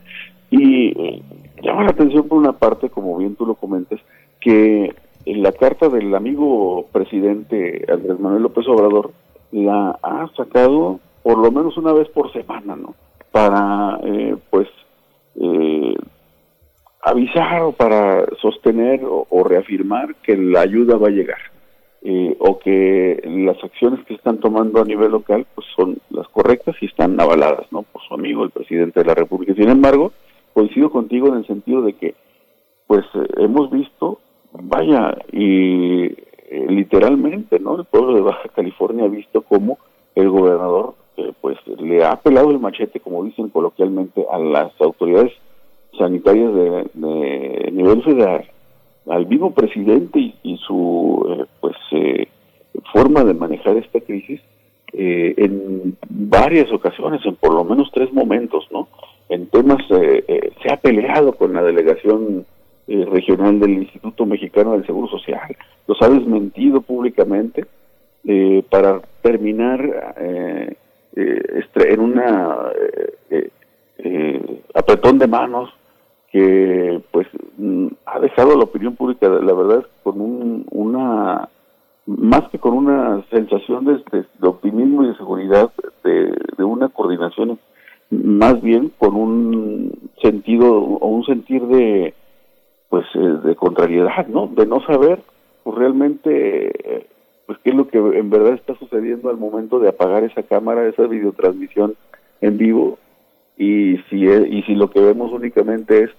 Y 0.50 0.88
eh, 0.98 1.22
llama 1.62 1.84
la 1.84 1.92
atención 1.92 2.28
por 2.28 2.38
una 2.38 2.54
parte, 2.54 2.90
como 2.90 3.18
bien 3.18 3.36
tú 3.36 3.46
lo 3.46 3.56
comentas, 3.56 4.00
que 4.40 4.96
en 5.26 5.44
la 5.44 5.52
carta 5.52 5.90
del 5.90 6.16
amigo 6.16 6.86
presidente 6.92 7.86
Andrés 7.92 8.18
Manuel 8.20 8.44
López 8.44 8.66
Obrador 8.70 9.12
la 9.52 10.00
ha 10.02 10.30
sacado 10.38 11.02
por 11.22 11.38
lo 11.38 11.52
menos 11.52 11.76
una 11.78 11.92
vez 11.92 12.08
por 12.10 12.32
semana, 12.32 12.78
¿no? 12.78 12.96
Para, 13.32 14.00
eh, 14.06 14.38
pues, 14.50 14.70
eh, 15.36 15.96
avisar 17.10 17.62
o 17.62 17.72
para 17.72 18.26
sostener 18.42 19.02
o, 19.04 19.44
reafirmar 19.44 20.16
que 20.16 20.36
la 20.36 20.62
ayuda 20.62 20.98
va 20.98 21.08
a 21.08 21.12
llegar 21.12 21.40
eh, 22.02 22.36
o 22.40 22.60
que 22.60 23.22
las 23.26 23.64
acciones 23.64 24.06
que 24.06 24.14
están 24.14 24.40
tomando 24.40 24.82
a 24.82 24.86
nivel 24.86 25.12
local 25.12 25.46
pues 25.56 25.68
son 25.76 25.98
las 26.10 26.28
correctas 26.30 26.76
y 26.82 26.86
están 26.86 27.20
avaladas 27.20 27.72
no 27.72 27.84
por 27.84 28.02
su 28.04 28.14
amigo 28.14 28.44
el 28.44 28.52
presidente 28.52 29.00
de 29.00 29.06
la 29.06 29.16
República. 29.16 29.54
Sin 29.54 29.70
embargo 29.70 30.12
coincido 30.54 30.90
contigo 30.90 31.28
en 31.30 31.36
el 31.36 31.48
sentido 31.48 31.82
de 31.82 31.94
que 31.94 32.16
pues 32.88 33.06
eh, 33.14 33.28
hemos 33.38 33.72
visto 33.72 34.20
vaya 34.52 35.16
y 35.32 36.06
eh, 36.06 36.66
literalmente 36.70 37.60
no 37.60 37.78
el 37.78 37.86
pueblo 37.86 38.16
de 38.16 38.22
Baja 38.22 38.50
California 38.56 39.06
ha 39.06 39.10
visto 39.10 39.42
cómo 39.42 39.78
el 40.16 40.30
gobernador 40.30 40.96
eh, 41.18 41.34
pues 41.42 41.58
le 41.66 42.04
ha 42.06 42.16
pelado 42.18 42.52
el 42.52 42.60
machete, 42.60 43.00
como 43.00 43.24
dicen 43.24 43.50
coloquialmente, 43.50 44.26
a 44.32 44.38
las 44.38 44.72
autoridades 44.80 45.34
sanitarias 45.98 46.54
de, 46.54 47.70
nivel 47.72 48.04
federal, 48.04 48.46
al 49.08 49.28
mismo 49.28 49.54
presidente 49.54 50.34
y, 50.44 50.58
su 50.58 51.26
eh, 51.30 51.46
pues 51.60 51.76
eh, 51.92 52.28
forma 52.92 53.24
de 53.24 53.34
manejar 53.34 53.78
esta 53.78 54.00
crisis 54.02 54.42
eh, 54.94 55.34
en 55.38 55.98
varias 56.10 56.72
ocasiones, 56.72 57.22
en 57.26 57.36
por 57.36 57.54
lo 57.54 57.64
menos 57.64 57.92
tres 57.94 58.12
momentos, 58.14 58.68
¿no? 58.72 58.88
En 59.30 59.48
temas 59.48 59.80
eh, 59.92 60.24
eh, 60.28 60.52
se 60.64 60.74
ha 60.74 60.78
peleado 60.78 61.34
con 61.34 61.54
la 61.54 61.62
delegación 61.62 62.46
regional 62.88 63.60
del 63.60 63.74
Instituto 63.74 64.26
Mexicano 64.26 64.72
del 64.72 64.86
Seguro 64.86 65.10
Social, 65.10 65.58
los 65.88 66.02
ha 66.02 66.08
desmentido 66.08 66.80
públicamente 66.80 67.66
para 68.70 69.02
terminar 69.22 70.16
en 71.12 72.00
una 72.00 72.72
apretón 74.74 75.20
de 75.20 75.28
manos 75.28 75.70
que 76.38 77.02
pues 77.12 77.28
mm, 77.58 77.88
ha 78.06 78.20
dejado 78.20 78.56
la 78.56 78.66
opinión 78.66 78.96
pública 78.96 79.28
la 79.28 79.54
verdad 79.54 79.84
con 80.04 80.22
un, 80.22 80.66
una 80.70 81.50
más 82.06 82.48
que 82.50 82.60
con 82.60 82.74
una 82.74 83.26
sensación 83.32 83.86
de, 83.86 84.26
optimismo 84.42 85.04
y 85.04 85.08
de 85.08 85.18
seguridad 85.18 85.72
de, 86.04 86.64
una 86.64 86.90
coordinación 86.90 87.58
más 88.12 88.62
bien 88.62 88.92
con 89.00 89.16
un 89.16 90.12
sentido 90.22 90.78
o 90.78 91.08
un 91.08 91.26
sentir 91.26 91.66
de 91.66 92.14
pues 92.90 93.06
eh, 93.16 93.20
de 93.44 93.56
contrariedad 93.56 94.28
no 94.28 94.46
de 94.48 94.68
no 94.68 94.80
saber 94.82 95.20
pues 95.64 95.76
realmente 95.76 96.68
eh, 96.98 97.08
pues 97.48 97.58
qué 97.64 97.72
es 97.72 97.76
lo 97.76 97.88
que 97.88 97.98
en 97.98 98.30
verdad 98.30 98.54
está 98.54 98.76
sucediendo 98.76 99.32
al 99.32 99.38
momento 99.38 99.80
de 99.80 99.90
apagar 99.90 100.24
esa 100.24 100.44
cámara 100.44 100.88
esa 100.88 101.08
videotransmisión 101.08 101.96
en 102.42 102.58
vivo. 102.58 103.00
Y 103.58 103.98
si 104.10 104.28
es- 104.28 104.48
y 104.52 104.62
si 104.64 104.76
lo 104.76 104.92
que 104.92 105.02
vemos 105.02 105.32
únicamente 105.32 106.04
es 106.04 106.12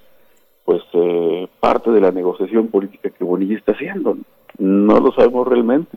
pues 0.68 0.82
eh, 0.92 1.48
parte 1.60 1.90
de 1.90 2.02
la 2.02 2.10
negociación 2.10 2.68
política 2.68 3.08
que 3.08 3.24
Bonilla 3.24 3.56
está 3.56 3.72
haciendo. 3.72 4.18
No 4.58 5.00
lo 5.00 5.12
sabemos 5.12 5.48
realmente 5.48 5.96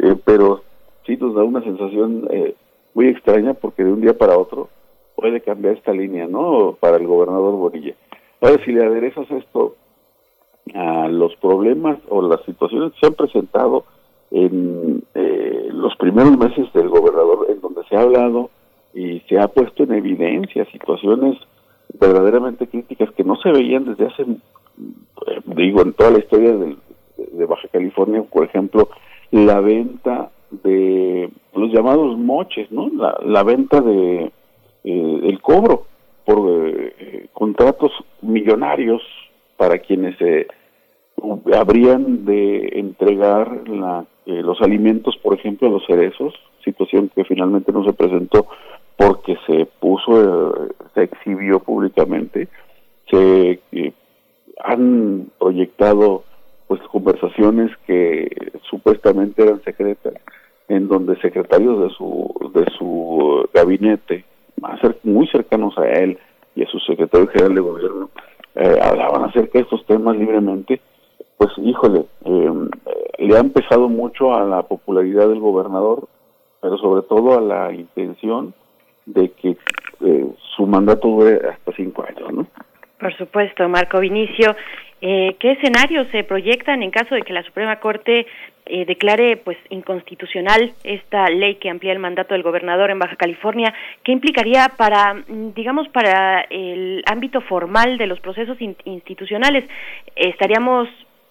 eh, 0.00 0.16
pero 0.24 0.62
sí 1.04 1.18
nos 1.18 1.34
da 1.34 1.44
una 1.44 1.62
sensación 1.62 2.26
eh, 2.30 2.54
muy 2.94 3.08
extraña 3.08 3.52
porque 3.52 3.84
de 3.84 3.92
un 3.92 4.00
día 4.00 4.16
para 4.16 4.38
otro 4.38 4.70
puede 5.16 5.42
cambiar 5.42 5.76
esta 5.76 5.92
línea 5.92 6.26
no 6.26 6.78
para 6.80 6.96
el 6.96 7.06
gobernador 7.06 7.56
Bonilla. 7.56 7.94
Ahora 8.40 8.56
si 8.64 8.72
le 8.72 8.86
aderezas 8.86 9.30
esto 9.30 9.74
a 10.72 11.08
los 11.08 11.36
problemas 11.36 11.98
o 12.08 12.22
las 12.22 12.42
situaciones 12.46 12.94
que 12.94 13.00
se 13.00 13.06
han 13.08 13.14
presentado 13.14 13.84
en 14.30 15.04
eh, 15.14 15.68
los 15.72 15.94
primeros 15.96 16.38
meses 16.38 16.72
del 16.72 16.88
gobernador, 16.88 17.48
en 17.50 17.60
donde 17.60 17.84
se 17.84 17.96
ha 17.96 18.00
hablado 18.00 18.48
y 18.94 19.20
se 19.28 19.38
ha 19.38 19.48
puesto 19.48 19.82
en 19.82 19.92
evidencia 19.92 20.64
situaciones 20.72 21.36
verdaderamente 22.00 22.66
críticas 22.66 23.10
que 23.12 23.24
no 23.24 23.36
se 23.36 23.50
veían 23.50 23.84
desde 23.84 24.06
hace, 24.06 24.22
eh, 24.22 25.40
digo, 25.44 25.82
en 25.82 25.92
toda 25.92 26.10
la 26.10 26.18
historia 26.18 26.52
de 26.52 27.46
Baja 27.46 27.68
California, 27.68 28.22
por 28.22 28.44
ejemplo, 28.44 28.88
la 29.30 29.60
venta 29.60 30.30
de 30.50 31.30
los 31.54 31.72
llamados 31.72 32.16
moches, 32.16 32.70
¿no? 32.70 32.90
La, 33.22 33.42
venta 33.42 33.80
de 33.80 34.30
eh, 34.84 35.20
el 35.24 35.40
cobro 35.40 35.86
por 36.24 36.38
eh, 36.50 37.28
contratos 37.32 37.92
millonarios 38.22 39.02
para 39.56 39.78
quienes 39.78 40.20
eh, 40.20 40.46
habrían 41.54 42.24
de 42.24 42.68
entregar 42.74 43.68
la, 43.68 44.04
los 44.26 44.60
alimentos, 44.60 45.16
por 45.22 45.34
ejemplo, 45.34 45.68
a 45.68 45.70
los 45.70 45.86
cerezos, 45.86 46.34
situación 46.64 47.10
que 47.14 47.24
finalmente 47.24 47.72
no 47.72 47.84
se 47.84 47.92
presentó 47.92 48.46
porque 48.96 49.36
se 49.46 49.66
puso, 49.78 50.68
se 50.94 51.02
exhibió 51.02 51.60
públicamente, 51.60 52.48
se 53.10 53.60
eh, 53.72 53.92
han 54.64 55.30
proyectado 55.38 56.24
pues 56.66 56.80
conversaciones 56.90 57.70
que 57.86 58.28
supuestamente 58.68 59.42
eran 59.42 59.62
secretas, 59.62 60.14
en 60.68 60.88
donde 60.88 61.20
secretarios 61.20 61.80
de 61.80 61.90
su 61.90 62.50
de 62.54 62.66
su 62.76 63.48
gabinete, 63.52 64.24
más 64.60 64.80
muy 65.04 65.28
cercanos 65.28 65.76
a 65.78 65.88
él 65.88 66.18
y 66.54 66.64
a 66.64 66.68
su 66.68 66.78
secretario 66.80 67.28
general 67.28 67.54
de 67.54 67.60
gobierno, 67.60 68.10
eh, 68.54 68.78
hablaban 68.82 69.24
acerca 69.24 69.58
de 69.58 69.64
estos 69.64 69.84
temas 69.84 70.16
libremente, 70.16 70.80
pues 71.36 71.50
híjole, 71.58 72.06
eh, 72.24 72.52
le 73.18 73.38
han 73.38 73.50
pesado 73.50 73.88
mucho 73.88 74.34
a 74.34 74.44
la 74.44 74.62
popularidad 74.62 75.28
del 75.28 75.40
gobernador, 75.40 76.08
pero 76.60 76.78
sobre 76.78 77.02
todo 77.02 77.36
a 77.36 77.40
la 77.42 77.72
intención 77.72 78.54
de 79.06 79.30
que 79.32 79.56
eh, 80.04 80.26
su 80.56 80.66
mandato 80.66 81.08
dure 81.08 81.40
hasta 81.48 81.72
cinco 81.72 82.04
años, 82.06 82.32
¿no? 82.32 82.46
Por 82.98 83.16
supuesto, 83.16 83.68
Marco 83.68 84.00
Vinicio. 84.00 84.54
Eh, 85.02 85.36
¿Qué 85.38 85.52
escenarios 85.52 86.06
se 86.10 86.24
proyectan 86.24 86.82
en 86.82 86.90
caso 86.90 87.14
de 87.14 87.22
que 87.22 87.32
la 87.34 87.42
Suprema 87.42 87.76
Corte 87.80 88.26
eh, 88.64 88.84
declare 88.86 89.36
pues 89.36 89.58
inconstitucional 89.68 90.72
esta 90.84 91.28
ley 91.28 91.56
que 91.56 91.68
amplía 91.68 91.92
el 91.92 91.98
mandato 91.98 92.32
del 92.32 92.42
gobernador 92.42 92.90
en 92.90 92.98
Baja 92.98 93.16
California? 93.16 93.74
¿Qué 94.02 94.12
implicaría 94.12 94.72
para, 94.78 95.12
mm, 95.14 95.52
digamos, 95.54 95.86
para 95.90 96.40
el 96.48 97.02
ámbito 97.06 97.42
formal 97.42 97.98
de 97.98 98.06
los 98.06 98.20
procesos 98.20 98.60
in- 98.60 98.76
institucionales? 98.86 99.64
¿Estaríamos 100.16 100.88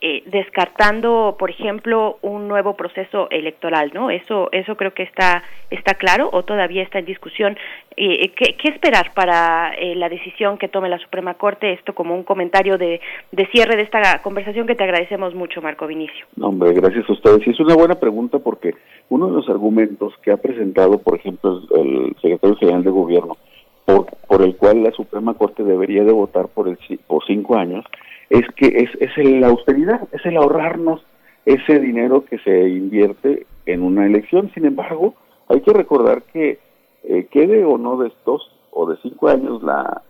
eh, 0.07 0.21
descartando, 0.27 1.35
por 1.39 1.49
ejemplo, 1.49 2.19
un 2.21 2.47
nuevo 2.47 2.75
proceso 2.75 3.27
electoral, 3.31 3.89
¿no? 3.91 4.11
Eso, 4.11 4.49
eso 4.51 4.77
creo 4.77 4.93
que 4.93 5.01
está 5.01 5.41
está 5.71 5.95
claro 5.95 6.29
o 6.31 6.43
todavía 6.43 6.83
está 6.83 6.99
en 6.99 7.05
discusión. 7.05 7.57
Eh, 7.97 8.29
¿qué, 8.35 8.55
qué 8.55 8.69
esperar 8.69 9.15
para 9.15 9.73
eh, 9.73 9.95
la 9.95 10.07
decisión 10.07 10.59
que 10.59 10.67
tome 10.67 10.89
la 10.89 10.99
Suprema 10.99 11.33
Corte? 11.33 11.73
Esto 11.73 11.95
como 11.95 12.13
un 12.13 12.21
comentario 12.21 12.77
de, 12.77 13.01
de 13.31 13.47
cierre 13.47 13.77
de 13.77 13.81
esta 13.81 14.21
conversación 14.21 14.67
que 14.67 14.75
te 14.75 14.83
agradecemos 14.83 15.33
mucho, 15.33 15.59
Marco 15.59 15.87
Vinicio. 15.87 16.27
No, 16.35 16.49
hombre, 16.49 16.73
gracias 16.73 17.09
a 17.09 17.13
ustedes. 17.13 17.47
Y 17.47 17.49
es 17.49 17.59
una 17.59 17.73
buena 17.73 17.95
pregunta 17.95 18.37
porque 18.37 18.75
uno 19.09 19.25
de 19.25 19.33
los 19.33 19.49
argumentos 19.49 20.13
que 20.21 20.31
ha 20.31 20.37
presentado, 20.37 20.99
por 20.99 21.15
ejemplo, 21.15 21.63
el 21.75 22.15
secretario 22.21 22.55
general 22.57 22.83
de 22.83 22.91
gobierno, 22.91 23.37
por, 23.85 24.07
por 24.27 24.41
el 24.41 24.55
cual 24.55 24.83
la 24.83 24.91
Suprema 24.91 25.33
Corte 25.35 25.63
debería 25.63 26.03
de 26.03 26.11
votar 26.11 26.47
por, 26.47 26.67
el, 26.67 26.77
por 27.07 27.25
cinco 27.25 27.55
años, 27.55 27.85
es 28.29 28.45
que 28.55 28.67
es, 28.67 28.89
es 28.99 29.25
la 29.25 29.47
austeridad, 29.47 30.07
es 30.11 30.25
el 30.25 30.37
ahorrarnos 30.37 31.05
ese 31.45 31.79
dinero 31.79 32.25
que 32.25 32.39
se 32.39 32.69
invierte 32.69 33.45
en 33.65 33.83
una 33.83 34.05
elección. 34.05 34.51
Sin 34.53 34.65
embargo, 34.65 35.13
hay 35.47 35.61
que 35.61 35.73
recordar 35.73 36.23
que 36.23 36.59
eh, 37.03 37.27
quede 37.29 37.63
o 37.63 37.77
no 37.77 37.97
de 37.97 38.07
estos 38.07 38.51
o 38.71 38.89
de 38.89 38.97
cinco 39.01 39.29
años 39.29 39.63
la, 39.63 40.01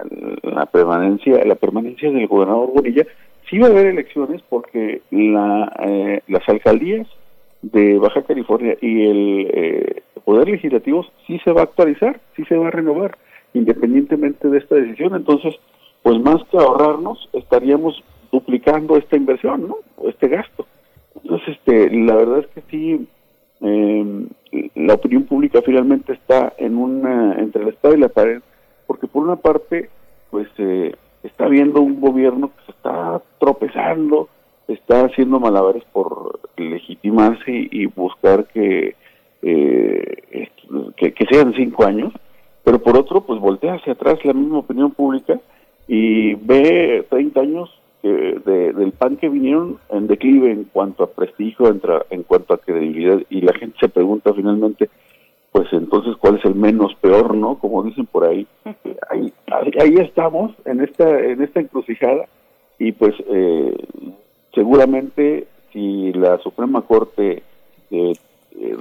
la 0.41 0.65
permanencia 0.65 1.43
la 1.45 1.56
permanencia 1.56 2.10
del 2.10 2.27
gobernador 2.27 2.72
Bonilla, 2.73 3.06
sí 3.49 3.60
va 3.60 3.68
a 3.68 3.69
haber 3.69 3.88
elecciones 3.88 4.41
porque 4.49 5.02
la, 5.11 5.72
eh, 5.85 6.22
las 6.27 6.47
alcaldías 6.49 7.07
de 7.61 7.97
Baja 7.99 8.23
California 8.23 8.76
y 8.81 9.07
el 9.07 9.47
eh, 9.53 10.03
poder 10.23 10.49
legislativo 10.49 11.06
sí 11.27 11.39
se 11.43 11.52
va 11.52 11.61
a 11.61 11.65
actualizar, 11.65 12.19
sí 12.35 12.43
se 12.45 12.57
va 12.57 12.69
a 12.69 12.72
renovar, 12.72 13.18
independientemente 13.56 14.49
de 14.49 14.57
esta 14.57 14.76
decisión. 14.76 15.15
Entonces, 15.15 15.56
pues 16.03 16.19
más 16.19 16.44
que 16.52 16.57
ahorrarnos, 16.57 17.30
estaríamos 17.34 18.03
duplicando 18.32 18.98
esta 18.98 19.15
inversión, 19.15 19.68
¿no? 19.68 19.77
O 19.98 20.10
este 20.10 20.27
gasto. 20.27 20.68
Entonces, 21.15 21.57
este, 21.57 21.90
la 21.91 22.15
verdad 22.15 22.40
es 22.40 22.48
que 22.48 22.61
sí, 22.69 23.07
eh, 23.61 24.27
la 24.76 24.94
opinión 24.94 25.23
pública 25.23 25.61
finalmente 25.65 26.14
está 26.14 26.53
en 26.57 26.77
una 26.77 27.36
entre 27.40 27.64
la 27.64 27.69
espada 27.69 27.95
y 27.95 27.99
la 27.99 28.10
pared, 28.10 28.41
porque 28.86 29.07
por 29.07 29.23
una 29.23 29.38
parte, 29.38 29.90
pues 30.30 30.48
eh, 30.57 30.94
está 31.23 31.48
viendo 31.48 31.82
un 31.82 32.02
gobierno 32.02 32.49
que 32.49 32.65
se 32.65 32.72
está 32.72 33.22
tropezando, 33.40 34.30
está 34.68 35.06
haciendo 35.06 35.40
malabares 35.40 35.84
por 35.94 36.40
legitimarse 36.57 37.52
y, 37.72 37.86
buscar 37.88 38.45
que, 38.45 38.95
eh, 39.41 40.49
que 40.98 41.14
que 41.14 41.26
sean 41.32 41.53
cinco 41.53 41.86
años, 41.86 42.14
pero 42.66 42.80
por 42.80 42.98
otro, 42.98 43.22
pues 43.22 43.40
voltea 43.40 43.76
hacia 43.76 43.94
atrás 43.94 44.20
la 44.26 44.34
misma 44.34 44.58
opinión 44.60 44.92
pública 44.92 45.40
y 45.88 46.34
ve 46.36 47.06
30 47.10 47.40
años 47.40 47.70
que- 48.02 48.42
de- 48.46 48.74
del 48.74 48.92
PAN 48.92 49.16
que 49.18 49.30
vinieron 49.30 49.78
en 49.90 50.08
declive 50.08 50.52
en 50.52 50.66
cuanto 50.66 51.04
a 51.04 51.10
prestigio, 51.12 51.68
entra- 51.70 52.06
en 52.10 52.24
cuanto 52.24 52.54
a 52.54 52.58
credibilidad, 52.58 53.22
y 53.30 53.42
la 53.42 53.54
gente 53.54 53.78
se 53.80 53.88
pregunta 53.90 54.34
finalmente, 54.34 54.90
pues 55.52 55.68
entonces, 55.72 56.16
¿cuál 56.18 56.36
es 56.38 56.46
el 56.46 56.56
menos 56.56 56.94
peor, 56.96 57.34
no? 57.36 57.58
Como 57.60 57.82
dicen 57.84 58.06
por 58.08 58.26
ahí. 58.26 58.46
Ahí, 59.10 59.32
ahí, 59.80 59.96
estamos, 60.00 60.52
en 60.66 60.82
esta, 60.82 61.08
en 61.20 61.42
esta 61.42 61.62
encrucijada, 61.62 62.26
y 62.80 62.92
pues 62.92 63.14
eh, 63.30 63.76
seguramente 64.54 65.48
si 65.72 66.12
la 66.14 66.38
Suprema 66.40 66.82
Corte 66.82 67.44
eh, 67.92 68.12
eh, 68.12 68.14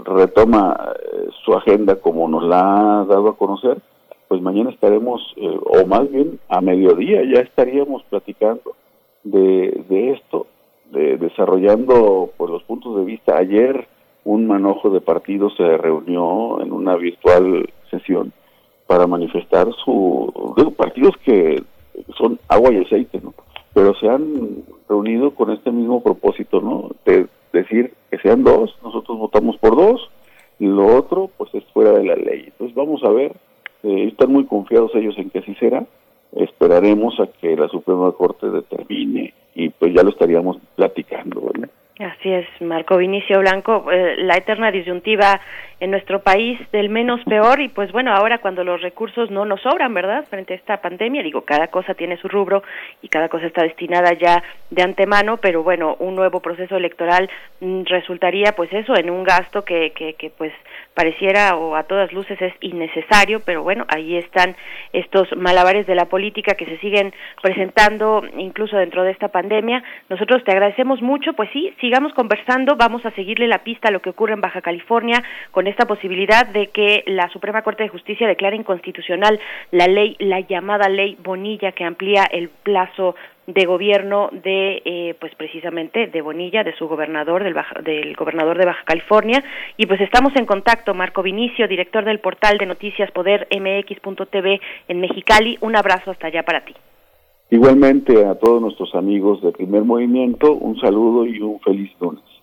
retoma 0.05 0.77
eh, 0.95 1.29
su 1.45 1.55
agenda 1.55 1.97
como 1.97 2.29
nos 2.29 2.45
la 2.45 3.01
ha 3.01 3.05
dado 3.05 3.29
a 3.29 3.37
conocer, 3.37 3.79
pues 4.29 4.41
mañana 4.41 4.71
estaremos, 4.71 5.21
eh, 5.37 5.59
o 5.65 5.87
más 5.87 6.11
bien 6.11 6.39
a 6.49 6.61
mediodía 6.61 7.23
ya 7.25 7.41
estaríamos 7.41 8.03
platicando 8.05 8.75
de, 9.23 9.85
de 9.89 10.13
esto, 10.13 10.47
de, 10.91 11.17
desarrollando 11.19 12.31
pues 12.37 12.51
los 12.51 12.63
puntos 12.65 12.97
de 12.97 13.05
vista. 13.05 13.37
Ayer 13.37 13.87
un 14.25 14.47
manojo 14.47 14.91
de 14.91 15.01
partidos 15.01 15.55
se 15.57 15.77
reunió 15.77 16.61
en 16.61 16.73
una 16.73 16.97
virtual 16.97 17.69
sesión 17.91 18.33
para 18.87 19.07
manifestar 19.07 19.69
su 19.85 20.33
digo, 20.57 20.71
partidos 20.73 21.15
que 21.25 21.63
son 22.17 22.39
agua 22.49 22.73
y 22.73 22.79
aceite, 22.79 23.21
¿no? 23.23 23.35
Pero 23.73 23.95
se 23.95 24.09
han 24.09 24.63
reunido 24.89 25.33
con 25.33 25.51
este 25.51 25.71
mismo 25.71 26.03
propósito, 26.03 26.61
¿no? 26.61 26.91
De 27.05 27.27
decir 27.53 27.93
que 28.15 28.29
sean 28.29 28.45
dos, 28.45 28.77
nosotros 28.83 29.19
votamos 29.19 29.57
por 29.57 29.75
dos, 29.75 30.09
lo 30.61 30.97
otro, 30.97 31.31
pues 31.37 31.53
es 31.55 31.65
fuera 31.73 31.91
de 31.93 32.05
la 32.05 32.15
ley. 32.15 32.45
Entonces 32.47 32.75
vamos 32.77 33.03
a 33.03 33.11
ver, 33.11 33.33
eh, 33.83 34.07
están 34.09 34.31
muy 34.31 34.45
confiados 34.47 34.95
ellos 34.95 35.17
en 35.19 35.31
que 35.31 35.41
así 35.41 35.55
será, 35.57 35.85
esperaremos 36.33 37.19
a 37.19 37.27
que 37.27 37.57
la 37.57 37.69
Suprema 37.69 38.13
Corte 38.13 38.51
determine 38.51 39.35
y 39.57 39.69
pues 39.71 39.93
ya 39.95 40.05
lo 40.05 40.11
estaríamos 40.11 40.59
platicando, 40.77 41.41
¿verdad? 41.41 41.71
Así 42.01 42.33
es, 42.33 42.47
Marco 42.61 42.97
Vinicio 42.97 43.39
Blanco, 43.39 43.89
eh, 43.93 44.17
la 44.17 44.37
eterna 44.37 44.73
disyuntiva 44.73 45.41
en 45.79 45.93
nuestro 45.93 46.23
país 46.23 46.59
del 46.73 46.89
menos 46.89 47.21
peor 47.25 47.61
y 47.61 47.69
pues 47.69 47.93
bueno, 47.93 48.13
ahora 48.13 48.39
cuando 48.39 48.65
los 48.65 48.83
recursos 48.83 49.31
no 49.31 49.45
nos 49.45 49.61
sobran, 49.61 49.95
¿verdad? 49.95 50.25
Frente 50.29 50.55
a 50.55 50.57
esta 50.57 50.79
pandemia, 50.79 51.23
digo, 51.23 51.43
cada 51.43 51.69
cosa 51.69 51.95
tiene 51.95 52.17
su 52.17 52.27
rubro 52.27 52.65
y 53.01 53.09
cada 53.09 53.29
cosa 53.29 53.47
está 53.47 53.63
destinada 53.63 54.13
ya 54.15 54.43
de 54.71 54.83
antemano, 54.83 55.37
pero 55.37 55.63
bueno, 55.63 55.95
un 56.01 56.17
nuevo 56.17 56.41
proceso 56.41 56.77
electoral 56.77 57.31
mm, 57.61 57.83
resultaría 57.85 58.57
pues 58.57 58.73
eso, 58.73 58.97
en 58.97 59.09
un 59.09 59.23
gasto 59.23 59.65
que, 59.65 59.93
que, 59.93 60.15
que 60.15 60.31
pues 60.31 60.53
pareciera 60.95 61.57
o 61.57 61.77
a 61.77 61.85
todas 61.85 62.13
luces 62.13 62.41
es 62.41 62.55
innecesario, 62.61 63.41
pero 63.41 63.63
bueno, 63.63 63.85
ahí 63.89 64.17
están 64.17 64.57
estos 64.93 65.29
malabares 65.37 65.87
de 65.87 65.95
la 65.95 66.07
política 66.07 66.55
que 66.55 66.67
se 66.67 66.79
siguen 66.79 67.13
presentando 67.43 68.23
incluso 68.39 68.77
dentro 68.77 69.03
de 69.03 69.11
esta 69.11 69.29
pandemia. 69.29 69.83
Nosotros 70.09 70.43
te 70.45 70.53
agradecemos 70.53 71.03
mucho, 71.03 71.33
pues 71.35 71.51
sí, 71.53 71.75
sigamos 71.81 72.13
conversando, 72.15 72.77
vamos 72.77 73.05
a 73.05 73.11
seguirle 73.13 73.49
la 73.49 73.65
pista 73.65 73.89
a 73.89 73.91
lo 73.91 74.01
que 74.01 74.11
ocurre 74.11 74.35
en 74.35 74.41
Baja 74.41 74.63
California 74.63 75.23
con 75.51 75.67
esta 75.67 75.87
posibilidad 75.87 76.47
de 76.47 76.69
que 76.69 77.03
la 77.07 77.29
Suprema 77.31 77.63
Corte 77.63 77.83
de 77.83 77.89
Justicia 77.89 78.27
declare 78.27 78.57
inconstitucional 78.57 79.41
la 79.71 79.87
ley, 79.87 80.17
la 80.19 80.41
llamada 80.41 80.89
ley 80.89 81.17
Bonilla 81.23 81.73
que 81.73 81.85
amplía 81.85 82.25
el 82.31 82.49
plazo 82.49 83.17
de 83.47 83.65
gobierno 83.67 84.31
de 84.33 84.83
eh, 84.85 85.15
pues 85.21 85.35
precisamente 85.35 86.07
de 86.07 86.23
Bonilla 86.23 86.65
de 86.65 86.75
su 86.77 86.89
gobernador 86.89 87.45
del 87.45 87.55
Baja, 87.55 87.81
del 87.83 88.15
gobernador 88.17 88.59
de 88.59 88.67
Baja 88.67 88.85
California. 88.85 89.43
Y 89.77 89.87
pues 89.87 90.01
estamos 90.01 90.35
en 90.37 90.47
contacto. 90.47 90.95
Marco 90.95 91.23
Vinicio 91.23 91.69
director 91.69 92.05
del 92.05 92.21
portal 92.21 92.59
de 92.59 92.67
noticias 92.67 93.11
Poder 93.11 93.47
MX.tv 93.51 94.61
en 94.89 95.01
Mexicali. 95.01 95.59
Un 95.61 95.77
abrazo 95.77 96.11
hasta 96.11 96.29
allá 96.29 96.43
para 96.43 96.65
ti. 96.65 96.75
Igualmente 97.51 98.25
a 98.25 98.35
todos 98.37 98.61
nuestros 98.61 98.95
amigos 98.95 99.43
de 99.43 99.53
Primer 99.53 99.83
Movimiento 99.85 100.53
un 100.53 100.79
saludo 100.81 101.27
y 101.27 101.41
un 101.41 101.61
feliz 101.61 101.91
lunes 102.01 102.34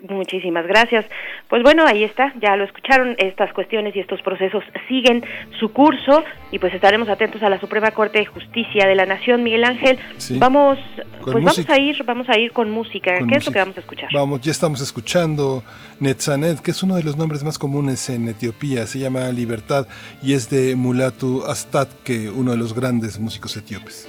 Muchísimas 0.00 0.66
gracias. 0.66 1.06
Pues 1.48 1.62
bueno, 1.62 1.86
ahí 1.86 2.04
está, 2.04 2.34
ya 2.38 2.54
lo 2.56 2.64
escucharon, 2.64 3.14
estas 3.18 3.52
cuestiones 3.54 3.96
y 3.96 4.00
estos 4.00 4.20
procesos 4.20 4.62
siguen 4.88 5.24
su 5.58 5.72
curso 5.72 6.22
y 6.50 6.58
pues 6.58 6.74
estaremos 6.74 7.08
atentos 7.08 7.42
a 7.42 7.48
la 7.48 7.58
Suprema 7.58 7.90
Corte 7.92 8.18
de 8.18 8.26
Justicia 8.26 8.86
de 8.86 8.94
la 8.94 9.06
Nación, 9.06 9.42
Miguel 9.42 9.64
Ángel. 9.64 9.98
Vamos, 10.32 10.78
pues 11.22 11.34
vamos 11.34 11.70
a 11.70 11.78
ir, 11.78 12.04
vamos 12.04 12.28
a 12.28 12.38
ir 12.38 12.52
con 12.52 12.70
música. 12.70 13.18
¿Qué 13.26 13.36
es 13.36 13.46
lo 13.46 13.52
que 13.52 13.58
vamos 13.58 13.76
a 13.78 13.80
escuchar? 13.80 14.10
Vamos, 14.12 14.42
ya 14.42 14.52
estamos 14.52 14.82
escuchando 14.82 15.62
Netzanet, 15.98 16.60
que 16.60 16.72
es 16.72 16.82
uno 16.82 16.96
de 16.96 17.02
los 17.02 17.16
nombres 17.16 17.42
más 17.42 17.58
comunes 17.58 18.10
en 18.10 18.28
Etiopía, 18.28 18.86
se 18.86 18.98
llama 18.98 19.30
Libertad 19.30 19.88
y 20.22 20.34
es 20.34 20.50
de 20.50 20.76
Mulatu 20.76 21.44
Astad, 21.46 21.88
que 22.04 22.28
uno 22.28 22.50
de 22.50 22.58
los 22.58 22.74
grandes 22.74 23.18
músicos 23.18 23.56
etíopes. 23.56 24.08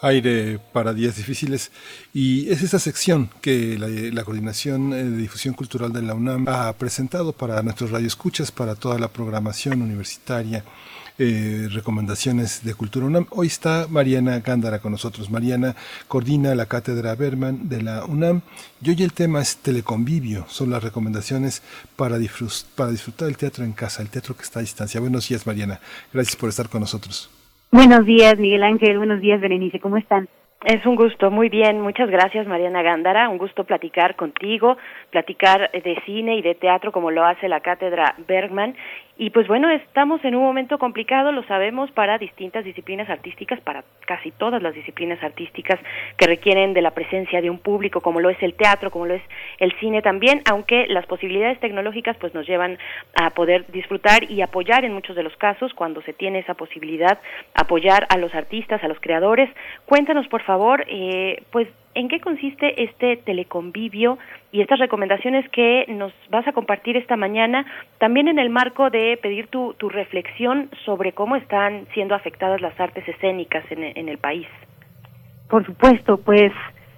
Aire 0.00 0.60
para 0.72 0.94
días 0.94 1.16
difíciles 1.16 1.72
y 2.14 2.48
es 2.50 2.62
esa 2.62 2.78
sección 2.78 3.30
que 3.40 3.76
la, 4.12 4.22
Coordinación 4.22 4.90
de 4.90 5.16
Difusión 5.16 5.54
Cultural 5.54 5.92
de 5.92 6.02
la 6.02 6.14
UNAM 6.14 6.46
ha 6.48 6.72
presentado 6.74 7.32
para 7.32 7.60
nuestros 7.62 7.90
radioescuchas, 7.90 8.52
para 8.52 8.76
toda 8.76 8.96
la 8.98 9.08
programación 9.08 9.82
universitaria, 9.82 10.64
eh, 11.18 11.66
recomendaciones 11.72 12.62
de 12.62 12.74
Cultura 12.74 13.06
UNAM. 13.06 13.26
Hoy 13.30 13.48
está 13.48 13.88
Mariana 13.88 14.38
Gándara 14.38 14.78
con 14.78 14.92
nosotros. 14.92 15.30
Mariana 15.30 15.74
coordina 16.06 16.54
la 16.54 16.66
Cátedra 16.66 17.16
Berman 17.16 17.68
de 17.68 17.82
la 17.82 18.04
UNAM 18.04 18.42
y 18.80 18.90
hoy 18.90 19.02
el 19.02 19.12
tema 19.12 19.42
es 19.42 19.56
teleconvivio, 19.56 20.46
son 20.48 20.70
las 20.70 20.84
recomendaciones 20.84 21.60
para, 21.96 22.18
para 22.76 22.90
disfrutar 22.92 23.26
del 23.26 23.36
teatro 23.36 23.64
en 23.64 23.72
casa, 23.72 24.02
el 24.02 24.10
teatro 24.10 24.36
que 24.36 24.44
está 24.44 24.60
a 24.60 24.62
distancia. 24.62 25.00
Buenos 25.00 25.28
días 25.28 25.44
Mariana, 25.44 25.80
gracias 26.12 26.36
por 26.36 26.50
estar 26.50 26.68
con 26.68 26.82
nosotros. 26.82 27.30
Buenos 27.70 28.06
días, 28.06 28.38
Miguel 28.38 28.62
Ángel. 28.62 28.96
Buenos 28.96 29.20
días, 29.20 29.42
Berenice. 29.42 29.78
¿Cómo 29.78 29.98
están? 29.98 30.26
Es 30.64 30.86
un 30.86 30.96
gusto, 30.96 31.30
muy 31.30 31.50
bien. 31.50 31.82
Muchas 31.82 32.08
gracias, 32.08 32.46
Mariana 32.46 32.80
Gándara. 32.80 33.28
Un 33.28 33.36
gusto 33.36 33.64
platicar 33.64 34.16
contigo, 34.16 34.78
platicar 35.10 35.70
de 35.70 36.02
cine 36.06 36.36
y 36.36 36.42
de 36.42 36.54
teatro 36.54 36.92
como 36.92 37.10
lo 37.10 37.24
hace 37.24 37.46
la 37.46 37.60
cátedra 37.60 38.14
Bergman 38.26 38.74
y 39.20 39.30
pues 39.30 39.48
bueno, 39.48 39.68
estamos 39.68 40.24
en 40.24 40.36
un 40.36 40.44
momento 40.44 40.78
complicado, 40.78 41.32
lo 41.32 41.42
sabemos, 41.42 41.90
para 41.90 42.18
distintas 42.18 42.64
disciplinas 42.64 43.10
artísticas, 43.10 43.60
para 43.60 43.82
casi 44.06 44.30
todas 44.30 44.62
las 44.62 44.74
disciplinas 44.74 45.20
artísticas 45.24 45.80
que 46.16 46.26
requieren 46.28 46.72
de 46.72 46.82
la 46.82 46.92
presencia 46.92 47.42
de 47.42 47.50
un 47.50 47.58
público, 47.58 48.00
como 48.00 48.20
lo 48.20 48.30
es 48.30 48.40
el 48.40 48.54
teatro, 48.54 48.92
como 48.92 49.06
lo 49.06 49.14
es 49.14 49.22
el 49.58 49.72
cine 49.80 50.02
también, 50.02 50.42
aunque 50.48 50.86
las 50.86 51.04
posibilidades 51.06 51.58
tecnológicas 51.58 52.16
pues 52.18 52.32
nos 52.32 52.46
llevan 52.46 52.78
a 53.20 53.30
poder 53.30 53.66
disfrutar 53.72 54.30
y 54.30 54.40
apoyar 54.40 54.84
en 54.84 54.94
muchos 54.94 55.16
de 55.16 55.24
los 55.24 55.36
casos 55.36 55.74
cuando 55.74 56.00
se 56.02 56.12
tiene 56.12 56.38
esa 56.38 56.54
posibilidad, 56.54 57.18
apoyar 57.54 58.06
a 58.10 58.18
los 58.18 58.32
artistas, 58.36 58.84
a 58.84 58.88
los 58.88 59.00
creadores. 59.00 59.50
Cuéntanos, 59.86 60.28
por 60.28 60.42
favor, 60.42 60.84
eh, 60.86 61.42
pues 61.50 61.66
en 61.98 62.06
qué 62.06 62.20
consiste 62.20 62.84
este 62.84 63.16
teleconvivio 63.16 64.18
y 64.52 64.60
estas 64.60 64.78
recomendaciones 64.78 65.48
que 65.48 65.84
nos 65.88 66.12
vas 66.30 66.46
a 66.46 66.52
compartir 66.52 66.96
esta 66.96 67.16
mañana, 67.16 67.66
también 67.98 68.28
en 68.28 68.38
el 68.38 68.50
marco 68.50 68.88
de 68.88 69.18
pedir 69.20 69.48
tu, 69.48 69.74
tu 69.74 69.88
reflexión 69.88 70.70
sobre 70.84 71.10
cómo 71.10 71.34
están 71.34 71.88
siendo 71.94 72.14
afectadas 72.14 72.60
las 72.60 72.78
artes 72.78 73.06
escénicas 73.08 73.64
en, 73.72 73.82
en 73.82 74.08
el 74.08 74.18
país. 74.18 74.46
Por 75.50 75.66
supuesto, 75.66 76.18
pues 76.18 76.52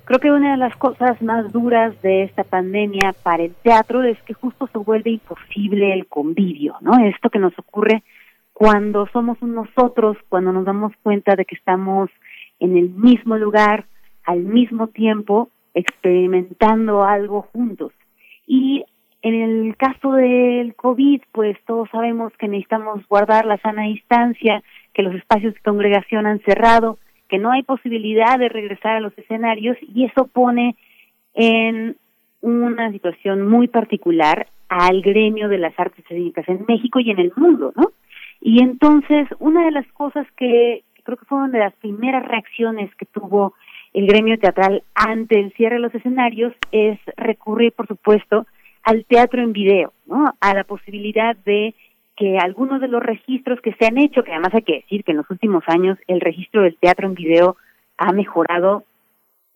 creo 0.04 0.20
que 0.20 0.30
una 0.30 0.50
de 0.50 0.58
las 0.58 0.76
cosas 0.76 1.22
más 1.22 1.50
duras 1.50 1.98
de 2.02 2.24
esta 2.24 2.44
pandemia 2.44 3.14
para 3.22 3.44
el 3.44 3.54
teatro 3.54 4.02
es 4.02 4.20
que 4.24 4.34
justo 4.34 4.66
se 4.66 4.76
vuelve 4.76 5.12
imposible 5.12 5.94
el 5.94 6.08
convivio, 6.08 6.76
¿no? 6.82 6.92
Esto 7.06 7.30
que 7.30 7.38
nos 7.38 7.58
ocurre 7.58 8.02
cuando 8.52 9.06
somos 9.14 9.40
nosotros, 9.40 10.18
cuando 10.28 10.52
nos 10.52 10.66
damos 10.66 10.92
cuenta 11.02 11.36
de 11.36 11.46
que 11.46 11.54
estamos 11.54 12.10
en 12.58 12.76
el 12.76 12.90
mismo 12.90 13.38
lugar, 13.38 13.86
al 14.24 14.40
mismo 14.40 14.88
tiempo 14.88 15.48
experimentando 15.74 17.04
algo 17.04 17.42
juntos. 17.52 17.92
Y 18.46 18.84
en 19.22 19.34
el 19.34 19.76
caso 19.76 20.12
del 20.12 20.74
COVID, 20.74 21.22
pues 21.32 21.56
todos 21.66 21.88
sabemos 21.90 22.32
que 22.38 22.48
necesitamos 22.48 23.06
guardar 23.08 23.44
la 23.44 23.58
sana 23.58 23.84
distancia, 23.84 24.62
que 24.94 25.02
los 25.02 25.14
espacios 25.14 25.54
de 25.54 25.60
congregación 25.60 26.26
han 26.26 26.40
cerrado, 26.40 26.98
que 27.28 27.38
no 27.38 27.52
hay 27.52 27.62
posibilidad 27.62 28.38
de 28.38 28.48
regresar 28.48 28.96
a 28.96 29.00
los 29.00 29.16
escenarios 29.16 29.76
y 29.82 30.04
eso 30.04 30.26
pone 30.26 30.74
en 31.34 31.96
una 32.40 32.90
situación 32.90 33.46
muy 33.46 33.68
particular 33.68 34.48
al 34.68 35.02
gremio 35.02 35.48
de 35.48 35.58
las 35.58 35.78
artes 35.78 36.04
escénicas 36.04 36.48
en 36.48 36.64
México 36.66 36.98
y 37.00 37.10
en 37.10 37.18
el 37.18 37.32
mundo, 37.36 37.72
¿no? 37.76 37.92
Y 38.40 38.62
entonces, 38.62 39.28
una 39.38 39.64
de 39.66 39.70
las 39.70 39.86
cosas 39.92 40.26
que 40.36 40.82
creo 41.02 41.18
que 41.18 41.26
fueron 41.26 41.52
de 41.52 41.58
las 41.58 41.74
primeras 41.74 42.26
reacciones 42.26 42.94
que 42.96 43.04
tuvo 43.06 43.54
el 43.92 44.06
gremio 44.06 44.38
teatral 44.38 44.82
ante 44.94 45.38
el 45.38 45.52
cierre 45.52 45.76
de 45.76 45.82
los 45.82 45.94
escenarios 45.94 46.52
es 46.72 46.98
recurrir, 47.16 47.72
por 47.72 47.86
supuesto, 47.86 48.46
al 48.82 49.04
teatro 49.04 49.42
en 49.42 49.52
video, 49.52 49.92
¿no? 50.06 50.34
A 50.40 50.54
la 50.54 50.64
posibilidad 50.64 51.36
de 51.36 51.74
que 52.16 52.38
algunos 52.38 52.80
de 52.80 52.88
los 52.88 53.02
registros 53.02 53.60
que 53.60 53.72
se 53.74 53.86
han 53.86 53.98
hecho, 53.98 54.22
que 54.22 54.32
además 54.32 54.54
hay 54.54 54.62
que 54.62 54.74
decir 54.74 55.04
que 55.04 55.12
en 55.12 55.18
los 55.18 55.30
últimos 55.30 55.64
años 55.66 55.98
el 56.06 56.20
registro 56.20 56.62
del 56.62 56.76
teatro 56.76 57.06
en 57.06 57.14
video 57.14 57.56
ha 57.96 58.12
mejorado 58.12 58.84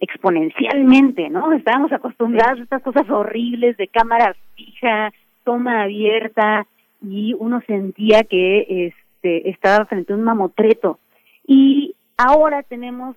exponencialmente, 0.01 1.31
¿no? 1.31 1.53
Estábamos 1.53 1.93
acostumbrados 1.93 2.61
a 2.61 2.63
estas 2.63 2.83
cosas 2.83 3.09
horribles 3.09 3.77
de 3.77 3.89
cámara 3.89 4.35
fija, 4.55 5.13
toma 5.45 5.83
abierta 5.83 6.67
y 7.03 7.35
uno 7.39 7.63
sentía 7.67 8.25
que 8.25 8.87
este 8.87 9.51
estaba 9.51 9.85
frente 9.87 10.13
a 10.13 10.17
un 10.17 10.23
mamotreto 10.23 10.99
y 11.47 11.95
ahora 12.17 12.63
tenemos 12.63 13.17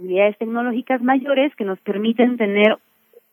posibilidades 0.00 0.38
tecnológicas 0.38 1.02
mayores 1.02 1.54
que 1.56 1.64
nos 1.64 1.78
permiten 1.80 2.38
tener 2.38 2.78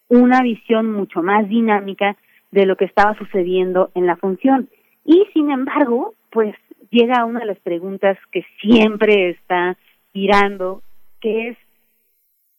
una 0.09 0.41
visión 0.41 0.91
mucho 0.91 1.23
más 1.23 1.47
dinámica 1.47 2.17
de 2.51 2.65
lo 2.65 2.75
que 2.75 2.85
estaba 2.85 3.15
sucediendo 3.15 3.89
en 3.95 4.05
la 4.05 4.17
función. 4.17 4.67
Y 5.05 5.25
sin 5.33 5.49
embargo, 5.49 6.13
pues 6.29 6.53
llega 6.91 7.23
una 7.23 7.39
de 7.39 7.45
las 7.45 7.59
preguntas 7.59 8.17
que 8.33 8.45
siempre 8.59 9.29
está 9.29 9.77
girando, 10.11 10.81
que 11.21 11.49
es, 11.49 11.57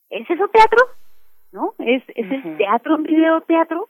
¿es 0.09 0.31
eso 0.31 0.49
teatro? 0.49 0.79
¿No? 1.53 1.75
¿Es, 1.79 2.03
es 2.15 2.31
el 2.31 2.57
teatro 2.57 2.97
un 2.97 3.03
video 3.03 3.43
teatro? 3.43 3.89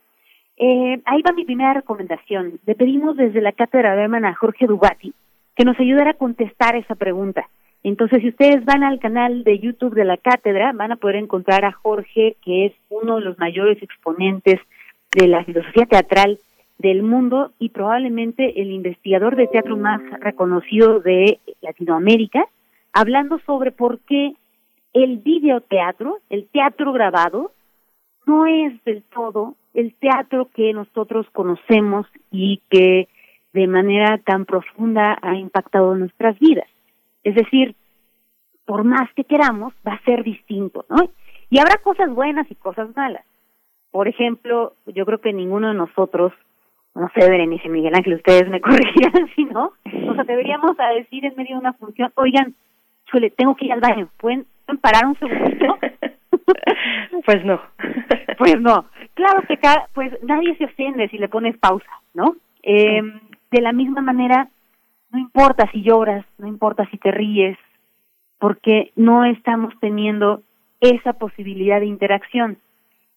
Eh, 0.57 1.01
ahí 1.05 1.21
va 1.21 1.31
mi 1.33 1.45
primera 1.45 1.73
recomendación. 1.73 2.59
Le 2.65 2.75
pedimos 2.75 3.15
desde 3.15 3.39
la 3.39 3.53
cátedra 3.53 3.95
de 3.95 4.27
a 4.27 4.35
Jorge 4.35 4.67
Dubati 4.67 5.13
que 5.55 5.63
nos 5.63 5.79
ayudara 5.79 6.11
a 6.11 6.15
contestar 6.15 6.75
esa 6.75 6.95
pregunta. 6.95 7.47
Entonces, 7.83 8.21
si 8.21 8.29
ustedes 8.29 8.65
van 8.65 8.83
al 8.83 8.99
canal 8.99 9.43
de 9.43 9.59
YouTube 9.59 9.95
de 9.95 10.05
la 10.05 10.17
cátedra, 10.17 10.73
van 10.73 10.91
a 10.91 10.97
poder 10.97 11.15
encontrar 11.15 11.63
a 11.63 11.71
Jorge, 11.71 12.35
que 12.43 12.65
es 12.67 12.73
uno 12.89 13.17
de 13.17 13.25
los 13.25 13.39
mayores 13.39 13.81
exponentes 13.81 14.59
de 15.11 15.27
la 15.27 15.43
filosofía 15.43 15.85
teatral 15.85 16.39
del 16.77 17.03
mundo 17.03 17.51
y 17.59 17.69
probablemente 17.69 18.61
el 18.61 18.71
investigador 18.71 19.35
de 19.35 19.47
teatro 19.47 19.77
más 19.77 20.01
reconocido 20.19 20.99
de 20.99 21.39
Latinoamérica, 21.61 22.45
hablando 22.93 23.39
sobre 23.45 23.71
por 23.71 23.99
qué 23.99 24.33
el 24.93 25.17
videoteatro, 25.17 26.19
el 26.29 26.47
teatro 26.47 26.91
grabado, 26.93 27.51
no 28.25 28.45
es 28.45 28.83
del 28.83 29.03
todo 29.03 29.55
el 29.73 29.93
teatro 29.95 30.49
que 30.53 30.73
nosotros 30.73 31.27
conocemos 31.31 32.07
y 32.31 32.61
que 32.69 33.07
de 33.53 33.67
manera 33.67 34.17
tan 34.19 34.45
profunda 34.45 35.17
ha 35.21 35.35
impactado 35.35 35.95
nuestras 35.95 36.37
vidas. 36.39 36.67
Es 37.23 37.35
decir, 37.35 37.75
por 38.65 38.83
más 38.83 39.11
que 39.15 39.23
queramos, 39.23 39.73
va 39.87 39.93
a 39.93 40.03
ser 40.03 40.23
distinto, 40.23 40.85
¿no? 40.89 41.09
Y 41.49 41.59
habrá 41.59 41.77
cosas 41.77 42.09
buenas 42.13 42.49
y 42.51 42.55
cosas 42.55 42.95
malas. 42.95 43.25
Por 43.91 44.07
ejemplo, 44.07 44.73
yo 44.85 45.05
creo 45.05 45.19
que 45.19 45.33
ninguno 45.33 45.69
de 45.69 45.73
nosotros, 45.73 46.31
no 46.93 47.09
sé, 47.15 47.27
Berenice 47.27 47.67
Miguel 47.69 47.95
Ángel, 47.95 48.15
ustedes 48.15 48.47
me 48.47 48.61
corregirán 48.61 49.27
si 49.35 49.45
no, 49.45 49.73
nos 49.85 50.19
atreveríamos 50.19 50.79
a 50.79 50.89
decir 50.89 51.25
en 51.25 51.35
medio 51.35 51.55
de 51.55 51.61
una 51.61 51.73
función, 51.73 52.11
oigan, 52.15 52.53
chule, 53.05 53.31
tengo 53.31 53.55
que 53.55 53.65
ir 53.65 53.73
al 53.73 53.81
baño, 53.81 54.09
¿pueden, 54.17 54.45
parar 54.81 55.07
un 55.07 55.17
segundito? 55.17 55.77
pues 57.25 57.43
no. 57.43 57.59
pues 58.37 58.61
no. 58.61 58.85
Claro 59.15 59.41
que 59.47 59.57
pues 59.93 60.13
nadie 60.23 60.55
se 60.57 60.65
ofende 60.65 61.09
si 61.09 61.17
le 61.17 61.27
pones 61.27 61.57
pausa, 61.57 61.89
¿no? 62.13 62.35
Eh, 62.61 63.01
de 63.51 63.61
la 63.61 63.73
misma 63.73 64.01
manera, 64.01 64.47
no 65.11 65.19
importa 65.19 65.69
si 65.71 65.81
lloras, 65.81 66.25
no 66.37 66.47
importa 66.47 66.87
si 66.89 66.97
te 66.97 67.11
ríes, 67.11 67.57
porque 68.39 68.91
no 68.95 69.25
estamos 69.25 69.73
teniendo 69.79 70.41
esa 70.79 71.13
posibilidad 71.13 71.79
de 71.79 71.87
interacción. 71.87 72.57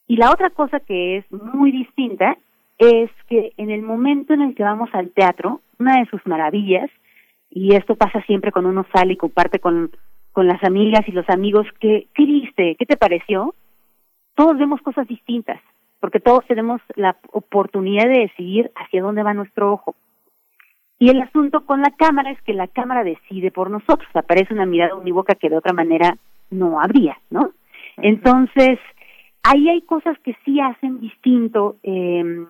Y 0.06 0.16
la 0.16 0.30
otra 0.30 0.50
cosa 0.50 0.80
que 0.80 1.18
es 1.18 1.32
muy 1.32 1.70
distinta 1.70 2.36
es 2.78 3.10
que 3.28 3.52
en 3.56 3.70
el 3.70 3.82
momento 3.82 4.34
en 4.34 4.42
el 4.42 4.54
que 4.54 4.64
vamos 4.64 4.90
al 4.92 5.10
teatro, 5.10 5.60
una 5.78 5.98
de 6.00 6.06
sus 6.06 6.26
maravillas, 6.26 6.90
y 7.50 7.74
esto 7.74 7.94
pasa 7.94 8.22
siempre 8.22 8.50
cuando 8.50 8.70
uno 8.70 8.86
sale 8.92 9.12
y 9.12 9.16
comparte 9.16 9.58
con, 9.58 9.90
con 10.32 10.46
las 10.48 10.62
amigas 10.64 11.06
y 11.06 11.12
los 11.12 11.28
amigos, 11.28 11.66
¿qué, 11.78 12.08
¿qué 12.14 12.24
viste? 12.24 12.76
¿Qué 12.78 12.86
te 12.86 12.96
pareció? 12.96 13.54
Todos 14.34 14.58
vemos 14.58 14.80
cosas 14.80 15.06
distintas, 15.06 15.60
porque 16.00 16.18
todos 16.18 16.44
tenemos 16.46 16.80
la 16.96 17.16
oportunidad 17.30 18.04
de 18.04 18.20
decidir 18.20 18.72
hacia 18.74 19.02
dónde 19.02 19.22
va 19.22 19.34
nuestro 19.34 19.72
ojo. 19.72 19.94
Y 21.02 21.08
el 21.08 21.20
asunto 21.20 21.66
con 21.66 21.82
la 21.82 21.90
cámara 21.90 22.30
es 22.30 22.40
que 22.42 22.52
la 22.52 22.68
cámara 22.68 23.02
decide 23.02 23.50
por 23.50 23.68
nosotros, 23.68 24.08
aparece 24.14 24.54
una 24.54 24.66
mirada 24.66 24.94
unívoca 24.94 25.34
que 25.34 25.50
de 25.50 25.56
otra 25.56 25.72
manera 25.72 26.16
no 26.48 26.80
habría, 26.80 27.18
¿no? 27.28 27.50
Entonces, 27.96 28.78
ahí 29.42 29.68
hay 29.68 29.82
cosas 29.82 30.16
que 30.20 30.36
sí 30.44 30.60
hacen 30.60 31.00
distinto 31.00 31.74
eh, 31.82 32.46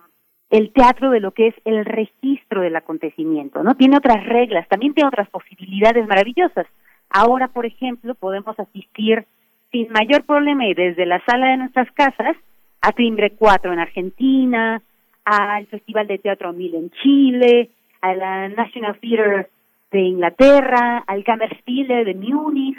el 0.51 0.71
teatro 0.71 1.09
de 1.09 1.19
lo 1.19 1.31
que 1.31 1.47
es 1.47 1.55
el 1.65 1.83
registro 1.83 2.61
del 2.61 2.75
acontecimiento, 2.75 3.63
¿no? 3.63 3.73
Tiene 3.73 3.97
otras 3.97 4.23
reglas, 4.23 4.67
también 4.67 4.93
tiene 4.93 5.07
otras 5.07 5.29
posibilidades 5.31 6.07
maravillosas. 6.07 6.67
Ahora, 7.09 7.47
por 7.47 7.65
ejemplo, 7.65 8.13
podemos 8.13 8.59
asistir 8.59 9.25
sin 9.71 9.91
mayor 9.91 10.25
problema 10.25 10.67
y 10.67 10.75
desde 10.75 11.07
la 11.07 11.25
sala 11.25 11.47
de 11.47 11.57
nuestras 11.57 11.91
casas 11.93 12.37
a 12.81 12.91
Timbre 12.91 13.31
4 13.31 13.73
en 13.73 13.79
Argentina, 13.79 14.79
al 15.25 15.65
Festival 15.65 16.05
de 16.05 16.19
Teatro 16.19 16.53
Mil 16.53 16.75
en 16.75 16.91
Chile, 17.01 17.71
a 18.03 18.13
la 18.13 18.49
National 18.49 18.99
Theatre 18.99 19.47
de 19.91 20.01
Inglaterra, 20.01 21.03
al 21.07 21.23
Kammerspiele 21.23 22.03
de 22.03 22.13
Múnich, 22.13 22.77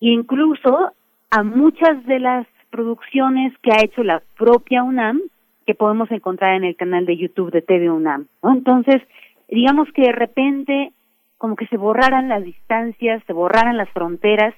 e 0.00 0.08
incluso 0.08 0.92
a 1.30 1.42
muchas 1.42 2.04
de 2.06 2.18
las 2.18 2.46
producciones 2.70 3.52
que 3.58 3.72
ha 3.72 3.84
hecho 3.84 4.02
la 4.02 4.22
propia 4.38 4.82
UNAM 4.82 5.20
que 5.66 5.74
podemos 5.74 6.10
encontrar 6.10 6.56
en 6.56 6.64
el 6.64 6.76
canal 6.76 7.04
de 7.04 7.16
YouTube 7.16 7.52
de 7.52 7.60
TV 7.60 7.90
UNAM. 7.90 8.26
¿no? 8.42 8.52
Entonces, 8.52 9.02
digamos 9.48 9.86
que 9.92 10.02
de 10.02 10.12
repente 10.12 10.92
como 11.36 11.56
que 11.56 11.66
se 11.66 11.76
borraran 11.76 12.30
las 12.30 12.42
distancias, 12.42 13.22
se 13.26 13.34
borraran 13.34 13.76
las 13.76 13.90
fronteras 13.90 14.54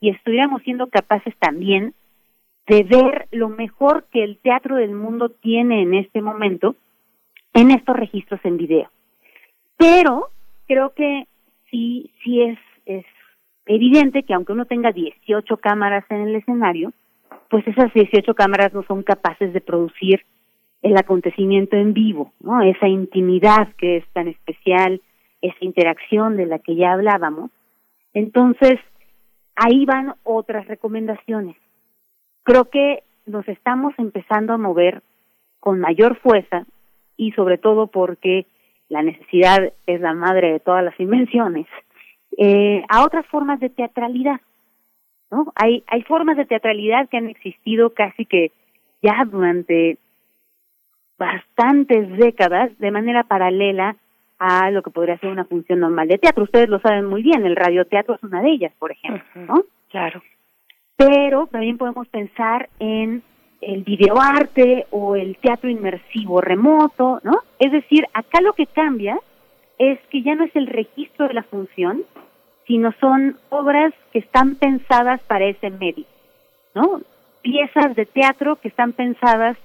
y 0.00 0.10
estuviéramos 0.10 0.62
siendo 0.64 0.88
capaces 0.88 1.34
también 1.38 1.94
de 2.66 2.82
ver 2.82 3.26
lo 3.30 3.48
mejor 3.48 4.04
que 4.12 4.22
el 4.22 4.36
teatro 4.38 4.76
del 4.76 4.92
mundo 4.92 5.30
tiene 5.30 5.80
en 5.80 5.94
este 5.94 6.20
momento 6.20 6.76
en 7.54 7.70
estos 7.70 7.96
registros 7.96 8.40
en 8.44 8.58
video. 8.58 8.90
Pero 9.76 10.28
creo 10.66 10.92
que 10.94 11.26
sí, 11.70 12.10
sí 12.22 12.42
es, 12.42 12.58
es 12.86 13.04
evidente 13.66 14.22
que 14.22 14.34
aunque 14.34 14.52
uno 14.52 14.64
tenga 14.64 14.92
18 14.92 15.56
cámaras 15.58 16.04
en 16.10 16.22
el 16.22 16.36
escenario, 16.36 16.92
pues 17.50 17.66
esas 17.68 17.92
18 17.92 18.34
cámaras 18.34 18.72
no 18.72 18.82
son 18.84 19.02
capaces 19.02 19.52
de 19.52 19.60
producir 19.60 20.24
el 20.82 20.96
acontecimiento 20.96 21.76
en 21.76 21.92
vivo, 21.92 22.32
¿no? 22.40 22.62
Esa 22.62 22.88
intimidad 22.88 23.68
que 23.76 23.98
es 23.98 24.04
tan 24.12 24.28
especial, 24.28 25.00
esa 25.40 25.56
interacción 25.60 26.36
de 26.36 26.46
la 26.46 26.58
que 26.58 26.76
ya 26.76 26.92
hablábamos. 26.92 27.50
Entonces, 28.14 28.78
ahí 29.56 29.84
van 29.84 30.14
otras 30.22 30.66
recomendaciones. 30.68 31.56
Creo 32.44 32.66
que 32.70 33.02
nos 33.26 33.46
estamos 33.48 33.94
empezando 33.98 34.52
a 34.52 34.58
mover 34.58 35.02
con 35.60 35.80
mayor 35.80 36.16
fuerza 36.20 36.64
y 37.16 37.32
sobre 37.32 37.58
todo 37.58 37.88
porque 37.88 38.46
la 38.88 39.02
necesidad 39.02 39.72
es 39.86 40.00
la 40.00 40.14
madre 40.14 40.52
de 40.52 40.60
todas 40.60 40.84
las 40.84 40.98
invenciones, 41.00 41.66
eh, 42.38 42.82
a 42.88 43.04
otras 43.04 43.26
formas 43.26 43.60
de 43.60 43.70
teatralidad. 43.70 44.40
¿no? 45.30 45.52
Hay, 45.56 45.84
hay 45.88 46.02
formas 46.02 46.36
de 46.36 46.46
teatralidad 46.46 47.08
que 47.08 47.16
han 47.16 47.28
existido 47.28 47.94
casi 47.94 48.26
que 48.26 48.52
ya 49.02 49.24
durante 49.26 49.98
bastantes 51.18 52.16
décadas 52.16 52.76
de 52.78 52.90
manera 52.90 53.24
paralela 53.24 53.96
a 54.38 54.70
lo 54.70 54.82
que 54.82 54.90
podría 54.90 55.18
ser 55.18 55.30
una 55.30 55.46
función 55.46 55.80
normal 55.80 56.08
de 56.08 56.18
teatro. 56.18 56.44
Ustedes 56.44 56.68
lo 56.68 56.78
saben 56.80 57.06
muy 57.06 57.22
bien, 57.22 57.44
el 57.46 57.56
radioteatro 57.56 58.14
es 58.14 58.22
una 58.22 58.42
de 58.42 58.50
ellas, 58.50 58.72
por 58.78 58.92
ejemplo, 58.92 59.24
¿no? 59.34 59.62
Claro. 59.90 60.22
Pero 60.96 61.46
también 61.46 61.78
podemos 61.78 62.06
pensar 62.08 62.68
en 62.78 63.22
el 63.60 63.82
videoarte 63.82 64.86
o 64.90 65.16
el 65.16 65.36
teatro 65.38 65.70
inmersivo 65.70 66.40
remoto, 66.40 67.20
¿no? 67.22 67.40
Es 67.58 67.72
decir, 67.72 68.06
acá 68.12 68.40
lo 68.40 68.52
que 68.52 68.66
cambia 68.66 69.18
es 69.78 69.98
que 70.10 70.22
ya 70.22 70.34
no 70.34 70.44
es 70.44 70.54
el 70.54 70.66
registro 70.66 71.28
de 71.28 71.34
la 71.34 71.42
función, 71.42 72.02
sino 72.66 72.92
son 73.00 73.36
obras 73.50 73.92
que 74.12 74.18
están 74.18 74.56
pensadas 74.56 75.20
para 75.22 75.46
ese 75.46 75.70
medio, 75.70 76.04
¿no? 76.74 77.00
Piezas 77.42 77.94
de 77.94 78.06
teatro 78.06 78.56
que 78.56 78.68
están 78.68 78.92
pensadas 78.92 79.56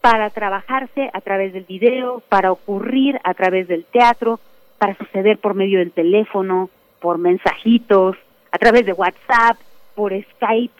para 0.00 0.30
trabajarse 0.30 1.10
a 1.12 1.20
través 1.20 1.52
del 1.52 1.64
video, 1.64 2.22
para 2.28 2.52
ocurrir 2.52 3.18
a 3.24 3.34
través 3.34 3.66
del 3.66 3.84
teatro, 3.86 4.38
para 4.78 4.96
suceder 4.96 5.38
por 5.38 5.54
medio 5.54 5.78
del 5.78 5.92
teléfono, 5.92 6.70
por 7.00 7.18
mensajitos, 7.18 8.16
a 8.52 8.58
través 8.58 8.86
de 8.86 8.92
WhatsApp, 8.92 9.58
por 9.94 10.12
Skype, 10.12 10.74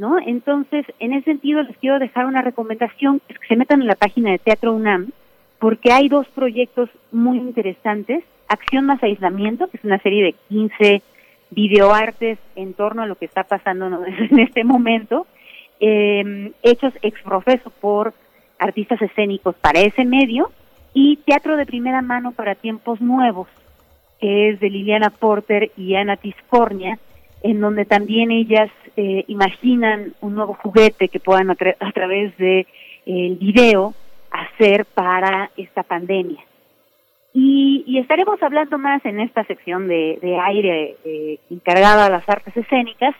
¿no? 0.00 0.18
Entonces, 0.18 0.86
en 0.98 1.12
ese 1.12 1.26
sentido 1.26 1.62
les 1.62 1.76
quiero 1.76 1.98
dejar 1.98 2.24
una 2.24 2.40
recomendación, 2.40 3.20
es 3.28 3.38
que 3.38 3.48
se 3.48 3.56
metan 3.56 3.82
en 3.82 3.86
la 3.86 3.96
página 3.96 4.30
de 4.30 4.38
Teatro 4.38 4.72
UNAM, 4.72 5.10
porque 5.58 5.92
hay 5.92 6.08
dos 6.08 6.26
proyectos 6.28 6.88
muy 7.12 7.36
interesantes, 7.36 8.24
Acción 8.48 8.86
más 8.86 9.02
Aislamiento, 9.02 9.68
que 9.68 9.76
es 9.76 9.84
una 9.84 9.98
serie 9.98 10.24
de 10.24 10.34
15 10.48 11.02
videoartes 11.50 12.38
en 12.56 12.72
torno 12.72 13.02
a 13.02 13.06
lo 13.06 13.16
que 13.16 13.26
está 13.26 13.44
pasando 13.44 13.86
en 14.06 14.38
este 14.38 14.64
momento, 14.64 15.26
eh, 15.80 16.50
hechos 16.62 16.94
ex 17.02 17.20
profeso 17.22 17.68
por 17.68 18.14
artistas 18.58 19.02
escénicos 19.02 19.54
para 19.56 19.80
ese 19.80 20.06
medio, 20.06 20.50
y 20.94 21.16
Teatro 21.26 21.58
de 21.58 21.66
Primera 21.66 22.00
Mano 22.00 22.32
para 22.32 22.54
Tiempos 22.54 23.02
Nuevos, 23.02 23.48
que 24.18 24.48
es 24.48 24.60
de 24.60 24.70
Liliana 24.70 25.10
Porter 25.10 25.70
y 25.76 25.94
Ana 25.94 26.16
Tiscornia, 26.16 26.98
en 27.42 27.60
donde 27.60 27.84
también 27.84 28.30
ellas 28.30 28.70
eh, 28.96 29.24
imaginan 29.28 30.14
un 30.20 30.34
nuevo 30.34 30.54
juguete 30.54 31.08
que 31.08 31.20
puedan 31.20 31.50
a, 31.50 31.54
través 31.54 32.36
de 32.36 32.66
el 33.06 33.36
video 33.36 33.94
hacer 34.30 34.84
para 34.84 35.50
esta 35.56 35.82
pandemia. 35.82 36.44
Y, 37.32 37.98
estaremos 37.98 38.42
hablando 38.42 38.78
más 38.78 39.04
en 39.04 39.20
esta 39.20 39.44
sección 39.44 39.86
de, 39.86 40.18
de 40.20 40.38
aire 40.38 40.96
eh, 41.04 41.38
encargada 41.50 42.06
a 42.06 42.10
las 42.10 42.28
artes 42.28 42.56
escénicas 42.56 43.14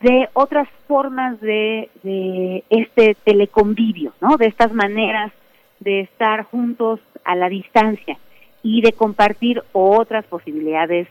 de 0.00 0.28
otras 0.34 0.68
formas 0.86 1.40
de, 1.40 1.88
de 2.02 2.64
este 2.68 3.16
teleconvivio, 3.24 4.12
¿no? 4.20 4.36
De 4.36 4.46
estas 4.46 4.72
maneras 4.72 5.32
de 5.80 6.00
estar 6.00 6.44
juntos 6.44 7.00
a 7.24 7.34
la 7.36 7.48
distancia 7.48 8.18
y 8.62 8.80
de 8.82 8.92
compartir 8.92 9.62
otras 9.72 10.24
posibilidades 10.26 11.08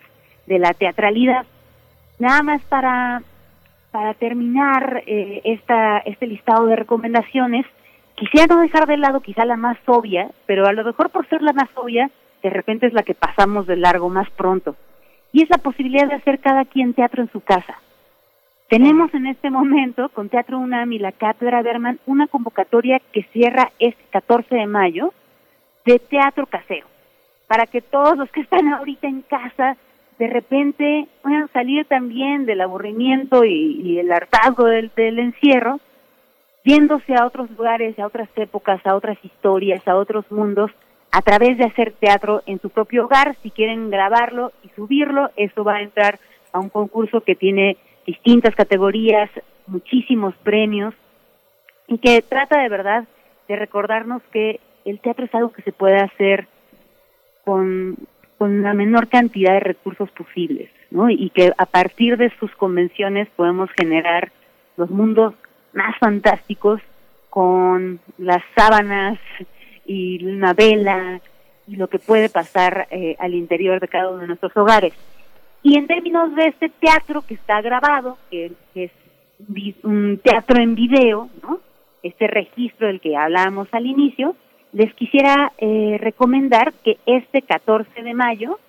de 0.48 0.60
la 0.60 0.74
teatralidad. 0.74 1.46
Nada 2.24 2.42
más 2.42 2.62
para, 2.70 3.22
para 3.92 4.14
terminar 4.14 5.04
eh, 5.06 5.42
esta, 5.44 5.98
este 6.06 6.26
listado 6.26 6.68
de 6.68 6.78
recomendaciones, 6.78 7.66
quisiera 8.16 8.56
no 8.56 8.62
dejar 8.62 8.88
de 8.88 8.96
lado 8.96 9.20
quizá 9.20 9.44
la 9.44 9.58
más 9.58 9.78
obvia, 9.88 10.32
pero 10.46 10.66
a 10.66 10.72
lo 10.72 10.86
mejor 10.86 11.10
por 11.10 11.28
ser 11.28 11.42
la 11.42 11.52
más 11.52 11.68
obvia, 11.76 12.10
de 12.42 12.50
repente 12.50 12.88
es 12.88 12.94
la 12.94 13.04
que 13.04 13.14
pasamos 13.14 13.68
de 13.68 13.76
largo 13.76 14.08
más 14.08 14.30
pronto. 14.30 14.78
Y 15.34 15.44
es 15.44 15.50
la 15.50 15.58
posibilidad 15.58 16.08
de 16.08 16.16
hacer 16.16 16.40
cada 16.40 16.64
quien 16.64 16.94
teatro 16.94 17.24
en 17.24 17.30
su 17.30 17.42
casa. 17.42 17.78
Tenemos 18.70 19.14
en 19.14 19.28
este 19.28 19.50
momento 19.50 20.08
con 20.08 20.30
Teatro 20.30 20.60
UNAM 20.60 20.94
y 20.94 21.00
la 21.00 21.12
Cátedra 21.12 21.62
Berman 21.62 22.00
una 22.06 22.28
convocatoria 22.28 23.02
que 23.12 23.24
cierra 23.34 23.74
este 23.80 24.02
14 24.12 24.56
de 24.56 24.66
mayo 24.66 25.14
de 25.84 26.00
teatro 26.00 26.46
casero, 26.46 26.88
para 27.48 27.66
que 27.66 27.82
todos 27.82 28.18
los 28.18 28.32
que 28.32 28.40
están 28.40 28.70
ahorita 28.70 29.08
en 29.08 29.24
casa 29.24 29.76
de 30.24 30.30
repente 30.30 31.10
puedan 31.22 31.52
salir 31.52 31.86
también 31.86 32.46
del 32.46 32.62
aburrimiento 32.62 33.44
y, 33.44 34.00
el 34.00 34.10
hartazgo 34.10 34.64
del, 34.64 34.90
del 34.96 35.20
encierro, 35.20 35.82
viéndose 36.64 37.14
a 37.14 37.26
otros 37.26 37.52
lugares, 37.52 38.00
a 38.00 38.08
otras 38.08 38.30
épocas, 38.38 38.80
a 38.86 38.96
otras 38.96 39.18
historias, 39.22 39.86
a 39.86 39.98
otros 39.98 40.24
mundos, 40.32 40.72
a 41.12 41.22
través 41.24 41.58
de 41.58 41.66
hacer 41.66 41.92
teatro 42.00 42.42
en 42.46 42.62
su 42.62 42.70
propio 42.70 43.04
hogar. 43.04 43.36
Si 43.44 43.52
quieren 43.52 43.90
grabarlo 43.90 44.54
y 44.64 44.70
subirlo, 44.78 45.30
eso 45.36 45.66
va 45.66 45.76
a 45.76 45.82
entrar 45.82 46.22
a 46.54 46.60
un 46.60 46.70
concurso 46.70 47.20
que 47.20 47.36
tiene 47.36 47.76
distintas 48.08 48.56
categorías, 48.56 49.30
muchísimos 49.68 50.34
premios, 50.36 50.94
y 51.90 51.98
que 51.98 52.22
trata 52.22 52.62
de 52.62 52.70
verdad 52.70 53.04
de 53.50 53.58
recordarnos 53.58 54.22
que 54.32 54.62
el 54.86 55.02
teatro 55.02 55.26
es 55.26 55.36
algo 55.36 55.52
que 55.52 55.64
se 55.64 55.74
puede 55.74 55.98
hacer 55.98 56.48
con, 57.44 57.98
con 58.38 58.62
la 58.62 58.74
menor 58.74 59.08
cantidad 59.08 59.54
de 59.54 59.60
recursos 59.60 60.10
posibles, 60.12 60.70
¿no? 60.92 61.10
Y 61.10 61.30
que 61.30 61.52
a 61.58 61.66
partir 61.66 62.18
de 62.18 62.32
sus 62.40 62.52
convenciones 62.56 63.28
podemos 63.36 63.70
generar 63.78 64.32
los 64.78 64.90
mundos 64.90 65.34
más 65.74 65.98
fantásticos 66.00 66.82
con 67.30 68.00
las 68.18 68.44
sábanas 68.56 69.20
y 69.86 70.24
una 70.26 70.54
vela 70.54 71.20
y 71.68 71.76
lo 71.76 71.88
que 71.88 72.00
puede 72.00 72.30
pasar 72.30 72.88
eh, 72.92 73.16
al 73.20 73.34
interior 73.34 73.80
de 73.80 73.88
cada 73.88 74.10
uno 74.10 74.22
de 74.22 74.28
nuestros 74.28 74.56
hogares. 74.56 74.94
Y 75.62 75.78
en 75.78 75.88
términos 75.88 76.36
de 76.36 76.48
este 76.48 76.70
teatro 76.70 77.22
que 77.22 77.36
está 77.36 77.62
grabado, 77.62 78.18
que, 78.30 78.52
es 78.76 78.92
un 79.84 80.20
teatro 80.24 80.62
en 80.62 80.76
video, 80.76 81.30
¿no? 81.42 81.60
este 82.04 82.28
registro 82.28 82.88
del 82.88 83.00
que 83.00 83.16
hablábamos 83.16 83.68
al 83.72 83.86
inicio, 83.86 84.36
les 84.74 84.94
quisiera 84.96 85.54
eh, 85.60 85.98
recomendar 86.00 86.74
que 86.84 86.98
este 87.06 87.44
14 87.44 88.02
de 88.02 88.14
mayo 88.14 88.60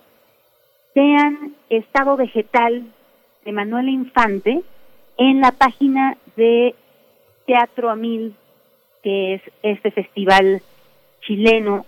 vean 0.95 1.55
Estado 1.71 2.17
Vegetal 2.17 2.85
de 3.45 3.53
Manuel 3.53 3.89
Infante 3.89 4.63
en 5.17 5.41
la 5.41 5.53
página 5.53 6.17
de 6.37 6.75
Teatro 7.47 7.91
Amil, 7.91 8.35
que 9.03 9.35
es 9.35 9.43
este 9.63 9.91
festival 9.91 10.63
chileno. 11.23 11.87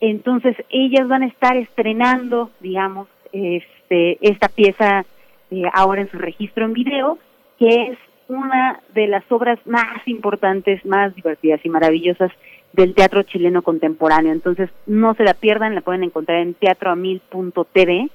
Entonces, 0.00 0.56
ellas 0.68 1.06
van 1.08 1.22
a 1.22 1.26
estar 1.26 1.56
estrenando, 1.56 2.50
digamos, 2.60 3.08
este, 3.32 4.18
esta 4.20 4.48
pieza 4.48 5.04
eh, 5.50 5.62
ahora 5.72 6.02
en 6.02 6.10
su 6.10 6.18
registro 6.18 6.64
en 6.64 6.72
video, 6.72 7.18
que 7.58 7.68
es 7.68 7.98
una 8.28 8.80
de 8.94 9.06
las 9.06 9.24
obras 9.30 9.58
más 9.66 10.06
importantes, 10.06 10.84
más 10.84 11.14
divertidas 11.14 11.60
y 11.64 11.68
maravillosas 11.68 12.32
del 12.72 12.94
teatro 12.94 13.22
chileno 13.22 13.62
contemporáneo. 13.62 14.32
Entonces, 14.32 14.70
no 14.86 15.14
se 15.14 15.24
la 15.24 15.34
pierdan, 15.34 15.74
la 15.74 15.80
pueden 15.80 16.04
encontrar 16.04 16.38
en 16.38 16.54
teatroamil.tv 16.54 18.08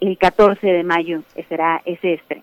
el 0.00 0.18
14 0.18 0.66
de 0.66 0.82
mayo, 0.82 1.22
será 1.48 1.80
ese 1.84 2.14
estreno. 2.14 2.42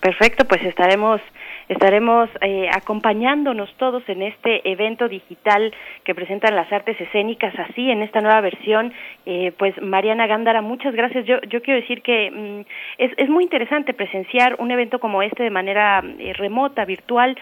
Perfecto, 0.00 0.46
pues 0.46 0.62
estaremos 0.64 1.20
estaremos 1.68 2.28
eh, 2.40 2.68
acompañándonos 2.72 3.72
todos 3.76 4.02
en 4.08 4.22
este 4.22 4.68
evento 4.68 5.08
digital 5.08 5.72
que 6.02 6.16
presentan 6.16 6.56
las 6.56 6.72
artes 6.72 7.00
escénicas 7.00 7.56
así 7.60 7.92
en 7.92 8.02
esta 8.02 8.20
nueva 8.20 8.40
versión. 8.40 8.92
Eh, 9.24 9.52
pues 9.56 9.80
Mariana 9.80 10.26
Gándara, 10.26 10.62
muchas 10.62 10.92
gracias. 10.96 11.26
Yo, 11.26 11.40
yo 11.42 11.62
quiero 11.62 11.80
decir 11.80 12.02
que 12.02 12.30
mm, 12.30 12.60
es, 12.98 13.12
es 13.18 13.28
muy 13.28 13.44
interesante 13.44 13.94
presenciar 13.94 14.56
un 14.58 14.72
evento 14.72 14.98
como 14.98 15.22
este 15.22 15.44
de 15.44 15.50
manera 15.50 16.02
eh, 16.18 16.32
remota, 16.32 16.84
virtual, 16.84 17.38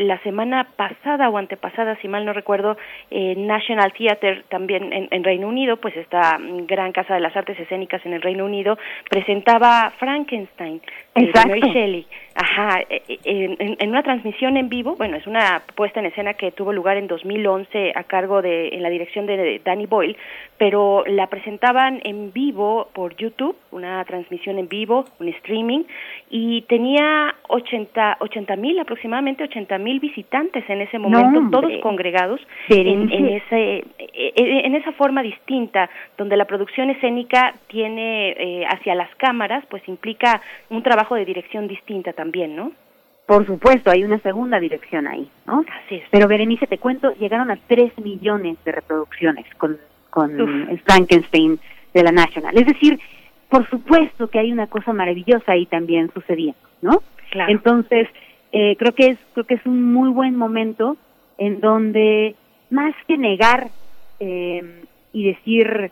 la 0.00 0.18
semana 0.22 0.68
pasada 0.76 1.28
o 1.28 1.36
antepasada, 1.36 1.96
si 1.96 2.08
mal 2.08 2.24
no 2.24 2.32
recuerdo, 2.32 2.76
eh, 3.10 3.34
National 3.36 3.92
Theatre 3.92 4.44
también 4.48 4.92
en, 4.92 5.08
en, 5.10 5.24
Reino 5.24 5.48
Unido, 5.48 5.76
pues 5.76 5.96
esta 5.96 6.38
gran 6.40 6.92
casa 6.92 7.14
de 7.14 7.20
las 7.20 7.36
artes 7.36 7.58
escénicas 7.58 8.04
en 8.06 8.14
el 8.14 8.22
Reino 8.22 8.44
Unido, 8.44 8.78
presentaba 9.10 9.92
Frankenstein 9.98 10.80
de 11.14 11.32
Mary 11.46 11.60
Shelley. 11.60 12.06
Ajá, 12.34 12.80
eh, 12.88 13.02
eh, 13.08 13.18
en, 13.24 13.76
en, 13.78 13.88
una 13.90 14.02
transmisión 14.02 14.56
en 14.56 14.68
vivo, 14.68 14.96
bueno, 14.96 15.16
es 15.16 15.26
una 15.26 15.62
puesta 15.74 16.00
en 16.00 16.06
escena 16.06 16.34
que 16.34 16.52
tuvo 16.52 16.72
lugar 16.72 16.96
en 16.96 17.06
2011 17.06 17.92
a 17.94 18.04
cargo 18.04 18.42
de, 18.42 18.68
en 18.68 18.82
la 18.82 18.90
dirección 18.90 19.26
de 19.26 19.60
Danny 19.64 19.86
Boyle, 19.86 20.16
pero 20.58 21.04
la 21.06 21.26
presentaban 21.26 22.00
en 22.04 22.32
vivo 22.32 22.88
por 22.92 23.16
YouTube, 23.16 23.56
una 23.72 24.04
transmisión 24.04 24.58
en 24.58 24.68
vivo, 24.68 25.04
un 25.18 25.28
streaming, 25.28 25.84
y 26.30 26.62
tenía 26.62 27.34
80 27.48 28.16
mil, 28.56 28.78
aproximadamente 28.78 29.44
80 29.44 29.78
mil 29.78 30.00
visitantes 30.00 30.64
en 30.68 30.80
ese 30.80 30.98
momento, 30.98 31.40
todos 31.50 31.72
congregados 31.82 32.40
en, 32.68 33.12
en, 33.12 33.28
ese, 33.28 33.84
e, 33.98 34.32
e, 34.36 34.66
en 34.66 34.74
esa 34.74 34.92
forma 34.92 35.22
distinta, 35.22 35.90
donde 36.16 36.36
la 36.36 36.44
producción 36.44 36.90
escénica 36.90 37.54
tiene 37.66 38.30
eh, 38.30 38.64
hacia 38.66 38.94
las 38.94 39.14
cámaras, 39.16 39.64
pues 39.68 39.86
implica 39.88 40.40
un 40.70 40.82
trabajo 40.82 41.14
de 41.14 41.24
dirección 41.24 41.68
distinta 41.68 42.12
también, 42.12 42.21
¿no? 42.30 42.72
Por 43.26 43.46
supuesto, 43.46 43.90
hay 43.90 44.04
una 44.04 44.18
segunda 44.18 44.58
dirección 44.60 45.06
ahí, 45.06 45.30
¿no? 45.46 45.64
Así 45.84 45.96
es. 45.96 46.04
Pero 46.10 46.28
Berenice, 46.28 46.66
te 46.66 46.78
cuento, 46.78 47.14
llegaron 47.14 47.50
a 47.50 47.58
3 47.66 47.98
millones 47.98 48.58
de 48.64 48.72
reproducciones 48.72 49.46
con, 49.56 49.78
con 50.10 50.68
el 50.68 50.80
Frankenstein 50.80 51.58
de 51.94 52.02
la 52.02 52.12
National. 52.12 52.56
Es 52.56 52.66
decir, 52.66 52.98
por 53.48 53.68
supuesto 53.70 54.28
que 54.28 54.38
hay 54.38 54.52
una 54.52 54.66
cosa 54.66 54.92
maravillosa 54.92 55.52
ahí 55.52 55.66
también 55.66 56.10
sucediendo, 56.12 56.60
¿no? 56.80 57.02
Claro. 57.30 57.50
Entonces, 57.52 58.08
eh, 58.52 58.76
creo 58.76 58.92
que 58.92 59.06
es 59.08 59.18
creo 59.32 59.46
que 59.46 59.54
es 59.54 59.64
un 59.64 59.92
muy 59.92 60.10
buen 60.10 60.36
momento 60.36 60.98
en 61.38 61.60
donde 61.60 62.36
más 62.68 62.94
que 63.08 63.16
negar 63.16 63.68
eh, 64.20 64.84
y 65.12 65.24
decir 65.24 65.90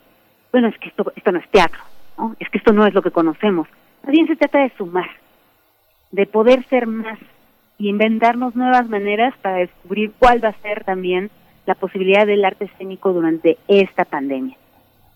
bueno 0.51 0.67
es 0.67 0.77
que 0.77 0.89
esto 0.89 1.11
esto 1.15 1.31
no 1.31 1.39
es 1.39 1.49
teatro 1.49 1.81
¿no? 2.19 2.35
es 2.39 2.47
que 2.49 2.59
esto 2.59 2.71
no 2.71 2.85
es 2.85 2.93
lo 2.93 3.01
que 3.01 3.09
conocemos 3.09 3.67
más 4.03 4.11
bien 4.11 4.27
se 4.27 4.35
trata 4.35 4.59
de 4.59 4.71
sumar 4.77 5.09
de 6.11 6.25
poder 6.25 6.65
ser 6.69 6.87
más 6.87 7.19
y 7.77 7.89
inventarnos 7.89 8.55
nuevas 8.55 8.87
maneras 8.89 9.33
para 9.41 9.57
descubrir 9.57 10.11
cuál 10.19 10.43
va 10.43 10.49
a 10.49 10.61
ser 10.61 10.83
también 10.83 11.31
la 11.65 11.75
posibilidad 11.75 12.25
del 12.25 12.45
arte 12.45 12.65
escénico 12.65 13.13
durante 13.13 13.57
esta 13.67 14.05
pandemia 14.05 14.57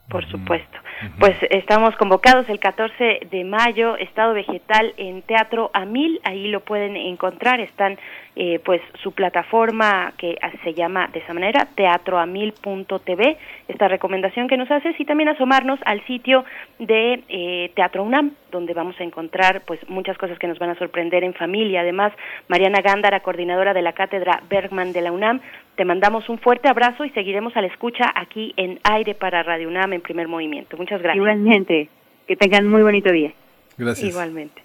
por 0.09 0.25
supuesto. 0.29 0.77
Pues 1.19 1.35
estamos 1.49 1.95
convocados 1.97 2.47
el 2.49 2.59
14 2.59 3.27
de 3.29 3.43
mayo, 3.43 3.97
Estado 3.97 4.33
Vegetal 4.33 4.93
en 4.97 5.21
Teatro 5.23 5.69
a 5.73 5.85
Mil, 5.85 6.21
ahí 6.23 6.47
lo 6.47 6.61
pueden 6.61 6.95
encontrar, 6.95 7.59
están 7.59 7.97
eh, 8.37 8.59
pues 8.63 8.81
su 9.01 9.13
plataforma 9.13 10.13
que 10.17 10.37
se 10.63 10.73
llama 10.73 11.09
de 11.11 11.19
esa 11.19 11.33
manera, 11.33 11.67
teatroamil.tv, 11.75 13.37
esta 13.67 13.87
recomendación 13.87 14.47
que 14.47 14.57
nos 14.57 14.69
haces 14.69 14.99
y 14.99 15.05
también 15.05 15.29
asomarnos 15.29 15.79
al 15.85 16.05
sitio 16.05 16.45
de 16.79 17.23
eh, 17.29 17.71
Teatro 17.75 18.03
UNAM, 18.03 18.31
donde 18.51 18.73
vamos 18.73 18.95
a 18.99 19.03
encontrar 19.03 19.61
pues 19.65 19.79
muchas 19.89 20.17
cosas 20.17 20.37
que 20.37 20.47
nos 20.47 20.59
van 20.59 20.69
a 20.69 20.75
sorprender 20.75 21.23
en 21.23 21.33
familia. 21.33 21.81
Además, 21.81 22.13
Mariana 22.47 22.81
Gándara, 22.81 23.21
coordinadora 23.21 23.73
de 23.73 23.81
la 23.81 23.93
Cátedra 23.93 24.41
Bergman 24.49 24.93
de 24.93 25.01
la 25.01 25.11
UNAM, 25.11 25.41
te 25.75 25.83
mandamos 25.83 26.29
un 26.29 26.37
fuerte 26.39 26.69
abrazo 26.69 27.03
y 27.03 27.09
seguiremos 27.09 27.55
a 27.57 27.61
la 27.61 27.67
escucha 27.67 28.05
aquí 28.15 28.53
en 28.55 28.79
Aire 28.83 29.13
para 29.13 29.43
Radio 29.43 29.67
UNAM 29.67 29.93
en 29.95 30.01
primer 30.01 30.27
movimiento. 30.27 30.77
Muchas 30.77 31.01
gracias. 31.01 31.17
Igualmente, 31.17 31.89
que 32.27 32.35
tengan 32.35 32.67
muy 32.67 32.81
bonito 32.83 33.11
día. 33.11 33.33
Gracias. 33.77 34.09
Igualmente. 34.09 34.61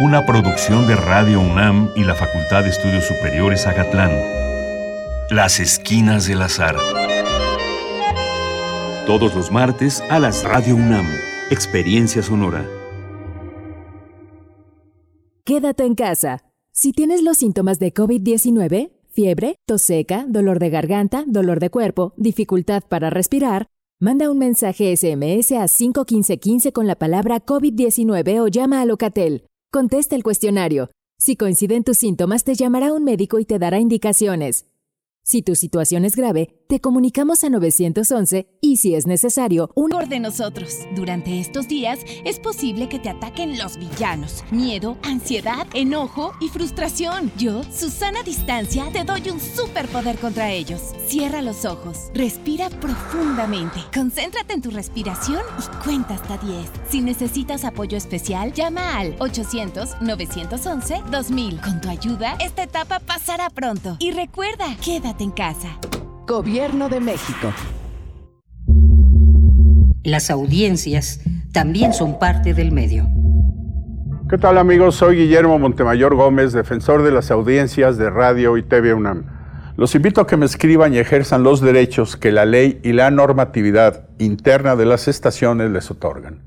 Una 0.00 0.26
producción 0.26 0.88
de 0.88 0.96
Radio 0.96 1.40
UNAM 1.40 1.88
y 1.94 2.02
la 2.02 2.16
Facultad 2.16 2.64
de 2.64 2.70
Estudios 2.70 3.06
Superiores 3.06 3.64
Agatlán. 3.68 4.10
Las 5.30 5.60
Esquinas 5.60 6.26
del 6.26 6.42
Azar. 6.42 6.74
Todos 9.06 9.36
los 9.36 9.52
martes 9.52 10.02
a 10.10 10.18
las 10.18 10.42
Radio 10.42 10.74
UNAM. 10.74 11.06
Experiencia 11.52 12.24
sonora. 12.24 12.68
Quédate 15.44 15.84
en 15.84 15.94
casa. 15.94 16.42
Si 16.72 16.90
tienes 16.90 17.22
los 17.22 17.38
síntomas 17.38 17.78
de 17.78 17.94
COVID-19, 17.94 18.90
fiebre, 19.12 19.54
tos 19.64 19.82
seca, 19.82 20.26
dolor 20.28 20.58
de 20.58 20.70
garganta, 20.70 21.22
dolor 21.28 21.60
de 21.60 21.70
cuerpo, 21.70 22.14
dificultad 22.16 22.82
para 22.82 23.10
respirar, 23.10 23.68
manda 24.00 24.28
un 24.28 24.38
mensaje 24.38 24.96
SMS 24.96 25.52
a 25.52 25.68
51515 25.68 26.72
con 26.72 26.88
la 26.88 26.96
palabra 26.96 27.46
COVID-19 27.46 28.40
o 28.40 28.48
llama 28.48 28.80
a 28.80 28.86
Locatel. 28.86 29.44
Contesta 29.74 30.14
el 30.14 30.22
cuestionario. 30.22 30.92
Si 31.18 31.34
coinciden 31.34 31.82
tus 31.82 31.96
síntomas, 31.98 32.44
te 32.44 32.54
llamará 32.54 32.92
un 32.92 33.02
médico 33.02 33.40
y 33.40 33.44
te 33.44 33.58
dará 33.58 33.80
indicaciones. 33.80 34.66
Si 35.24 35.42
tu 35.42 35.56
situación 35.56 36.04
es 36.04 36.14
grave, 36.14 36.63
te 36.66 36.80
comunicamos 36.80 37.44
a 37.44 37.50
911 37.50 38.48
y 38.60 38.78
si 38.78 38.94
es 38.94 39.06
necesario, 39.06 39.70
un 39.74 39.90
de 40.08 40.18
nosotros. 40.18 40.78
Durante 40.96 41.38
estos 41.38 41.68
días 41.68 42.00
es 42.24 42.40
posible 42.40 42.88
que 42.88 42.98
te 42.98 43.10
ataquen 43.10 43.58
los 43.58 43.76
villanos. 43.78 44.42
Miedo, 44.50 44.96
ansiedad, 45.02 45.68
enojo 45.72 46.32
y 46.40 46.48
frustración. 46.48 47.30
Yo, 47.38 47.62
Susana 47.64 48.24
Distancia, 48.24 48.86
te 48.92 49.04
doy 49.04 49.30
un 49.30 49.38
superpoder 49.40 50.18
contra 50.18 50.50
ellos. 50.50 50.80
Cierra 51.06 51.42
los 51.42 51.64
ojos, 51.64 52.10
respira 52.12 52.70
profundamente, 52.70 53.78
concéntrate 53.94 54.54
en 54.54 54.62
tu 54.62 54.70
respiración 54.70 55.42
y 55.58 55.62
cuenta 55.84 56.14
hasta 56.14 56.38
10. 56.38 56.68
Si 56.88 57.00
necesitas 57.00 57.64
apoyo 57.64 57.96
especial, 57.96 58.52
llama 58.52 58.98
al 58.98 59.16
800-911-2000. 59.18 61.60
Con 61.60 61.80
tu 61.80 61.88
ayuda, 61.88 62.36
esta 62.40 62.64
etapa 62.64 62.98
pasará 62.98 63.48
pronto. 63.50 63.96
Y 64.00 64.10
recuerda, 64.10 64.76
quédate 64.82 65.22
en 65.24 65.30
casa. 65.30 65.78
Gobierno 66.26 66.88
de 66.88 67.00
México. 67.00 67.52
Las 70.02 70.30
audiencias 70.30 71.20
también 71.52 71.92
son 71.92 72.18
parte 72.18 72.54
del 72.54 72.72
medio. 72.72 73.06
¿Qué 74.30 74.38
tal 74.38 74.56
amigos? 74.56 74.94
Soy 74.94 75.16
Guillermo 75.16 75.58
Montemayor 75.58 76.14
Gómez, 76.14 76.54
defensor 76.54 77.02
de 77.02 77.10
las 77.10 77.30
audiencias 77.30 77.98
de 77.98 78.08
Radio 78.08 78.56
y 78.56 78.62
TV 78.62 78.94
UNAM. 78.94 79.26
Los 79.76 79.94
invito 79.94 80.22
a 80.22 80.26
que 80.26 80.38
me 80.38 80.46
escriban 80.46 80.94
y 80.94 80.98
ejerzan 80.98 81.42
los 81.42 81.60
derechos 81.60 82.16
que 82.16 82.32
la 82.32 82.46
ley 82.46 82.80
y 82.82 82.94
la 82.94 83.10
normatividad 83.10 84.08
interna 84.18 84.76
de 84.76 84.86
las 84.86 85.08
estaciones 85.08 85.72
les 85.72 85.90
otorgan. 85.90 86.40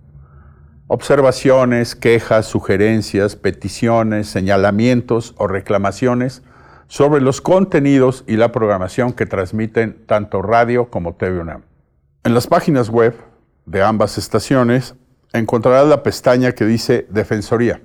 Observaciones, 0.87 1.95
quejas, 1.95 2.47
sugerencias, 2.47 3.35
peticiones, 3.35 4.27
señalamientos 4.27 5.35
o 5.37 5.45
reclamaciones 5.45 6.41
sobre 6.87 7.21
los 7.21 7.41
contenidos 7.41 8.23
y 8.27 8.37
la 8.37 8.51
programación 8.51 9.13
que 9.13 9.25
transmiten 9.25 10.05
tanto 10.05 10.41
radio 10.41 10.89
como 10.89 11.15
TV 11.15 11.39
UNAM. 11.39 11.63
En 12.23 12.33
las 12.33 12.47
páginas 12.47 12.89
web 12.89 13.15
de 13.65 13.83
ambas 13.83 14.17
estaciones 14.17 14.95
encontrarás 15.33 15.87
la 15.87 16.03
pestaña 16.03 16.53
que 16.53 16.65
dice 16.65 17.05
Defensoría. 17.09 17.81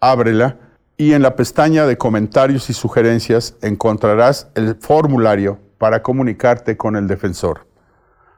Ábrela 0.00 0.58
y 0.96 1.12
en 1.12 1.22
la 1.22 1.36
pestaña 1.36 1.86
de 1.86 1.96
comentarios 1.96 2.68
y 2.70 2.72
sugerencias 2.72 3.56
encontrarás 3.62 4.50
el 4.54 4.76
formulario 4.76 5.58
para 5.78 6.02
comunicarte 6.02 6.76
con 6.76 6.96
el 6.96 7.06
defensor. 7.06 7.66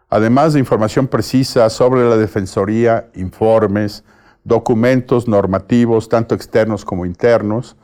Además 0.08 0.52
de 0.52 0.58
información 0.58 1.06
precisa 1.06 1.70
sobre 1.70 2.08
la 2.08 2.16
Defensoría, 2.16 3.08
informes, 3.14 4.04
documentos 4.44 5.28
normativos, 5.28 6.08
tanto 6.08 6.34
externos 6.34 6.84
como 6.84 7.06
internos, 7.06 7.76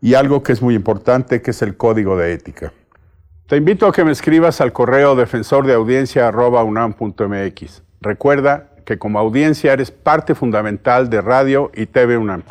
y 0.00 0.14
algo 0.14 0.42
que 0.42 0.52
es 0.52 0.62
muy 0.62 0.74
importante, 0.74 1.42
que 1.42 1.50
es 1.50 1.60
el 1.62 1.76
código 1.76 2.16
de 2.16 2.32
ética. 2.32 2.72
Te 3.46 3.56
invito 3.56 3.86
a 3.86 3.92
que 3.92 4.04
me 4.04 4.12
escribas 4.12 4.60
al 4.60 4.72
correo 4.72 5.16
defensordeaudiencia.unam.mx. 5.16 7.82
Recuerda 8.00 8.68
que 8.84 8.98
como 8.98 9.18
audiencia 9.18 9.72
eres 9.72 9.90
parte 9.90 10.34
fundamental 10.34 11.08
de 11.10 11.20
Radio 11.20 11.72
y 11.74 11.86
TV 11.86 12.16
UNAM. 12.18 12.44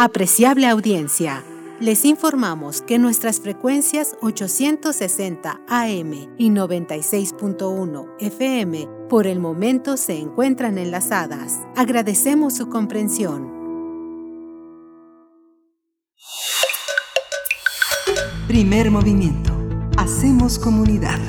Apreciable 0.00 0.68
audiencia. 0.68 1.42
Les 1.80 2.04
informamos 2.04 2.82
que 2.82 2.98
nuestras 2.98 3.38
frecuencias 3.38 4.16
860 4.20 5.60
AM 5.68 6.12
y 6.36 6.50
96.1 6.50 8.16
FM 8.18 8.88
por 9.08 9.28
el 9.28 9.38
momento 9.38 9.96
se 9.96 10.18
encuentran 10.18 10.76
enlazadas. 10.76 11.60
Agradecemos 11.76 12.56
su 12.56 12.68
comprensión. 12.68 13.56
Primer 18.48 18.90
movimiento. 18.90 19.52
Hacemos 19.96 20.58
comunidad. 20.58 21.20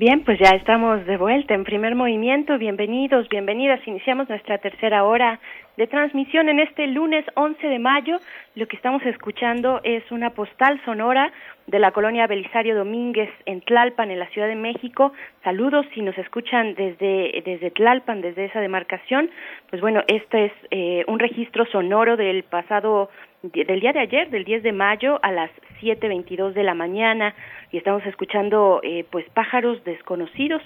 Bien, 0.00 0.24
pues 0.24 0.38
ya 0.38 0.56
estamos 0.56 1.04
de 1.04 1.18
vuelta 1.18 1.52
en 1.52 1.62
primer 1.62 1.94
movimiento. 1.94 2.56
Bienvenidos, 2.56 3.28
bienvenidas. 3.28 3.86
Iniciamos 3.86 4.30
nuestra 4.30 4.56
tercera 4.56 5.04
hora 5.04 5.38
de 5.76 5.86
transmisión 5.88 6.48
en 6.48 6.58
este 6.58 6.86
lunes 6.86 7.22
11 7.34 7.66
de 7.66 7.78
mayo. 7.78 8.16
Lo 8.54 8.66
que 8.66 8.76
estamos 8.76 9.02
escuchando 9.02 9.82
es 9.84 10.10
una 10.10 10.30
postal 10.30 10.80
sonora 10.86 11.30
de 11.66 11.78
la 11.78 11.90
colonia 11.90 12.26
Belisario 12.26 12.74
Domínguez 12.74 13.28
en 13.44 13.60
Tlalpan, 13.60 14.10
en 14.10 14.20
la 14.20 14.28
Ciudad 14.30 14.48
de 14.48 14.56
México. 14.56 15.12
Saludos 15.44 15.84
si 15.92 16.00
nos 16.00 16.16
escuchan 16.16 16.74
desde, 16.76 17.42
desde 17.44 17.70
Tlalpan, 17.70 18.22
desde 18.22 18.46
esa 18.46 18.60
demarcación. 18.60 19.28
Pues 19.68 19.82
bueno, 19.82 20.02
este 20.06 20.46
es 20.46 20.52
eh, 20.70 21.04
un 21.08 21.18
registro 21.18 21.66
sonoro 21.66 22.16
del 22.16 22.42
pasado 22.44 23.10
del 23.42 23.80
día 23.80 23.92
de 23.92 24.00
ayer, 24.00 24.30
del 24.30 24.44
10 24.44 24.62
de 24.62 24.72
mayo 24.72 25.18
a 25.22 25.32
las 25.32 25.50
7.22 25.80 26.52
de 26.52 26.62
la 26.62 26.74
mañana 26.74 27.34
y 27.72 27.78
estamos 27.78 28.04
escuchando 28.04 28.80
eh, 28.82 29.04
pues 29.10 29.24
pájaros 29.30 29.82
desconocidos. 29.84 30.62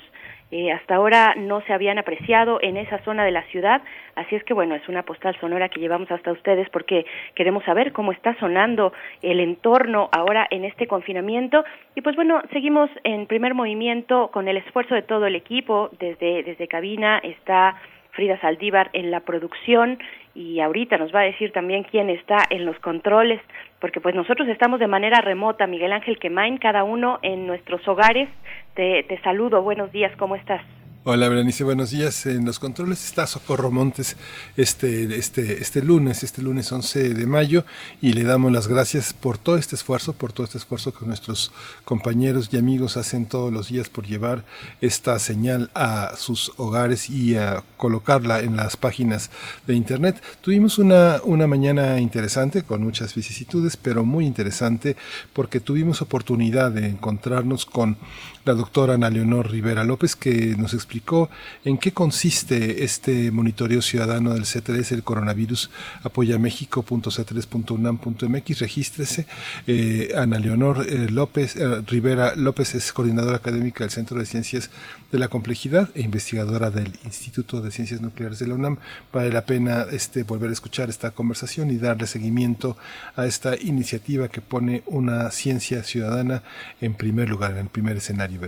Eh, 0.51 0.71
hasta 0.71 0.97
ahora 0.97 1.35
no 1.37 1.63
se 1.63 1.73
habían 1.73 1.99
apreciado 1.99 2.59
en 2.63 2.77
esa 2.77 2.99
zona 2.99 3.25
de 3.25 3.31
la 3.31 3.43
ciudad, 3.45 3.83
así 4.15 4.37
es 4.37 4.45
que 4.45 4.55
bueno, 4.55 4.75
es 4.75 4.87
una 4.89 5.03
postal 5.03 5.35
sonora 5.41 5.69
que 5.69 5.81
llevamos 5.81 6.11
hasta 6.13 6.31
ustedes 6.31 6.69
porque 6.71 7.07
queremos 7.35 7.65
saber 7.65 7.93
cómo 7.93 8.13
está 8.13 8.39
sonando 8.39 8.93
el 9.23 9.41
entorno 9.41 10.11
ahora 10.13 10.47
en 10.51 10.65
este 10.65 10.87
confinamiento 10.87 11.65
y 11.97 12.03
pues 12.03 12.15
bueno, 12.15 12.41
seguimos 12.53 12.91
en 13.05 13.27
primer 13.27 13.55
movimiento 13.55 14.29
con 14.33 14.47
el 14.47 14.59
esfuerzo 14.59 14.95
de 14.95 15.03
todo 15.03 15.27
el 15.27 15.35
equipo, 15.35 15.91
desde, 15.99 16.45
desde 16.45 16.69
cabina 16.69 17.19
está 17.19 17.75
Frida 18.15 18.41
Saldívar 18.41 18.91
en 18.93 19.11
la 19.11 19.21
producción 19.21 19.99
y 20.35 20.61
ahorita 20.61 20.99
nos 20.99 21.15
va 21.15 21.21
a 21.21 21.25
decir 21.25 21.53
también 21.53 21.85
quién 21.85 22.11
está 22.11 22.39
en 22.51 22.65
los 22.65 22.79
controles, 22.81 23.41
porque 23.81 24.01
pues 24.01 24.15
nosotros 24.15 24.49
estamos 24.49 24.81
de 24.81 24.87
manera 24.87 25.21
remota, 25.21 25.67
Miguel 25.67 25.93
Ángel 25.93 26.19
Quemain, 26.19 26.59
cada 26.59 26.85
uno 26.85 27.19
en 27.23 27.47
nuestros 27.47 27.87
hogares. 27.87 28.29
Te, 28.75 29.03
te 29.05 29.21
saludo, 29.23 29.63
buenos 29.63 29.93
días, 29.93 30.15
¿cómo 30.17 30.37
estás? 30.37 30.63
Hola 31.07 31.29
Berenice, 31.29 31.65
buenos 31.65 31.91
días. 31.91 32.25
En 32.25 32.47
los 32.47 32.59
controles 32.59 33.05
está 33.05 33.27
Socorro 33.27 33.71
Montes 33.71 34.17
este, 34.57 35.19
este, 35.19 35.61
este 35.61 35.83
lunes, 35.83 36.23
este 36.23 36.41
lunes 36.41 36.73
11 36.73 37.13
de 37.13 37.27
mayo, 37.27 37.67
y 38.01 38.15
le 38.15 38.25
damos 38.25 38.51
las 38.51 38.69
gracias 38.69 39.13
por 39.13 39.37
todo 39.37 39.59
este 39.59 39.77
esfuerzo, 39.77 40.15
por 40.15 40.33
todo 40.33 40.47
este 40.47 40.57
esfuerzo 40.57 40.95
que 40.95 41.05
nuestros 41.05 41.53
compañeros 41.85 42.49
y 42.51 42.57
amigos 42.57 42.97
hacen 42.97 43.27
todos 43.27 43.53
los 43.53 43.69
días 43.69 43.91
por 43.91 44.07
llevar 44.07 44.47
esta 44.81 45.19
señal 45.19 45.71
a 45.75 46.17
sus 46.17 46.53
hogares 46.57 47.11
y 47.11 47.37
a 47.37 47.63
colocarla 47.77 48.41
en 48.41 48.57
las 48.57 48.79
páginas 48.79 49.31
de 49.67 49.75
internet. 49.75 50.23
Tuvimos 50.41 50.79
una, 50.79 51.21
una 51.23 51.47
mañana 51.47 52.01
interesante 52.01 52.63
con 52.63 52.83
muchas 52.83 53.15
vicisitudes, 53.15 53.77
pero 53.77 54.07
muy 54.07 54.25
interesante 54.25 54.97
porque 55.35 55.61
tuvimos 55.61 56.01
oportunidad 56.01 56.71
de 56.71 56.87
encontrarnos 56.87 57.67
con 57.67 57.99
la 58.45 58.55
doctora 58.55 58.95
Ana 58.95 59.11
Leonor 59.11 59.51
Rivera 59.51 59.83
López, 59.85 60.17
que 60.17 60.57
nos 60.57 60.75
explicó 60.75 61.31
en 61.65 61.79
qué 61.79 61.93
consiste 61.93 62.83
este 62.85 63.31
monitoreo 63.31 63.81
ciudadano 63.81 64.35
del 64.35 64.45
C3, 64.45 64.93
el 64.93 65.03
coronavirus, 65.03 65.71
apoya 66.03 66.39
México.c3.unam.mx, 66.39 68.59
regístrese. 68.59 69.27
Eh, 69.67 70.13
Ana 70.17 70.39
Leonor 70.39 70.87
eh, 70.89 71.09
López, 71.11 71.57
eh, 71.57 71.83
Rivera 71.87 72.35
López 72.37 72.75
es 72.75 72.93
coordinadora 72.93 73.37
académica 73.37 73.85
del 73.85 73.91
Centro 73.91 74.19
de 74.19 74.27
Ciencias 74.27 74.71
de 75.15 75.21
la 75.21 75.29
Complejidad 75.29 75.91
e 75.95 76.01
investigadora 76.01 76.71
del 76.71 76.89
Instituto 77.05 77.61
de 77.61 77.71
Ciencias 77.71 78.01
Nucleares 78.01 78.41
de 78.41 78.49
la 78.49 78.55
UNAM. 78.55 78.79
Vale 79.13 79.31
la 79.31 79.47
pena 79.47 79.85
este, 79.93 80.25
volver 80.25 80.51
a 80.51 80.53
escuchar 80.53 80.89
esta 80.89 81.13
conversación 81.13 81.71
y 81.71 81.77
darle 81.79 82.07
seguimiento 82.07 82.77
a 83.15 83.25
esta 83.25 83.55
iniciativa 83.55 84.29
que 84.29 84.41
pone 84.41 84.83
una 84.87 85.31
ciencia 85.31 85.85
ciudadana 85.85 86.43
en 86.81 86.95
primer 86.95 87.29
lugar, 87.29 87.53
en 87.53 87.59
el 87.59 87.69
primer 87.69 87.97
escenario. 87.97 88.41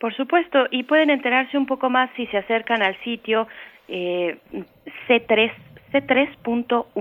Por 0.00 0.16
supuesto, 0.16 0.64
y 0.70 0.84
pueden 0.84 1.10
enterarse 1.10 1.58
un 1.58 1.66
poco 1.66 1.90
más 1.90 2.08
si 2.16 2.26
se 2.28 2.38
acercan 2.38 2.82
al 2.82 2.96
sitio 3.04 3.46
eh, 3.88 4.38
C3 5.06 5.52
c3.unam.mx 5.92 6.92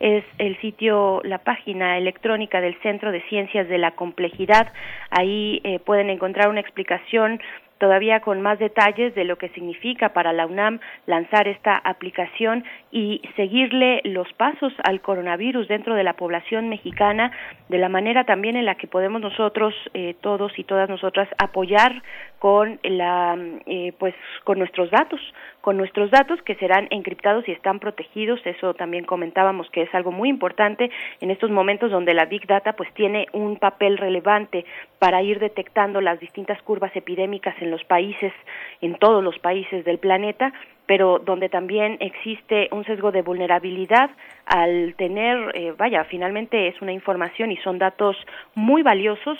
es 0.00 0.24
el 0.38 0.58
sitio, 0.60 1.20
la 1.24 1.38
página 1.38 1.98
electrónica 1.98 2.60
del 2.60 2.74
Centro 2.80 3.12
de 3.12 3.20
Ciencias 3.28 3.68
de 3.68 3.78
la 3.78 3.92
Complejidad. 3.92 4.72
Ahí 5.10 5.60
eh, 5.62 5.78
pueden 5.78 6.10
encontrar 6.10 6.48
una 6.48 6.60
explicación 6.60 7.40
todavía 7.80 8.20
con 8.20 8.42
más 8.42 8.58
detalles 8.58 9.14
de 9.14 9.24
lo 9.24 9.36
que 9.38 9.48
significa 9.48 10.10
para 10.10 10.34
la 10.34 10.46
UNAM 10.46 10.80
lanzar 11.06 11.48
esta 11.48 11.76
aplicación 11.76 12.62
y 12.92 13.22
seguirle 13.36 14.02
los 14.04 14.30
pasos 14.34 14.72
al 14.84 15.00
coronavirus 15.00 15.66
dentro 15.66 15.94
de 15.94 16.04
la 16.04 16.12
población 16.12 16.68
mexicana, 16.68 17.32
de 17.70 17.78
la 17.78 17.88
manera 17.88 18.24
también 18.24 18.56
en 18.56 18.66
la 18.66 18.74
que 18.74 18.86
podemos 18.86 19.22
nosotros, 19.22 19.74
eh, 19.94 20.14
todos 20.20 20.56
y 20.58 20.64
todas 20.64 20.90
nosotras, 20.90 21.26
apoyar 21.38 22.02
con 22.38 22.78
la, 22.82 23.38
eh, 23.66 23.92
pues, 23.98 24.14
con 24.44 24.58
nuestros 24.58 24.90
datos, 24.90 25.20
con 25.60 25.76
nuestros 25.76 26.10
datos 26.10 26.40
que 26.42 26.54
serán 26.56 26.88
encriptados 26.90 27.48
y 27.48 27.52
están 27.52 27.78
protegidos. 27.78 28.40
Eso 28.44 28.74
también 28.74 29.04
comentábamos 29.04 29.68
que 29.70 29.82
es 29.82 29.94
algo 29.94 30.12
muy 30.12 30.28
importante 30.28 30.90
en 31.20 31.30
estos 31.30 31.50
momentos 31.50 31.90
donde 31.90 32.14
la 32.14 32.26
Big 32.26 32.46
Data 32.46 32.72
pues 32.74 32.92
tiene 32.94 33.26
un 33.32 33.56
papel 33.56 33.98
relevante 33.98 34.64
para 34.98 35.22
ir 35.22 35.38
detectando 35.38 36.00
las 36.00 36.20
distintas 36.20 36.60
curvas 36.62 36.94
epidémicas 36.94 37.54
en 37.60 37.70
los 37.70 37.84
países, 37.84 38.32
en 38.80 38.94
todos 38.96 39.22
los 39.22 39.38
países 39.38 39.84
del 39.84 39.98
planeta, 39.98 40.52
pero 40.86 41.20
donde 41.20 41.48
también 41.48 41.98
existe 42.00 42.68
un 42.72 42.84
sesgo 42.84 43.12
de 43.12 43.22
vulnerabilidad 43.22 44.10
al 44.44 44.94
tener, 44.96 45.52
eh, 45.54 45.72
vaya, 45.78 46.02
finalmente 46.04 46.66
es 46.66 46.82
una 46.82 46.92
información 46.92 47.52
y 47.52 47.56
son 47.58 47.78
datos 47.78 48.16
muy 48.56 48.82
valiosos 48.82 49.38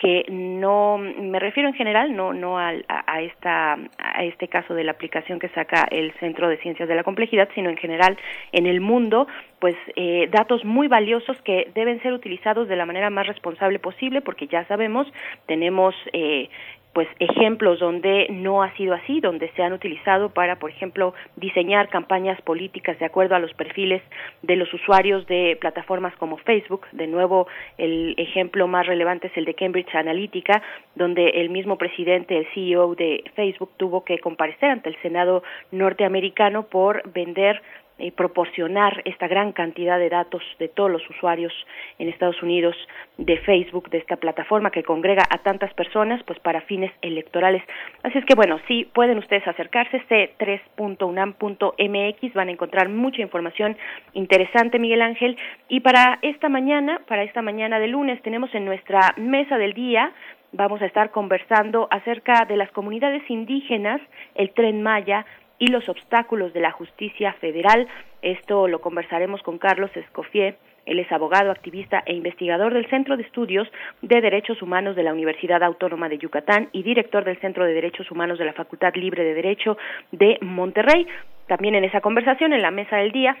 que 0.00 0.24
no 0.30 0.96
me 0.96 1.38
refiero 1.38 1.68
en 1.68 1.74
general 1.74 2.16
no 2.16 2.32
no 2.32 2.58
a, 2.58 2.72
a, 2.88 3.20
esta 3.20 3.74
a 3.98 4.24
este 4.24 4.48
caso 4.48 4.74
de 4.74 4.82
la 4.82 4.92
aplicación 4.92 5.38
que 5.38 5.50
saca 5.50 5.86
el 5.90 6.12
Centro 6.14 6.48
de 6.48 6.56
Ciencias 6.56 6.88
de 6.88 6.94
la 6.94 7.04
Complejidad 7.04 7.50
sino 7.54 7.68
en 7.68 7.76
general 7.76 8.16
en 8.52 8.66
el 8.66 8.80
mundo 8.80 9.28
pues 9.58 9.76
eh, 9.96 10.28
datos 10.32 10.64
muy 10.64 10.88
valiosos 10.88 11.36
que 11.42 11.70
deben 11.74 12.00
ser 12.00 12.14
utilizados 12.14 12.66
de 12.66 12.76
la 12.76 12.86
manera 12.86 13.10
más 13.10 13.26
responsable 13.26 13.78
posible 13.78 14.22
porque 14.22 14.46
ya 14.46 14.64
sabemos 14.68 15.06
tenemos 15.46 15.94
eh, 16.14 16.48
pues 16.92 17.08
ejemplos 17.20 17.78
donde 17.78 18.26
no 18.30 18.62
ha 18.62 18.74
sido 18.76 18.94
así, 18.94 19.20
donde 19.20 19.50
se 19.52 19.62
han 19.62 19.72
utilizado 19.72 20.30
para, 20.30 20.58
por 20.58 20.70
ejemplo, 20.70 21.14
diseñar 21.36 21.88
campañas 21.88 22.40
políticas 22.42 22.98
de 22.98 23.06
acuerdo 23.06 23.36
a 23.36 23.38
los 23.38 23.52
perfiles 23.54 24.02
de 24.42 24.56
los 24.56 24.72
usuarios 24.74 25.26
de 25.26 25.56
plataformas 25.60 26.14
como 26.16 26.36
Facebook. 26.38 26.86
De 26.92 27.06
nuevo, 27.06 27.46
el 27.78 28.14
ejemplo 28.18 28.66
más 28.66 28.86
relevante 28.86 29.28
es 29.28 29.36
el 29.36 29.44
de 29.44 29.54
Cambridge 29.54 29.94
Analytica, 29.94 30.62
donde 30.96 31.28
el 31.30 31.50
mismo 31.50 31.78
presidente, 31.78 32.36
el 32.36 32.46
CEO 32.54 32.94
de 32.94 33.22
Facebook, 33.36 33.70
tuvo 33.76 34.04
que 34.04 34.18
comparecer 34.18 34.70
ante 34.70 34.88
el 34.88 34.96
Senado 35.02 35.42
norteamericano 35.70 36.64
por 36.64 37.08
vender 37.12 37.62
eh, 38.00 38.12
proporcionar 38.12 39.02
esta 39.04 39.28
gran 39.28 39.52
cantidad 39.52 39.98
de 39.98 40.08
datos 40.08 40.42
de 40.58 40.68
todos 40.68 40.90
los 40.90 41.02
usuarios 41.10 41.52
en 41.98 42.08
Estados 42.08 42.42
Unidos 42.42 42.74
de 43.18 43.36
Facebook, 43.38 43.90
de 43.90 43.98
esta 43.98 44.16
plataforma 44.16 44.70
que 44.70 44.82
congrega 44.82 45.24
a 45.28 45.36
tantas 45.38 45.74
personas, 45.74 46.22
pues 46.24 46.38
para 46.40 46.62
fines 46.62 46.90
electorales. 47.02 47.62
Así 48.02 48.16
es 48.18 48.24
que 48.24 48.34
bueno, 48.34 48.58
sí 48.66 48.88
pueden 48.92 49.18
ustedes 49.18 49.46
acercarse, 49.46 50.02
c3.unam.mx, 50.08 52.34
van 52.34 52.48
a 52.48 52.52
encontrar 52.52 52.88
mucha 52.88 53.20
información 53.20 53.76
interesante, 54.14 54.78
Miguel 54.78 55.02
Ángel. 55.02 55.36
Y 55.68 55.80
para 55.80 56.18
esta 56.22 56.48
mañana, 56.48 57.02
para 57.06 57.22
esta 57.22 57.42
mañana 57.42 57.78
de 57.78 57.88
lunes, 57.88 58.22
tenemos 58.22 58.54
en 58.54 58.64
nuestra 58.64 59.12
mesa 59.18 59.58
del 59.58 59.74
día 59.74 60.14
vamos 60.52 60.82
a 60.82 60.86
estar 60.86 61.10
conversando 61.10 61.88
acerca 61.90 62.44
de 62.44 62.56
las 62.56 62.70
comunidades 62.72 63.28
indígenas, 63.30 64.00
el 64.34 64.52
tren 64.52 64.82
Maya, 64.82 65.24
y 65.60 65.68
los 65.68 65.88
obstáculos 65.88 66.52
de 66.52 66.60
la 66.60 66.72
justicia 66.72 67.34
federal. 67.34 67.86
Esto 68.22 68.66
lo 68.66 68.80
conversaremos 68.80 69.42
con 69.42 69.58
Carlos 69.58 69.90
Escofié. 69.94 70.56
Él 70.86 70.98
es 70.98 71.12
abogado, 71.12 71.50
activista 71.50 72.02
e 72.06 72.14
investigador 72.14 72.72
del 72.72 72.88
Centro 72.88 73.16
de 73.16 73.22
Estudios 73.22 73.68
de 74.00 74.20
Derechos 74.22 74.62
Humanos 74.62 74.96
de 74.96 75.02
la 75.02 75.12
Universidad 75.12 75.62
Autónoma 75.62 76.08
de 76.08 76.18
Yucatán 76.18 76.70
y 76.72 76.82
director 76.82 77.24
del 77.24 77.38
Centro 77.40 77.66
de 77.66 77.74
Derechos 77.74 78.10
Humanos 78.10 78.38
de 78.38 78.46
la 78.46 78.54
Facultad 78.54 78.94
Libre 78.94 79.22
de 79.22 79.34
Derecho 79.34 79.76
de 80.10 80.38
Monterrey. 80.40 81.06
También 81.46 81.74
en 81.74 81.84
esa 81.84 82.00
conversación, 82.00 82.54
en 82.54 82.62
la 82.62 82.70
mesa 82.70 82.96
del 82.96 83.12
día, 83.12 83.36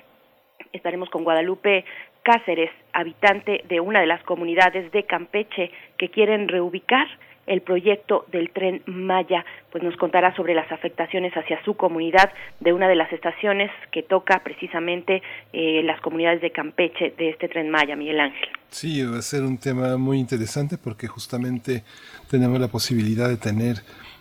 estaremos 0.72 1.08
con 1.08 1.24
Guadalupe 1.24 1.86
Cáceres, 2.22 2.70
habitante 2.92 3.64
de 3.66 3.80
una 3.80 4.00
de 4.00 4.06
las 4.06 4.22
comunidades 4.24 4.92
de 4.92 5.04
Campeche 5.04 5.70
que 5.96 6.10
quieren 6.10 6.48
reubicar 6.48 7.08
el 7.50 7.62
proyecto 7.62 8.24
del 8.30 8.50
tren 8.50 8.80
Maya, 8.86 9.44
pues 9.72 9.82
nos 9.82 9.96
contará 9.96 10.34
sobre 10.36 10.54
las 10.54 10.70
afectaciones 10.70 11.32
hacia 11.34 11.62
su 11.64 11.74
comunidad 11.74 12.30
de 12.60 12.72
una 12.72 12.86
de 12.86 12.94
las 12.94 13.12
estaciones 13.12 13.72
que 13.90 14.04
toca 14.04 14.40
precisamente 14.44 15.20
eh, 15.52 15.82
las 15.82 16.00
comunidades 16.00 16.40
de 16.42 16.52
Campeche 16.52 17.12
de 17.18 17.30
este 17.30 17.48
tren 17.48 17.68
Maya, 17.68 17.96
Miguel 17.96 18.20
Ángel. 18.20 18.48
Sí, 18.70 19.02
va 19.02 19.18
a 19.18 19.22
ser 19.22 19.42
un 19.42 19.58
tema 19.58 19.96
muy 19.96 20.20
interesante 20.20 20.78
porque 20.78 21.08
justamente 21.08 21.82
tenemos 22.30 22.60
la 22.60 22.68
posibilidad 22.68 23.28
de 23.28 23.36
tener 23.36 23.78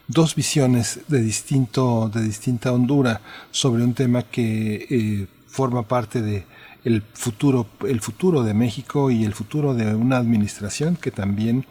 dos 0.07 0.33
visiones 0.33 1.07
de 1.07 1.21
distinto 1.21 2.09
de 2.09 2.23
distinta 2.23 2.73
hondura 2.73 3.21
sobre 3.51 3.83
un 3.83 3.93
tema 3.93 4.23
que 4.23 4.87
eh, 4.89 5.27
forma 5.47 5.83
parte 5.83 6.23
de 6.23 6.45
el 6.83 7.03
futuro 7.03 7.67
el 7.87 8.01
futuro 8.01 8.41
de 8.41 8.55
México 8.55 9.11
y 9.11 9.23
el 9.23 9.33
futuro 9.33 9.75
de 9.75 9.93
una 9.93 10.17
administración 10.17 10.95
que 10.95 11.11
también 11.11 11.65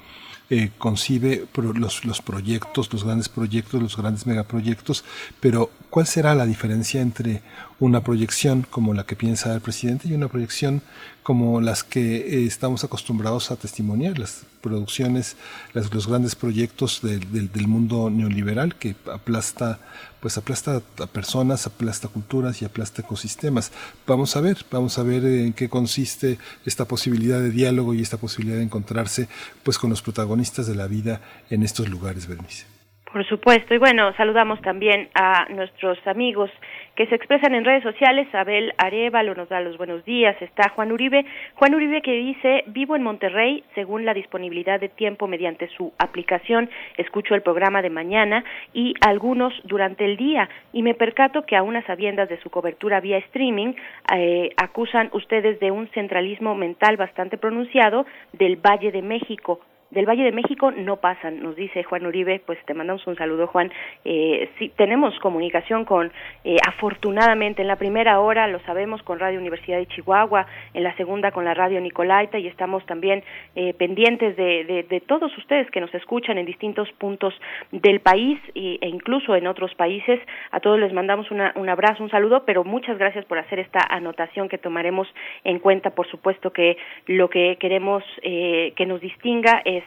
eh, 0.50 0.70
concibe 0.78 1.46
los, 1.54 2.04
los 2.06 2.22
proyectos, 2.22 2.90
los 2.92 3.04
grandes 3.04 3.28
proyectos, 3.28 3.82
los 3.82 3.96
grandes 3.96 4.26
megaproyectos, 4.26 5.04
pero 5.40 5.70
¿cuál 5.90 6.06
será 6.06 6.34
la 6.34 6.46
diferencia 6.46 7.02
entre 7.02 7.42
una 7.80 8.02
proyección 8.02 8.66
como 8.70 8.94
la 8.94 9.04
que 9.04 9.14
piensa 9.14 9.52
el 9.54 9.60
presidente 9.60 10.08
y 10.08 10.14
una 10.14 10.28
proyección 10.28 10.82
como 11.22 11.60
las 11.60 11.84
que 11.84 12.16
eh, 12.16 12.46
estamos 12.46 12.82
acostumbrados 12.82 13.50
a 13.50 13.56
testimoniar, 13.56 14.18
las 14.18 14.46
producciones, 14.62 15.36
los 15.74 16.06
grandes 16.06 16.34
proyectos 16.34 17.00
del 17.02 17.68
mundo 17.68 18.08
neoliberal 18.08 18.74
que 18.74 18.96
aplasta, 19.12 19.78
pues 20.20 20.38
aplasta 20.38 20.80
a 20.98 21.06
personas, 21.06 21.66
aplasta 21.66 22.08
culturas 22.08 22.60
y 22.62 22.64
aplasta 22.64 23.02
ecosistemas. 23.02 23.72
Vamos 24.06 24.36
a 24.36 24.40
ver, 24.40 24.56
vamos 24.70 24.98
a 24.98 25.02
ver 25.02 25.24
en 25.24 25.52
qué 25.52 25.68
consiste 25.68 26.38
esta 26.66 26.86
posibilidad 26.86 27.40
de 27.40 27.50
diálogo 27.50 27.94
y 27.94 28.02
esta 28.02 28.16
posibilidad 28.16 28.58
de 28.58 28.64
encontrarse 28.64 29.28
pues 29.62 29.78
con 29.78 29.90
los 29.90 30.02
protagonistas 30.02 30.66
de 30.66 30.74
la 30.74 30.86
vida 30.86 31.20
en 31.50 31.62
estos 31.62 31.88
lugares, 31.88 32.26
Bernice. 32.26 32.66
Por 33.12 33.26
supuesto. 33.26 33.74
Y 33.74 33.78
bueno, 33.78 34.12
saludamos 34.16 34.60
también 34.60 35.08
a 35.14 35.46
nuestros 35.48 35.98
amigos 36.06 36.50
que 36.98 37.06
se 37.06 37.14
expresan 37.14 37.54
en 37.54 37.64
redes 37.64 37.84
sociales. 37.84 38.26
Abel 38.34 38.74
Arevalo 38.76 39.32
nos 39.36 39.48
da 39.48 39.60
los 39.60 39.78
buenos 39.78 40.04
días. 40.04 40.34
Está 40.42 40.70
Juan 40.70 40.90
Uribe. 40.90 41.24
Juan 41.54 41.72
Uribe 41.76 42.02
que 42.02 42.10
dice, 42.10 42.64
vivo 42.66 42.96
en 42.96 43.04
Monterrey, 43.04 43.62
según 43.76 44.04
la 44.04 44.14
disponibilidad 44.14 44.80
de 44.80 44.88
tiempo 44.88 45.28
mediante 45.28 45.68
su 45.68 45.92
aplicación, 45.98 46.68
escucho 46.96 47.36
el 47.36 47.42
programa 47.42 47.82
de 47.82 47.90
mañana 47.90 48.42
y 48.74 48.94
algunos 49.06 49.54
durante 49.62 50.04
el 50.06 50.16
día 50.16 50.48
y 50.72 50.82
me 50.82 50.94
percato 50.94 51.46
que 51.46 51.54
a 51.54 51.62
unas 51.62 51.84
sabiendas 51.84 52.28
de 52.28 52.40
su 52.40 52.50
cobertura 52.50 52.98
vía 52.98 53.18
streaming 53.18 53.74
eh, 54.12 54.50
acusan 54.56 55.08
ustedes 55.12 55.60
de 55.60 55.70
un 55.70 55.86
centralismo 55.90 56.56
mental 56.56 56.96
bastante 56.96 57.38
pronunciado 57.38 58.06
del 58.32 58.56
Valle 58.56 58.90
de 58.90 59.02
México 59.02 59.60
del 59.90 60.06
Valle 60.06 60.24
de 60.24 60.32
México 60.32 60.70
no 60.70 60.96
pasan, 60.96 61.42
nos 61.42 61.56
dice 61.56 61.82
Juan 61.82 62.06
Uribe, 62.06 62.40
pues 62.44 62.58
te 62.66 62.74
mandamos 62.74 63.06
un 63.06 63.16
saludo 63.16 63.46
Juan. 63.46 63.72
Eh, 64.04 64.50
sí, 64.58 64.70
tenemos 64.76 65.18
comunicación 65.20 65.84
con, 65.84 66.12
eh, 66.44 66.56
afortunadamente 66.66 67.62
en 67.62 67.68
la 67.68 67.76
primera 67.76 68.20
hora 68.20 68.48
lo 68.48 68.60
sabemos 68.60 69.02
con 69.02 69.18
Radio 69.18 69.38
Universidad 69.38 69.78
de 69.78 69.86
Chihuahua, 69.86 70.46
en 70.74 70.82
la 70.82 70.94
segunda 70.96 71.32
con 71.32 71.44
la 71.44 71.54
Radio 71.54 71.80
Nicolaita 71.80 72.38
y 72.38 72.46
estamos 72.46 72.84
también 72.86 73.24
eh, 73.56 73.72
pendientes 73.74 74.36
de, 74.36 74.86
de, 74.88 75.00
todos 75.00 75.36
ustedes 75.38 75.70
que 75.70 75.80
nos 75.80 75.94
escuchan 75.94 76.36
en 76.36 76.44
distintos 76.44 76.90
puntos 76.92 77.32
del 77.72 78.00
país 78.00 78.38
e 78.54 78.78
incluso 78.82 79.34
en 79.36 79.46
otros 79.46 79.74
países. 79.74 80.20
A 80.50 80.60
todos 80.60 80.78
les 80.78 80.92
mandamos 80.92 81.30
una, 81.30 81.52
un 81.54 81.68
abrazo, 81.68 82.02
un 82.02 82.10
saludo, 82.10 82.44
pero 82.44 82.64
muchas 82.64 82.98
gracias 82.98 83.24
por 83.24 83.38
hacer 83.38 83.58
esta 83.58 83.80
anotación 83.88 84.48
que 84.48 84.58
tomaremos 84.58 85.08
en 85.44 85.58
cuenta, 85.60 85.90
por 85.90 86.06
supuesto 86.08 86.52
que 86.52 86.76
lo 87.06 87.30
que 87.30 87.56
queremos 87.58 88.04
eh, 88.22 88.72
que 88.76 88.84
nos 88.84 89.00
distinga 89.00 89.62
es 89.64 89.77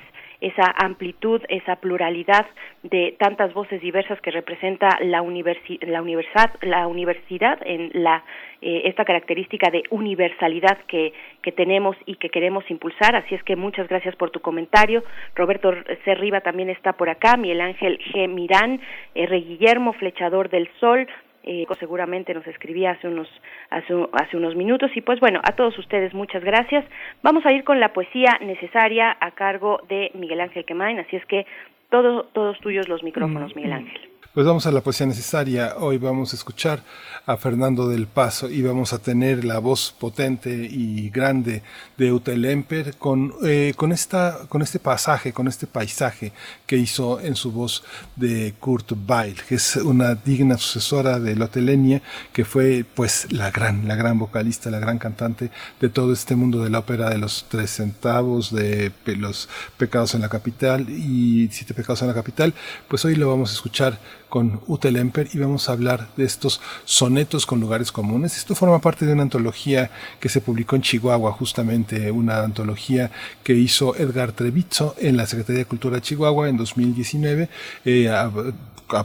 esa 0.42 0.74
amplitud, 0.78 1.42
esa 1.48 1.78
pluralidad 1.78 2.46
de 2.84 3.16
tantas 3.20 3.54
voces 3.54 3.80
diversas 3.82 4.20
que 4.22 4.32
representa 4.32 4.98
la, 5.00 5.22
la, 5.22 5.22
universidad, 5.22 6.52
la 6.62 6.88
universidad 6.88 7.60
en 7.64 7.92
la, 7.94 8.24
eh, 8.62 8.82
esta 8.86 9.06
característica 9.06 9.70
de 9.70 9.84
universalidad 9.92 10.78
que, 10.88 11.14
que 11.42 11.52
tenemos 11.52 11.96
y 12.06 12.16
que 12.16 12.30
queremos 12.30 12.70
impulsar. 12.70 13.16
Así 13.16 13.36
es 13.36 13.44
que 13.44 13.56
muchas 13.56 13.88
gracias 13.88 14.16
por 14.16 14.32
tu 14.32 14.40
comentario. 14.40 15.04
Roberto 15.36 15.74
C. 16.04 16.16
Riva 16.16 16.42
también 16.42 16.70
está 16.70 16.94
por 16.94 17.10
acá, 17.10 17.38
Miguel 17.38 17.62
Ángel 17.62 18.00
G. 18.00 18.28
Mirán, 18.28 18.82
R. 19.16 19.40
Guillermo, 19.42 19.94
Flechador 19.94 20.50
del 20.50 20.70
Sol, 20.80 21.08
eh, 21.44 21.66
seguramente 21.80 22.34
nos 22.34 22.46
escribía 22.48 22.92
hace 22.92 23.08
unos 23.08 23.28
hace, 23.70 23.94
hace, 24.14 24.38
unos 24.38 24.56
minutos. 24.56 24.92
Y 24.96 25.02
pues 25.02 25.20
bueno 25.20 25.42
a 25.44 25.56
todos 25.56 25.78
ustedes 25.78 26.14
muchas 26.14 26.44
gracias. 26.44 26.86
Vamos 27.24 27.46
a 27.46 27.54
ir 27.54 27.64
con 27.64 27.80
la 27.80 27.94
poesía 27.94 28.38
necesaria 28.42 29.16
a 29.20 29.32
cargo 29.32 29.82
de 29.90 30.12
Miguel 30.14 30.42
Ángel 30.42 30.66
Quemain. 30.66 31.00
Así 31.00 31.16
es 31.16 31.26
que 31.26 31.46
todo, 31.90 32.26
todos 32.34 32.60
tuyos 32.60 32.88
los 32.88 33.04
micrófonos 33.04 33.56
Miguel 33.56 33.74
Ángel 33.74 34.11
Pues 34.34 34.46
vamos 34.46 34.66
a 34.66 34.72
la 34.72 34.80
poesía 34.80 35.06
necesaria. 35.06 35.76
Hoy 35.78 35.98
vamos 35.98 36.32
a 36.32 36.38
escuchar 36.38 36.82
a 37.26 37.36
Fernando 37.36 37.90
del 37.90 38.08
Paso 38.08 38.50
y 38.50 38.62
vamos 38.62 38.94
a 38.94 39.00
tener 39.00 39.44
la 39.44 39.60
voz 39.60 39.94
potente 40.00 40.70
y 40.72 41.10
grande 41.10 41.64
de 41.98 42.14
Utelemper 42.14 42.96
con, 42.96 43.34
eh, 43.44 43.74
con, 43.76 43.92
esta, 43.92 44.40
con 44.48 44.62
este 44.62 44.80
pasaje, 44.80 45.34
con 45.34 45.50
este 45.50 45.68
paisaje 45.68 46.32
que 46.66 46.78
hizo 46.78 47.20
en 47.20 47.36
su 47.36 47.52
voz 47.52 47.84
de 48.16 48.54
Kurt 48.58 48.94
Weill, 49.06 49.36
que 49.50 49.56
es 49.56 49.76
una 49.76 50.16
digna 50.16 50.58
sucesora 50.58 51.20
de 51.20 51.36
Lotelenia, 51.36 52.02
que 52.32 52.46
fue 52.46 52.86
pues 52.96 53.34
la 53.34 53.52
gran, 53.52 53.86
la 53.86 53.96
gran 53.96 54.18
vocalista, 54.18 54.72
la 54.72 54.80
gran 54.80 54.98
cantante 54.98 55.52
de 55.82 55.90
todo 55.90 56.14
este 56.14 56.38
mundo 56.38 56.64
de 56.64 56.70
la 56.70 56.80
ópera 56.80 57.10
de 57.10 57.18
los 57.18 57.48
tres 57.50 57.72
centavos, 57.72 58.56
de 58.56 58.94
los 59.08 59.50
pecados 59.76 60.16
en 60.16 60.22
la 60.22 60.30
capital 60.30 60.90
y 60.90 61.50
siete 61.52 61.74
pecados 61.74 62.02
en 62.02 62.08
la 62.08 62.14
capital. 62.14 62.54
Pues 62.88 63.04
hoy 63.04 63.16
lo 63.16 63.28
vamos 63.28 63.52
a 63.52 63.56
escuchar 63.56 64.00
con 64.32 64.62
Utelemper 64.66 65.28
y 65.34 65.40
vamos 65.40 65.68
a 65.68 65.74
hablar 65.74 66.08
de 66.16 66.24
estos 66.24 66.62
sonetos 66.86 67.46
con 67.46 67.60
lugares 67.60 67.92
comunes. 67.92 68.38
Esto 68.38 68.56
forma 68.56 68.80
parte 68.80 69.06
de 69.06 69.12
una 69.12 69.24
antología 69.24 69.92
que 70.22 70.30
se 70.30 70.40
publicó 70.40 70.78
en 70.78 70.84
Chihuahua, 70.84 71.34
justamente 71.34 72.10
una 72.12 72.42
antología 72.42 73.12
que 73.44 73.54
hizo 73.54 73.94
Edgar 73.98 74.32
Trevizzo 74.32 74.96
en 75.00 75.18
la 75.18 75.28
Secretaría 75.28 75.60
de 75.60 75.66
Cultura 75.66 75.98
de 75.98 76.02
Chihuahua 76.02 76.48
en 76.48 76.56
2019. 76.56 77.50
Eh, 77.84 78.10
a, 78.10 78.32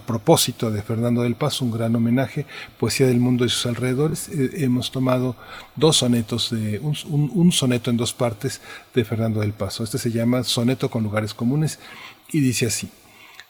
propósito 0.06 0.70
de 0.70 0.82
Fernando 0.82 1.22
del 1.22 1.34
Paso, 1.34 1.64
un 1.64 1.72
gran 1.72 1.94
homenaje, 1.94 2.46
Poesía 2.78 3.06
del 3.08 3.18
Mundo 3.18 3.44
y 3.44 3.48
sus 3.48 3.66
alrededores, 3.66 4.28
eh, 4.28 4.50
hemos 4.64 4.90
tomado 4.92 5.36
dos 5.74 5.96
sonetos, 5.98 6.50
de, 6.50 6.78
un 6.80 7.52
soneto 7.52 7.90
en 7.90 7.96
dos 7.96 8.12
partes 8.12 8.60
de 8.94 9.04
Fernando 9.04 9.40
del 9.40 9.52
Paso. 9.52 9.82
Este 9.82 9.98
se 9.98 10.12
llama 10.12 10.44
Soneto 10.44 10.88
con 10.88 11.02
lugares 11.02 11.34
comunes 11.34 11.80
y 12.30 12.40
dice 12.40 12.66
así. 12.66 12.90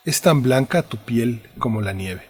Es 0.06 0.20
tan 0.20 0.40
blanca 0.40 0.82
tu 0.82 0.98
piel 0.98 1.42
como 1.58 1.80
la 1.80 1.92
nieve. 1.92 2.22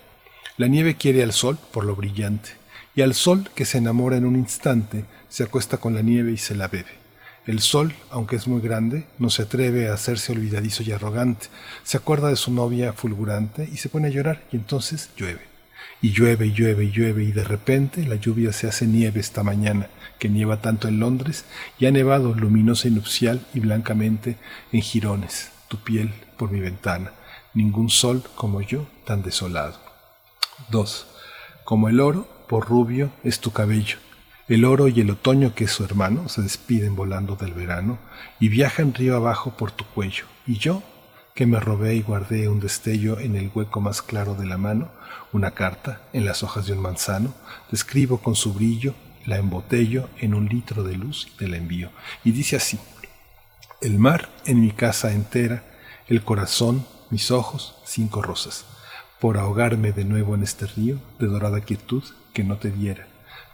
La 0.56 0.66
nieve 0.66 0.94
quiere 0.94 1.22
al 1.22 1.34
sol 1.34 1.58
por 1.72 1.84
lo 1.84 1.94
brillante, 1.94 2.52
y 2.94 3.02
al 3.02 3.12
sol 3.12 3.50
que 3.54 3.66
se 3.66 3.76
enamora 3.76 4.16
en 4.16 4.24
un 4.24 4.34
instante 4.34 5.04
se 5.28 5.42
acuesta 5.42 5.76
con 5.76 5.94
la 5.94 6.00
nieve 6.00 6.32
y 6.32 6.38
se 6.38 6.54
la 6.54 6.68
bebe. 6.68 6.88
El 7.44 7.60
sol, 7.60 7.92
aunque 8.10 8.36
es 8.36 8.48
muy 8.48 8.62
grande, 8.62 9.04
no 9.18 9.28
se 9.28 9.42
atreve 9.42 9.90
a 9.90 9.92
hacerse 9.92 10.32
olvidadizo 10.32 10.84
y 10.84 10.92
arrogante, 10.92 11.48
se 11.84 11.98
acuerda 11.98 12.30
de 12.30 12.36
su 12.36 12.50
novia 12.50 12.94
fulgurante 12.94 13.68
y 13.70 13.76
se 13.76 13.90
pone 13.90 14.08
a 14.08 14.10
llorar 14.10 14.42
y 14.50 14.56
entonces 14.56 15.10
llueve. 15.14 15.42
Y 16.00 16.12
llueve 16.12 16.46
y 16.46 16.52
llueve 16.52 16.84
y 16.86 16.90
llueve 16.92 17.24
y 17.24 17.32
de 17.32 17.44
repente 17.44 18.06
la 18.06 18.16
lluvia 18.16 18.54
se 18.54 18.68
hace 18.68 18.86
nieve 18.86 19.20
esta 19.20 19.42
mañana, 19.42 19.90
que 20.18 20.30
nieva 20.30 20.62
tanto 20.62 20.88
en 20.88 20.98
Londres 20.98 21.44
y 21.78 21.84
ha 21.84 21.90
nevado 21.90 22.32
luminosa 22.32 22.88
y 22.88 22.92
nupcial 22.92 23.46
y 23.52 23.60
blancamente 23.60 24.38
en 24.72 24.80
jirones, 24.80 25.50
tu 25.68 25.76
piel 25.76 26.14
por 26.38 26.50
mi 26.50 26.60
ventana 26.60 27.12
ningún 27.56 27.88
sol 27.88 28.22
como 28.34 28.60
yo 28.60 28.86
tan 29.06 29.22
desolado. 29.22 29.80
2. 30.70 31.06
Como 31.64 31.88
el 31.88 32.00
oro, 32.00 32.28
por 32.48 32.68
rubio, 32.68 33.10
es 33.24 33.40
tu 33.40 33.50
cabello. 33.50 33.96
El 34.46 34.64
oro 34.64 34.88
y 34.88 35.00
el 35.00 35.10
otoño, 35.10 35.54
que 35.54 35.64
es 35.64 35.72
su 35.72 35.82
hermano, 35.82 36.28
se 36.28 36.42
despiden 36.42 36.94
volando 36.94 37.34
del 37.34 37.54
verano 37.54 37.98
y 38.38 38.48
viajan 38.48 38.94
río 38.94 39.16
abajo 39.16 39.56
por 39.56 39.72
tu 39.72 39.84
cuello. 39.86 40.26
Y 40.46 40.58
yo, 40.58 40.82
que 41.34 41.46
me 41.46 41.58
robé 41.58 41.96
y 41.96 42.02
guardé 42.02 42.46
un 42.48 42.60
destello 42.60 43.18
en 43.18 43.34
el 43.36 43.50
hueco 43.52 43.80
más 43.80 44.02
claro 44.02 44.34
de 44.34 44.46
la 44.46 44.58
mano, 44.58 44.90
una 45.32 45.52
carta 45.52 46.02
en 46.12 46.26
las 46.26 46.42
hojas 46.42 46.66
de 46.66 46.74
un 46.74 46.80
manzano, 46.80 47.34
describo 47.70 48.18
con 48.18 48.36
su 48.36 48.52
brillo, 48.52 48.94
la 49.24 49.38
embotello 49.38 50.10
en 50.18 50.34
un 50.34 50.46
litro 50.46 50.84
de 50.84 50.96
luz 50.96 51.26
y 51.32 51.36
te 51.38 51.48
la 51.48 51.56
envío. 51.56 51.90
Y 52.22 52.32
dice 52.32 52.56
así, 52.56 52.78
el 53.80 53.98
mar 53.98 54.28
en 54.44 54.60
mi 54.60 54.70
casa 54.70 55.12
entera, 55.12 55.64
el 56.06 56.22
corazón 56.22 56.86
mis 57.10 57.30
ojos 57.30 57.74
cinco 57.84 58.22
rosas, 58.22 58.64
por 59.20 59.38
ahogarme 59.38 59.92
de 59.92 60.04
nuevo 60.04 60.34
en 60.34 60.42
este 60.42 60.66
río 60.66 60.98
de 61.18 61.26
dorada 61.26 61.60
quietud 61.60 62.04
que 62.32 62.44
no 62.44 62.56
te 62.56 62.70
diera, 62.70 63.06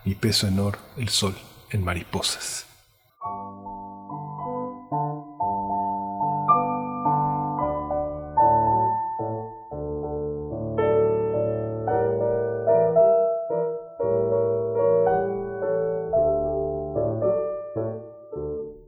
mi 0.05 0.15
peso 0.15 0.47
en 0.47 0.59
oro, 0.59 0.79
el 0.97 1.09
sol 1.09 1.37
en 1.71 1.85
mariposas. 1.85 2.67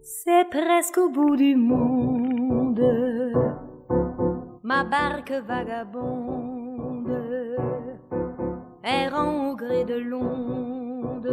C'est 0.03 0.45
presque 0.51 0.99
au 0.99 1.11
bout 1.11 1.37
du 1.37 1.57
monde 1.57 2.81
ma 4.75 4.83
barque 4.83 5.35
vagabonde, 5.47 7.17
errant 8.83 9.51
au 9.51 9.55
gré 9.55 9.85
de 9.85 9.95
l'onde, 9.95 11.33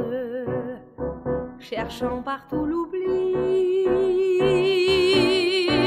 cherchant 1.58 2.22
partout 2.22 2.66
l'oubli, 2.66 3.88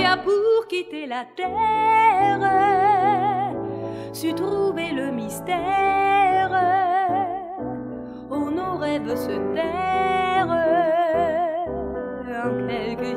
a 0.05 0.17
pour 0.17 0.67
quitter 0.69 1.07
la 1.07 1.25
terre, 1.37 2.45
su 4.13 4.35
trouver 4.35 4.91
le 4.91 5.13
mystère, 5.13 6.51
où 8.33 8.51
nos 8.51 8.77
rêves 8.79 9.15
se 9.15 9.37
tairent. 9.55 10.59
En 12.47 12.67
quelques 12.67 13.15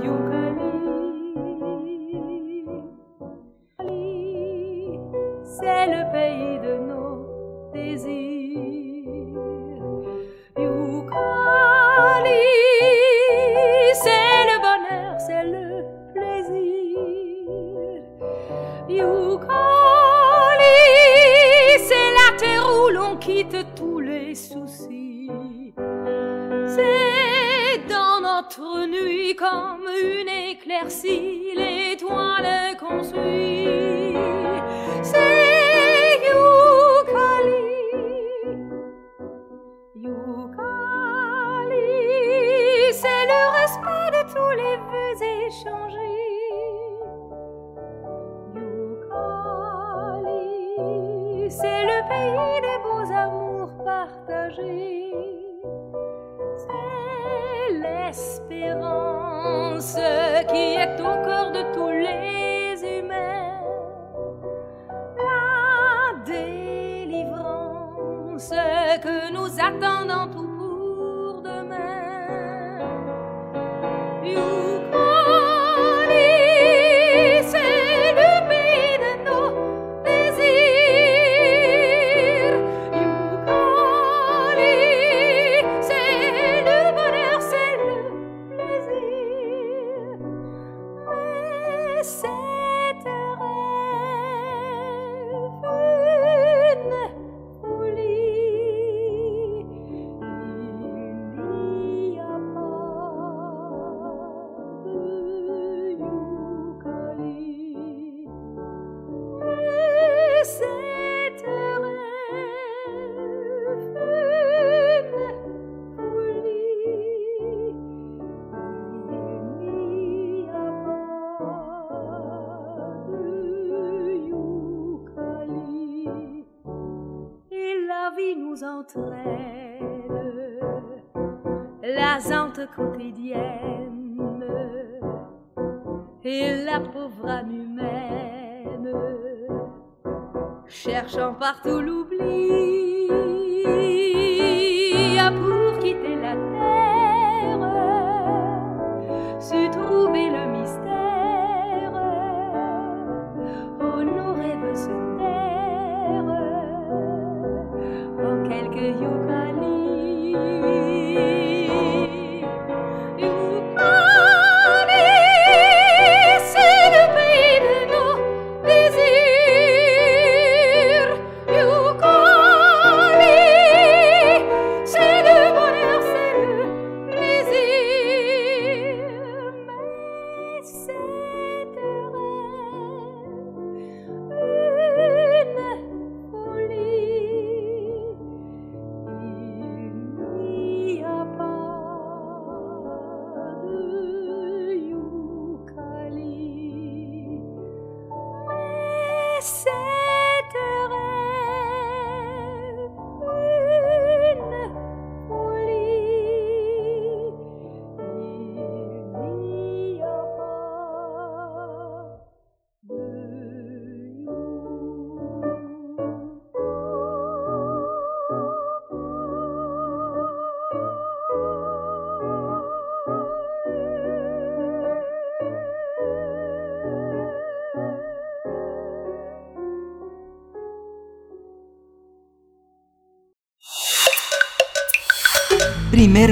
cherchant 141.07 141.33
partout 141.33 141.79
l'oubli 141.79 142.76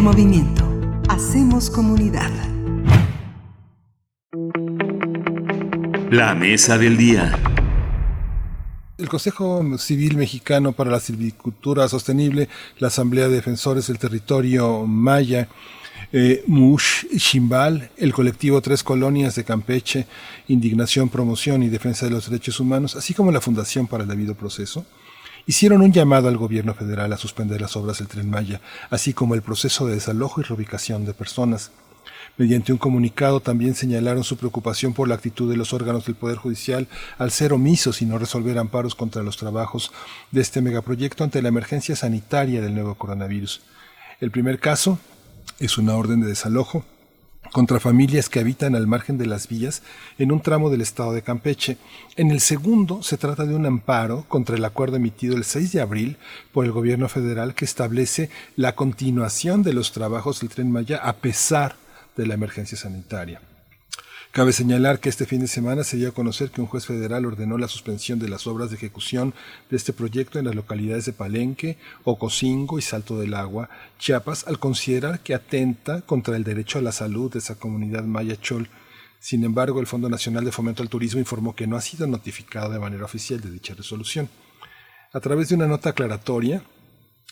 movimiento. 0.05 0.63
Hacemos 1.09 1.71
comunidad. 1.71 2.29
La 6.11 6.35
mesa 6.35 6.77
del 6.77 6.95
día. 6.95 7.35
El 8.99 9.09
Consejo 9.09 9.63
Civil 9.79 10.15
Mexicano 10.15 10.73
para 10.73 10.91
la 10.91 10.99
Silvicultura 10.99 11.87
Sostenible, 11.87 12.49
la 12.77 12.89
Asamblea 12.89 13.29
de 13.29 13.37
Defensores 13.37 13.87
del 13.87 13.97
Territorio 13.97 14.85
Maya, 14.85 15.47
eh, 16.13 16.43
Mush 16.45 17.07
Chimbal, 17.17 17.89
el 17.97 18.13
colectivo 18.13 18.61
Tres 18.61 18.83
Colonias 18.83 19.33
de 19.33 19.43
Campeche, 19.43 20.05
Indignación, 20.47 21.09
Promoción 21.09 21.63
y 21.63 21.69
Defensa 21.69 22.05
de 22.05 22.11
los 22.11 22.29
Derechos 22.29 22.59
Humanos, 22.59 22.95
así 22.95 23.15
como 23.15 23.31
la 23.31 23.41
Fundación 23.41 23.87
para 23.87 24.03
el 24.03 24.09
Debido 24.09 24.35
Proceso, 24.35 24.85
hicieron 25.47 25.81
un 25.81 25.91
llamado 25.91 26.27
al 26.27 26.37
gobierno 26.37 26.73
federal 26.73 27.13
a 27.13 27.17
suspender 27.17 27.61
las 27.61 27.75
obras 27.75 27.99
del 27.99 28.07
Tren 28.07 28.29
Maya, 28.29 28.61
así 28.89 29.13
como 29.13 29.35
el 29.35 29.41
proceso 29.41 29.85
de 29.85 29.95
desalojo 29.95 30.41
y 30.41 30.43
reubicación 30.43 31.05
de 31.05 31.13
personas. 31.13 31.71
Mediante 32.37 32.73
un 32.73 32.77
comunicado 32.77 33.39
también 33.39 33.75
señalaron 33.75 34.25
su 34.25 34.35
preocupación 34.35 34.93
por 34.93 35.07
la 35.07 35.15
actitud 35.15 35.49
de 35.49 35.55
los 35.55 35.71
órganos 35.71 36.05
del 36.05 36.15
Poder 36.15 36.37
Judicial 36.37 36.87
al 37.17 37.31
ser 37.31 37.53
omisos 37.53 38.01
y 38.01 38.05
no 38.05 38.17
resolver 38.17 38.57
amparos 38.57 38.93
contra 38.93 39.23
los 39.23 39.37
trabajos 39.37 39.91
de 40.31 40.41
este 40.41 40.61
megaproyecto 40.61 41.23
ante 41.23 41.41
la 41.41 41.47
emergencia 41.47 41.95
sanitaria 41.95 42.61
del 42.61 42.73
nuevo 42.73 42.95
coronavirus. 42.95 43.61
El 44.19 44.31
primer 44.31 44.59
caso 44.59 44.99
es 45.59 45.77
una 45.77 45.95
orden 45.95 46.21
de 46.21 46.27
desalojo 46.27 46.83
contra 47.55 47.79
familias 47.79 48.27
que 48.27 48.41
habitan 48.41 48.75
al 48.75 48.85
margen 48.85 49.17
de 49.17 49.25
las 49.25 49.47
vías 49.47 49.81
en 50.17 50.33
un 50.33 50.41
tramo 50.41 50.69
del 50.69 50.81
estado 50.81 51.13
de 51.13 51.21
Campeche. 51.21 51.77
En 52.17 52.29
el 52.29 52.41
segundo 52.41 53.01
se 53.01 53.15
trata 53.15 53.45
de 53.45 53.55
un 53.55 53.65
amparo 53.65 54.25
contra 54.27 54.57
el 54.57 54.65
acuerdo 54.65 54.97
emitido 54.97 55.37
el 55.37 55.45
6 55.45 55.71
de 55.71 55.79
abril 55.79 56.17
por 56.51 56.65
el 56.65 56.73
gobierno 56.73 57.07
federal 57.07 57.55
que 57.55 57.63
establece 57.63 58.29
la 58.57 58.75
continuación 58.75 59.63
de 59.63 59.71
los 59.71 59.93
trabajos 59.93 60.41
del 60.41 60.49
tren 60.49 60.69
Maya 60.69 60.97
a 60.97 61.13
pesar 61.13 61.77
de 62.17 62.27
la 62.27 62.33
emergencia 62.33 62.77
sanitaria. 62.77 63.39
Cabe 64.35 64.51
señalar 64.51 64.99
que 64.99 65.07
este 65.07 65.25
fin 65.25 65.39
de 65.39 65.47
semana 65.47 65.85
se 65.85 65.95
dio 65.95 66.09
a 66.09 66.13
conocer 66.13 66.51
que 66.51 66.59
un 66.59 66.67
juez 66.67 66.85
federal 66.85 67.25
ordenó 67.25 67.57
la 67.57 67.69
suspensión 67.69 68.19
de 68.19 68.27
las 68.27 68.47
obras 68.47 68.69
de 68.69 68.75
ejecución 68.75 69.33
de 69.69 69.77
este 69.77 69.93
proyecto 69.93 70.37
en 70.39 70.43
las 70.43 70.55
localidades 70.55 71.05
de 71.05 71.13
Palenque, 71.13 71.77
Ocosingo 72.03 72.77
y 72.77 72.81
Salto 72.81 73.17
del 73.17 73.33
Agua, 73.33 73.69
Chiapas, 73.97 74.45
al 74.45 74.59
considerar 74.59 75.21
que 75.21 75.35
atenta 75.35 76.01
contra 76.01 76.35
el 76.35 76.43
derecho 76.43 76.79
a 76.79 76.81
la 76.81 76.91
salud 76.91 77.31
de 77.31 77.39
esa 77.39 77.55
comunidad 77.55 78.03
maya 78.03 78.35
chol. 78.35 78.67
Sin 79.21 79.45
embargo, 79.45 79.79
el 79.79 79.87
Fondo 79.87 80.09
Nacional 80.09 80.43
de 80.43 80.51
Fomento 80.51 80.83
al 80.83 80.89
Turismo 80.89 81.21
informó 81.21 81.55
que 81.55 81.65
no 81.65 81.77
ha 81.77 81.81
sido 81.81 82.05
notificado 82.05 82.69
de 82.73 82.79
manera 82.79 83.05
oficial 83.05 83.39
de 83.39 83.51
dicha 83.51 83.73
resolución. 83.73 84.27
A 85.13 85.21
través 85.21 85.47
de 85.47 85.55
una 85.55 85.67
nota 85.67 85.91
aclaratoria, 85.91 86.61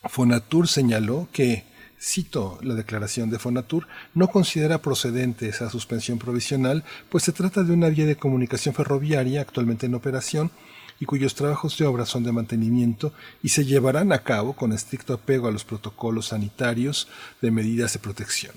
Fonatur 0.06 0.70
señaló 0.70 1.28
que 1.34 1.66
cito 2.04 2.60
la 2.62 2.76
declaración 2.76 3.30
de 3.30 3.40
Fonatur, 3.40 3.88
no 4.14 4.28
considera 4.28 4.82
procedente 4.82 5.48
esa 5.48 5.70
suspensión 5.70 6.20
provisional, 6.20 6.84
pues 7.10 7.24
se 7.24 7.32
trata 7.32 7.64
de 7.64 7.74
una 7.74 7.90
vía 7.90 8.06
de 8.06 8.18
comunicación 8.18 8.76
ferroviaria 8.76 9.42
actualmente 9.42 9.86
en 9.86 9.96
operación 9.96 10.52
y 11.00 11.06
cuyos 11.06 11.34
trabajos 11.34 11.78
de 11.78 11.86
obra 11.86 12.06
son 12.06 12.24
de 12.24 12.32
mantenimiento 12.32 13.14
y 13.42 13.50
se 13.50 13.66
llevarán 13.66 14.12
a 14.12 14.24
cabo 14.24 14.54
con 14.54 14.74
estricto 14.74 15.14
apego 15.14 15.48
a 15.48 15.52
los 15.52 15.64
protocolos 15.64 16.28
sanitarios 16.28 17.08
de 17.42 17.52
medidas 17.52 17.94
de 17.94 18.00
protección. 18.00 18.54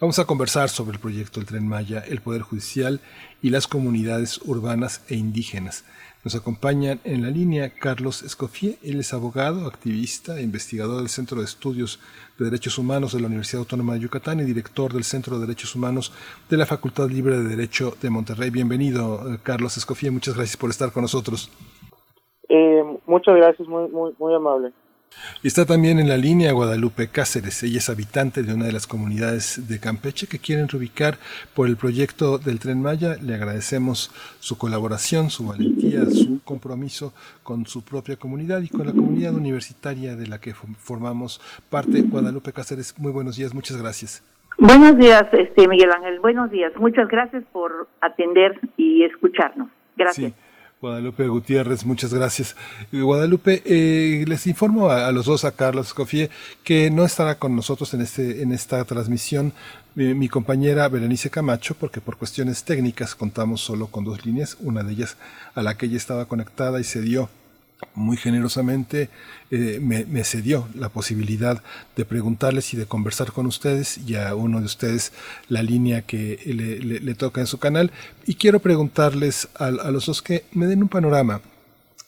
Vamos 0.00 0.18
a 0.18 0.24
conversar 0.24 0.68
sobre 0.68 0.94
el 0.94 1.00
proyecto 1.00 1.38
del 1.38 1.46
Tren 1.46 1.68
Maya, 1.68 2.00
el 2.00 2.20
Poder 2.20 2.42
Judicial 2.42 3.00
y 3.40 3.50
las 3.50 3.68
comunidades 3.68 4.40
urbanas 4.44 5.02
e 5.08 5.14
indígenas. 5.14 5.84
Nos 6.24 6.34
acompañan 6.36 7.00
en 7.02 7.22
la 7.22 7.30
línea 7.30 7.70
Carlos 7.70 8.22
Escoffier, 8.22 8.78
él 8.82 9.00
es 9.00 9.12
abogado, 9.12 9.66
activista 9.66 10.38
e 10.38 10.42
investigador 10.42 10.98
del 10.98 11.08
Centro 11.08 11.38
de 11.38 11.44
Estudios 11.44 11.98
de 12.38 12.44
Derechos 12.44 12.78
Humanos 12.78 13.12
de 13.12 13.20
la 13.20 13.26
Universidad 13.26 13.60
Autónoma 13.60 13.94
de 13.94 14.00
Yucatán 14.00 14.40
y 14.40 14.44
director 14.44 14.92
del 14.92 15.04
Centro 15.04 15.36
de 15.38 15.46
Derechos 15.46 15.74
Humanos 15.74 16.12
de 16.48 16.56
la 16.56 16.66
Facultad 16.66 17.08
Libre 17.08 17.36
de 17.38 17.48
Derecho 17.48 17.94
de 18.00 18.10
Monterrey. 18.10 18.50
Bienvenido, 18.50 19.32
eh, 19.32 19.38
Carlos 19.42 19.76
Escoffier, 19.76 20.12
muchas 20.12 20.34
gracias 20.34 20.56
por 20.56 20.70
estar 20.70 20.92
con 20.92 21.02
nosotros. 21.02 21.50
Eh, 22.48 22.82
muchas 23.06 23.36
gracias, 23.36 23.66
muy, 23.68 23.88
muy, 23.88 24.14
muy 24.18 24.34
amable. 24.34 24.72
Está 25.42 25.66
también 25.66 25.98
en 25.98 26.08
la 26.08 26.16
línea 26.16 26.52
Guadalupe 26.52 27.08
Cáceres. 27.08 27.62
Ella 27.62 27.78
es 27.78 27.90
habitante 27.90 28.42
de 28.42 28.54
una 28.54 28.66
de 28.66 28.72
las 28.72 28.86
comunidades 28.86 29.68
de 29.68 29.80
Campeche 29.80 30.28
que 30.28 30.38
quieren 30.38 30.68
reubicar 30.68 31.18
por 31.54 31.66
el 31.66 31.76
proyecto 31.76 32.38
del 32.38 32.60
Tren 32.60 32.80
Maya. 32.80 33.16
Le 33.20 33.34
agradecemos 33.34 34.12
su 34.38 34.56
colaboración, 34.56 35.30
su 35.30 35.48
valentía, 35.48 36.04
su 36.06 36.40
compromiso 36.44 37.12
con 37.42 37.66
su 37.66 37.84
propia 37.84 38.16
comunidad 38.16 38.62
y 38.62 38.68
con 38.68 38.86
la 38.86 38.92
comunidad 38.92 39.34
universitaria 39.34 40.14
de 40.14 40.28
la 40.28 40.40
que 40.40 40.54
formamos 40.54 41.40
parte. 41.70 42.02
Guadalupe 42.02 42.52
Cáceres, 42.52 42.94
muy 42.98 43.10
buenos 43.10 43.36
días, 43.36 43.52
muchas 43.52 43.76
gracias. 43.76 44.22
Buenos 44.58 44.96
días, 44.96 45.24
este 45.32 45.66
Miguel 45.66 45.90
Ángel. 45.90 46.20
Buenos 46.20 46.50
días. 46.50 46.72
Muchas 46.76 47.08
gracias 47.08 47.42
por 47.52 47.88
atender 48.00 48.60
y 48.76 49.02
escucharnos. 49.02 49.68
Gracias. 49.96 50.32
Sí. 50.32 50.51
Guadalupe 50.82 51.28
Gutiérrez, 51.28 51.86
muchas 51.86 52.12
gracias. 52.12 52.56
Guadalupe, 52.90 53.62
eh, 53.64 54.24
les 54.26 54.48
informo 54.48 54.90
a, 54.90 55.12
los 55.12 55.26
dos, 55.26 55.44
a 55.44 55.52
Carlos 55.52 55.86
Escoffier, 55.86 56.28
que 56.64 56.90
no 56.90 57.04
estará 57.04 57.38
con 57.38 57.54
nosotros 57.54 57.94
en, 57.94 58.00
este, 58.00 58.42
en 58.42 58.50
esta 58.50 58.84
transmisión 58.84 59.52
mi, 59.94 60.12
mi, 60.14 60.28
compañera 60.28 60.88
Berenice 60.88 61.30
Camacho, 61.30 61.76
porque 61.76 62.00
por 62.00 62.16
cuestiones 62.16 62.64
técnicas 62.64 63.14
contamos 63.14 63.60
solo 63.60 63.86
con 63.86 64.02
dos 64.02 64.26
líneas, 64.26 64.56
una 64.58 64.82
de 64.82 64.94
ellas 64.94 65.16
a 65.54 65.62
la 65.62 65.76
que 65.76 65.86
ella 65.86 65.98
estaba 65.98 66.24
conectada 66.24 66.80
y 66.80 66.84
se 66.84 67.00
dio 67.00 67.28
muy 67.94 68.16
generosamente 68.16 69.10
eh, 69.50 69.78
me, 69.82 70.04
me, 70.06 70.24
cedió 70.24 70.68
la 70.74 70.88
posibilidad 70.88 71.62
de 71.96 72.04
preguntarles 72.04 72.72
y 72.74 72.76
de 72.76 72.86
conversar 72.86 73.32
con 73.32 73.46
ustedes 73.46 73.98
y 73.98 74.14
a 74.14 74.34
uno 74.34 74.60
de 74.60 74.66
ustedes 74.66 75.12
la 75.48 75.62
línea 75.62 76.02
que 76.02 76.40
le, 76.46 76.78
le, 76.78 77.00
le 77.00 77.14
toca 77.14 77.40
en 77.40 77.46
su 77.46 77.58
canal. 77.58 77.92
Y 78.26 78.36
quiero 78.36 78.60
preguntarles 78.60 79.48
a, 79.56 79.66
a, 79.66 79.90
los 79.90 80.06
dos 80.06 80.22
que 80.22 80.44
me 80.52 80.66
den 80.66 80.82
un 80.82 80.88
panorama 80.88 81.40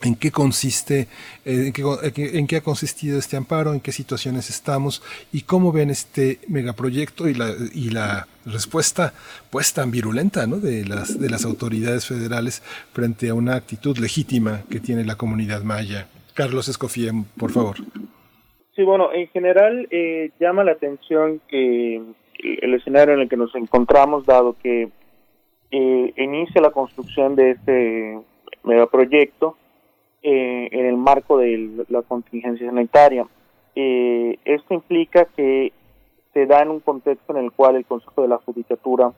en 0.02 0.16
qué 0.16 0.30
consiste, 0.30 1.08
eh, 1.44 1.72
en, 1.74 2.46
qué, 2.46 2.56
ha 2.56 2.60
consistido 2.60 3.18
este 3.18 3.36
amparo, 3.36 3.72
en 3.72 3.80
qué 3.80 3.92
situaciones 3.92 4.50
estamos 4.50 5.02
y 5.32 5.42
cómo 5.42 5.72
ven 5.72 5.90
este 5.90 6.38
megaproyecto 6.48 7.28
y 7.28 7.34
la, 7.34 7.52
y 7.72 7.90
la 7.90 8.26
respuesta 8.44 9.14
pues 9.50 9.72
tan 9.72 9.90
virulenta 9.90 10.46
¿no? 10.46 10.58
de, 10.58 10.84
las, 10.84 11.18
de 11.18 11.30
las 11.30 11.44
autoridades 11.44 12.06
federales 12.06 12.60
frente 12.92 13.30
a 13.30 13.34
una 13.34 13.56
actitud 13.56 13.96
legítima 13.98 14.62
que 14.70 14.80
tiene 14.80 15.04
la 15.04 15.16
comunidad 15.16 15.62
maya. 15.62 16.06
Carlos 16.34 16.68
Escofía, 16.68 17.12
por 17.38 17.52
favor. 17.52 17.76
Sí, 18.74 18.82
bueno, 18.82 19.12
en 19.12 19.28
general 19.28 19.86
eh, 19.90 20.30
llama 20.40 20.64
la 20.64 20.72
atención 20.72 21.40
que 21.48 22.02
el 22.42 22.74
escenario 22.74 23.14
en 23.14 23.20
el 23.20 23.28
que 23.28 23.36
nos 23.36 23.54
encontramos, 23.54 24.26
dado 24.26 24.56
que 24.60 24.88
eh, 25.70 26.12
inicia 26.16 26.60
la 26.60 26.70
construcción 26.70 27.36
de 27.36 27.52
este 27.52 28.18
megaproyecto, 28.64 29.56
eh, 30.26 30.70
en 30.72 30.86
el 30.86 30.96
marco 30.96 31.36
de 31.36 31.84
la 31.90 32.00
contingencia 32.00 32.66
sanitaria. 32.66 33.26
Eh, 33.76 34.38
esto 34.46 34.72
implica 34.72 35.26
que 35.36 35.70
se 36.32 36.46
da 36.46 36.62
en 36.62 36.70
un 36.70 36.80
contexto 36.80 37.36
en 37.36 37.44
el 37.44 37.52
cual 37.52 37.76
el 37.76 37.84
Consejo 37.84 38.22
de 38.22 38.28
la 38.28 38.38
Judicatura, 38.38 39.12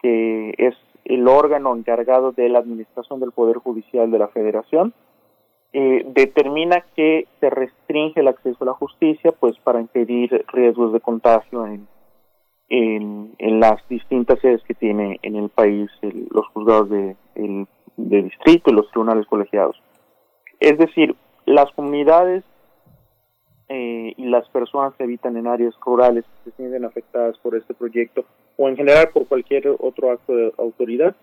que 0.00 0.54
es 0.56 0.74
el 1.04 1.28
órgano 1.28 1.76
encargado 1.76 2.32
de 2.32 2.48
la 2.48 2.60
administración 2.60 3.20
del 3.20 3.32
Poder 3.32 3.58
Judicial 3.58 4.10
de 4.10 4.18
la 4.18 4.28
Federación, 4.28 4.94
eh, 5.74 6.06
determina 6.14 6.82
que 6.96 7.26
se 7.40 7.50
restringe 7.50 8.20
el 8.20 8.28
acceso 8.28 8.56
a 8.62 8.68
la 8.68 8.72
justicia 8.72 9.32
pues 9.32 9.58
para 9.58 9.82
impedir 9.82 10.46
riesgos 10.50 10.94
de 10.94 11.00
contagio 11.00 11.66
en, 11.66 11.86
las 13.38 13.86
distintas 13.90 14.40
sedes 14.40 14.62
que 14.62 14.72
tiene 14.72 15.18
en 15.20 15.36
el 15.36 15.50
país 15.50 15.90
los 16.30 16.46
juzgados 16.54 16.88
de, 16.88 17.16
de 17.34 18.22
distrito 18.22 18.70
y 18.70 18.74
los 18.74 18.90
tribunales 18.90 19.26
colegiados. 19.26 19.76
Es 20.60 20.78
decir, 20.78 21.14
las 21.46 21.70
comunidades 21.72 22.44
eh, 23.68 24.14
y 24.16 24.24
las 24.26 24.48
personas 24.48 24.94
que 24.94 25.04
habitan 25.04 25.36
en 25.36 25.46
áreas 25.46 25.74
rurales 25.84 26.24
que 26.24 26.50
se 26.50 26.56
sienten 26.56 26.84
afectadas 26.84 27.36
por 27.38 27.54
este 27.54 27.74
proyecto 27.74 28.24
o 28.56 28.68
en 28.68 28.76
general 28.76 29.10
por 29.10 29.26
cualquier 29.26 29.68
otro 29.78 30.10
acto 30.10 30.34
de 30.34 30.52
autoridad 30.58 31.14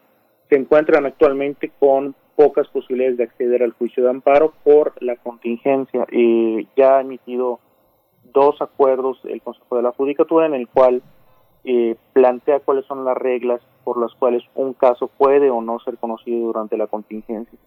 se 0.49 0.55
encuentran 0.55 1.05
actualmente 1.05 1.71
con 1.79 2.15
pocas 2.35 2.67
posibilidades 2.67 3.17
de 3.17 3.23
acceder 3.23 3.63
al 3.63 3.71
juicio 3.71 4.03
de 4.03 4.09
amparo 4.09 4.53
por 4.63 4.93
la 5.01 5.15
contingencia. 5.15 6.05
Eh, 6.11 6.67
ya 6.75 6.97
ha 6.97 7.01
emitido 7.01 7.59
dos 8.33 8.61
acuerdos 8.61 9.19
el 9.23 9.41
Consejo 9.41 9.77
de 9.77 9.83
la 9.83 9.91
Judicatura 9.91 10.45
en 10.45 10.53
el 10.53 10.67
cual 10.67 11.01
eh, 11.63 11.95
plantea 12.13 12.59
cuáles 12.59 12.85
son 12.85 13.05
las 13.05 13.17
reglas 13.17 13.61
por 13.83 13.99
las 13.99 14.13
cuales 14.13 14.43
un 14.53 14.73
caso 14.73 15.07
puede 15.07 15.49
o 15.49 15.61
no 15.61 15.79
ser 15.79 15.97
conocido 15.97 16.47
durante 16.47 16.77
la 16.77 16.87
contingencia. 16.87 17.57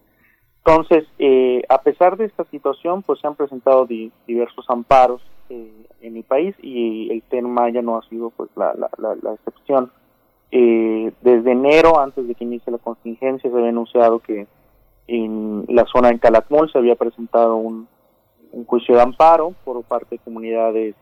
Entonces, 0.65 1.05
eh, 1.17 1.63
a 1.69 1.81
pesar 1.81 2.17
de 2.17 2.25
esta 2.25 2.43
situación, 2.45 3.01
pues 3.01 3.19
se 3.19 3.27
han 3.27 3.35
presentado 3.35 3.85
diversos 3.85 4.65
amparos 4.69 5.21
eh, 5.49 5.71
en 6.01 6.17
el 6.17 6.23
país 6.23 6.55
y 6.61 7.11
el 7.11 7.21
TEN 7.23 7.49
Maya 7.49 7.81
no 7.81 7.97
ha 7.97 8.07
sido 8.09 8.29
pues 8.29 8.49
la, 8.55 8.73
la, 8.75 9.33
excepción. 9.33 9.91
Eh, 10.51 11.11
desde 11.21 11.51
enero, 11.51 11.99
antes 11.99 12.27
de 12.27 12.35
que 12.35 12.43
inicie 12.43 12.71
la 12.71 12.77
contingencia, 12.77 13.49
se 13.49 13.55
había 13.55 13.69
anunciado 13.69 14.19
que 14.19 14.47
en 15.07 15.65
la 15.69 15.85
zona 15.85 16.09
de 16.09 16.19
Calakmul 16.19 16.71
se 16.71 16.77
había 16.77 16.95
presentado 16.95 17.55
un, 17.55 17.87
juicio 18.65 18.95
de 18.95 19.01
amparo 19.01 19.53
por 19.63 19.83
parte 19.83 20.15
de 20.15 20.19
comunidades 20.19 20.95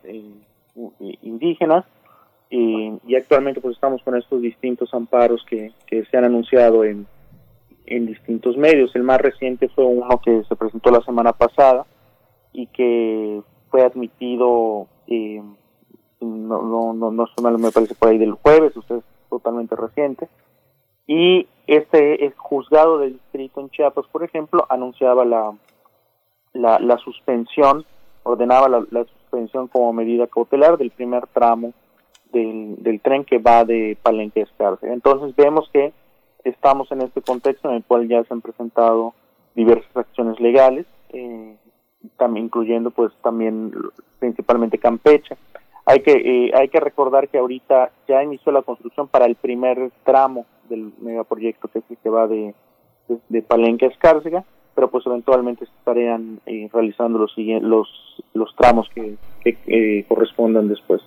indígenas 1.22 1.86
y 2.50 3.14
actualmente 3.16 3.62
pues 3.62 3.74
estamos 3.74 4.02
con 4.02 4.18
estos 4.18 4.42
distintos 4.42 4.92
amparos 4.92 5.42
que, 5.48 5.72
que 5.86 6.04
se 6.04 6.16
han 6.18 6.24
anunciado 6.24 6.84
en, 6.84 7.06
en 7.90 8.06
distintos 8.06 8.56
medios. 8.56 8.94
El 8.94 9.02
más 9.02 9.20
reciente 9.20 9.68
fue 9.68 9.84
uno 9.84 10.20
que 10.24 10.42
se 10.44 10.56
presentó 10.56 10.90
la 10.90 11.02
semana 11.02 11.32
pasada 11.32 11.86
y 12.52 12.66
que 12.66 13.42
fue 13.70 13.82
admitido, 13.82 14.86
eh, 15.06 15.42
no, 16.20 16.62
no, 16.62 16.92
no, 16.92 17.10
no 17.10 17.58
me 17.58 17.70
parece 17.70 17.94
por 17.94 18.08
ahí 18.08 18.18
del 18.18 18.32
jueves, 18.32 18.76
usted 18.76 18.96
es 18.96 19.04
totalmente 19.28 19.76
reciente. 19.76 20.28
Y 21.06 21.46
este 21.66 22.24
juzgado 22.36 22.98
del 22.98 23.14
distrito 23.14 23.60
en 23.60 23.70
Chiapas, 23.70 24.06
por 24.12 24.24
ejemplo, 24.24 24.66
anunciaba 24.68 25.24
la, 25.24 25.54
la, 26.52 26.98
suspensión, 26.98 27.84
ordenaba 28.24 28.68
la, 28.68 29.04
suspensión 29.04 29.68
como 29.68 29.92
medida 29.92 30.26
cautelar 30.26 30.76
del 30.76 30.90
primer 30.90 31.26
tramo 31.28 31.72
del, 32.32 32.76
del 32.82 33.00
tren 33.00 33.24
que 33.24 33.38
va 33.38 33.64
de 33.64 33.96
Palenque 34.02 34.42
a. 34.42 34.92
Entonces 34.92 35.34
vemos 35.36 35.68
que 35.72 35.92
estamos 36.48 36.90
en 36.92 37.02
este 37.02 37.22
contexto 37.22 37.68
en 37.68 37.76
el 37.76 37.84
cual 37.84 38.08
ya 38.08 38.24
se 38.24 38.34
han 38.34 38.40
presentado 38.40 39.14
diversas 39.54 39.96
acciones 39.96 40.38
legales, 40.40 40.86
eh, 41.10 41.56
también 42.16 42.46
incluyendo 42.46 42.90
pues 42.90 43.12
también 43.22 43.72
principalmente 44.18 44.78
Campeche. 44.78 45.36
Hay 45.84 46.00
que 46.00 46.12
eh, 46.12 46.52
hay 46.54 46.68
que 46.68 46.80
recordar 46.80 47.28
que 47.28 47.38
ahorita 47.38 47.90
ya 48.06 48.22
inició 48.22 48.52
la 48.52 48.62
construcción 48.62 49.08
para 49.08 49.26
el 49.26 49.36
primer 49.36 49.90
tramo 50.04 50.46
del 50.68 50.92
megaproyecto 51.00 51.68
que, 51.68 51.80
que 51.80 52.10
va 52.10 52.26
de, 52.26 52.54
de, 53.28 53.42
Palenque 53.42 53.86
a 53.86 53.88
Escárcega, 53.88 54.44
pero 54.74 54.90
pues 54.90 55.06
eventualmente 55.06 55.64
estarían 55.64 56.40
eh, 56.46 56.68
realizando 56.72 57.18
los, 57.18 57.32
los 57.36 57.88
los 58.34 58.54
tramos 58.54 58.88
que, 58.94 59.16
que 59.42 60.04
correspondan 60.08 60.68
después. 60.68 61.02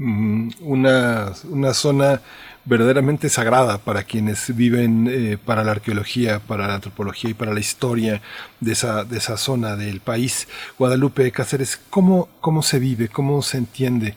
Una, 0.00 1.32
una 1.50 1.74
zona 1.74 2.22
verdaderamente 2.64 3.28
sagrada 3.28 3.78
para 3.78 4.04
quienes 4.04 4.56
viven 4.56 5.08
eh, 5.10 5.38
para 5.44 5.62
la 5.62 5.72
arqueología, 5.72 6.40
para 6.40 6.66
la 6.66 6.76
antropología 6.76 7.30
y 7.30 7.34
para 7.34 7.52
la 7.52 7.60
historia 7.60 8.22
de 8.60 8.72
esa, 8.72 9.04
de 9.04 9.18
esa 9.18 9.36
zona 9.36 9.76
del 9.76 10.00
país. 10.00 10.48
Guadalupe 10.78 11.30
Cáceres, 11.32 11.76
¿cómo, 11.90 12.28
cómo 12.40 12.62
se 12.62 12.78
vive, 12.78 13.08
cómo 13.08 13.42
se 13.42 13.58
entiende, 13.58 14.14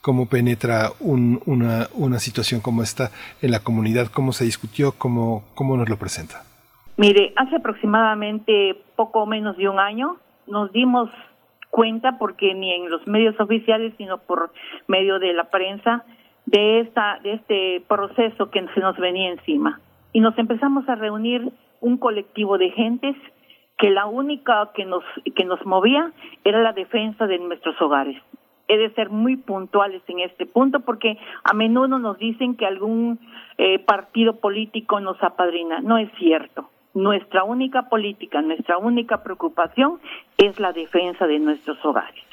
cómo 0.00 0.26
penetra 0.26 0.90
una, 0.98 1.88
una 1.94 2.18
situación 2.18 2.60
como 2.60 2.82
esta 2.82 3.10
en 3.40 3.50
la 3.50 3.60
comunidad, 3.60 4.08
cómo 4.08 4.32
se 4.32 4.44
discutió, 4.44 4.92
cómo, 4.92 5.44
cómo 5.54 5.76
nos 5.76 5.88
lo 5.88 5.96
presenta? 5.96 6.42
Mire, 6.96 7.32
hace 7.36 7.56
aproximadamente 7.56 8.76
poco 8.96 9.26
menos 9.26 9.56
de 9.56 9.68
un 9.68 9.78
año 9.78 10.16
nos 10.46 10.72
dimos 10.72 11.08
cuenta, 11.70 12.18
porque 12.18 12.54
ni 12.54 12.72
en 12.72 12.90
los 12.90 13.06
medios 13.06 13.38
oficiales, 13.40 13.94
sino 13.96 14.18
por 14.18 14.50
medio 14.86 15.18
de 15.18 15.32
la 15.32 15.44
prensa, 15.44 16.04
de 16.46 16.80
esta 16.80 17.18
de 17.22 17.34
este 17.34 17.82
proceso 17.86 18.50
que 18.50 18.66
se 18.74 18.80
nos 18.80 18.96
venía 18.98 19.30
encima 19.30 19.80
y 20.12 20.20
nos 20.20 20.36
empezamos 20.38 20.88
a 20.88 20.94
reunir 20.94 21.52
un 21.80 21.96
colectivo 21.98 22.58
de 22.58 22.70
gentes 22.70 23.16
que 23.78 23.90
la 23.90 24.06
única 24.06 24.70
que 24.74 24.84
nos 24.84 25.04
que 25.36 25.44
nos 25.44 25.64
movía 25.64 26.12
era 26.44 26.62
la 26.62 26.72
defensa 26.72 27.26
de 27.26 27.38
nuestros 27.38 27.80
hogares. 27.80 28.20
He 28.68 28.76
de 28.76 28.90
ser 28.94 29.10
muy 29.10 29.36
puntuales 29.36 30.02
en 30.06 30.20
este 30.20 30.46
punto 30.46 30.80
porque 30.80 31.18
a 31.44 31.54
menudo 31.54 31.98
nos 31.98 32.18
dicen 32.18 32.56
que 32.56 32.66
algún 32.66 33.18
eh, 33.58 33.78
partido 33.80 34.36
político 34.36 35.00
nos 35.00 35.20
apadrina. 35.22 35.80
No 35.80 35.98
es 35.98 36.10
cierto. 36.18 36.68
Nuestra 36.94 37.44
única 37.44 37.88
política, 37.88 38.42
nuestra 38.42 38.78
única 38.78 39.22
preocupación 39.22 40.00
es 40.36 40.58
la 40.58 40.72
defensa 40.72 41.26
de 41.26 41.38
nuestros 41.38 41.82
hogares. 41.84 42.24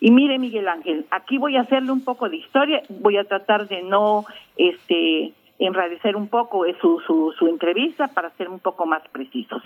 Y 0.00 0.10
mire, 0.10 0.38
Miguel 0.38 0.68
Ángel, 0.68 1.06
aquí 1.10 1.38
voy 1.38 1.56
a 1.56 1.62
hacerle 1.62 1.90
un 1.90 2.04
poco 2.04 2.28
de 2.28 2.36
historia, 2.36 2.82
voy 2.88 3.16
a 3.16 3.24
tratar 3.24 3.66
de 3.68 3.82
no 3.82 4.26
este 4.56 5.32
enrarecer 5.58 6.16
un 6.16 6.28
poco 6.28 6.64
su, 6.80 7.00
su, 7.06 7.32
su 7.38 7.48
entrevista 7.48 8.08
para 8.08 8.30
ser 8.30 8.48
un 8.48 8.58
poco 8.58 8.84
más 8.86 9.02
precisos. 9.08 9.62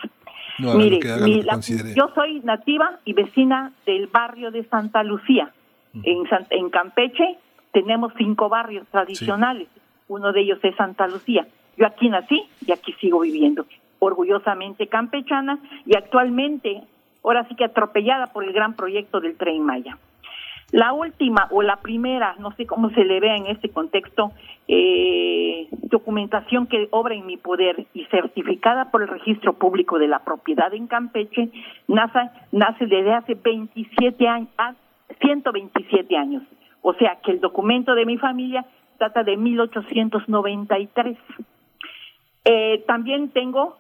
mire, 0.59 1.01
yo 1.95 2.11
soy 2.15 2.41
nativa 2.41 2.99
y 3.05 3.13
vecina 3.13 3.73
del 3.87 4.07
barrio 4.07 4.51
de 4.51 4.65
Santa 4.65 5.03
Lucía. 5.03 5.53
En, 6.05 6.23
en 6.51 6.71
Campeche 6.71 7.39
tenemos 7.73 8.13
cinco 8.17 8.49
barrios 8.49 8.87
tradicionales, 8.89 9.69
uno 10.07 10.33
de 10.33 10.43
ellos 10.43 10.59
es 10.63 10.77
Santa 10.77 11.09
Lucía. 11.09 11.47
Yo 11.77 11.87
aquí 11.87 12.09
nací 12.09 12.43
y 12.65 12.73
aquí 12.73 12.93
sigo 13.01 13.21
viviendo, 13.21 13.65
orgullosamente 14.01 14.89
campechana 14.89 15.59
y 15.87 15.97
actualmente, 15.97 16.83
ahora 17.23 17.47
sí 17.49 17.55
que 17.55 17.65
atropellada 17.65 18.27
por 18.27 18.45
el 18.45 18.53
gran 18.53 18.75
proyecto 18.75 19.21
del 19.21 19.37
Tren 19.37 19.63
Maya. 19.63 19.97
La 20.73 20.93
última 20.93 21.49
o 21.51 21.63
la 21.63 21.77
primera, 21.77 22.37
no 22.39 22.53
sé 22.53 22.67
cómo 22.67 22.91
se 22.91 23.05
le 23.05 23.19
vea 23.19 23.37
en 23.37 23.47
este 23.47 23.71
contexto, 23.71 24.33
eh, 24.69 25.69
documentación 25.71 26.67
que 26.67 26.87
obra 26.91 27.15
en 27.15 27.27
mi 27.27 27.37
poder 27.37 27.87
y 27.93 28.05
certificada 28.07 28.91
por 28.91 29.03
el 29.03 29.09
Registro 29.09 29.55
Público 29.55 29.99
de 29.99 30.07
la 30.07 30.21
Propiedad 30.21 30.73
en 30.73 30.87
Campeche, 30.87 31.51
nace, 31.89 32.31
nace 32.53 32.87
desde 32.87 33.15
hace 33.15 33.35
27 33.35 34.29
años, 34.29 34.49
127 35.21 36.17
ah, 36.17 36.21
años. 36.21 36.43
O 36.83 36.95
sea 36.95 37.19
que 37.23 37.33
el 37.33 37.41
documento 37.41 37.95
de 37.95 38.07
mi 38.07 38.17
familia 38.17 38.65
data 39.01 39.25
de 39.25 39.37
1893. 39.37 41.19
Eh, 42.45 42.85
también 42.87 43.31
tengo 43.31 43.77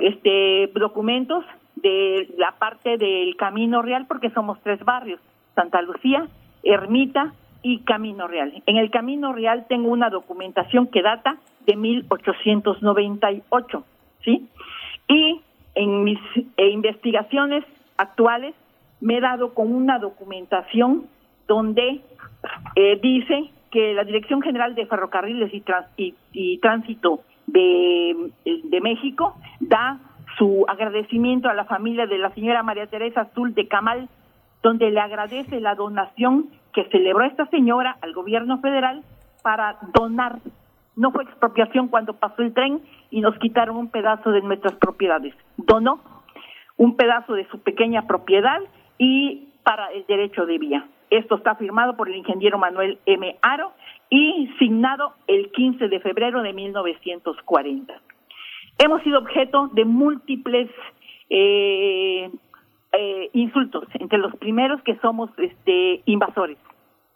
este, 0.00 0.70
documentos 0.74 1.44
de 1.76 2.28
la 2.36 2.52
parte 2.52 2.96
del 2.96 3.36
Camino 3.36 3.82
Real 3.82 4.06
porque 4.06 4.30
somos 4.30 4.58
tres 4.62 4.82
barrios 4.84 5.20
Santa 5.54 5.82
Lucía, 5.82 6.26
Ermita 6.62 7.34
y 7.62 7.80
Camino 7.80 8.28
Real. 8.28 8.62
En 8.66 8.76
el 8.76 8.90
Camino 8.90 9.32
Real 9.32 9.66
tengo 9.68 9.90
una 9.90 10.08
documentación 10.08 10.86
que 10.86 11.02
data 11.02 11.36
de 11.66 11.76
1898, 11.76 13.84
¿sí? 14.24 14.46
Y 15.08 15.40
en 15.74 16.04
mis 16.04 16.20
eh, 16.56 16.70
investigaciones 16.70 17.64
actuales 17.96 18.54
me 19.00 19.18
he 19.18 19.20
dado 19.20 19.54
con 19.54 19.74
una 19.74 19.98
documentación 19.98 21.06
donde 21.46 22.00
eh, 22.76 22.98
dice 23.02 23.50
que 23.70 23.94
la 23.94 24.04
Dirección 24.04 24.40
General 24.40 24.74
de 24.74 24.86
Ferrocarriles 24.86 25.52
y, 25.52 25.62
y, 25.96 26.14
y 26.32 26.58
Tránsito 26.58 27.20
de, 27.48 28.80
México 28.80 29.34
da 29.60 29.98
su 30.38 30.64
agradecimiento 30.68 31.48
a 31.48 31.54
la 31.54 31.64
familia 31.64 32.06
de 32.06 32.18
la 32.18 32.30
señora 32.30 32.62
María 32.62 32.86
Teresa 32.86 33.22
Azul 33.22 33.54
de 33.54 33.66
Camal, 33.66 34.08
donde 34.62 34.90
le 34.90 35.00
agradece 35.00 35.60
la 35.60 35.74
donación 35.74 36.46
que 36.72 36.84
celebró 36.90 37.24
esta 37.24 37.46
señora 37.46 37.96
al 38.02 38.12
gobierno 38.12 38.60
federal 38.60 39.02
para 39.42 39.78
donar. 39.94 40.38
No 40.96 41.10
fue 41.12 41.24
expropiación 41.24 41.88
cuando 41.88 42.14
pasó 42.14 42.42
el 42.42 42.54
tren 42.54 42.80
y 43.10 43.20
nos 43.20 43.36
quitaron 43.38 43.76
un 43.76 43.88
pedazo 43.88 44.30
de 44.30 44.42
nuestras 44.42 44.74
propiedades. 44.74 45.34
Donó 45.56 46.00
un 46.76 46.96
pedazo 46.96 47.34
de 47.34 47.46
su 47.48 47.60
pequeña 47.60 48.06
propiedad 48.06 48.60
y 48.98 49.48
para 49.62 49.88
el 49.88 50.06
derecho 50.06 50.46
de 50.46 50.58
vía. 50.58 50.86
Esto 51.10 51.36
está 51.36 51.54
firmado 51.54 51.96
por 51.96 52.08
el 52.08 52.16
ingeniero 52.16 52.58
Manuel 52.58 52.98
M. 53.06 53.36
Aro 53.42 53.72
y 54.10 54.48
signado 54.58 55.12
el 55.26 55.50
15 55.52 55.88
de 55.88 56.00
febrero 56.00 56.42
de 56.42 56.52
1940. 56.52 58.00
Hemos 58.78 59.02
sido 59.02 59.18
objeto 59.18 59.68
de 59.72 59.84
múltiples 59.84 60.70
eh, 61.30 62.30
eh, 62.92 63.30
insultos, 63.32 63.84
entre 63.94 64.18
los 64.18 64.34
primeros 64.36 64.80
que 64.82 64.96
somos 64.98 65.30
este, 65.38 66.02
invasores. 66.06 66.58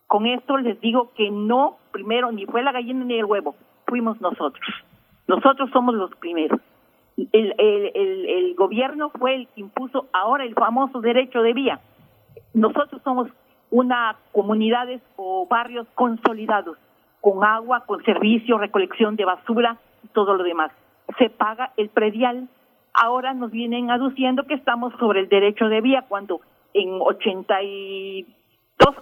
Con 0.06 0.26
esto 0.26 0.58
les 0.58 0.78
digo 0.80 1.12
que 1.16 1.30
no, 1.30 1.78
primero, 1.92 2.30
ni 2.32 2.44
fue 2.46 2.62
la 2.62 2.72
gallina 2.72 3.04
ni 3.04 3.14
el 3.14 3.24
huevo, 3.24 3.54
fuimos 3.86 4.20
nosotros. 4.20 4.66
Nosotros 5.26 5.70
somos 5.72 5.94
los 5.94 6.14
primeros. 6.16 6.60
El, 7.16 7.54
el, 7.58 8.54
gobierno 8.54 9.10
fue 9.10 9.34
el 9.34 9.48
que 9.48 9.60
impuso 9.60 10.06
ahora 10.12 10.44
el 10.44 10.54
famoso 10.54 11.00
derecho 11.00 11.42
de 11.42 11.52
vía. 11.52 11.80
Nosotros 12.54 13.00
somos 13.02 13.28
una 13.70 14.16
comunidades 14.32 15.00
o 15.16 15.46
barrios 15.46 15.86
consolidados, 15.94 16.76
con 17.22 17.42
agua, 17.44 17.84
con 17.86 18.04
servicio, 18.04 18.58
recolección 18.58 19.16
de 19.16 19.24
basura 19.24 19.78
y 20.04 20.08
todo 20.08 20.34
lo 20.34 20.44
demás. 20.44 20.72
Se 21.18 21.30
paga 21.30 21.72
el 21.78 21.88
predial. 21.88 22.48
Ahora 22.92 23.32
nos 23.32 23.52
vienen 23.52 23.90
aduciendo 23.90 24.44
que 24.44 24.54
estamos 24.54 24.92
sobre 24.98 25.20
el 25.20 25.28
derecho 25.28 25.68
de 25.68 25.80
vía 25.80 26.04
cuando 26.08 26.40
en 26.74 27.00
82 27.00 28.26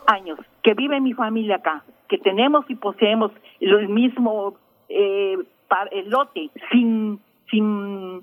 años 0.07 0.39
que 0.63 0.75
vive 0.75 1.01
mi 1.01 1.15
familia 1.15 1.57
acá, 1.57 1.83
que 2.09 2.19
tenemos 2.19 2.69
y 2.69 2.75
poseemos 2.75 3.33
el 3.59 3.89
mismo 3.89 4.55
eh, 4.89 5.39
lote 6.07 6.51
sin 6.71 7.21
sin 7.51 8.23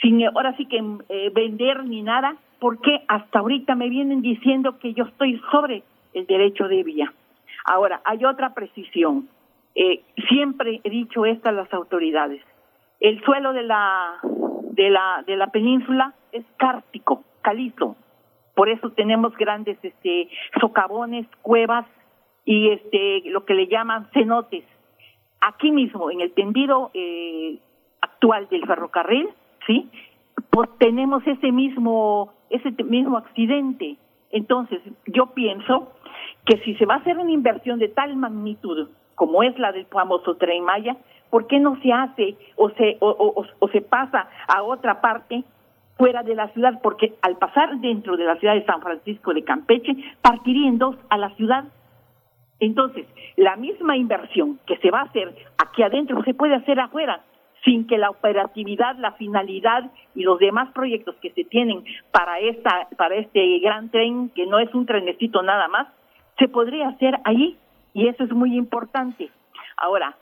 sin 0.00 0.26
ahora 0.26 0.54
sí 0.56 0.66
que 0.66 0.82
eh, 1.08 1.30
vender 1.32 1.84
ni 1.84 2.02
nada, 2.02 2.36
porque 2.60 3.02
hasta 3.08 3.38
ahorita 3.38 3.74
me 3.76 3.88
vienen 3.88 4.20
diciendo 4.20 4.78
que 4.78 4.92
yo 4.92 5.04
estoy 5.04 5.40
sobre 5.50 5.84
el 6.12 6.26
derecho 6.26 6.68
de 6.68 6.82
vía. 6.82 7.12
Ahora, 7.64 8.00
hay 8.04 8.24
otra 8.24 8.54
precisión. 8.54 9.28
Eh, 9.74 10.02
siempre 10.28 10.80
he 10.84 10.90
dicho 10.90 11.24
esto 11.24 11.48
a 11.48 11.52
las 11.52 11.72
autoridades. 11.72 12.42
El 13.00 13.22
suelo 13.24 13.52
de 13.52 13.62
la, 13.62 14.18
de 14.72 14.90
la, 14.90 15.24
de 15.26 15.36
la 15.36 15.48
península 15.48 16.14
es 16.32 16.44
cártico, 16.56 17.24
calizo. 17.42 17.96
Por 18.54 18.68
eso 18.68 18.90
tenemos 18.90 19.34
grandes 19.36 19.78
este, 19.82 20.28
socavones, 20.60 21.26
cuevas 21.40 21.86
y 22.44 22.70
este, 22.70 23.22
lo 23.30 23.44
que 23.44 23.54
le 23.54 23.66
llaman 23.66 24.08
cenotes. 24.12 24.64
Aquí 25.40 25.72
mismo, 25.72 26.10
en 26.10 26.20
el 26.20 26.32
tendido 26.32 26.90
eh, 26.94 27.58
actual 28.00 28.48
del 28.48 28.66
ferrocarril, 28.66 29.28
¿sí? 29.66 29.90
Pues 30.50 30.68
tenemos 30.78 31.26
ese 31.26 31.50
mismo 31.50 32.32
ese 32.52 32.70
mismo 32.84 33.16
accidente. 33.16 33.96
Entonces, 34.30 34.80
yo 35.06 35.26
pienso 35.34 35.92
que 36.44 36.58
si 36.58 36.74
se 36.74 36.86
va 36.86 36.94
a 36.94 36.98
hacer 36.98 37.18
una 37.18 37.30
inversión 37.30 37.78
de 37.78 37.88
tal 37.88 38.16
magnitud 38.16 38.88
como 39.14 39.42
es 39.42 39.56
la 39.58 39.72
del 39.72 39.86
famoso 39.86 40.36
tren 40.36 40.64
Maya, 40.64 40.96
¿por 41.30 41.46
qué 41.46 41.60
no 41.60 41.80
se 41.80 41.92
hace 41.92 42.36
o 42.56 42.70
se, 42.70 42.96
o, 43.00 43.68
se 43.70 43.80
pasa 43.80 44.28
a 44.48 44.62
otra 44.62 45.00
parte 45.00 45.44
fuera 45.96 46.22
de 46.22 46.34
la 46.34 46.48
ciudad? 46.48 46.80
Porque 46.82 47.14
al 47.22 47.36
pasar 47.36 47.78
dentro 47.78 48.16
de 48.16 48.24
la 48.24 48.36
ciudad 48.36 48.54
de 48.54 48.64
San 48.64 48.80
Francisco 48.80 49.32
de 49.32 49.44
Campeche, 49.44 49.94
partiría 50.20 50.68
en 50.68 50.78
dos 50.78 50.96
a 51.08 51.18
la 51.18 51.30
ciudad. 51.36 51.64
Entonces, 52.58 53.06
la 53.36 53.56
misma 53.56 53.96
inversión 53.96 54.58
que 54.66 54.76
se 54.78 54.90
va 54.90 55.00
a 55.00 55.04
hacer 55.04 55.34
aquí 55.58 55.82
adentro 55.82 56.22
se 56.24 56.34
puede 56.34 56.54
hacer 56.54 56.80
afuera 56.80 57.22
sin 57.64 57.86
que 57.86 57.98
la 57.98 58.10
operatividad, 58.10 58.96
la 58.96 59.12
finalidad 59.12 59.90
y 60.16 60.24
los 60.24 60.38
demás 60.40 60.72
proyectos 60.72 61.14
que 61.22 61.30
se 61.30 61.44
tienen 61.44 61.84
para 62.10 62.40
esta 62.40 62.88
para 62.96 63.14
este 63.14 63.60
gran 63.60 63.88
tren 63.90 64.30
que 64.30 64.46
no 64.46 64.58
es 64.58 64.74
un 64.74 64.84
trenecito 64.84 65.42
nada 65.42 65.68
más 65.68 65.86
se 66.38 66.48
podría 66.48 66.88
hacer 66.88 67.18
ahí 67.24 67.56
y 67.94 68.08
eso 68.08 68.24
es 68.24 68.32
muy 68.32 68.56
importante. 68.56 69.30
Ahora, 69.76 70.16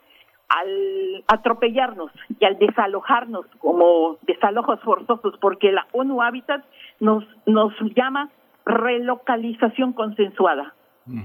al 0.48 1.24
atropellarnos 1.28 2.10
y 2.38 2.44
al 2.44 2.58
desalojarnos 2.58 3.46
como 3.58 4.16
desalojos 4.22 4.80
forzosos 4.80 5.34
porque 5.40 5.70
la 5.70 5.86
ONU 5.92 6.22
Habitat 6.22 6.64
nos 6.98 7.24
nos 7.46 7.72
llama 7.94 8.30
relocalización 8.64 9.92
consensuada. 9.92 10.74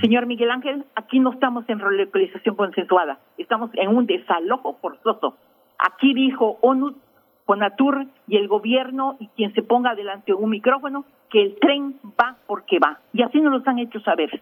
Señor 0.01 0.25
Miguel 0.25 0.49
Ángel, 0.49 0.85
aquí 0.95 1.19
no 1.19 1.31
estamos 1.31 1.67
en 1.69 1.79
relocalización 1.79 2.55
consensuada, 2.55 3.19
estamos 3.37 3.69
en 3.73 3.95
un 3.95 4.07
desalojo 4.07 4.77
forzoso 4.81 5.35
Aquí 5.77 6.13
dijo 6.13 6.57
ONU, 6.61 6.95
CONATUR 7.45 8.07
y 8.27 8.37
el 8.37 8.47
gobierno 8.47 9.17
y 9.19 9.27
quien 9.29 9.53
se 9.53 9.61
ponga 9.61 9.95
delante 9.95 10.31
de 10.31 10.33
un 10.33 10.49
micrófono 10.49 11.05
que 11.29 11.41
el 11.41 11.59
tren 11.59 11.99
va 12.19 12.37
porque 12.47 12.79
va. 12.79 12.99
Y 13.13 13.21
así 13.21 13.39
nos 13.39 13.53
lo 13.53 13.69
han 13.69 13.79
hecho 13.79 13.99
saber. 14.01 14.41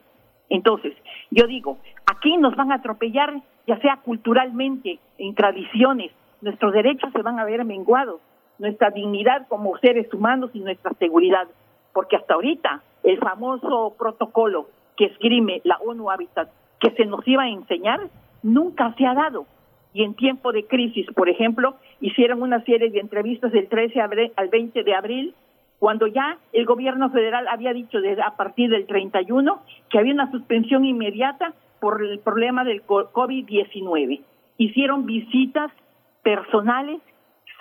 Entonces, 0.54 0.94
yo 1.32 1.48
digo, 1.48 1.80
aquí 2.06 2.38
nos 2.38 2.56
van 2.56 2.72
a 2.72 2.76
atropellar, 2.76 3.34
ya 3.66 3.80
sea 3.80 3.98
culturalmente, 4.06 5.00
en 5.18 5.34
tradiciones, 5.34 6.12
nuestros 6.42 6.74
derechos 6.74 7.12
se 7.12 7.24
van 7.24 7.40
a 7.40 7.44
ver 7.44 7.66
menguados, 7.66 8.22
nuestra 8.60 8.92
dignidad 8.92 9.48
como 9.48 9.76
seres 9.80 10.14
humanos 10.14 10.52
y 10.54 10.60
nuestra 10.60 10.92
seguridad. 11.00 11.48
Porque 11.92 12.18
hasta 12.18 12.36
ahorita, 12.36 12.84
el 13.02 13.18
famoso 13.18 13.96
protocolo 13.98 14.68
que 14.96 15.06
escribe 15.06 15.62
la 15.64 15.78
ONU 15.78 16.12
Habitat, 16.12 16.50
que 16.80 16.92
se 16.92 17.06
nos 17.06 17.28
iba 17.28 17.44
a 17.44 17.50
enseñar, 17.50 18.02
nunca 18.44 18.94
se 18.96 19.08
ha 19.08 19.16
dado 19.16 19.48
y 19.92 20.04
en 20.04 20.14
tiempo 20.14 20.52
de 20.52 20.66
crisis, 20.66 21.08
por 21.16 21.30
ejemplo, 21.30 21.76
hicieron 22.00 22.44
una 22.44 22.64
serie 22.64 22.92
de 22.92 23.00
entrevistas 23.00 23.52
del 23.52 23.68
13 23.68 24.02
al 24.36 24.50
20 24.50 24.84
de 24.84 24.96
abril, 24.96 25.36
cuando 25.84 26.08
ya 26.08 26.38
el 26.54 26.66
gobierno 26.66 27.10
federal 27.10 27.46
había 27.50 27.74
dicho 27.74 28.00
desde 28.00 28.22
a 28.22 28.38
partir 28.38 28.70
del 28.70 28.88
31 28.88 29.64
que 29.90 30.00
había 30.00 30.14
una 30.14 30.32
suspensión 30.32 30.86
inmediata 30.86 31.54
por 31.82 32.02
el 32.02 32.20
problema 32.20 32.64
del 32.64 32.88
COVID-19. 32.88 34.22
Hicieron 34.60 35.06
visitas 35.06 35.74
personales 36.22 37.02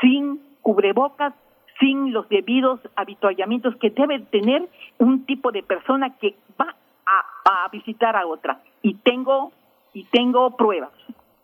sin 0.00 0.40
cubrebocas, 0.60 1.34
sin 1.80 2.12
los 2.12 2.28
debidos 2.28 2.78
habituallamientos 2.94 3.74
que 3.78 3.90
debe 3.90 4.20
tener 4.20 4.68
un 4.98 5.26
tipo 5.26 5.50
de 5.50 5.64
persona 5.64 6.16
que 6.18 6.36
va 6.60 6.76
a, 7.04 7.68
visitar 7.72 8.14
a 8.14 8.28
otra. 8.28 8.60
Y 8.82 8.94
tengo 8.98 9.50
y 9.94 10.04
tengo 10.04 10.56
pruebas. 10.56 10.92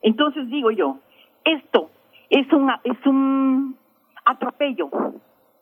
Entonces 0.01 0.49
digo 0.49 0.71
yo, 0.71 0.99
esto 1.43 1.91
es, 2.31 2.53
una, 2.53 2.81
es 2.85 3.05
un 3.05 3.77
atropello. 4.25 4.91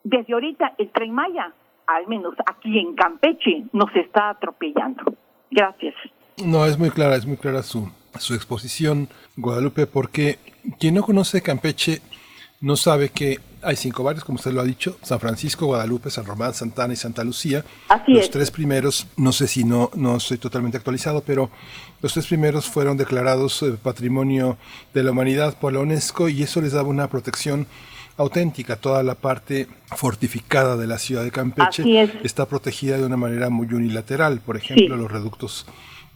Desde 0.09 0.35
ahorita 0.35 0.75
el 0.79 0.89
tren 0.93 1.13
Maya, 1.13 1.53
al 1.89 2.07
menos 2.07 2.35
aquí 2.47 2.79
en 2.79 2.95
Campeche, 2.95 3.65
nos 3.73 3.91
está 3.97 4.31
atropellando. 4.31 5.03
Gracias. 5.51 5.95
No, 6.45 6.65
es 6.65 6.79
muy 6.79 6.91
clara, 6.91 7.17
es 7.17 7.27
muy 7.27 7.37
clara 7.37 7.65
su, 7.65 7.91
su 8.17 8.35
exposición, 8.35 9.09
Guadalupe, 9.37 9.89
porque 9.89 10.39
quien 10.79 10.95
no 10.95 11.03
conoce 11.03 11.43
Campeche 11.43 12.03
no 12.61 12.77
sabe 12.77 13.09
que 13.09 13.41
hay 13.63 13.75
cinco 13.75 14.05
barrios, 14.05 14.25
como 14.25 14.37
usted 14.37 14.53
lo 14.53 14.61
ha 14.61 14.65
dicho, 14.65 14.97
San 15.03 15.19
Francisco, 15.19 15.67
Guadalupe, 15.67 16.09
San 16.09 16.25
Román, 16.25 16.55
Santana 16.55 16.93
y 16.93 16.97
Santa 16.97 17.25
Lucía. 17.25 17.65
los 18.07 18.31
tres 18.31 18.53
primeros, 18.53 19.09
no 19.17 19.33
sé 19.33 19.49
si 19.49 19.65
no, 19.65 19.91
no 19.97 20.19
estoy 20.19 20.39
totalmente 20.39 20.77
actualizado, 20.77 21.25
pero 21.27 21.51
los 22.01 22.13
tres 22.13 22.29
primeros 22.29 22.67
fueron 22.67 22.97
declarados 22.97 23.61
eh, 23.65 23.73
Patrimonio 23.83 24.57
de 24.95 25.03
la 25.03 25.11
Humanidad 25.11 25.59
por 25.59 25.73
la 25.73 25.81
UNESCO 25.81 26.29
y 26.29 26.45
eso 26.45 26.61
les 26.61 26.75
daba 26.75 26.89
una 26.89 27.09
protección 27.09 27.67
auténtica. 28.17 28.77
Toda 28.77 29.03
la 29.03 29.15
parte 29.15 29.67
fortificada 29.97 30.77
de 30.77 30.87
la 30.87 30.99
ciudad 30.99 31.25
de 31.25 31.31
Campeche 31.31 32.11
está 32.23 32.47
protegida 32.47 32.99
de 32.99 33.05
una 33.05 33.17
manera 33.17 33.51
muy 33.51 33.67
unilateral. 33.73 34.41
Por 34.41 34.57
ejemplo, 34.57 34.97
los 34.97 35.11
reductos 35.11 35.67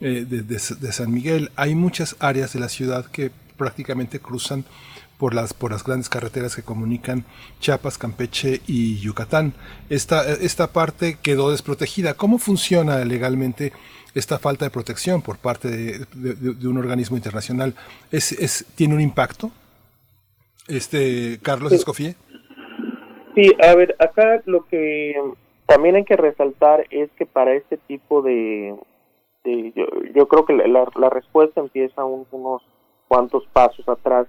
eh, 0.01 0.25
de 0.29 0.93
San 0.93 1.13
Miguel. 1.13 1.51
Hay 1.57 1.75
muchas 1.75 2.17
áreas 2.21 2.53
de 2.53 2.61
la 2.61 2.69
ciudad 2.69 3.07
que 3.07 3.31
prácticamente 3.57 4.21
cruzan 4.21 4.65
por 5.21 5.35
las, 5.35 5.53
por 5.53 5.71
las 5.71 5.85
grandes 5.85 6.09
carreteras 6.09 6.57
que 6.57 6.63
comunican 6.63 7.27
Chiapas, 7.61 7.99
Campeche 7.99 8.63
y 8.67 8.99
Yucatán. 9.01 9.53
Esta, 9.91 10.27
esta 10.33 10.73
parte 10.73 11.19
quedó 11.21 11.51
desprotegida. 11.51 12.15
¿Cómo 12.15 12.39
funciona 12.39 13.05
legalmente 13.05 13.75
esta 14.15 14.39
falta 14.39 14.65
de 14.65 14.71
protección 14.71 15.21
por 15.21 15.37
parte 15.37 15.69
de, 15.69 16.67
un 16.67 16.79
organismo 16.79 17.19
internacional? 17.19 17.75
¿Es, 18.11 18.33
es, 18.33 18.65
¿Tiene 18.75 18.95
un 18.95 19.03
impacto? 19.03 19.53
Este, 20.71 21.39
Carlos 21.43 21.73
Escofié. 21.73 22.13
Sí, 22.13 22.31
Sí, 23.35 23.53
a 23.63 23.75
ver, 23.75 23.95
acá 24.01 24.43
lo 24.47 24.67
que 24.67 25.15
también 25.67 25.95
hay 25.95 26.05
que 26.05 26.17
resaltar 26.17 26.85
es 26.91 27.11
que 27.13 27.27
para 27.27 27.55
este 27.55 27.77
tipo 27.77 28.23
de, 28.23 28.75
yo, 29.45 29.87
yo, 30.15 30.27
creo 30.27 30.45
que 30.45 30.53
la, 30.55 30.89
la 30.97 31.11
respuesta 31.11 31.61
empieza 31.61 32.05
unos 32.05 32.63
cuantos 33.07 33.47
pasos 33.53 33.89
atrás 33.89 34.27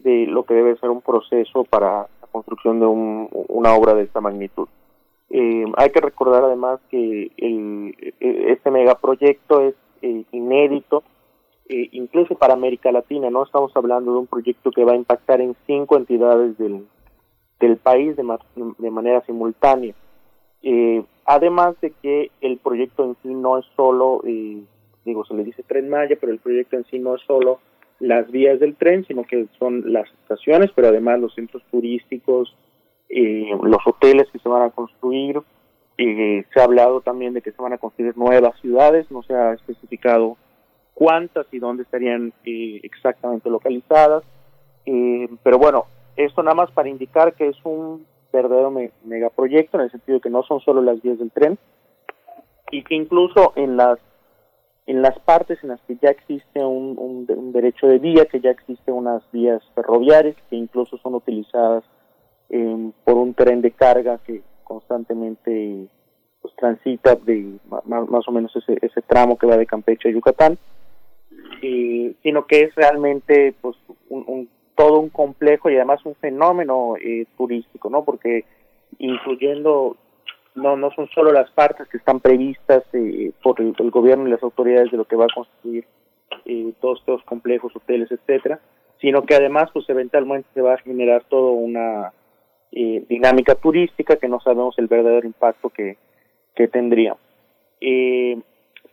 de 0.00 0.26
lo 0.26 0.44
que 0.44 0.54
debe 0.54 0.76
ser 0.76 0.90
un 0.90 1.00
proceso 1.00 1.64
para 1.64 2.08
la 2.20 2.26
construcción 2.32 2.80
de 2.80 2.86
un, 2.86 3.28
una 3.48 3.74
obra 3.74 3.94
de 3.94 4.02
esta 4.02 4.20
magnitud. 4.20 4.68
Eh, 5.30 5.64
hay 5.76 5.90
que 5.90 6.00
recordar 6.00 6.44
además 6.44 6.80
que 6.90 7.30
el, 7.36 7.94
e, 8.20 8.52
este 8.52 8.70
megaproyecto 8.70 9.60
es 9.60 9.74
eh, 10.02 10.24
inédito, 10.32 11.02
eh, 11.68 11.88
incluso 11.92 12.34
para 12.36 12.54
América 12.54 12.92
Latina, 12.92 13.30
¿no? 13.30 13.44
Estamos 13.44 13.72
hablando 13.74 14.12
de 14.12 14.18
un 14.18 14.26
proyecto 14.26 14.70
que 14.70 14.84
va 14.84 14.92
a 14.92 14.96
impactar 14.96 15.40
en 15.40 15.56
cinco 15.66 15.96
entidades 15.96 16.56
del, 16.58 16.86
del 17.60 17.76
país 17.78 18.16
de, 18.16 18.24
de 18.78 18.90
manera 18.90 19.24
simultánea. 19.26 19.94
además 21.26 21.80
de 21.80 21.90
que 22.02 22.30
el 22.40 22.58
proyecto 22.58 23.04
en 23.04 23.16
sí 23.22 23.34
no 23.34 23.58
es 23.58 23.66
solo, 23.76 24.22
digo, 25.04 25.24
se 25.24 25.34
le 25.34 25.44
dice 25.44 25.62
Tren 25.62 25.88
Maya, 25.88 26.16
pero 26.20 26.32
el 26.32 26.38
proyecto 26.38 26.76
en 26.76 26.84
sí 26.86 26.98
no 26.98 27.14
es 27.16 27.22
solo 27.22 27.60
las 28.00 28.30
vías 28.30 28.60
del 28.60 28.76
tren, 28.76 29.04
sino 29.06 29.24
que 29.24 29.46
son 29.58 29.92
las 29.92 30.10
estaciones, 30.22 30.70
pero 30.74 30.88
además 30.88 31.20
los 31.20 31.34
centros 31.34 31.62
turísticos, 31.70 32.54
eh, 33.08 33.50
los 33.62 33.86
hoteles 33.86 34.28
que 34.30 34.38
se 34.38 34.48
van 34.48 34.62
a 34.62 34.70
construir. 34.70 35.40
Eh, 35.96 36.44
se 36.52 36.60
ha 36.60 36.64
hablado 36.64 37.00
también 37.00 37.34
de 37.34 37.42
que 37.42 37.52
se 37.52 37.62
van 37.62 37.72
a 37.72 37.78
construir 37.78 38.16
nuevas 38.16 38.58
ciudades, 38.60 39.10
no 39.10 39.22
se 39.22 39.34
ha 39.34 39.52
especificado 39.52 40.36
cuántas 40.94 41.46
y 41.52 41.58
dónde 41.58 41.82
estarían 41.82 42.32
eh, 42.44 42.80
exactamente 42.82 43.50
localizadas. 43.50 44.24
pero 45.42 45.58
bueno, 45.58 45.86
esto 46.16 46.42
nada 46.42 46.54
más 46.54 46.70
para 46.70 46.88
indicar 46.88 47.34
que 47.34 47.48
es 47.48 47.56
un 47.64 48.06
verdadero 48.32 48.72
megaproyecto 49.04 49.76
en 49.76 49.84
el 49.84 49.90
sentido 49.90 50.18
de 50.18 50.22
que 50.22 50.30
no 50.30 50.42
son 50.42 50.60
solo 50.60 50.82
las 50.82 51.00
vías 51.02 51.18
del 51.18 51.30
tren 51.30 51.58
y 52.70 52.82
que 52.82 52.94
incluso 52.94 53.52
en 53.56 53.76
las 53.76 53.98
en 54.86 55.00
las 55.00 55.18
partes 55.20 55.58
en 55.62 55.70
las 55.70 55.80
que 55.82 55.96
ya 55.96 56.10
existe 56.10 56.62
un, 56.62 57.26
derecho 57.52 57.86
de 57.86 57.98
vía, 57.98 58.26
que 58.26 58.40
ya 58.40 58.50
existe 58.50 58.92
unas 58.92 59.22
vías 59.32 59.62
ferroviarias 59.74 60.36
que 60.50 60.56
incluso 60.56 60.98
son 60.98 61.14
utilizadas 61.14 61.84
eh, 62.50 62.90
por 63.04 63.16
un 63.16 63.32
tren 63.32 63.62
de 63.62 63.70
carga 63.70 64.18
que 64.18 64.42
constantemente 64.62 65.88
pues, 66.42 66.54
transita 66.56 67.14
de 67.14 67.56
más, 67.86 68.28
o 68.28 68.32
menos 68.32 68.54
ese, 68.56 68.76
ese 68.82 69.00
tramo 69.00 69.38
que 69.38 69.46
va 69.46 69.56
de 69.56 69.64
Campeche 69.64 70.10
a 70.10 70.12
Yucatán, 70.12 70.58
eh, 71.62 72.14
sino 72.22 72.46
que 72.46 72.62
es 72.62 72.74
realmente 72.74 73.54
pues 73.60 73.76
un, 74.08 74.24
un, 74.26 74.48
todo 74.74 75.00
un 75.00 75.10
complejo 75.10 75.70
y 75.70 75.76
además 75.76 76.04
un 76.04 76.14
fenómeno 76.16 76.96
eh, 76.96 77.26
turístico, 77.36 77.90
¿no? 77.90 78.04
Porque 78.04 78.44
incluyendo 78.98 79.96
no 80.54 80.76
no 80.76 80.90
son 80.92 81.08
solo 81.08 81.32
las 81.32 81.50
partes 81.50 81.88
que 81.88 81.96
están 81.96 82.20
previstas 82.20 82.84
eh, 82.92 83.32
por 83.42 83.60
el, 83.60 83.74
gobierno 83.90 84.26
y 84.26 84.30
las 84.30 84.42
autoridades 84.42 84.90
de 84.90 84.96
lo 84.96 85.04
que 85.04 85.16
va 85.16 85.24
a 85.24 85.34
construir 85.34 85.84
eh, 86.44 86.72
todos 86.80 87.00
estos 87.00 87.22
complejos, 87.24 87.74
hoteles, 87.74 88.10
etcétera, 88.10 88.60
sino 89.00 89.22
que 89.22 89.34
además 89.34 89.70
pues 89.72 89.88
eventualmente 89.88 90.48
se 90.54 90.60
va 90.60 90.74
a 90.74 90.78
generar 90.78 91.24
toda 91.24 91.52
una 91.52 92.12
eh, 92.72 93.04
dinámica 93.08 93.54
turística 93.54 94.16
que 94.16 94.28
no 94.28 94.40
sabemos 94.40 94.78
el 94.78 94.86
verdadero 94.86 95.26
impacto 95.26 95.70
que, 95.70 95.96
que 96.54 96.68
tendría. 96.68 97.16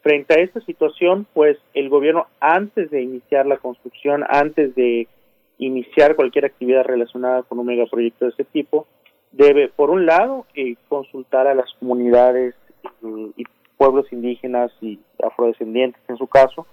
Frente 0.02 0.34
a 0.34 0.42
esta 0.42 0.62
situación, 0.62 1.28
pues 1.34 1.58
el 1.74 1.90
gobierno 1.90 2.28
antes 2.40 2.90
de 2.92 3.02
iniciar 3.02 3.46
la 3.46 3.58
construcción, 3.58 4.24
antes 4.28 4.76
de 4.76 5.08
iniciar 5.58 6.16
cualquier 6.16 6.46
actividad 6.46 6.84
relacionada 6.86 7.44
con 7.44 7.60
un 7.60 7.68
megaproyecto 7.68 8.26
de 8.26 8.32
ese 8.32 8.44
tipo, 8.46 8.88
debe, 9.32 9.70
por 9.70 9.92
un 9.92 10.06
lado, 10.06 10.46
eh, 10.56 10.76
consultar 10.90 11.48
a 11.48 11.56
las 11.56 11.72
comunidades 11.80 12.56
eh, 12.84 13.32
y 13.38 13.44
pueblos 13.78 14.12
indígenas 14.12 14.72
y 14.82 15.00
afrodescendientes, 15.24 16.02
en 16.08 16.18
su 16.18 16.28
caso, 16.28 16.66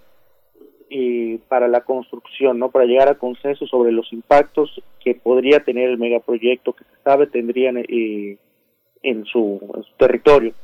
eh, 0.91 1.39
para 1.49 1.69
la 1.69 1.83
construcción, 1.83 2.59
¿no? 2.59 2.71
Para 2.71 2.87
llegar 2.87 3.09
a 3.09 3.19
consenso 3.19 3.67
sobre 3.67 3.93
los 3.93 4.11
impactos 4.13 4.83
que 5.01 5.15
podría 5.15 5.61
tener 5.61 5.91
el 5.91 5.99
megaproyecto 5.99 6.73
que 6.73 6.85
se 6.85 7.03
sabe 7.05 7.27
tendrían 7.27 7.77
en, 7.77 9.25
su, 9.27 9.61
territorio. 9.99 10.55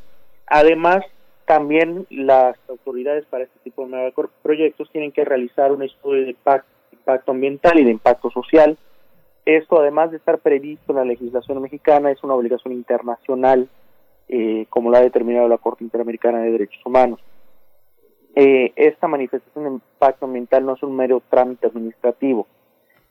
Además, 0.47 1.05
también 1.47 2.07
las 2.11 2.57
autoridades 2.69 3.25
para 3.27 3.45
este 3.45 3.59
tipo 3.61 3.85
de 3.85 3.93
megaproyectos 3.93 4.91
tienen 4.91 5.13
que 5.13 5.25
realizar 5.25 5.73
un 5.73 5.83
estudio 5.83 6.25
de 6.25 6.31
impacto 6.31 7.33
ambiental 7.33 7.79
y 7.79 7.85
de 7.85 7.91
impacto 7.91 8.31
social, 8.31 8.79
esto, 9.45 9.79
además 9.79 10.11
de 10.11 10.17
estar 10.17 10.39
previsto 10.39 10.93
en 10.93 10.97
la 10.97 11.05
legislación 11.05 11.61
mexicana, 11.61 12.11
es 12.11 12.23
una 12.25 12.35
obligación 12.35 12.73
internacional, 12.73 13.69
eh, 14.29 14.67
como 14.71 14.91
lo 14.91 14.97
ha 14.97 15.03
determinado 15.03 15.49
la 15.49 15.59
Corte 15.59 15.85
Interamericana 15.85 16.39
de 16.39 16.51
Derechos 16.51 16.81
Humanos. 16.85 17.21
Eh, 18.35 18.73
esta 18.77 19.07
manifestación 19.07 19.65
de 19.65 19.71
impacto 19.71 20.25
ambiental 20.25 20.65
no 20.65 20.75
es 20.75 20.83
un 20.83 20.97
mero 20.97 21.23
trámite 21.29 21.67
administrativo. 21.67 22.47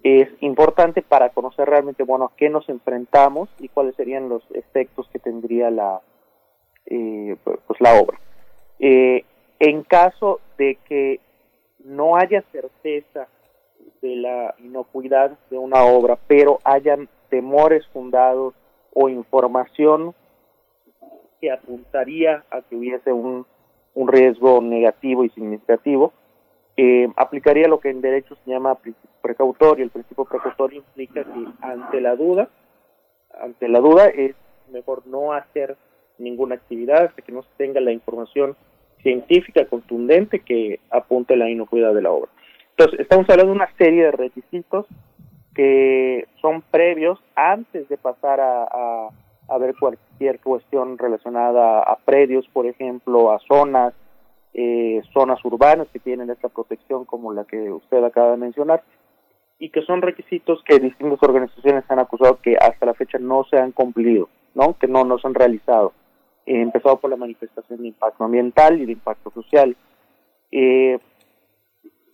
Es 0.02 0.28
importante 0.42 1.02
para 1.02 1.30
conocer 1.30 1.70
realmente, 1.70 2.04
bueno, 2.04 2.26
a 2.26 2.36
qué 2.36 2.50
nos 2.50 2.68
enfrentamos 2.68 3.48
y 3.60 3.70
cuáles 3.70 3.96
serían 3.96 4.28
los 4.28 4.44
efectos 4.54 5.08
que 5.14 5.20
tendría 5.20 5.70
la, 5.70 6.02
eh, 6.86 7.36
pues 7.44 7.82
la 7.82 8.00
obra. 8.00 8.20
en 8.80 9.84
caso 9.84 10.42
de 10.58 10.78
que 10.88 11.20
no 11.84 12.16
haya 12.16 12.44
certeza 12.52 13.28
de 14.02 14.16
la 14.16 14.56
inocuidad 14.60 15.38
de 15.50 15.58
una 15.58 15.84
obra, 15.84 16.18
pero 16.28 16.60
hayan 16.64 17.08
temores 17.30 17.86
fundados 17.88 18.54
o 18.94 19.10
información 19.10 20.14
que 21.42 21.52
apuntaría 21.52 22.44
a 22.52 22.62
que 22.62 22.76
hubiese 22.76 23.12
un, 23.12 23.46
un 23.96 24.08
riesgo 24.08 24.62
negativo 24.62 25.26
y 25.26 25.30
significativo, 25.30 26.14
eh, 26.76 27.08
aplicaría 27.16 27.68
lo 27.68 27.80
que 27.80 27.90
en 27.90 28.02
derecho 28.02 28.36
se 28.44 28.52
llama 28.52 28.78
precautorio. 29.22 29.84
El 29.84 29.92
principio 29.92 30.26
precautorio 30.26 30.80
implica 30.80 31.24
que 31.24 31.46
ante 31.62 32.02
la 32.02 32.16
duda, 32.16 32.50
ante 33.40 33.68
la 33.68 33.80
duda 33.80 34.08
es 34.08 34.36
mejor 34.72 35.06
no 35.06 35.34
hacer 35.34 35.78
ninguna 36.18 36.56
actividad 36.56 37.06
hasta 37.06 37.22
que 37.22 37.32
no 37.32 37.44
se 37.44 37.50
tenga 37.58 37.80
la 37.82 37.92
información 37.92 38.56
científica 39.02 39.66
contundente 39.66 40.40
que 40.40 40.80
apunte 40.90 41.36
la 41.36 41.50
inocuidad 41.50 41.94
de 41.94 42.02
la 42.02 42.12
obra. 42.12 42.32
Entonces, 42.72 43.00
estamos 43.02 43.30
hablando 43.30 43.52
de 43.52 43.58
una 43.58 43.76
serie 43.78 44.06
de 44.06 44.12
requisitos 44.12 44.88
que 45.54 46.28
son 46.42 46.64
previos 46.72 47.20
antes 47.36 47.88
de 47.88 47.98
pasar 47.98 48.40
a, 48.40 49.10
a, 49.48 49.58
ver 49.60 49.76
cualquier 49.80 50.40
cuestión 50.40 50.98
relacionada 50.98 51.82
a 51.84 51.98
predios, 51.98 52.48
por 52.52 52.66
ejemplo, 52.66 53.32
a 53.32 53.40
zonas, 53.40 53.94
eh, 54.56 55.02
zonas 55.14 55.44
urbanas 55.46 55.88
que 55.94 56.00
tienen 56.00 56.32
esta 56.32 56.50
protección 56.50 57.06
como 57.06 57.34
la 57.34 57.46
que 57.46 57.72
usted 57.72 58.04
acaba 58.04 58.32
de 58.32 58.38
mencionar, 58.38 58.82
y 59.60 59.70
que 59.70 59.84
son 59.84 60.02
requisitos 60.02 60.64
que 60.66 60.80
distintas 60.80 61.22
organizaciones 61.22 61.84
han 61.88 62.00
acusado 62.00 62.40
que 62.42 62.58
hasta 62.58 62.86
la 62.86 62.96
fecha 62.96 63.20
no 63.20 63.44
se 63.46 63.58
han 63.58 63.72
cumplido, 63.72 64.30
¿no? 64.56 64.76
que 64.80 64.88
no, 64.88 65.04
no 65.06 65.20
se 65.20 65.28
han 65.28 65.36
realizado, 65.36 65.94
empezado 66.46 67.00
por 67.00 67.10
la 67.10 67.16
manifestación 67.16 67.82
de 67.82 67.88
impacto 67.90 68.24
ambiental 68.24 68.82
y 68.82 68.86
de 68.86 68.92
impacto 68.94 69.32
social. 69.32 69.76
Eh, 70.52 71.00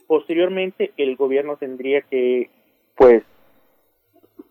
posteriormente 0.07 0.91
el 0.97 1.15
gobierno 1.15 1.57
tendría 1.57 2.01
que 2.01 2.49
pues 2.95 3.23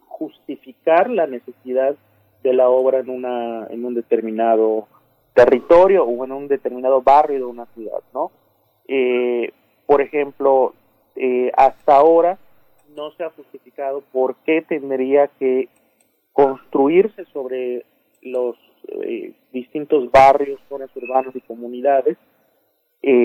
justificar 0.07 1.10
la 1.10 1.26
necesidad 1.26 1.97
de 2.42 2.52
la 2.52 2.68
obra 2.68 3.00
en 3.00 3.10
una 3.10 3.66
en 3.68 3.84
un 3.84 3.94
determinado 3.94 4.86
territorio 5.34 6.05
o 6.05 6.24
en 6.24 6.32
un 6.32 6.48
determinado 6.48 7.02
barrio 7.02 7.39
de 7.39 7.44
una 7.44 7.66
ciudad 7.74 8.00
no 8.15 8.31
eh, 8.86 9.50
por 9.86 10.00
ejemplo 10.00 10.74
eh, 11.16 11.50
hasta 11.57 11.97
ahora 11.97 12.39
no 12.94 13.10
se 13.12 13.24
ha 13.24 13.31
justificado 13.31 14.02
por 14.12 14.36
qué 14.44 14.62
tendría 14.62 15.26
que 15.26 15.68
construirse 16.32 17.24
sobre 17.32 17.84
los 18.23 18.57
eh, 18.89 19.33
distintos 19.52 20.10
barrios 20.10 20.60
zonas 20.68 20.91
urbanas 20.97 21.34
y 21.34 21.41
comunidades 21.41 22.17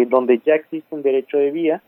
donde 0.07 0.39
ya 0.45 0.53
existe 0.53 0.93
un 0.93 1.01
derecho 1.01 1.37
de 1.37 1.49
vía 1.49 1.81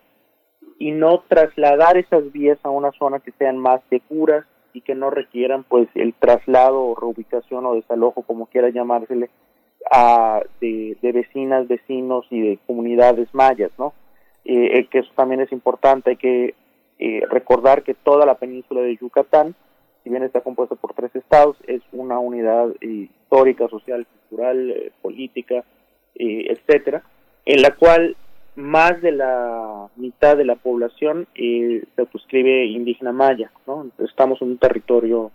y 0.80 0.92
no 0.92 1.24
trasladar 1.28 1.98
esas 1.98 2.32
vías 2.32 2.58
a 2.64 2.70
una 2.70 2.92
zona 2.94 3.20
que 3.20 3.32
sean 3.34 3.58
más 3.58 3.80
seguras 3.90 4.45
y 4.74 4.82
que 4.82 4.95
no 4.95 5.10
requieran 5.10 5.64
pues 5.64 5.88
el 5.95 6.14
traslado 6.14 6.84
o 6.84 6.95
reubicación 6.95 7.66
o 7.66 7.76
desalojo 7.76 8.24
como 8.24 8.48
quiera 8.48 8.70
llamársele 8.70 9.30
a 9.90 10.42
de, 10.60 10.98
vecinas, 11.02 11.68
vecinos 11.68 12.26
y 12.30 12.42
de 12.42 12.60
comunidades 12.66 13.28
mayas, 13.34 13.72
¿no? 13.78 13.94
Eh, 14.44 14.80
eh, 14.80 14.88
que 14.88 15.00
eso 15.00 15.12
también 15.16 15.42
es 15.42 15.52
importante, 15.52 16.12
hay 16.12 16.18
que 16.18 16.56
eh, 17.00 17.22
recordar 17.30 17.84
que 17.84 17.94
toda 17.94 18.26
la 18.26 18.36
península 18.36 18.82
de 18.82 18.98
Yucatán, 18.98 19.56
si 20.06 20.11
bien 20.11 20.22
está 20.22 20.42
compuesta 20.42 20.75
por 20.75 20.93
tres 20.93 21.16
estados, 21.16 21.58
es 21.66 21.82
una 21.92 22.19
unidad 22.19 22.69
histórica, 22.80 23.67
social, 23.67 24.06
cultural, 24.06 24.93
política, 25.01 25.64
etcétera, 26.14 27.01
en 27.43 27.64
la 27.64 27.72
cual 27.72 28.16
más 28.56 29.01
de 29.01 29.11
la 29.11 29.90
mitad 29.95 30.38
de 30.38 30.45
la 30.45 30.56
población 30.58 31.27
eh, 31.34 31.84
se 31.95 32.01
autoscribe 32.01 32.66
indígena 32.66 33.11
maya, 33.11 33.51
¿no? 33.67 33.90
Estamos 33.98 34.42
en 34.42 34.50
un 34.50 34.58
territorio 34.59 35.32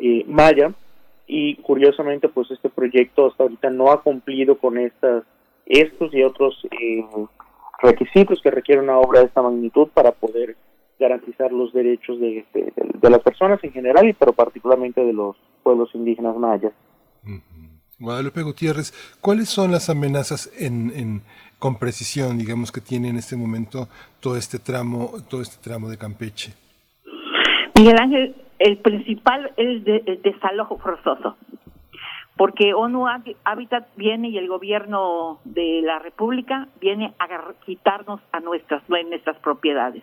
eh, 0.00 0.24
maya 0.26 0.72
y 1.26 1.56
curiosamente 1.56 2.28
pues 2.30 2.50
este 2.50 2.70
proyecto 2.70 3.26
hasta 3.26 3.42
ahorita 3.42 3.68
no 3.68 3.92
ha 3.92 4.02
cumplido 4.02 4.56
con 4.56 4.78
estas 4.78 5.24
estos 5.66 6.14
y 6.14 6.22
otros 6.22 6.66
eh, 6.70 7.04
requisitos 7.82 8.40
que 8.40 8.50
requiere 8.50 8.80
una 8.80 8.98
obra 8.98 9.20
de 9.20 9.26
esta 9.26 9.42
magnitud 9.42 9.88
para 9.92 10.12
poder 10.12 10.56
garantizar 10.98 11.52
los 11.52 11.72
derechos 11.72 12.18
de, 12.20 12.44
de, 12.52 13.10
las 13.10 13.20
personas 13.20 13.62
en 13.62 13.72
general 13.72 14.08
y 14.08 14.12
pero 14.12 14.32
particularmente 14.32 15.04
de 15.04 15.12
los 15.12 15.36
pueblos 15.62 15.90
indígenas 15.94 16.36
mayas. 16.36 16.72
Guadalupe 17.98 18.42
Gutiérrez, 18.42 18.92
¿cuáles 19.20 19.48
son 19.48 19.72
las 19.72 19.90
amenazas 19.90 20.52
en, 20.58 20.92
en, 20.94 21.22
con 21.58 21.78
precisión, 21.78 22.38
digamos, 22.38 22.70
que 22.70 22.80
tiene 22.80 23.08
en 23.08 23.16
este 23.16 23.36
momento 23.36 23.88
todo 24.20 24.36
este 24.36 24.58
tramo, 24.58 25.12
todo 25.28 25.42
este 25.42 25.62
tramo 25.62 25.88
de 25.88 25.98
Campeche? 25.98 26.52
Miguel 27.74 27.96
Ángel, 28.00 28.34
el 28.58 28.78
principal 28.78 29.52
es 29.56 29.86
el 29.86 30.20
desalojo 30.22 30.78
forzoso, 30.78 31.36
porque 32.36 32.74
ONU 32.74 33.06
Habitat 33.44 33.88
viene 33.96 34.28
y 34.28 34.38
el 34.38 34.48
gobierno 34.48 35.40
de 35.44 35.82
la 35.82 35.98
República 35.98 36.68
viene 36.80 37.14
a 37.18 37.28
quitarnos 37.66 38.20
a 38.32 38.40
nuestras, 38.40 38.82
nuestras 38.88 39.36
propiedades. 39.38 40.02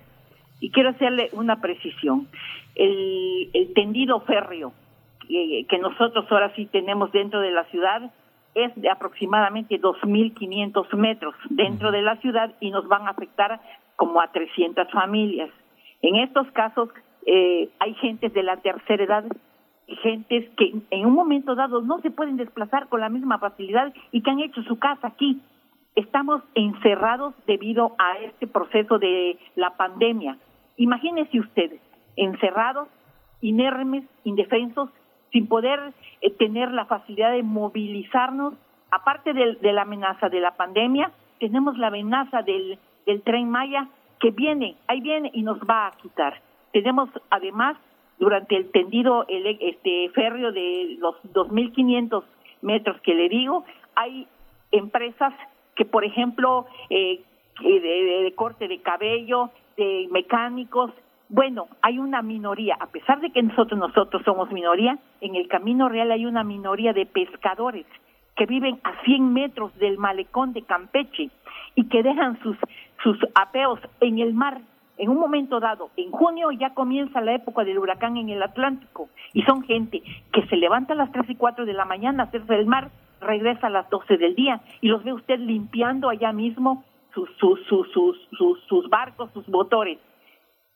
Y 0.59 0.71
quiero 0.71 0.89
hacerle 0.89 1.29
una 1.33 1.61
precisión. 1.61 2.27
El, 2.75 3.71
tendido 3.73 4.19
férreo 4.21 4.73
que, 5.27 5.77
nosotros 5.79 6.25
ahora 6.29 6.53
sí 6.55 6.65
tenemos 6.65 7.11
dentro 7.11 7.39
de 7.41 7.51
la 7.51 7.63
ciudad 7.65 8.11
es 8.53 8.73
de 8.75 8.89
aproximadamente 8.89 9.81
2.500 9.81 10.93
metros 10.95 11.35
dentro 11.49 11.91
de 11.91 12.01
la 12.01 12.15
ciudad 12.17 12.53
y 12.59 12.71
nos 12.71 12.87
van 12.87 13.07
a 13.07 13.11
afectar 13.11 13.59
como 13.95 14.21
a 14.21 14.31
300 14.31 14.89
familias. 14.91 15.49
En 16.01 16.15
estos 16.17 16.49
casos 16.51 16.89
eh, 17.25 17.69
hay 17.79 17.93
gentes 17.95 18.33
de 18.33 18.43
la 18.43 18.57
tercera 18.57 19.03
edad, 19.03 19.25
gentes 20.03 20.49
que 20.57 20.73
en 20.89 21.05
un 21.05 21.13
momento 21.13 21.55
dado 21.55 21.81
no 21.81 21.99
se 22.01 22.11
pueden 22.11 22.37
desplazar 22.37 22.87
con 22.87 23.01
la 23.01 23.09
misma 23.09 23.39
facilidad 23.39 23.93
y 24.11 24.21
que 24.21 24.31
han 24.31 24.39
hecho 24.39 24.63
su 24.63 24.77
casa 24.77 25.07
aquí. 25.07 25.39
Estamos 25.95 26.41
encerrados 26.55 27.33
debido 27.47 27.95
a 27.97 28.17
este 28.19 28.47
proceso 28.47 28.99
de 28.99 29.39
la 29.55 29.77
pandemia. 29.77 30.37
Imagínense 30.75 31.39
ustedes, 31.39 31.79
encerrados, 32.17 32.89
inermes, 33.41 34.03
indefensos, 34.25 34.89
sin 35.31 35.47
poder 35.47 35.93
eh, 36.21 36.31
tener 36.31 36.71
la 36.71 36.85
facilidad 36.85 37.31
de 37.31 37.43
movilizarnos. 37.43 38.55
Aparte 38.91 39.33
de, 39.33 39.73
la 39.73 39.83
amenaza 39.83 40.27
de 40.29 40.41
la 40.41 40.55
pandemia, 40.55 41.11
tenemos 41.39 41.77
la 41.77 41.87
amenaza 41.87 42.41
del, 42.41 42.77
del 43.05 43.21
tren 43.21 43.49
Maya 43.49 43.87
que 44.19 44.31
viene, 44.31 44.75
ahí 44.87 45.01
viene 45.01 45.31
y 45.33 45.43
nos 45.43 45.59
va 45.59 45.87
a 45.87 45.91
quitar. 45.97 46.41
Tenemos 46.71 47.09
además 47.29 47.77
durante 48.19 48.55
el 48.55 48.71
tendido 48.71 49.25
el, 49.27 49.45
este 49.61 50.09
férreo 50.09 50.51
de 50.51 50.97
los 50.99 51.15
2.500 51.33 52.23
metros 52.61 52.99
que 53.01 53.13
le 53.13 53.29
digo, 53.29 53.65
hay 53.95 54.27
empresas 54.71 55.33
que, 55.75 55.85
por 55.85 56.05
ejemplo, 56.05 56.65
eh, 56.89 57.21
de, 57.61 58.33
corte 58.35 58.67
de 58.67 58.79
cabello, 58.81 59.51
de 59.77 60.07
mecánicos, 60.11 60.91
bueno, 61.29 61.67
hay 61.81 61.97
una 61.97 62.21
minoría, 62.21 62.77
a 62.79 62.87
pesar 62.87 63.19
de 63.19 63.31
que 63.31 63.41
nosotros 63.41 63.79
nosotros 63.79 64.21
somos 64.23 64.51
minoría, 64.51 64.99
en 65.21 65.35
el 65.35 65.47
Camino 65.47 65.89
Real 65.89 66.11
hay 66.11 66.25
una 66.25 66.43
minoría 66.43 66.93
de 66.93 67.05
pescadores 67.05 67.85
que 68.35 68.45
viven 68.45 68.79
a 68.83 69.01
100 69.03 69.33
metros 69.33 69.75
del 69.77 69.97
malecón 69.97 70.53
de 70.53 70.61
Campeche 70.61 71.29
y 71.73 71.87
que 71.87 72.03
dejan 72.03 72.37
sus 72.43 72.57
sus 73.05 73.17
apeos 73.35 73.79
en 74.01 74.19
el 74.19 74.33
mar. 74.33 74.61
En 74.97 75.09
un 75.09 75.17
momento 75.17 75.59
dado, 75.59 75.89
en 75.97 76.09
junio 76.11 76.51
ya 76.51 76.73
comienza 76.73 77.19
la 77.19 77.33
época 77.33 77.63
del 77.65 77.77
huracán 77.77 78.15
en 78.17 78.29
el 78.29 78.41
Atlántico 78.41 79.09
y 79.33 79.41
son 79.43 79.61
gente 79.63 80.01
que 80.31 80.45
se 80.47 80.55
levanta 80.55 80.93
a 80.93 80.95
las 80.95 81.11
3 81.11 81.29
y 81.29 81.35
4 81.35 81.65
de 81.65 81.73
la 81.73 81.85
mañana 81.85 82.23
a 82.23 82.25
hacerse 82.27 82.55
el 82.55 82.65
mar, 82.65 82.89
regresa 83.21 83.67
a 83.67 83.69
las 83.69 83.89
12 83.89 84.17
del 84.17 84.35
día 84.35 84.61
y 84.81 84.87
los 84.87 85.03
ve 85.03 85.13
usted 85.13 85.39
limpiando 85.39 86.09
allá 86.09 86.31
mismo 86.31 86.83
sus, 87.13 87.29
sus, 87.37 87.59
sus, 87.67 87.87
sus, 88.31 88.63
sus, 88.67 88.89
barcos, 88.89 89.31
sus 89.33 89.47
motores. 89.47 89.97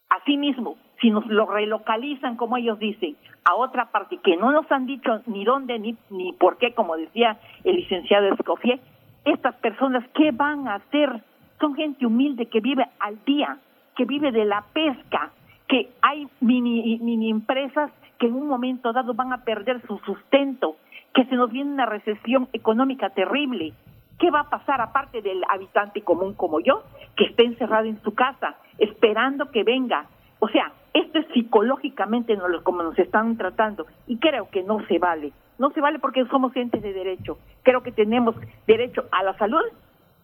Asimismo, 0.09 0.77
si 1.01 1.11
nos 1.11 1.25
lo 1.27 1.45
relocalizan, 1.45 2.35
como 2.35 2.57
ellos 2.57 2.79
dicen, 2.79 3.15
a 3.45 3.55
otra 3.55 3.91
parte 3.91 4.17
que 4.17 4.37
no 4.37 4.51
nos 4.51 4.71
han 4.71 4.85
dicho 4.85 5.21
ni 5.27 5.43
dónde 5.43 5.77
ni, 5.79 5.95
ni 6.09 6.33
por 6.33 6.57
qué, 6.57 6.73
como 6.73 6.95
decía 6.95 7.37
el 7.63 7.75
licenciado 7.75 8.33
Escofié, 8.33 8.79
estas 9.25 9.55
personas, 9.55 10.03
¿qué 10.13 10.31
van 10.31 10.67
a 10.67 10.75
hacer? 10.75 11.23
Son 11.59 11.75
gente 11.75 12.05
humilde 12.05 12.47
que 12.47 12.61
vive 12.61 12.85
al 12.99 13.23
día, 13.25 13.57
que 13.95 14.05
vive 14.05 14.31
de 14.31 14.45
la 14.45 14.63
pesca, 14.73 15.31
que 15.67 15.89
hay 16.01 16.27
mini, 16.39 16.97
mini 16.99 17.29
empresas 17.29 17.91
que 18.17 18.27
en 18.27 18.35
un 18.35 18.47
momento 18.47 18.91
dado 18.91 19.13
van 19.13 19.33
a 19.33 19.43
perder 19.43 19.81
su 19.87 19.97
sustento, 19.99 20.75
que 21.13 21.25
se 21.25 21.35
nos 21.35 21.51
viene 21.51 21.71
una 21.71 21.85
recesión 21.85 22.47
económica 22.53 23.09
terrible. 23.09 23.73
¿Qué 24.17 24.31
va 24.31 24.41
a 24.41 24.49
pasar 24.49 24.81
aparte 24.81 25.21
del 25.21 25.41
habitante 25.49 26.01
común 26.01 26.33
como 26.33 26.59
yo, 26.59 26.83
que 27.15 27.25
esté 27.25 27.45
encerrado 27.45 27.85
en 27.85 28.01
su 28.01 28.13
casa, 28.13 28.57
esperando 28.77 29.49
que 29.51 29.63
venga? 29.63 30.05
O 30.39 30.47
sea, 30.49 30.71
esto 30.93 31.19
es 31.19 31.27
psicológicamente 31.33 32.37
como 32.63 32.83
nos 32.83 32.97
están 32.97 33.37
tratando 33.37 33.85
y 34.07 34.17
creo 34.17 34.49
que 34.49 34.63
no 34.63 34.85
se 34.87 34.99
vale. 34.99 35.31
No 35.57 35.71
se 35.71 35.81
vale 35.81 35.99
porque 35.99 36.25
somos 36.25 36.53
gente 36.53 36.79
de 36.79 36.93
derecho. 36.93 37.37
Creo 37.63 37.83
que 37.83 37.91
tenemos 37.91 38.35
derecho 38.65 39.05
a 39.11 39.23
la 39.23 39.37
salud 39.37 39.63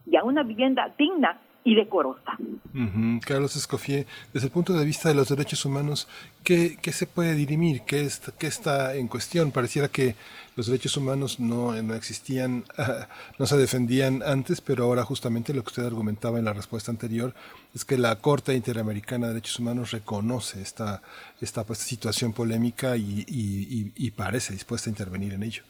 y 0.06 0.16
a 0.16 0.24
una 0.24 0.42
vivienda 0.42 0.90
digna 0.96 1.38
y 1.66 1.74
decorosa. 1.74 2.38
Carlos 3.26 3.56
Escofié, 3.56 4.06
desde 4.32 4.46
el 4.46 4.52
punto 4.52 4.72
de 4.72 4.84
vista 4.84 5.08
de 5.08 5.16
los 5.16 5.28
derechos 5.28 5.64
humanos, 5.64 6.06
¿qué, 6.44 6.76
qué 6.80 6.92
se 6.92 7.08
puede 7.08 7.34
dirimir? 7.34 7.82
¿Qué, 7.82 8.02
es, 8.02 8.20
¿Qué, 8.38 8.46
está 8.46 8.94
en 8.94 9.08
cuestión? 9.08 9.50
Pareciera 9.50 9.88
que 9.88 10.14
los 10.54 10.68
derechos 10.68 10.96
humanos 10.96 11.40
no, 11.40 11.72
no 11.82 11.94
existían, 11.94 12.62
no 13.40 13.46
se 13.46 13.56
defendían 13.56 14.22
antes, 14.22 14.60
pero 14.60 14.84
ahora 14.84 15.02
justamente 15.02 15.52
lo 15.52 15.62
que 15.62 15.70
usted 15.70 15.84
argumentaba 15.84 16.38
en 16.38 16.44
la 16.44 16.52
respuesta 16.52 16.92
anterior 16.92 17.34
es 17.74 17.84
que 17.84 17.98
la 17.98 18.14
Corte 18.20 18.54
Interamericana 18.54 19.26
de 19.26 19.34
Derechos 19.34 19.58
Humanos 19.58 19.90
reconoce 19.90 20.62
esta, 20.62 21.02
esta 21.40 21.64
pues, 21.64 21.80
situación 21.80 22.32
polémica 22.32 22.96
y, 22.96 23.24
y, 23.26 23.92
y, 23.96 24.10
parece 24.12 24.52
dispuesta 24.52 24.88
a 24.88 24.92
intervenir 24.92 25.32
en 25.34 25.42
ello. 25.42 25.64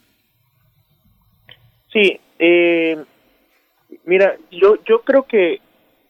Sí, 1.91 2.19
eh, 2.37 3.03
mira, 4.05 4.37
yo, 4.51 4.75
yo 4.87 5.01
creo 5.01 5.23
que 5.23 5.61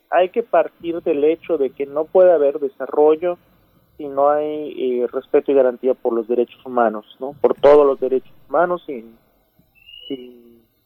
hay 0.10 0.30
que 0.30 0.44
partir 0.44 1.02
del 1.02 1.24
hecho 1.24 1.58
de 1.58 1.72
que 1.72 1.86
no 1.86 2.06
puede 2.06 2.32
haber 2.32 2.60
desarrollo 2.60 3.38
si 3.98 4.08
no 4.08 4.30
hay 4.30 5.02
eh, 5.02 5.08
respeto 5.12 5.52
y 5.52 5.56
garantía 5.56 5.94
por 5.96 6.14
los 6.14 6.28
derechos 6.28 6.64
humanos, 6.66 7.06
¿no? 7.20 7.34
Por 7.42 7.56
todos 7.56 7.86
los 7.86 8.00
derechos 8.00 8.32
humanos 8.48 8.84
sin, 8.86 9.18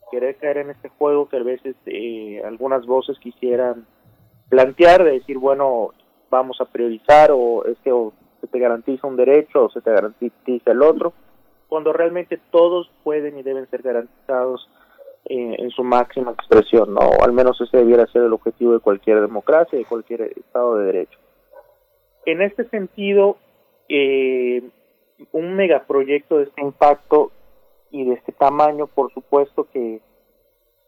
querer 0.09 0.35
caer 0.38 0.58
en 0.58 0.72
este 0.72 0.90
juego 0.90 1.30
que 1.30 1.38
a 1.38 1.43
veces 1.43 1.75
eh, 1.85 2.41
algunas 2.45 2.85
voces 2.85 3.17
quisieran 3.19 3.85
plantear 4.50 5.03
de 5.03 5.11
decir, 5.11 5.38
bueno, 5.38 5.91
vamos 6.30 6.59
a 6.59 6.66
priorizar 6.66 7.32
o 7.32 7.64
es 7.66 7.77
que 7.83 7.91
se 8.41 8.48
te 8.48 8.59
garantiza 8.59 9.08
un 9.08 9.16
derecho 9.16 9.66
o 9.66 9.69
se 9.69 9.82
te 9.82 9.91
garantiza 9.91 10.72
el 10.72 10.82
otro, 10.82 11.14
cuando 11.69 11.93
realmente 11.93 12.40
todos 12.50 12.90
pueden 13.03 13.38
y 13.38 13.43
deben 13.43 13.69
ser 13.69 13.82
garantizados 13.82 14.67
en, 15.25 15.69
su 15.72 15.83
máxima 15.83 16.32
expresión, 16.32 16.93
¿no? 16.93 17.09
al 17.24 17.32
menos 17.32 17.59
ese 17.61 17.77
debiera 17.77 18.06
ser 18.08 18.24
el 18.24 18.33
objetivo 18.33 18.74
de 18.74 18.80
cualquier 18.80 19.22
democracia, 19.22 19.77
de 19.77 19.85
cualquier 19.85 20.22
Estado 20.22 20.77
de 20.77 20.85
Derecho. 20.85 21.19
En 22.25 22.41
este 22.41 22.67
sentido, 22.69 23.38
eh, 23.90 24.61
un 25.32 25.56
megaproyecto 25.56 26.38
de 26.38 26.45
este 26.45 26.61
impacto 26.61 27.32
y 27.91 28.06
de 28.06 28.14
este 28.14 28.32
tamaño, 28.32 28.88
por 28.88 29.14
supuesto 29.14 29.67
que, 29.72 30.01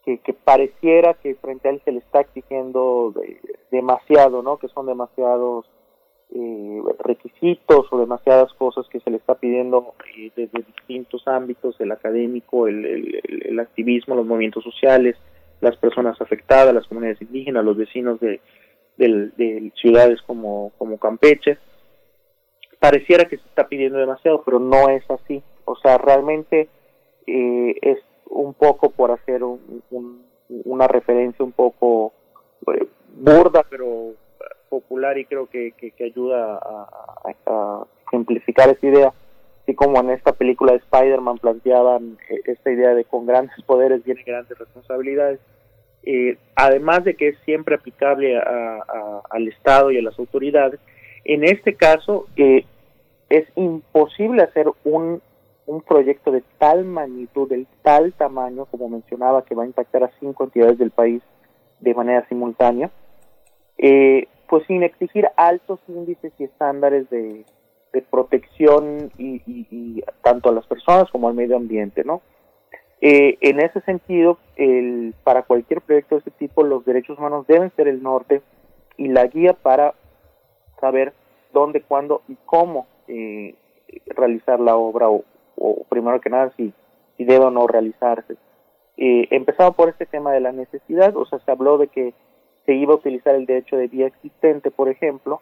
que, 0.06 0.34
pareciera 0.34 1.14
que 1.16 1.36
frente 1.36 1.68
a 1.68 1.72
él 1.72 1.82
se 1.86 1.92
le 1.92 2.00
está 2.00 2.22
exigiendo 2.22 3.14
demasiado, 3.72 4.42
¿no? 4.42 4.58
Que 4.58 4.68
son 4.70 4.86
demasiados 4.86 5.66
eh, 6.36 6.82
requisitos 7.00 7.86
o 7.92 8.00
demasiadas 8.00 8.52
cosas 8.54 8.88
que 8.90 9.00
se 9.00 9.12
le 9.12 9.18
está 9.18 9.36
pidiendo 9.36 9.94
eh, 10.18 10.32
desde 10.36 10.64
distintos 10.64 11.28
ámbitos, 11.28 11.80
el 11.80 11.92
académico, 11.92 12.68
el, 12.68 13.22
el, 13.24 13.60
activismo, 13.60 14.16
los 14.16 14.26
movimientos 14.26 14.64
sociales, 14.64 15.16
las 15.62 15.78
personas 15.78 16.20
afectadas, 16.20 16.74
las 16.74 16.88
comunidades 16.88 17.22
indígenas, 17.22 17.64
los 17.64 17.78
vecinos 17.78 18.20
de, 18.20 18.42
de, 18.98 19.72
ciudades 19.76 20.22
como, 20.24 20.72
como 20.80 20.98
Campeche. 20.98 21.60
Pareciera 22.80 23.26
que 23.26 23.38
se 23.38 23.48
está 23.48 23.68
pidiendo 23.68 24.00
demasiado, 24.00 24.42
pero 24.44 24.60
no 24.60 24.90
es 24.90 25.04
así. 25.12 25.44
O 25.66 25.76
sea, 25.76 26.00
realmente 26.00 26.68
eh, 27.28 27.76
es 27.82 28.00
un 28.26 28.56
poco 28.56 28.90
por 28.90 29.12
hacer 29.12 29.44
un, 29.44 29.84
una 30.50 30.88
referencia 30.88 31.46
un 31.46 31.52
poco 31.52 32.12
eh, 32.74 32.88
burda, 33.16 33.64
pero 33.70 34.16
popular 34.82 35.18
y 35.18 35.26
creo 35.26 35.48
que, 35.48 35.72
que, 35.72 36.04
ayuda 36.04 36.60
a, 37.46 37.86
simplificar 38.12 38.70
esa 38.70 38.86
idea, 38.86 39.14
así 39.64 39.74
como 39.74 40.00
en 40.00 40.12
esta 40.12 40.34
película 40.34 40.74
de 40.74 40.80
Spider-Man 40.80 41.40
planteaban 41.40 42.18
eh, 42.30 42.42
esta 42.46 42.72
idea 42.72 42.94
de 42.94 43.06
con 43.06 43.26
grandes 43.26 43.60
poderes 43.66 44.04
vienen 44.04 44.24
grandes 44.26 44.58
responsabilidades. 44.58 45.40
Además 46.56 47.06
de 47.06 47.16
que 47.16 47.30
es 47.30 47.38
siempre 47.46 47.76
aplicable 47.76 48.38
al 48.38 49.48
Estado 49.48 49.90
y 49.90 49.98
a 49.98 50.02
las 50.02 50.20
autoridades, 50.20 50.80
en 51.24 51.44
este 51.46 51.76
caso 51.76 52.28
eh, 52.36 52.66
es 53.30 53.48
imposible 53.56 54.44
hacer 54.44 54.68
un 54.84 55.22
un 55.66 55.82
proyecto 55.82 56.32
de 56.32 56.44
tal 56.58 56.86
magnitud, 56.86 57.50
de 57.50 57.66
tal 57.82 58.14
tamaño, 58.14 58.66
como 58.66 58.90
mencionaba, 58.90 59.46
que 59.46 59.56
va 59.56 59.64
a 59.64 59.68
impactar 59.68 60.04
a 60.04 60.12
cinco 60.20 60.44
entidades 60.44 60.78
del 60.78 60.92
país 60.92 61.22
de 61.80 61.94
manera 61.94 62.28
simultánea, 62.28 62.92
eh, 63.78 64.28
pues 64.54 64.68
sin 64.68 64.84
exigir 64.84 65.28
altos 65.36 65.80
índices 65.88 66.32
y 66.38 66.44
estándares 66.44 67.10
de, 67.10 67.44
protección 68.12 69.12
y, 69.18 70.04
tanto 70.22 70.50
a 70.50 70.52
las 70.52 70.68
personas 70.68 71.10
como 71.10 71.28
al 71.28 71.34
medio 71.34 71.56
ambiente, 71.56 72.04
¿no? 72.04 72.22
Eh, 73.02 73.40
en 73.42 73.60
ese 73.60 73.82
sentido, 73.82 74.38
el, 74.56 75.16
para 75.24 75.42
cualquier 75.42 75.82
proyecto 75.82 76.14
de 76.14 76.20
este 76.20 76.30
tipo, 76.30 76.62
los 76.62 76.86
derechos 76.86 77.18
humanos 77.18 77.48
deben 77.48 77.72
ser 77.76 77.88
el 77.88 78.04
norte 78.04 78.44
y 78.96 79.08
la 79.08 79.26
guía 79.26 79.54
para 79.54 79.96
saber 80.80 81.14
dónde, 81.52 81.82
cuándo 81.82 82.22
y 82.28 82.38
cómo 82.46 82.86
eh, 83.08 83.56
realizar 84.06 84.60
la 84.60 84.76
obra 84.76 85.10
o, 85.10 85.24
primero 85.90 86.22
que 86.22 86.30
nada 86.30 86.54
si, 86.58 86.72
si 87.18 87.24
debe 87.24 87.46
o 87.46 87.50
no 87.50 87.66
realizarse. 87.66 88.36
Eh, 88.98 89.30
empezaba 89.32 89.72
por 89.72 89.90
este 89.90 90.06
tema 90.06 90.32
de 90.32 90.42
la 90.42 90.52
necesidad, 90.52 91.18
o 91.18 91.26
sea, 91.26 91.40
se 91.40 91.50
habló 91.50 91.80
de 91.80 91.88
que 91.88 92.14
se 92.66 92.74
iba 92.74 92.94
a 92.94 92.98
utilizar 92.98 93.36
el 93.36 93.46
derecho 93.46 93.78
de 93.78 93.88
vía 93.88 94.08
existente, 94.08 94.72
por 94.72 94.90
ejemplo, 94.90 95.42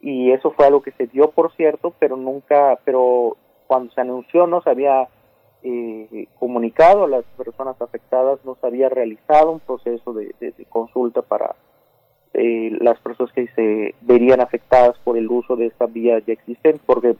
y 0.00 0.32
eso 0.32 0.50
fue 0.52 0.66
algo 0.66 0.82
que 0.82 0.92
se 0.92 1.06
dio, 1.06 1.30
por 1.30 1.52
cierto, 1.52 1.94
pero 1.98 2.16
nunca, 2.16 2.78
pero 2.84 3.36
cuando 3.66 3.92
se 3.92 4.00
anunció 4.00 4.46
no 4.46 4.60
se 4.62 4.70
había 4.70 5.08
eh, 5.62 6.26
comunicado 6.38 7.04
a 7.04 7.08
las 7.08 7.24
personas 7.36 7.80
afectadas, 7.80 8.44
no 8.44 8.56
se 8.60 8.66
había 8.66 8.88
realizado 8.88 9.52
un 9.52 9.60
proceso 9.60 10.12
de, 10.12 10.34
consulta 10.68 11.22
para 11.22 11.54
eh, 12.34 12.76
las 12.80 12.98
personas 13.00 13.32
que 13.32 13.46
se 13.54 13.94
verían 14.00 14.40
afectadas 14.40 14.98
por 15.04 15.16
el 15.16 15.28
uso 15.28 15.54
de 15.54 15.66
esta 15.66 15.86
vía 15.86 16.18
ya 16.18 16.32
existente, 16.32 16.80
porque 16.84 17.14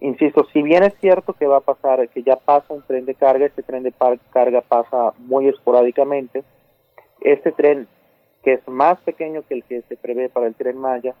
insisto, 0.00 0.46
si 0.52 0.62
bien 0.62 0.84
es 0.84 0.94
cierto 1.00 1.32
que 1.32 1.46
va 1.46 1.58
a 1.58 1.60
pasar, 1.60 2.08
que 2.08 2.22
ya 2.22 2.36
pasa 2.36 2.72
un 2.72 2.82
tren 2.82 3.04
de 3.04 3.14
carga, 3.14 3.46
este 3.46 3.62
tren 3.62 3.82
de 3.82 3.94
carga 4.30 4.60
pasa 4.60 5.12
muy 5.18 5.48
esporádicamente, 5.48 6.44
este 7.20 7.50
tren 7.50 7.88
que 8.42 8.54
es 8.54 8.68
más 8.68 8.98
pequeño 9.00 9.42
que 9.48 9.54
el 9.54 9.64
que 9.64 9.82
se 9.82 9.96
prevé 9.96 10.28
para 10.28 10.46
el 10.46 10.54
tren 10.54 10.78
Maya, 10.78 11.14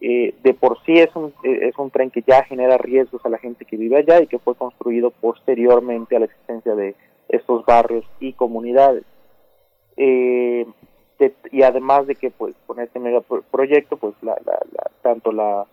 eh, 0.00 0.34
de 0.42 0.54
por 0.54 0.82
sí 0.84 0.94
es 0.94 1.14
un, 1.14 1.32
eh, 1.44 1.68
es 1.68 1.78
un 1.78 1.90
tren 1.90 2.10
que 2.10 2.24
ya 2.26 2.44
genera 2.44 2.76
riesgos 2.76 3.24
a 3.24 3.28
la 3.28 3.38
gente 3.38 3.64
que 3.64 3.76
vive 3.76 3.98
allá 3.98 4.20
y 4.20 4.26
que 4.26 4.38
fue 4.38 4.54
construido 4.56 5.10
posteriormente 5.10 6.16
a 6.16 6.18
la 6.18 6.24
existencia 6.24 6.74
de 6.74 6.96
estos 7.28 7.64
barrios 7.64 8.04
y 8.18 8.32
comunidades. 8.32 9.04
Eh, 9.96 10.66
y 11.52 11.62
además 11.62 12.06
de 12.08 12.16
que 12.16 12.30
pues 12.30 12.54
con 12.66 12.80
este 12.80 12.98
megaproyecto 12.98 13.96
pues 13.96 14.14
la, 14.22 14.36
la, 14.44 14.58
tanto 15.02 15.30
la 15.30 15.66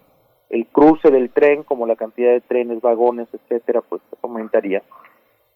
el 0.50 0.66
cruce 0.68 1.12
del 1.12 1.30
tren 1.32 1.64
como 1.64 1.86
la 1.86 1.96
cantidad 1.96 2.32
de 2.32 2.42
trenes, 2.42 2.82
vagones, 2.82 3.28
etcétera, 3.34 3.82
pues 3.82 4.02
aumentaría. 4.22 4.82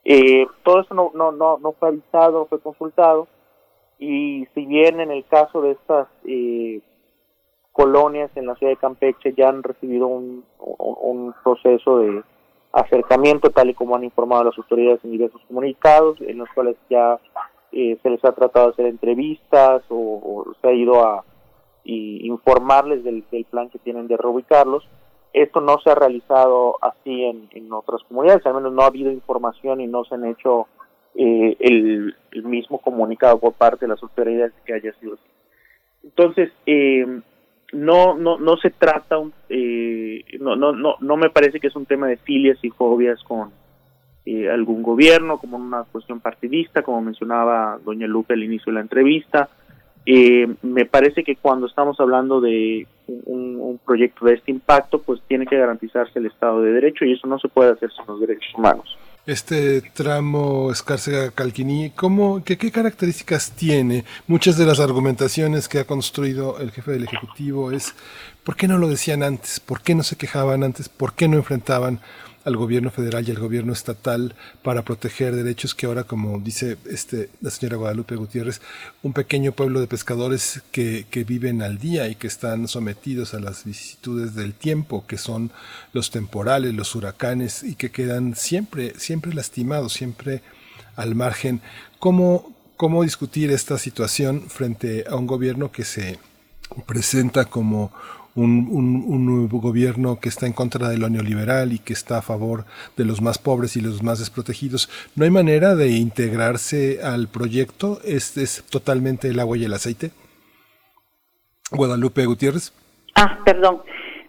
Eh, 0.05 0.45
todo 0.63 0.81
eso 0.81 0.93
no, 0.93 1.11
no, 1.15 1.31
no, 1.31 1.57
no 1.57 1.71
fue 1.73 1.89
avisado, 1.89 2.39
no 2.39 2.45
fue 2.45 2.59
consultado, 2.59 3.27
y 4.03 4.47
si 4.53 4.65
bien 4.65 4.99
en 4.99 5.11
el 5.11 5.23
caso 5.25 5.61
de 5.61 5.71
estas 5.71 6.07
eh, 6.25 6.81
colonias 7.71 8.29
en 8.35 8.47
la 8.47 8.55
ciudad 8.55 8.73
de 8.73 8.77
Campeche 8.77 9.33
ya 9.33 9.47
han 9.47 9.63
recibido 9.63 10.07
un, 10.07 10.43
un, 10.59 11.33
proceso 11.43 11.99
de 11.99 12.21
acercamiento, 12.73 13.49
tal 13.51 13.69
y 13.69 13.73
como 13.73 13.95
han 13.95 14.03
informado 14.03 14.43
las 14.43 14.57
autoridades 14.57 14.99
en 15.05 15.11
diversos 15.11 15.41
comunicados, 15.47 16.19
en 16.19 16.39
los 16.39 16.49
cuales 16.53 16.75
ya 16.89 17.17
eh, 17.71 17.97
se 18.03 18.09
les 18.09 18.23
ha 18.25 18.33
tratado 18.33 18.67
de 18.67 18.73
hacer 18.73 18.85
entrevistas 18.87 19.83
o, 19.89 20.45
se 20.61 20.67
ha 20.67 20.73
ido 20.73 21.03
a, 21.03 21.23
y 21.85 22.27
informarles 22.27 23.03
del, 23.05 23.23
plan 23.49 23.69
que 23.69 23.79
tienen 23.79 24.07
de 24.07 24.17
reubicarlos. 24.17 24.87
Esto 25.31 25.61
no 25.61 25.79
se 25.79 25.91
ha 25.91 25.95
realizado 25.95 26.77
así 26.81 27.23
en, 27.23 27.71
otras 27.71 28.03
comunidades, 28.03 28.45
al 28.45 28.55
menos 28.55 28.73
no 28.73 28.81
ha 28.81 28.87
habido 28.87 29.11
información 29.11 29.79
y 29.79 29.87
no 29.87 30.03
se 30.03 30.15
han 30.15 30.25
hecho 30.25 30.67
eh, 31.15 31.55
el, 31.59 32.15
mismo 32.43 32.79
comunicado 32.79 33.39
por 33.39 33.53
parte 33.53 33.85
de 33.85 33.89
las 33.89 34.01
autoridades 34.01 34.53
que 34.65 34.73
haya 34.73 34.91
sido 34.99 35.13
así. 35.13 35.23
Entonces, 36.03 36.51
eh, 36.65 37.05
no, 37.71 38.15
no, 38.15 38.37
no 38.37 38.57
se 38.57 38.71
trata, 38.71 39.17
eh, 39.49 40.23
no, 40.39 40.55
no, 40.55 40.73
no, 40.73 40.95
no 40.99 41.17
me 41.17 41.29
parece 41.29 41.59
que 41.59 41.67
es 41.67 41.75
un 41.75 41.85
tema 41.85 42.07
de 42.07 42.17
filias 42.17 42.57
y 42.61 42.69
fobias 42.69 43.21
con 43.23 43.51
algún 44.49 44.83
gobierno, 44.83 45.37
como 45.37 45.57
una 45.57 45.83
cuestión 45.83 46.21
partidista, 46.21 46.81
como 46.81 47.01
mencionaba 47.01 47.77
doña 47.83 48.07
Lupe 48.07 48.33
al 48.33 48.43
inicio 48.43 48.71
de 48.71 48.75
la 48.75 48.81
entrevista, 48.81 49.49
eh, 50.05 50.53
me 50.61 50.85
parece 50.85 51.23
que 51.23 51.37
cuando 51.37 51.67
estamos 51.67 51.99
hablando 51.99 52.41
de 52.41 52.87
un, 53.07 53.79
proyecto 53.85 54.25
de 54.25 54.35
este 54.35 54.51
impacto, 54.51 55.01
pues 55.01 55.21
tiene 55.27 55.45
que 55.45 55.57
garantizarse 55.57 56.19
el 56.19 56.25
Estado 56.25 56.61
de 56.61 56.71
Derecho 56.71 57.05
y 57.05 57.13
eso 57.13 57.27
no 57.27 57.37
se 57.37 57.49
puede 57.49 57.71
hacer 57.71 57.91
sin 57.91 58.05
los 58.07 58.19
derechos 58.19 58.53
humanos. 58.55 58.97
Este 59.25 59.79
tramo 59.81 60.69
Escárcega-Calquiní, 60.69 61.91
¿cómo, 61.95 62.43
qué, 62.43 62.57
¿qué 62.57 62.71
características 62.71 63.51
tiene? 63.51 64.03
Muchas 64.27 64.57
de 64.57 64.65
las 64.65 64.81
argumentaciones 64.81 65.69
que 65.69 65.79
ha 65.79 65.87
construido 65.87 66.59
el 66.59 66.71
jefe 66.71 66.91
del 66.91 67.05
Ejecutivo 67.05 67.71
es 67.71 67.95
¿por 68.43 68.57
qué 68.57 68.67
no 68.67 68.77
lo 68.77 68.89
decían 68.89 69.23
antes? 69.23 69.61
¿Por 69.61 69.81
qué 69.81 69.95
no 69.95 70.03
se 70.03 70.17
quejaban 70.17 70.61
antes? 70.65 70.89
¿Por 70.89 71.13
qué 71.13 71.29
no 71.29 71.37
enfrentaban 71.37 72.01
al 72.45 72.57
gobierno 72.57 72.91
federal 72.91 73.27
y 73.27 73.31
al 73.31 73.39
gobierno 73.39 73.73
estatal 73.73 74.35
para 74.61 74.83
proteger 74.83 75.35
derechos 75.35 75.73
que 75.73 75.85
ahora, 75.85 76.03
como 76.03 76.39
dice 76.39 76.77
este, 76.89 77.29
la 77.41 77.49
señora 77.49 77.77
Guadalupe 77.77 78.15
Gutiérrez, 78.15 78.61
un 79.01 79.13
pequeño 79.13 79.51
pueblo 79.51 79.79
de 79.79 79.87
pescadores 79.87 80.61
que, 80.71 81.05
que 81.09 81.23
viven 81.23 81.61
al 81.61 81.77
día 81.77 82.07
y 82.09 82.15
que 82.15 82.27
están 82.27 82.67
sometidos 82.67 83.33
a 83.33 83.39
las 83.39 83.63
vicisitudes 83.63 84.35
del 84.35 84.53
tiempo, 84.53 85.05
que 85.07 85.17
son 85.17 85.51
los 85.93 86.11
temporales, 86.11 86.73
los 86.73 86.95
huracanes 86.95 87.63
y 87.63 87.75
que 87.75 87.91
quedan 87.91 88.35
siempre, 88.35 88.93
siempre 88.97 89.33
lastimados, 89.33 89.93
siempre 89.93 90.41
al 90.95 91.15
margen. 91.15 91.61
¿Cómo, 91.99 92.53
cómo 92.75 93.03
discutir 93.03 93.51
esta 93.51 93.77
situación 93.77 94.49
frente 94.49 95.05
a 95.09 95.15
un 95.15 95.27
gobierno 95.27 95.71
que 95.71 95.85
se 95.85 96.19
presenta 96.85 97.45
como 97.45 97.93
un, 98.35 98.67
un, 98.71 99.25
nuevo 99.25 99.59
gobierno 99.59 100.19
que 100.19 100.29
está 100.29 100.47
en 100.47 100.53
contra 100.53 100.89
de 100.89 100.97
lo 100.97 101.09
neoliberal 101.09 101.71
y 101.71 101.79
que 101.79 101.93
está 101.93 102.17
a 102.17 102.21
favor 102.21 102.65
de 102.97 103.05
los 103.05 103.21
más 103.21 103.37
pobres 103.37 103.77
y 103.77 103.81
los 103.81 104.01
más 104.01 104.19
desprotegidos. 104.19 104.89
¿No 105.15 105.23
hay 105.23 105.31
manera 105.31 105.75
de 105.75 105.89
integrarse 105.91 106.99
al 107.03 107.27
proyecto? 107.27 107.99
¿Es, 108.03 108.35
es 108.37 108.65
totalmente 108.69 109.29
el 109.29 109.39
agua 109.39 109.57
y 109.57 109.65
el 109.65 109.73
aceite? 109.73 110.11
Guadalupe 111.71 112.25
Gutiérrez. 112.25 112.73
Ah, 113.15 113.39
perdón. 113.45 113.81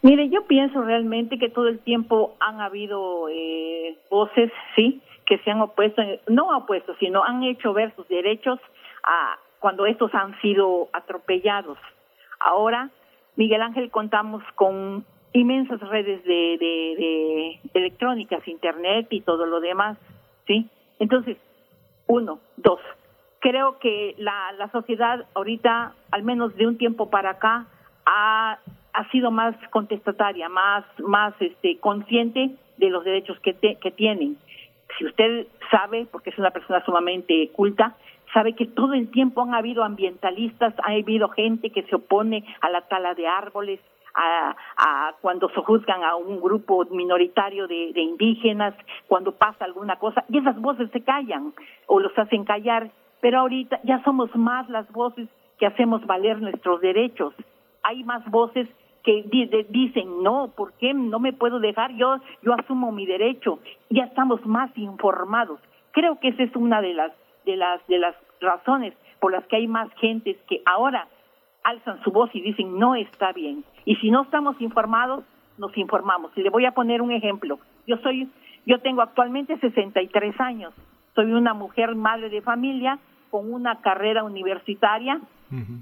Mire, 0.03 0.29
yo 0.29 0.47
pienso 0.47 0.83
realmente 0.83 1.39
que 1.39 1.49
todo 1.49 1.69
el 1.69 1.79
tiempo 1.79 2.37
han 2.39 2.61
habido 2.61 3.29
eh, 3.31 3.97
voces, 4.11 4.53
sí, 4.77 5.01
que 5.25 5.39
se 5.39 5.51
han 5.51 5.63
opuesto, 5.63 6.03
no 6.29 6.55
opuesto, 6.57 6.95
sino 7.01 7.25
han 7.25 7.43
hecho 7.43 7.73
ver 7.73 7.95
sus 7.97 8.07
derechos 8.09 8.61
a 9.03 9.39
cuando 9.61 9.87
estos 9.87 10.15
han 10.15 10.39
sido 10.43 10.91
atropellados. 10.93 11.79
Ahora 12.39 12.91
Miguel 13.37 13.63
Ángel 13.63 13.91
contamos 13.91 14.43
con 14.55 15.05
inmensas 15.33 15.81
redes 15.81 16.23
de, 16.25 17.61
electrónicas, 17.75 18.47
internet 18.47 19.09
y 19.11 19.21
todo 19.21 19.47
lo 19.47 19.61
demás, 19.61 19.99
¿sí? 20.47 20.69
Entonces, 21.01 21.37
uno, 22.07 22.39
dos, 22.57 22.81
creo 23.41 23.79
que 23.79 24.15
la, 24.19 24.53
la 24.53 24.71
sociedad 24.71 25.27
ahorita, 25.35 25.95
al 26.13 26.23
menos 26.23 26.55
de 26.57 26.67
un 26.67 26.79
tiempo 26.79 27.11
para 27.11 27.31
acá, 27.31 27.67
ha, 28.07 28.59
ha 28.93 29.11
sido 29.11 29.31
más 29.31 29.57
contestataria, 29.71 30.49
más, 30.49 30.85
más 31.01 31.35
este, 31.41 31.79
consciente 31.79 32.53
de 32.77 32.91
los 32.91 33.05
derechos 33.05 33.39
que, 33.41 33.55
que 33.55 33.91
tienen. 33.91 34.37
Si 34.97 35.05
usted 35.05 35.49
sabe, 35.71 36.07
porque 36.11 36.31
es 36.31 36.39
una 36.39 36.51
persona 36.51 36.85
sumamente 36.85 37.51
culta, 37.53 37.97
sabe 38.35 38.55
que 38.55 38.67
todo 38.67 38.93
el 38.93 39.11
tiempo 39.11 39.41
han 39.41 39.55
habido 39.55 39.85
ambientalistas, 39.85 40.75
ha 40.83 40.91
habido 40.91 41.29
gente 41.31 41.71
que 41.71 41.85
se 41.85 41.95
opone 41.95 42.45
a 42.61 42.69
la 42.69 42.83
tala 42.83 43.15
de 43.15 43.27
árboles, 43.27 43.81
a, 44.17 45.15
cuando 45.21 45.49
se 45.51 45.61
juzgan 45.61 46.05
a 46.05 46.17
un 46.17 46.41
grupo 46.41 46.85
minoritario 46.91 47.67
de, 47.67 48.01
indígenas, 48.01 48.75
cuando 49.09 49.33
pasa 49.33 49.65
alguna 49.65 49.97
cosa, 49.97 50.25
y 50.29 50.39
esas 50.39 50.61
voces 50.61 50.91
se 50.91 51.03
callan 51.03 51.53
o 51.87 52.01
los 52.01 52.17
hacen 52.19 52.45
callar, 52.45 52.91
pero 53.21 53.41
ahorita 53.41 53.81
ya 53.85 54.03
somos 54.05 54.35
más 54.37 54.69
las 54.69 54.91
voces 54.93 55.29
que 55.59 55.67
hacemos 55.67 56.05
valer 56.07 56.41
nuestros 56.41 56.81
derechos. 56.81 57.35
Hay 57.83 58.05
más 58.05 58.25
voces 58.31 58.69
que 59.03 59.25
dicen, 59.71 60.23
no, 60.23 60.53
¿por 60.57 60.73
qué 60.75 60.95
no 60.95 61.19
me 61.19 61.33
puedo 61.33 61.59
dejar? 61.61 61.95
Yo, 61.95 62.17
yo 62.43 62.55
asumo 62.55 62.91
mi 62.91 63.07
derecho. 63.07 63.59
Ya 63.91 64.05
estamos 64.05 64.45
más 64.47 64.71
informados. 64.77 65.61
Creo 65.93 66.19
que 66.19 66.29
esa 66.29 66.43
es 66.43 66.57
una 66.57 66.81
de 66.81 66.95
las 66.95 67.13
de 67.45 67.57
las 67.57 67.87
de 67.87 67.99
las 67.99 68.17
razones 68.45 68.95
por 69.21 69.33
las 69.33 69.45
que 69.47 69.57
hay 69.57 69.67
más 69.67 69.89
gentes 69.95 70.37
que 70.49 70.63
ahora 70.67 71.09
alzan 71.63 72.03
su 72.05 72.11
voz 72.11 72.31
y 72.35 72.41
dicen 72.41 72.79
no 72.79 72.95
está 72.95 73.33
bien. 73.33 73.65
Y 73.85 73.97
si 73.97 74.11
no 74.11 74.23
estamos 74.23 74.61
informados, 74.61 75.25
nos 75.59 75.77
informamos. 75.77 76.33
Y 76.37 76.43
le 76.43 76.51
voy 76.51 76.67
a 76.67 76.73
poner 76.73 77.03
un 77.03 77.11
ejemplo. 77.11 77.59
Yo 77.87 77.97
soy, 77.99 78.29
yo 78.67 78.79
tengo 78.81 79.03
actualmente 79.03 79.57
63 79.59 80.41
años. 80.41 80.73
Soy 81.15 81.33
una 81.33 81.55
mujer 81.55 81.95
madre 81.95 82.29
de 82.29 82.43
familia 82.43 82.99
con 83.31 83.53
una 83.53 83.81
carrera 83.81 84.25
universitaria 84.25 85.21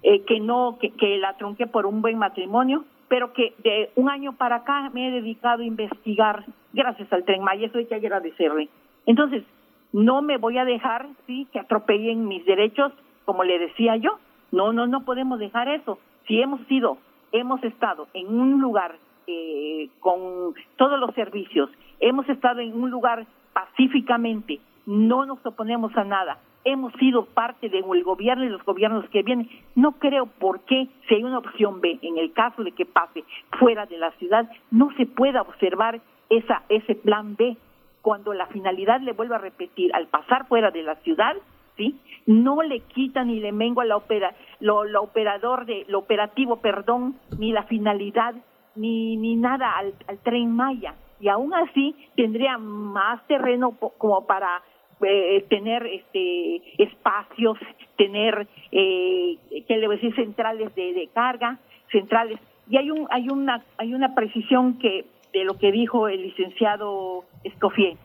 eh, 0.03 0.23
que 0.27 0.39
no, 0.39 0.77
que, 0.79 0.91
que 0.91 1.17
la 1.19 1.35
trunqué 1.39 1.67
por 1.67 1.87
un 1.87 2.03
buen 2.03 2.19
matrimonio, 2.19 2.85
pero 3.09 3.33
que 3.33 3.55
de 3.63 3.91
un 3.97 4.11
año 4.11 4.35
para 4.35 4.57
acá 4.57 4.91
me 4.93 5.09
he 5.09 5.11
dedicado 5.11 5.63
a 5.63 5.67
investigar 5.67 6.45
gracias 6.73 7.11
al 7.13 7.25
tren 7.25 7.43
Maya, 7.43 7.67
eso 7.67 7.79
hay 7.79 7.87
que 7.87 7.95
agradecerle. 7.95 8.69
Entonces, 9.07 9.45
no 9.93 10.23
me 10.23 10.39
voy 10.39 10.59
a 10.59 10.65
dejar, 10.65 11.07
sí, 11.27 11.47
que 11.53 11.61
atropellen 11.61 12.27
mis 12.27 12.45
derechos, 12.45 12.93
como 13.25 13.45
le 13.45 13.59
decía 13.59 13.97
yo. 13.97 14.19
No, 14.51 14.73
no, 14.73 14.87
no 14.87 15.05
podemos 15.05 15.39
dejar 15.39 15.69
eso. 15.69 15.99
Si 16.27 16.41
hemos 16.41 16.61
sido, 16.67 16.99
hemos 17.33 17.63
estado 17.65 18.09
en 18.15 18.29
un 18.29 18.61
lugar 18.61 18.97
eh, 19.27 19.89
con 20.01 20.55
todos 20.77 20.99
los 20.99 21.15
servicios, 21.15 21.71
hemos 22.01 22.29
estado 22.29 22.61
en 22.61 22.75
un 22.75 22.91
lugar 22.91 23.27
pacíficamente, 23.53 24.61
no 24.87 25.25
nos 25.27 25.45
oponemos 25.45 25.97
a 25.97 26.05
nada, 26.05 26.39
hemos 26.65 26.93
sido 26.95 27.25
parte 27.27 27.69
del 27.69 27.83
gobierno 28.05 28.45
y 28.45 28.49
los 28.49 28.65
gobiernos 28.65 29.09
que 29.11 29.23
vienen. 29.23 29.49
No 29.75 29.93
creo 29.93 30.27
por 30.27 30.61
qué, 30.61 30.89
si 31.09 31.15
hay 31.15 31.25
una 31.25 31.39
opción 31.39 31.81
B, 31.81 31.99
en 32.03 32.19
el 32.19 32.33
caso 32.33 32.63
de 32.63 32.73
que 32.73 32.87
pase 32.87 33.25
fuera 33.59 33.87
de 33.87 33.99
la 33.99 34.11
ciudad, 34.13 34.51
no 34.71 34.91
se 34.97 35.07
pueda 35.07 35.43
observar 35.43 36.01
esa, 36.31 36.63
ese 36.69 36.95
plan 36.95 37.37
B. 37.37 37.57
Cuando 38.03 38.35
la 38.35 38.47
finalidad, 38.49 39.01
le 39.01 39.13
vuelvo 39.13 39.35
a 39.35 39.39
repetir, 39.39 39.95
al 39.95 40.09
pasar 40.09 40.47
fuera 40.47 40.71
de 40.71 40.83
la 40.83 40.97
ciudad, 40.97 41.35
¿sí? 41.77 41.99
No 42.27 42.63
le 42.63 42.81
quita 42.81 43.25
ni 43.25 43.41
le 43.41 43.53
mengua 43.53 43.85
la 43.85 43.97
opera, 43.97 44.35
lo, 44.61 44.85
lo 44.85 45.03
operador 45.03 45.67
de, 45.67 45.85
lo 45.89 46.01
operativo, 46.01 46.57
perdón, 46.57 47.17
ni 47.39 47.53
la 47.53 47.63
finalidad, 47.65 48.35
ni, 48.75 49.17
ni 49.17 49.37
nada 49.37 49.77
al, 49.79 49.95
al 50.09 50.19
tren 50.19 50.55
Maya. 50.55 50.95
Y 51.21 51.29
aún 51.29 51.55
así 51.55 51.95
tendría 52.17 52.59
más 52.59 53.25
terreno 53.29 53.77
como 53.99 54.27
para 54.27 54.63
eh, 55.05 55.45
tener 55.49 55.87
este 55.87 56.83
espacios, 56.83 57.59
tener 57.97 58.47
eh, 58.71 59.37
¿qué 59.67 59.77
le 59.77 59.87
voy 59.87 59.97
a 59.97 60.01
decir? 60.01 60.15
centrales 60.15 60.75
de, 60.75 60.93
de, 60.93 61.09
carga, 61.09 61.59
centrales 61.91 62.39
y 62.69 62.77
hay 62.77 62.91
un 62.91 63.07
hay 63.11 63.29
una 63.29 63.65
hay 63.79 63.95
una 63.95 64.15
precisión 64.15 64.79
que 64.79 65.05
de 65.33 65.45
lo 65.45 65.59
que 65.59 65.73
dijo 65.73 66.09
el 66.09 66.23
licenciado 66.23 67.25
Escofié. 67.45 67.97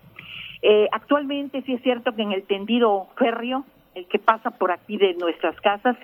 Eh, 0.61 0.87
actualmente 0.91 1.61
sí 1.63 1.73
es 1.73 1.81
cierto 1.83 2.15
que 2.15 2.23
en 2.23 2.31
el 2.31 2.43
tendido 2.43 3.07
férreo, 3.17 3.65
el 3.95 4.07
que 4.07 4.19
pasa 4.19 4.51
por 4.51 4.71
aquí 4.71 4.97
de 4.97 5.13
nuestras 5.15 5.59
casas, 5.61 5.97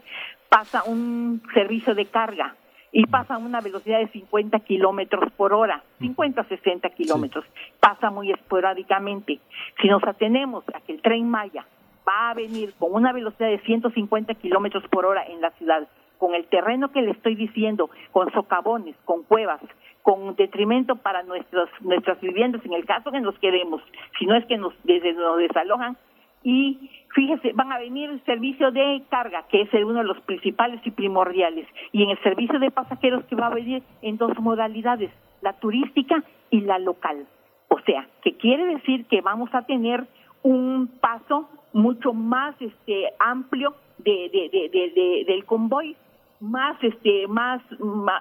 pasa 0.49 0.83
un 0.83 1.41
servicio 1.53 1.95
de 1.95 2.05
carga 2.05 2.55
y 2.91 3.07
pasa 3.07 3.35
a 3.35 3.37
una 3.39 3.59
velocidad 3.59 3.99
de 3.99 4.07
50 4.09 4.59
kilómetros 4.59 5.31
por 5.33 5.53
hora, 5.53 5.83
50 5.99 6.43
60 6.43 6.89
kilómetros. 6.91 7.45
Pasa 7.79 8.11
muy 8.11 8.31
esporádicamente. 8.31 9.39
Si 9.81 9.87
nos 9.87 10.03
atenemos 10.03 10.63
a 10.73 10.79
que 10.81 10.93
el 10.93 11.01
tren 11.01 11.27
Maya 11.27 11.65
va 12.07 12.29
a 12.29 12.33
venir 12.35 12.73
con 12.77 12.93
una 12.93 13.11
velocidad 13.11 13.49
de 13.49 13.59
150 13.59 14.35
kilómetros 14.35 14.83
por 14.89 15.05
hora 15.05 15.25
en 15.25 15.41
la 15.41 15.49
ciudad, 15.51 15.87
con 16.23 16.35
el 16.35 16.45
terreno 16.45 16.89
que 16.89 17.01
le 17.01 17.11
estoy 17.11 17.35
diciendo, 17.35 17.89
con 18.13 18.31
socavones, 18.31 18.95
con 19.03 19.23
cuevas, 19.23 19.59
con 20.03 20.37
detrimento 20.37 20.95
para 20.95 21.21
nuestros, 21.23 21.69
nuestras 21.81 22.21
viviendas, 22.21 22.63
en 22.63 22.71
el 22.71 22.85
caso 22.85 23.11
que 23.11 23.19
nos 23.19 23.37
quedemos, 23.39 23.81
si 24.17 24.25
no 24.25 24.37
es 24.37 24.45
que 24.45 24.57
nos, 24.57 24.73
desde 24.85 25.11
nos 25.11 25.37
desalojan, 25.37 25.97
y 26.41 26.89
fíjese, 27.13 27.51
van 27.51 27.73
a 27.73 27.77
venir 27.77 28.09
el 28.09 28.23
servicio 28.23 28.71
de 28.71 29.03
carga, 29.09 29.43
que 29.49 29.63
es 29.63 29.73
uno 29.73 29.99
de 29.99 30.05
los 30.05 30.21
principales 30.21 30.79
y 30.85 30.91
primordiales, 30.91 31.67
y 31.91 32.03
en 32.03 32.11
el 32.11 32.23
servicio 32.23 32.57
de 32.57 32.71
pasajeros 32.71 33.25
que 33.25 33.35
va 33.35 33.47
a 33.47 33.53
venir 33.53 33.83
en 34.01 34.15
dos 34.15 34.31
modalidades, 34.39 35.11
la 35.41 35.51
turística 35.59 36.23
y 36.49 36.61
la 36.61 36.79
local. 36.79 37.27
O 37.67 37.81
sea, 37.81 38.07
que 38.21 38.37
quiere 38.37 38.65
decir 38.67 39.07
que 39.07 39.19
vamos 39.19 39.49
a 39.53 39.63
tener 39.63 40.05
un 40.41 40.87
paso 41.01 41.49
mucho 41.73 42.13
más 42.13 42.55
este 42.61 43.09
amplio 43.19 43.75
de, 43.97 44.29
de, 44.31 44.69
de, 44.69 45.25
del 45.25 45.45
convoy, 45.45 45.95
más 46.43 46.75
este 46.83 47.25
más, 47.27 47.61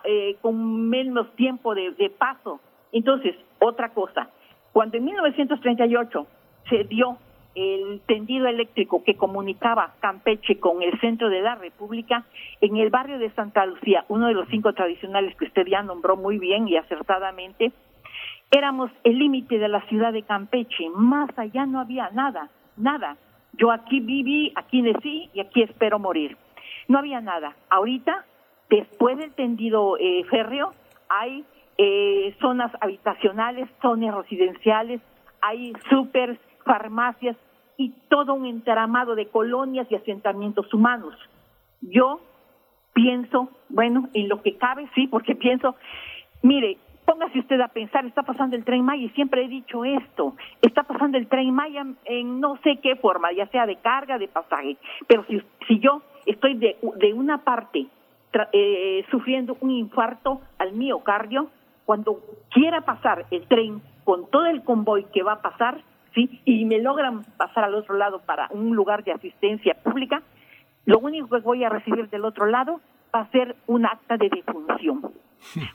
eh, 0.04 0.36
con 0.40 0.88
menos 0.88 1.34
tiempo 1.34 1.74
de, 1.74 1.90
de 1.90 2.08
paso. 2.08 2.60
Entonces, 2.92 3.34
otra 3.58 3.88
cosa, 3.88 4.30
cuando 4.72 4.96
en 4.96 5.04
1938 5.06 6.26
se 6.70 6.84
dio 6.84 7.18
el 7.54 8.00
tendido 8.06 8.46
eléctrico 8.46 9.02
que 9.02 9.16
comunicaba 9.16 9.94
Campeche 10.00 10.58
con 10.60 10.82
el 10.82 10.98
centro 11.00 11.28
de 11.28 11.42
la 11.42 11.56
República, 11.56 12.24
en 12.60 12.76
el 12.76 12.90
barrio 12.90 13.18
de 13.18 13.30
Santa 13.30 13.66
Lucía, 13.66 14.04
uno 14.08 14.28
de 14.28 14.34
los 14.34 14.48
cinco 14.48 14.72
tradicionales 14.72 15.36
que 15.36 15.46
usted 15.46 15.66
ya 15.66 15.82
nombró 15.82 16.16
muy 16.16 16.38
bien 16.38 16.68
y 16.68 16.76
acertadamente, 16.76 17.72
éramos 18.52 18.90
el 19.02 19.18
límite 19.18 19.58
de 19.58 19.68
la 19.68 19.82
ciudad 19.88 20.12
de 20.12 20.22
Campeche, 20.22 20.88
más 20.94 21.28
allá 21.36 21.66
no 21.66 21.80
había 21.80 22.08
nada, 22.10 22.50
nada. 22.76 23.16
Yo 23.54 23.72
aquí 23.72 24.00
viví, 24.00 24.52
aquí 24.54 24.80
nací 24.80 25.28
y 25.34 25.40
aquí 25.40 25.62
espero 25.62 25.98
morir. 25.98 26.36
No 26.88 26.98
había 26.98 27.20
nada. 27.20 27.54
Ahorita, 27.70 28.24
después 28.70 29.18
del 29.18 29.32
tendido 29.32 29.96
eh, 29.98 30.24
férreo, 30.30 30.72
hay 31.08 31.44
eh, 31.78 32.34
zonas 32.40 32.72
habitacionales, 32.80 33.68
zonas 33.80 34.14
residenciales, 34.14 35.00
hay 35.40 35.72
súper 35.90 36.38
farmacias 36.64 37.36
y 37.76 37.90
todo 38.08 38.34
un 38.34 38.46
entramado 38.46 39.14
de 39.14 39.26
colonias 39.26 39.86
y 39.90 39.96
asentamientos 39.96 40.72
humanos. 40.72 41.14
Yo 41.80 42.20
pienso, 42.92 43.48
bueno, 43.68 44.08
en 44.14 44.28
lo 44.28 44.42
que 44.42 44.56
cabe, 44.56 44.88
sí, 44.94 45.06
porque 45.06 45.34
pienso, 45.34 45.74
mire, 46.42 46.78
póngase 47.04 47.40
usted 47.40 47.60
a 47.60 47.68
pensar, 47.68 48.04
está 48.06 48.22
pasando 48.22 48.56
el 48.56 48.64
tren 48.64 48.84
Maya, 48.84 49.04
y 49.04 49.08
siempre 49.10 49.44
he 49.44 49.48
dicho 49.48 49.84
esto, 49.84 50.36
está 50.60 50.84
pasando 50.84 51.18
el 51.18 51.26
tren 51.26 51.52
Maya 51.52 51.84
en 52.04 52.40
no 52.40 52.56
sé 52.62 52.78
qué 52.82 52.96
forma, 52.96 53.32
ya 53.32 53.46
sea 53.48 53.66
de 53.66 53.76
carga, 53.76 54.18
de 54.18 54.28
pasaje, 54.28 54.76
pero 55.08 55.24
si, 55.26 55.42
si 55.66 55.80
yo 55.80 56.02
estoy 56.26 56.54
de, 56.54 56.76
de 56.96 57.12
una 57.12 57.38
parte 57.38 57.86
eh, 58.52 59.04
sufriendo 59.10 59.56
un 59.60 59.70
infarto 59.70 60.40
al 60.58 60.72
miocardio, 60.72 61.48
cuando 61.84 62.20
quiera 62.50 62.80
pasar 62.82 63.26
el 63.30 63.46
tren 63.46 63.82
con 64.04 64.30
todo 64.30 64.46
el 64.46 64.62
convoy 64.62 65.04
que 65.12 65.22
va 65.22 65.34
a 65.34 65.42
pasar, 65.42 65.82
¿sí? 66.14 66.40
Y 66.44 66.64
me 66.64 66.80
logran 66.80 67.24
pasar 67.36 67.64
al 67.64 67.74
otro 67.74 67.96
lado 67.96 68.20
para 68.20 68.48
un 68.50 68.74
lugar 68.74 69.04
de 69.04 69.12
asistencia 69.12 69.74
pública, 69.74 70.22
lo 70.84 70.98
único 70.98 71.28
que 71.28 71.42
voy 71.42 71.64
a 71.64 71.68
recibir 71.68 72.08
del 72.08 72.24
otro 72.24 72.46
lado 72.46 72.80
va 73.14 73.20
a 73.20 73.30
ser 73.30 73.56
un 73.66 73.86
acta 73.86 74.16
de 74.16 74.28
defunción. 74.28 75.02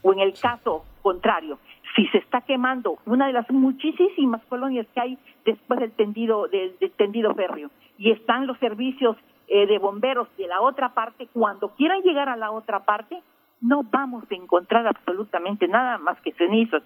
O 0.01 0.14
en 0.14 0.19
el 0.19 0.34
caso 0.40 0.85
contrario, 1.01 1.59
si 1.93 2.08
se 2.08 2.19
está 2.19 2.40
quemando 2.40 3.00
una 3.06 3.27
de 3.27 3.34
las 3.34 3.50
muchísimas 3.51 4.42
colonias 4.45 4.88
que 4.93 5.01
hay 5.01 5.17
después 5.43 5.82
del 5.82 5.92
tendido 5.92 6.48
del, 6.48 6.77
tendido 6.95 7.34
férreo 7.35 7.69
y 7.98 8.11
están 8.11 8.48
los 8.48 8.58
servicios 8.59 9.17
eh, 9.48 9.66
de 9.66 9.77
bomberos 9.80 10.27
de 10.38 10.48
la 10.48 10.61
otra 10.61 10.93
parte, 10.93 11.27
cuando 11.34 11.69
quieran 11.69 12.01
llegar 12.01 12.30
a 12.30 12.35
la 12.35 12.51
otra 12.51 12.84
parte, 12.85 13.22
no 13.61 13.84
vamos 13.84 14.24
a 14.30 14.35
encontrar 14.35 14.88
absolutamente 14.88 15.67
nada 15.67 15.98
más 15.98 16.19
que 16.22 16.34
cenizas 16.34 16.84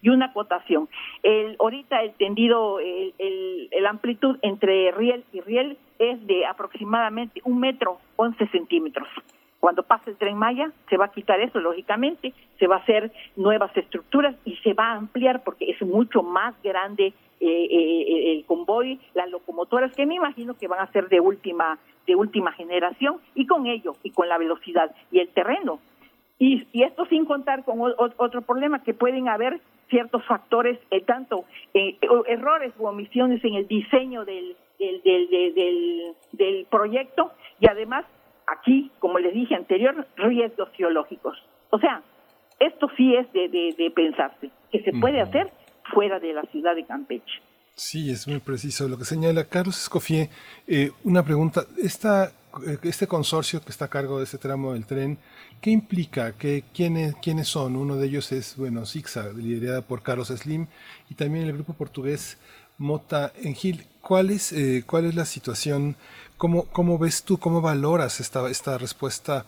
y 0.00 0.10
una 0.10 0.26
acotación. 0.26 0.88
El, 1.22 1.56
ahorita 1.58 2.02
el 2.02 2.12
tendido, 2.14 2.80
el, 2.80 3.14
el, 3.70 3.86
amplitud 3.86 4.38
entre 4.42 4.90
riel 4.92 5.24
y 5.32 5.40
riel 5.40 5.76
es 5.98 6.24
de 6.26 6.46
aproximadamente 6.46 7.40
un 7.44 7.58
metro 7.58 7.98
once 8.16 8.46
centímetros. 8.48 9.08
Cuando 9.60 9.82
pase 9.82 10.10
el 10.10 10.16
tren 10.16 10.38
Maya 10.38 10.70
se 10.88 10.96
va 10.96 11.06
a 11.06 11.12
quitar 11.12 11.40
eso, 11.40 11.58
lógicamente, 11.58 12.32
se 12.58 12.66
va 12.68 12.76
a 12.76 12.80
hacer 12.80 13.12
nuevas 13.34 13.76
estructuras 13.76 14.36
y 14.44 14.56
se 14.58 14.72
va 14.72 14.92
a 14.92 14.96
ampliar 14.96 15.42
porque 15.42 15.70
es 15.70 15.82
mucho 15.82 16.22
más 16.22 16.54
grande 16.62 17.12
eh, 17.40 17.68
eh, 17.70 18.32
el 18.32 18.44
convoy, 18.44 19.00
las 19.14 19.30
locomotoras 19.30 19.94
que 19.94 20.06
me 20.06 20.14
imagino 20.14 20.56
que 20.56 20.68
van 20.68 20.80
a 20.80 20.92
ser 20.92 21.08
de 21.08 21.20
última 21.20 21.78
de 22.08 22.16
última 22.16 22.50
generación 22.52 23.18
y 23.34 23.46
con 23.46 23.66
ello 23.66 23.94
y 24.02 24.10
con 24.10 24.28
la 24.28 24.38
velocidad 24.38 24.90
y 25.12 25.20
el 25.20 25.28
terreno 25.28 25.78
y, 26.38 26.66
y, 26.72 26.84
esto 26.84 27.04
sin 27.06 27.24
contar 27.24 27.64
con 27.64 27.80
otro 27.80 28.42
problema 28.42 28.82
que 28.82 28.94
pueden 28.94 29.28
haber 29.28 29.60
ciertos 29.90 30.24
factores, 30.24 30.78
eh, 30.90 31.00
tanto 31.02 31.44
eh, 31.74 31.98
errores 32.26 32.72
o 32.78 32.88
omisiones 32.88 33.44
en 33.44 33.54
el 33.54 33.66
diseño 33.66 34.24
del, 34.24 34.56
del, 34.78 35.02
del, 35.02 36.14
del, 36.32 36.66
proyecto 36.70 37.32
y 37.58 37.68
además 37.68 38.04
aquí, 38.46 38.90
como 39.00 39.18
les 39.18 39.34
dije 39.34 39.54
anterior, 39.54 40.06
riesgos 40.16 40.68
geológicos. 40.74 41.36
O 41.70 41.78
sea, 41.78 42.02
esto 42.60 42.88
sí 42.96 43.14
es 43.14 43.30
de, 43.32 43.48
de, 43.48 43.90
pensarse, 43.90 44.50
que 44.70 44.82
se 44.82 44.92
puede 44.92 45.20
hacer 45.20 45.50
fuera 45.92 46.20
de 46.20 46.32
la 46.34 46.42
ciudad 46.42 46.74
de 46.76 46.84
Campeche. 46.84 47.40
Sí, 47.78 48.10
es 48.10 48.26
muy 48.26 48.40
preciso 48.40 48.88
lo 48.88 48.98
que 48.98 49.04
señala 49.04 49.44
Carlos 49.44 49.80
Escofié. 49.80 50.30
Eh, 50.66 50.90
una 51.04 51.24
pregunta, 51.24 51.64
esta, 51.80 52.32
este 52.82 53.06
consorcio 53.06 53.62
que 53.62 53.70
está 53.70 53.84
a 53.84 53.88
cargo 53.88 54.18
de 54.18 54.24
este 54.24 54.36
tramo 54.36 54.72
del 54.72 54.84
tren, 54.84 55.16
¿Qué 55.60 55.70
implica? 55.70 56.32
¿Qué, 56.32 56.64
quiénes, 56.74 57.14
¿Quiénes 57.22 57.48
son? 57.48 57.76
Uno 57.76 57.96
de 57.96 58.06
ellos 58.06 58.30
es, 58.32 58.56
bueno, 58.56 58.84
Sixa, 58.84 59.30
liderada 59.32 59.82
por 59.82 60.02
Carlos 60.02 60.28
Slim, 60.28 60.66
y 61.08 61.14
también 61.14 61.46
el 61.46 61.52
grupo 61.54 61.72
portugués 61.72 62.36
Mota 62.78 63.32
Engil. 63.42 63.86
¿Cuál 64.00 64.30
es, 64.30 64.52
eh, 64.52 64.84
cuál 64.86 65.06
es 65.06 65.14
la 65.14 65.24
situación? 65.24 65.96
¿Cómo, 66.36 66.64
¿Cómo 66.66 66.98
ves 66.98 67.22
tú, 67.24 67.38
cómo 67.38 67.60
valoras 67.60 68.20
esta, 68.20 68.48
esta 68.50 68.78
respuesta 68.78 69.46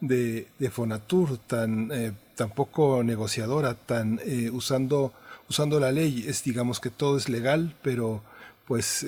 de, 0.00 0.48
de 0.58 0.70
Fonatur 0.70 1.38
tan, 1.38 1.90
eh, 1.92 2.12
tan 2.36 2.50
poco 2.50 3.02
negociadora, 3.04 3.74
tan 3.74 4.20
eh, 4.24 4.50
usando, 4.52 5.12
usando 5.48 5.80
la 5.80 5.92
ley? 5.92 6.24
Es, 6.26 6.44
digamos 6.44 6.80
que 6.80 6.90
todo 6.90 7.16
es 7.16 7.28
legal, 7.28 7.74
pero 7.82 8.22
pues 8.66 9.06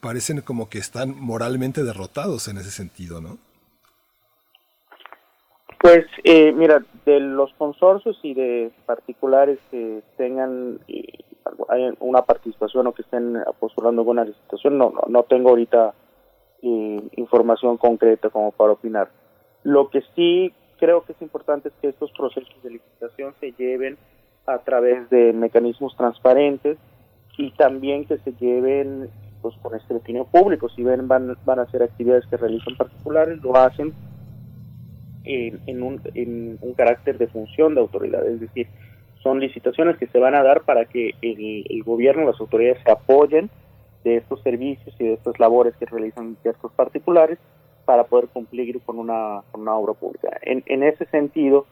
parecen 0.00 0.40
como 0.40 0.68
que 0.68 0.78
están 0.78 1.14
moralmente 1.18 1.82
derrotados 1.82 2.48
en 2.48 2.58
ese 2.58 2.70
sentido, 2.70 3.20
¿no? 3.20 3.38
Pues 5.82 6.06
eh, 6.22 6.52
mira, 6.52 6.84
de 7.04 7.18
los 7.18 7.52
consorcios 7.54 8.16
y 8.22 8.34
de 8.34 8.70
particulares 8.86 9.58
que 9.68 10.00
tengan 10.16 10.78
eh, 10.86 11.24
una 11.98 12.22
participación 12.22 12.86
o 12.86 12.92
que 12.92 13.02
estén 13.02 13.36
postulando 13.58 14.02
alguna 14.02 14.24
licitación, 14.24 14.78
no, 14.78 14.90
no, 14.90 15.02
no 15.08 15.24
tengo 15.24 15.50
ahorita 15.50 15.92
eh, 16.62 17.02
información 17.16 17.78
concreta 17.78 18.30
como 18.30 18.52
para 18.52 18.74
opinar. 18.74 19.10
Lo 19.64 19.90
que 19.90 20.02
sí 20.14 20.54
creo 20.78 21.04
que 21.04 21.14
es 21.14 21.22
importante 21.22 21.70
es 21.70 21.74
que 21.82 21.88
estos 21.88 22.12
procesos 22.12 22.62
de 22.62 22.70
licitación 22.70 23.34
se 23.40 23.50
lleven 23.50 23.98
a 24.46 24.58
través 24.58 25.08
de 25.10 25.32
mecanismos 25.32 25.96
transparentes 25.96 26.78
y 27.38 27.50
también 27.52 28.04
que 28.04 28.18
se 28.18 28.32
lleven 28.34 29.08
pues 29.40 29.54
con 29.62 29.74
escrutinio 29.74 30.24
público. 30.24 30.68
Si 30.68 30.82
ven 30.82 31.08
van, 31.08 31.36
van 31.44 31.58
a 31.58 31.66
ser 31.66 31.82
actividades 31.82 32.26
que 32.26 32.36
realizan 32.36 32.76
particulares, 32.76 33.42
lo 33.42 33.56
hacen 33.56 33.92
en, 35.24 35.82
un, 35.82 36.00
en 36.14 36.58
un 36.60 36.74
carácter 36.74 37.18
de 37.18 37.28
función 37.28 37.74
de 37.74 37.80
autoridad, 37.80 38.26
es 38.26 38.40
decir, 38.40 38.66
son 39.22 39.38
licitaciones 39.38 39.96
que 39.98 40.08
se 40.08 40.18
van 40.18 40.34
a 40.34 40.42
dar 40.42 40.62
para 40.62 40.84
que 40.84 41.14
el, 41.22 41.64
el 41.68 41.82
gobierno, 41.84 42.26
las 42.26 42.40
autoridades 42.40 42.82
se 42.84 42.90
apoyen 42.90 43.50
de 44.02 44.16
estos 44.16 44.42
servicios 44.42 44.94
y 44.98 45.04
de 45.04 45.12
estas 45.12 45.38
labores 45.38 45.76
que 45.76 45.86
realizan 45.86 46.36
ciertos 46.42 46.72
particulares 46.72 47.38
para 47.84 48.04
poder 48.04 48.28
cumplir 48.28 48.80
con 48.82 48.98
una, 48.98 49.42
con 49.52 49.60
una 49.60 49.74
obra 49.76 49.94
pública. 49.94 50.28
En, 50.42 50.62
en 50.66 50.82
ese 50.82 51.04
sentido, 51.06 51.66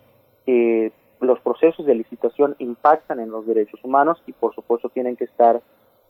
eh, 0.46 0.92
los 1.20 1.40
procesos 1.40 1.86
de 1.86 1.94
licitación 1.94 2.56
impactan 2.58 3.20
en 3.20 3.30
los 3.30 3.46
derechos 3.46 3.80
humanos 3.84 4.22
y 4.26 4.32
por 4.32 4.54
supuesto 4.54 4.88
tienen 4.88 5.16
que 5.16 5.24
estar 5.24 5.60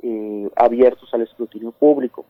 eh, 0.02 0.50
abiertos 0.56 1.12
al 1.12 1.22
escrutinio 1.22 1.72
público. 1.72 2.24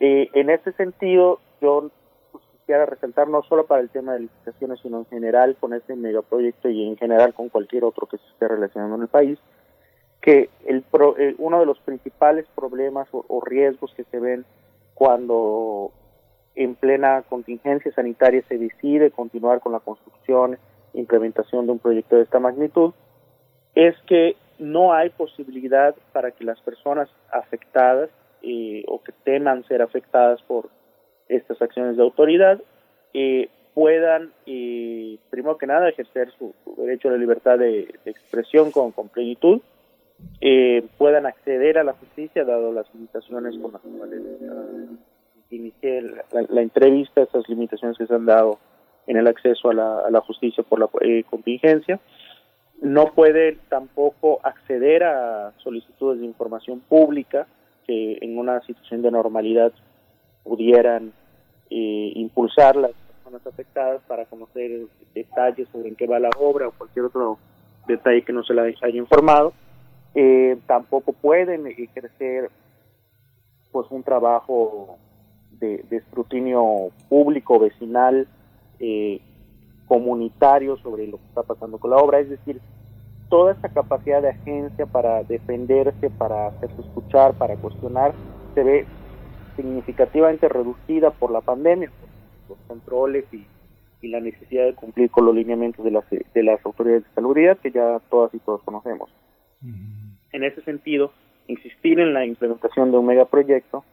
Eh, 0.00 0.28
en 0.34 0.50
ese 0.50 0.72
sentido, 0.72 1.40
yo 1.60 1.90
pues, 2.32 2.44
quisiera 2.52 2.86
resaltar 2.86 3.28
no 3.28 3.42
solo 3.44 3.66
para 3.66 3.80
el 3.80 3.90
tema 3.90 4.14
de 4.14 4.20
licitaciones, 4.20 4.80
sino 4.80 4.98
en 4.98 5.06
general 5.06 5.56
con 5.60 5.72
este 5.72 5.94
megaproyecto 5.94 6.68
y 6.68 6.86
en 6.86 6.96
general 6.96 7.34
con 7.34 7.48
cualquier 7.48 7.84
otro 7.84 8.06
que 8.06 8.18
se 8.18 8.26
esté 8.32 8.48
relacionando 8.48 8.96
en 8.96 9.02
el 9.02 9.08
país, 9.08 9.38
que 10.20 10.50
el 10.66 10.84
eh, 11.18 11.34
uno 11.38 11.60
de 11.60 11.66
los 11.66 11.78
principales 11.80 12.46
problemas 12.54 13.08
o, 13.12 13.40
riesgos 13.40 13.92
que 13.94 14.04
se 14.04 14.18
ven 14.18 14.44
cuando 14.94 15.92
en 16.54 16.74
plena 16.74 17.22
contingencia 17.22 17.92
sanitaria 17.92 18.42
se 18.48 18.58
decide 18.58 19.10
continuar 19.10 19.60
con 19.60 19.72
la 19.72 19.80
construcción 19.80 20.58
implementación 20.94 21.66
de 21.66 21.72
un 21.72 21.78
proyecto 21.78 22.16
de 22.16 22.22
esta 22.22 22.38
magnitud 22.38 22.92
es 23.74 23.94
que 24.06 24.36
no 24.58 24.92
hay 24.92 25.10
posibilidad 25.10 25.94
para 26.12 26.32
que 26.32 26.44
las 26.44 26.60
personas 26.60 27.08
afectadas 27.32 28.10
eh, 28.42 28.84
o 28.88 29.02
que 29.02 29.12
teman 29.24 29.64
ser 29.64 29.82
afectadas 29.82 30.42
por 30.42 30.68
estas 31.28 31.60
acciones 31.62 31.96
de 31.96 32.02
autoridad 32.02 32.60
eh, 33.14 33.48
puedan, 33.74 34.32
eh, 34.46 35.18
primero 35.30 35.56
que 35.56 35.66
nada, 35.66 35.88
ejercer 35.88 36.32
su, 36.38 36.54
derecho 36.76 37.08
a 37.08 37.12
la 37.12 37.18
libertad 37.18 37.58
de, 37.58 37.94
expresión 38.04 38.70
con, 38.70 38.92
con 38.92 39.08
plenitud 39.08 39.60
eh, 40.40 40.86
puedan 40.98 41.26
acceder 41.26 41.78
a 41.78 41.84
la 41.84 41.92
justicia, 41.94 42.44
dado 42.44 42.72
las 42.72 42.92
limitaciones 42.94 43.56
con 43.58 43.72
las 43.72 43.82
cuales 43.82 44.20
uh, 44.20 44.96
inicié 45.50 46.02
la, 46.02 46.24
la, 46.48 46.62
entrevista, 46.62 47.22
esas 47.22 47.48
limitaciones 47.48 47.96
que 47.96 48.06
se 48.06 48.14
han 48.14 48.26
dado 48.26 48.58
en 49.10 49.16
el 49.16 49.26
acceso 49.26 49.70
a 49.70 49.74
la, 49.74 49.98
a 50.06 50.10
la 50.10 50.20
justicia 50.20 50.62
por 50.62 50.78
la 50.78 50.88
eh, 51.00 51.24
contingencia. 51.28 51.98
No 52.80 53.06
pueden 53.12 53.58
tampoco 53.68 54.38
acceder 54.44 55.02
a 55.02 55.52
solicitudes 55.58 56.20
de 56.20 56.26
información 56.26 56.78
pública 56.78 57.48
que 57.88 58.18
en 58.22 58.38
una 58.38 58.60
situación 58.62 59.02
de 59.02 59.10
normalidad 59.10 59.72
pudieran 60.44 61.12
eh, 61.70 62.12
impulsar 62.14 62.76
las 62.76 62.92
personas 62.92 63.44
afectadas 63.44 64.00
para 64.06 64.26
conocer 64.26 64.82
detalles 65.12 65.68
sobre 65.72 65.88
en 65.88 65.96
qué 65.96 66.06
va 66.06 66.20
la 66.20 66.30
obra 66.38 66.68
o 66.68 66.72
cualquier 66.72 67.06
otro 67.06 67.38
detalle 67.88 68.22
que 68.22 68.32
no 68.32 68.44
se 68.44 68.54
les 68.54 68.80
haya 68.80 68.96
informado 68.96 69.52
eh, 70.14 70.56
tampoco 70.68 71.12
pueden 71.12 71.66
ejercer 71.66 72.48
pues 73.72 73.90
un 73.90 74.04
trabajo 74.04 74.98
de 75.58 75.84
escrutinio 75.90 76.90
público 77.08 77.58
vecinal 77.58 78.26
eh, 78.80 79.20
comunitario 79.86 80.76
sobre 80.78 81.06
lo 81.06 81.18
que 81.18 81.26
está 81.26 81.42
pasando 81.42 81.78
con 81.78 81.90
la 81.90 81.98
obra. 81.98 82.20
Es 82.20 82.30
decir 82.30 82.60
toda 83.28 83.52
esa 83.52 83.68
capacidad 83.68 84.20
de 84.20 84.30
agencia 84.30 84.86
para 84.86 85.22
defenderse 85.22 86.10
para 86.10 86.48
hacerse 86.48 86.80
escuchar 86.80 87.32
para 87.34 87.56
cuestionar 87.56 88.12
se 88.54 88.64
ve 88.64 88.86
significativamente 89.56 90.48
reducida 90.48 91.10
por 91.12 91.30
la 91.30 91.40
pandemia 91.40 91.90
por 91.90 92.56
los 92.56 92.66
controles 92.66 93.24
y, 93.32 93.46
y 94.02 94.08
la 94.08 94.20
necesidad 94.20 94.64
de 94.64 94.74
cumplir 94.74 95.10
con 95.10 95.26
los 95.26 95.34
lineamientos 95.34 95.84
de 95.84 95.92
las 95.92 96.04
de 96.10 96.42
las 96.42 96.64
autoridades 96.66 97.04
de 97.04 97.14
salubridad 97.14 97.58
que 97.58 97.70
ya 97.70 98.00
todas 98.10 98.34
y 98.34 98.38
todos 98.40 98.62
conocemos. 98.62 99.08
En 100.32 100.44
ese 100.44 100.62
sentido, 100.62 101.12
insistir 101.46 102.00
en 102.00 102.14
la 102.14 102.24
implementación 102.24 102.90
de 102.90 102.98
un 102.98 103.06
megaproyecto, 103.06 103.84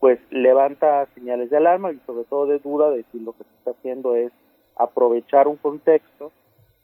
pues 0.00 0.18
levanta 0.30 1.06
señales 1.14 1.50
de 1.50 1.58
alarma 1.58 1.92
y 1.92 2.00
sobre 2.06 2.24
todo 2.24 2.46
de 2.46 2.58
duda 2.58 2.90
de 2.90 3.04
si 3.12 3.20
lo 3.20 3.32
que 3.32 3.44
se 3.44 3.54
está 3.58 3.70
haciendo 3.72 4.16
es 4.16 4.32
aprovechar 4.76 5.46
un 5.46 5.56
contexto 5.56 6.32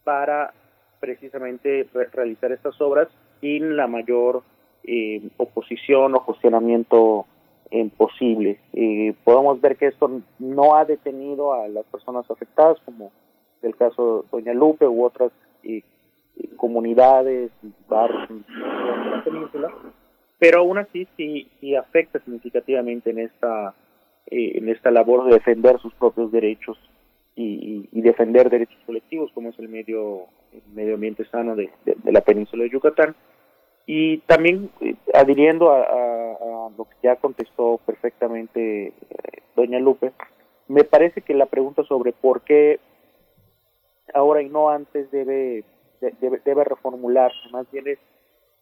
para 0.03 0.53
precisamente 0.99 1.87
re 1.93 2.05
realizar 2.13 2.51
estas 2.51 2.79
obras 2.79 3.09
sin 3.41 3.75
la 3.75 3.87
mayor 3.87 4.43
eh, 4.83 5.21
oposición 5.37 6.15
o 6.15 6.23
cuestionamiento 6.23 7.25
eh, 7.71 7.89
posible. 7.97 8.59
Eh, 8.73 9.15
podemos 9.23 9.59
ver 9.61 9.77
que 9.77 9.87
esto 9.87 10.21
no 10.37 10.75
ha 10.75 10.85
detenido 10.85 11.53
a 11.53 11.67
las 11.67 11.85
personas 11.87 12.29
afectadas, 12.29 12.77
como 12.85 13.11
el 13.63 13.75
caso 13.75 14.21
de 14.21 14.27
Doña 14.31 14.53
Lupe 14.53 14.87
u 14.87 15.03
otras 15.03 15.31
comunidades, 16.55 17.51
barrios 17.89 18.29
en 18.29 18.45
la 19.11 19.23
península, 19.23 19.73
pero 20.39 20.59
aún 20.59 20.77
así 20.77 21.07
sí, 21.17 21.49
sí 21.59 21.75
afecta 21.75 22.19
significativamente 22.19 23.09
en 23.09 23.19
esta, 23.19 23.73
eh, 24.27 24.53
en 24.55 24.69
esta 24.69 24.91
labor 24.91 25.25
de 25.25 25.35
defender 25.35 25.79
sus 25.79 25.93
propios 25.95 26.31
derechos 26.31 26.77
y, 27.35 28.01
defender 28.01 28.49
derechos 28.49 28.77
colectivos, 28.85 29.31
como 29.33 29.49
es 29.49 29.59
el 29.59 29.67
medio, 29.67 30.27
el 30.53 30.61
medio 30.73 30.95
ambiente 30.95 31.25
sano 31.25 31.55
de, 31.55 31.69
de, 31.85 31.95
de 32.01 32.11
la 32.11 32.21
península 32.21 32.63
de 32.63 32.69
Yucatán. 32.69 33.15
Y 33.85 34.19
también 34.19 34.69
eh, 34.81 34.95
adhiriendo 35.13 35.71
a, 35.71 35.81
a, 35.81 36.31
a, 36.33 36.69
lo 36.77 36.85
que 36.85 36.95
ya 37.03 37.17
contestó 37.17 37.79
perfectamente 37.85 38.87
eh, 38.87 38.93
doña 39.55 39.79
Lupe, 39.79 40.13
me 40.67 40.83
parece 40.83 41.21
que 41.21 41.33
la 41.33 41.45
pregunta 41.47 41.83
sobre 41.83 42.13
por 42.13 42.41
qué 42.41 42.79
ahora 44.13 44.41
y 44.41 44.49
no 44.49 44.69
antes 44.69 45.11
debe 45.11 45.63
debe, 46.01 46.41
debe 46.43 46.63
reformularse, 46.63 47.37
más 47.51 47.69
bien 47.71 47.87
es 47.87 47.99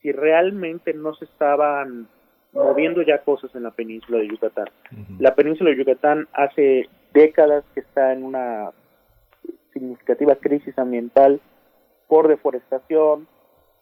si 0.05 0.11
realmente 0.11 0.93
no 0.93 1.15
se 1.15 1.25
estaban 1.25 2.07
moviendo 2.53 3.01
ya 3.01 3.23
cosas 3.23 3.55
en 3.55 3.63
la 3.63 3.71
península 3.71 4.19
de 4.19 4.27
Yucatán. 4.27 4.67
Uh 4.91 4.95
-huh. 4.97 5.19
La 5.19 5.33
península 5.33 5.71
de 5.71 5.77
Yucatán 5.77 6.27
hace 6.31 6.87
décadas 7.11 7.63
que 7.73 7.79
está 7.79 8.13
en 8.13 8.23
una 8.23 8.69
significativa 9.73 10.35
crisis 10.35 10.77
ambiental 10.77 11.41
por 12.07 12.27
deforestación, 12.27 13.27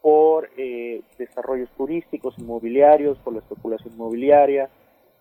por 0.02 0.50
eh, 0.56 1.02
desarrollos 1.18 1.70
turísticos, 1.76 2.40
inmobiliarios, 2.40 3.18
por 3.18 3.34
la 3.34 3.40
especulación 3.40 3.94
inmobiliaria, 3.94 4.70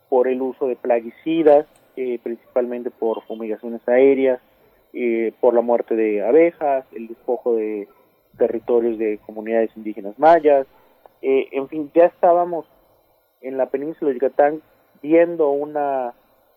por 0.09 0.29
el 0.29 0.41
uso 0.41 0.69
de 0.69 0.77
plaguicidas, 0.77 1.67
eh, 1.97 2.21
principalmente 2.23 2.93
por 2.93 3.23
fumigaciones 3.27 3.81
aéreas, 3.89 4.41
eh, 4.93 5.33
por 5.41 5.53
la 5.53 5.63
muerte 5.63 5.97
de 5.97 6.23
abejas, 6.23 6.85
el 6.93 7.09
despojo 7.09 7.57
de 7.57 7.89
territorios 8.39 8.99
de 8.99 9.19
comunidades 9.27 9.77
indígenas 9.77 10.17
mayas, 10.17 10.65
eh, 11.23 11.49
en 11.53 11.69
fin, 11.69 11.91
ya 11.95 12.07
estábamos 12.07 12.67
en 13.41 13.57
la 13.57 13.67
península 13.67 14.11
de 14.11 14.15
Yucatán 14.15 14.63
viendo 15.03 15.51
una 15.51 16.15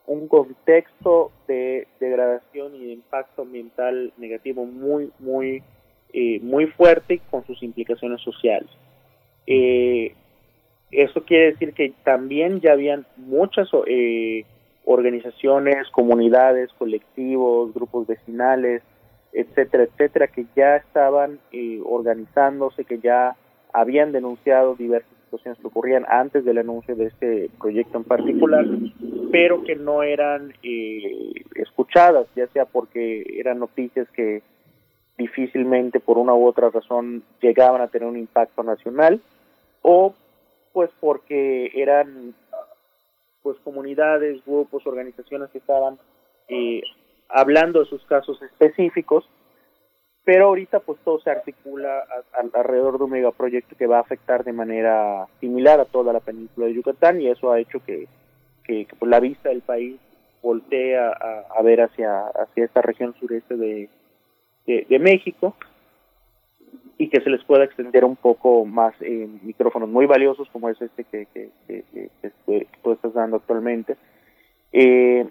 un 0.08 0.28
contexto 0.28 1.32
de 1.48 1.88
degradación 2.00 2.76
y 2.76 2.86
de 2.86 2.94
impacto 2.94 3.42
ambiental 3.42 4.14
negativo 4.18 4.66
muy 4.66 5.12
muy 5.20 5.64
eh, 6.14 6.40
muy 6.42 6.68
fuerte 6.68 7.22
con 7.32 7.46
sus 7.46 7.62
implicaciones 7.64 8.22
sociales. 8.22 8.70
Eh, 9.48 10.14
eso 10.92 11.24
quiere 11.24 11.52
decir 11.52 11.74
que 11.74 11.94
también 12.04 12.62
ya 12.62 12.72
habían 12.72 13.06
muchas 13.18 13.68
eh, 13.88 14.46
organizaciones, 14.86 15.90
comunidades, 15.92 16.72
colectivos, 16.78 17.74
grupos 17.74 18.08
vecinales, 18.08 18.82
etcétera, 19.34 19.84
etcétera, 19.84 20.28
que 20.28 20.46
ya 20.56 20.78
estaban 20.78 21.40
eh, 21.52 21.82
organizándose, 21.84 22.86
que 22.86 23.00
ya 23.00 23.36
habían 23.76 24.14
denunciado 24.14 24.76
diversas 24.76 25.12
situaciones 25.26 25.60
que 25.60 25.68
ocurrían 25.68 26.06
antes 26.08 26.46
del 26.46 26.60
anuncio 26.60 26.96
de 26.96 27.08
este 27.08 27.50
proyecto 27.60 27.98
en 27.98 28.06
particular, 28.06 28.66
pero 29.34 29.64
que 29.64 29.76
no 29.76 30.02
eran 30.02 30.54
eh, 30.64 31.34
escuchadas, 31.56 32.26
ya 32.38 32.48
sea 32.48 32.64
porque 32.64 33.26
eran 33.38 33.60
noticias 33.60 34.08
que 34.12 34.44
difícilmente 35.18 36.00
por 36.00 36.18
una 36.18 36.34
u 36.34 36.46
otra 36.46 36.70
razón 36.70 37.24
llegaban 37.42 37.82
a 37.82 37.90
tener 37.90 38.08
un 38.08 38.18
impacto 38.18 38.64
nacional, 38.64 39.20
o 39.82 40.16
pues 40.72 40.90
porque 41.02 41.72
eran 41.76 42.34
pues 43.44 43.58
comunidades, 43.60 44.44
grupos, 44.46 44.88
organizaciones 44.88 45.50
que 45.52 45.58
estaban 45.58 46.00
eh, 46.48 46.82
hablando 47.28 47.82
de 47.82 47.86
sus 47.88 48.04
casos 48.06 48.42
específicos, 48.42 49.28
pero 50.26 50.48
ahorita 50.48 50.80
pues 50.80 51.00
todo 51.06 51.20
se 51.20 51.30
articula 51.30 52.04
alrededor 52.54 52.98
de 52.98 53.04
un 53.04 53.12
megaproyecto 53.12 53.76
que 53.78 53.86
va 53.86 53.98
a 53.98 54.02
afectar 54.02 54.44
de 54.44 54.54
manera 54.54 55.28
similar 55.40 55.80
a 55.80 55.86
toda 55.86 56.12
la 56.12 56.20
península 56.20 56.66
de 56.66 56.74
Yucatán 56.74 57.22
y 57.22 57.28
eso 57.28 57.52
ha 57.52 57.60
hecho 57.60 57.80
que, 57.86 58.08
que, 58.64 58.88
pues, 58.98 59.10
la 59.10 59.20
vista 59.20 59.50
del 59.50 59.62
país 59.62 59.98
voltee 60.42 60.98
a, 60.98 61.12
a, 61.12 61.62
ver 61.62 61.82
hacia, 61.82 62.22
hacia 62.28 62.66
esta 62.66 62.82
región 62.82 63.14
sureste 63.20 63.56
de, 63.56 63.88
de, 64.66 65.00
México 65.00 65.56
y 66.98 67.10
que 67.10 67.22
se 67.22 67.30
les 67.30 67.44
pueda 67.44 67.64
extender 67.64 68.04
un 68.04 68.16
poco 68.16 68.66
más 68.66 68.96
eh, 69.02 69.28
micrófonos 69.44 69.90
muy 69.90 70.08
valiosos 70.08 70.50
como 70.50 70.70
es 70.70 70.82
este 70.82 71.04
que, 71.04 71.28
que, 71.34 71.52
que, 71.68 72.68
tú 72.84 72.92
estás 72.94 73.14
dando 73.14 73.38
actualmente. 73.38 73.96
Eh, 74.72 75.28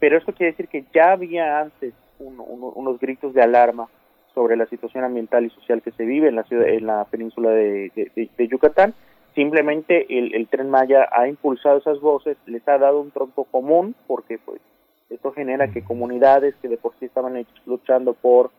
pero 0.00 0.18
esto 0.18 0.32
quiere 0.32 0.52
decir 0.52 0.68
que 0.68 0.84
ya 0.92 1.12
había 1.12 1.60
antes 1.60 1.94
unos 2.18 2.98
gritos 3.00 3.34
de 3.34 3.42
alarma 3.42 3.88
sobre 4.34 4.56
la 4.56 4.66
situación 4.66 5.04
ambiental 5.04 5.44
y 5.44 5.50
social 5.50 5.82
que 5.82 5.92
se 5.92 6.04
vive 6.04 6.28
en 6.28 6.36
la 6.36 6.44
ciudad, 6.44 6.68
en 6.68 6.86
la 6.86 7.04
península 7.04 7.50
de, 7.50 8.10
Yucatán. 8.50 8.94
Simplemente 9.34 10.06
el, 10.08 10.46
tren 10.48 10.70
Maya 10.70 11.08
ha 11.10 11.26
impulsado 11.28 11.78
esas 11.78 12.00
voces, 12.00 12.36
les 12.46 12.66
ha 12.68 12.78
dado 12.78 13.00
un 13.00 13.10
tronco 13.10 13.44
común, 13.44 13.94
porque 14.06 14.38
pues 14.38 14.60
esto 15.10 15.32
genera 15.32 15.68
que 15.68 15.82
comunidades 15.82 16.54
que 16.62 16.68
de 16.68 16.76
por 16.76 16.92
sí 16.98 17.06
estaban 17.06 17.44
luchando 17.66 18.14
por 18.14 18.50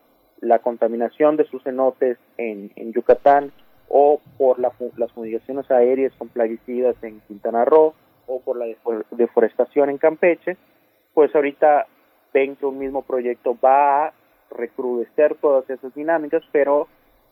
la 0.41 0.59
contaminación 0.59 1.37
de 1.37 1.45
sus 1.45 1.63
cenotes 1.63 2.17
en, 2.37 2.71
Yucatán 2.91 3.51
o 3.87 4.19
por 4.37 4.59
las 4.59 5.11
fumigaciones 5.13 5.69
aéreas 5.71 6.13
con 6.17 6.27
plaguicidas 6.29 6.95
en 7.03 7.21
Quintana 7.21 7.63
Roo 7.65 7.93
o 8.27 8.39
por 8.41 8.57
la 8.57 8.65
deforestación 9.11 9.89
en 9.89 9.97
Campeche, 9.97 10.57
pues 11.13 11.33
ahorita 11.35 11.87
ven 12.33 12.55
que 12.55 12.65
un 12.65 12.79
mismo 12.79 13.01
proyecto 13.03 13.57
va 13.63 14.07
a 14.07 14.13
recrudecer 14.51 15.35
todas 15.35 15.69
esas 15.69 15.93
dinámicas, 15.93 16.43
pero 16.51 16.87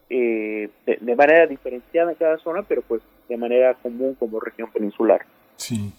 eh, 0.10 0.70
de, 0.86 1.16
manera 1.16 1.48
diferenciada 1.48 2.12
en 2.12 2.18
cada 2.18 2.38
zona, 2.38 2.62
pero 2.64 2.82
pues 2.82 3.02
de 3.30 3.38
manera 3.38 3.74
común 3.76 4.16
como 4.20 4.40
región 4.40 4.70
peninsular. 4.72 5.26
Sí, 5.56 5.94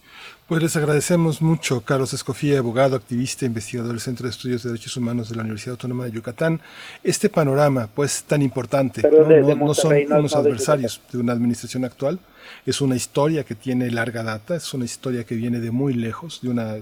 pues 0.49 0.62
les 0.62 0.76
agradecemos 0.76 1.41
mucho, 1.41 1.83
Carlos 1.83 2.12
Escofía, 2.12 2.59
abogado, 2.59 2.97
activista, 2.97 3.47
investigador 3.47 3.93
del 3.93 4.01
Centro 4.01 4.25
de 4.25 4.31
Estudios 4.31 4.62
de 4.62 4.70
Derechos 4.70 4.97
Humanos 4.97 5.31
de 5.31 5.36
la 5.36 5.43
Universidad 5.43 5.73
Autónoma 5.73 6.05
de 6.05 6.10
Yucatán, 6.10 6.60
este 7.02 7.28
panorama 7.28 7.89
pues 7.94 8.25
tan 8.25 8.43
importante, 8.43 9.02
¿no? 9.02 9.75
son 9.75 9.94
unos 10.12 10.36
adversarios 10.36 11.01
de 11.10 11.18
una 11.18 11.33
administración 11.33 11.84
actual, 11.84 12.18
es 12.66 12.81
una 12.81 12.97
historia 12.97 13.44
que 13.44 13.55
tiene 13.55 13.90
larga 13.90 14.23
data, 14.23 14.56
es 14.56 14.73
una 14.74 14.84
historia 14.84 15.24
que 15.24 15.34
viene 15.34 15.60
de 15.60 15.70
muy 15.70 15.94
lejos, 15.94 16.40
de 16.42 16.48
una, 16.48 16.76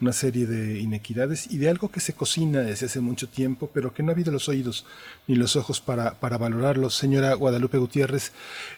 una, 0.00 0.12
serie 0.12 0.46
de 0.46 0.80
inequidades 0.80 1.50
y 1.50 1.58
de 1.58 1.68
algo 1.68 1.90
que 1.90 2.00
se 2.00 2.12
cocina 2.12 2.60
desde 2.60 2.86
hace 2.86 3.00
mucho 3.00 3.28
tiempo, 3.28 3.70
pero 3.72 3.92
que 3.92 4.02
no 4.02 4.10
ha 4.10 4.14
habido 4.14 4.32
los 4.32 4.48
oídos 4.48 4.86
ni 5.26 5.34
los 5.34 5.56
ojos 5.56 5.80
para, 5.80 6.14
para 6.14 6.38
valorarlo. 6.38 6.90
Señora 6.90 7.34
Guadalupe 7.34 7.78
Gutiérrez, 7.78 8.32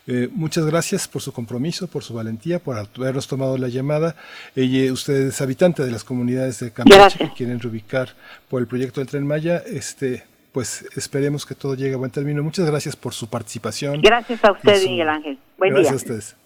eh, 0.06 0.28
muchas 0.32 0.64
gracias 0.64 1.06
por 1.06 1.22
su 1.22 1.32
compromiso, 1.32 1.86
por 1.86 2.02
su 2.02 2.14
valentía, 2.14 2.58
por 2.58 2.76
habernos 2.76 3.28
tomado 3.28 3.58
la 3.58 3.68
llamada. 3.68 4.16
Ella, 4.56 4.92
usted 4.92 5.28
es 5.28 5.40
habitante 5.40 5.84
de 5.84 5.90
las 5.90 6.04
comunidades 6.04 6.60
de 6.60 6.72
Campeche 6.72 7.18
que 7.18 7.32
quieren 7.32 7.60
reubicar 7.60 8.14
por 8.48 8.60
el 8.60 8.66
proyecto 8.66 9.00
del 9.00 9.08
Tren 9.08 9.26
Maya. 9.26 9.62
Este, 9.66 10.24
pues 10.52 10.86
esperemos 10.96 11.46
que 11.46 11.54
todo 11.54 11.74
llegue 11.74 11.94
a 11.94 11.98
buen 11.98 12.10
término. 12.10 12.42
Muchas 12.42 12.66
gracias 12.66 12.96
por 12.96 13.14
su 13.14 13.28
participación. 13.28 14.00
Gracias 14.00 14.44
a 14.44 14.52
usted, 14.52 14.82
Miguel 14.84 15.08
Ángel. 15.08 15.38
Buen 15.56 15.72
gracias 15.72 15.92
a 15.92 15.96
ustedes. 15.96 16.36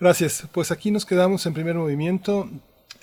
Gracias. 0.00 0.48
Pues 0.52 0.70
aquí 0.70 0.90
nos 0.90 1.06
quedamos 1.06 1.46
en 1.46 1.54
primer 1.54 1.74
movimiento. 1.76 2.48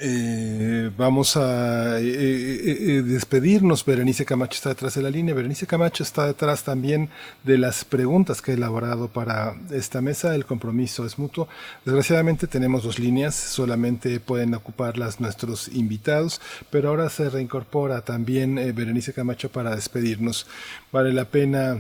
Eh, 0.04 0.90
vamos 0.98 1.38
a 1.38 2.00
eh, 2.00 2.06
eh, 2.08 3.02
despedirnos. 3.04 3.86
Berenice 3.86 4.26
Camacho 4.26 4.56
está 4.56 4.70
detrás 4.70 4.96
de 4.96 5.04
la 5.04 5.12
línea. 5.12 5.36
Berenice 5.36 5.68
Camacho 5.68 6.02
está 6.02 6.26
detrás 6.26 6.64
también 6.64 7.10
de 7.44 7.60
las 7.60 7.86
preguntas 7.86 8.42
que 8.42 8.52
he 8.52 8.54
elaborado 8.56 9.10
para 9.10 9.56
esta 9.70 10.02
mesa. 10.02 10.34
El 10.34 10.46
compromiso 10.46 11.06
es 11.06 11.20
mutuo. 11.20 11.48
Desgraciadamente 11.86 12.48
tenemos 12.48 12.82
dos 12.84 12.98
líneas, 12.98 13.36
solamente 13.36 14.20
pueden 14.20 14.56
ocuparlas 14.56 15.20
nuestros 15.20 15.68
invitados, 15.68 16.42
pero 16.72 16.90
ahora 16.90 17.08
se 17.10 17.30
reincorpora 17.30 18.02
también 18.02 18.56
Berenice 18.56 19.14
Camacho 19.14 19.52
para 19.52 19.76
despedirnos. 19.76 20.48
Vale 20.92 21.14
la 21.14 21.26
pena 21.26 21.78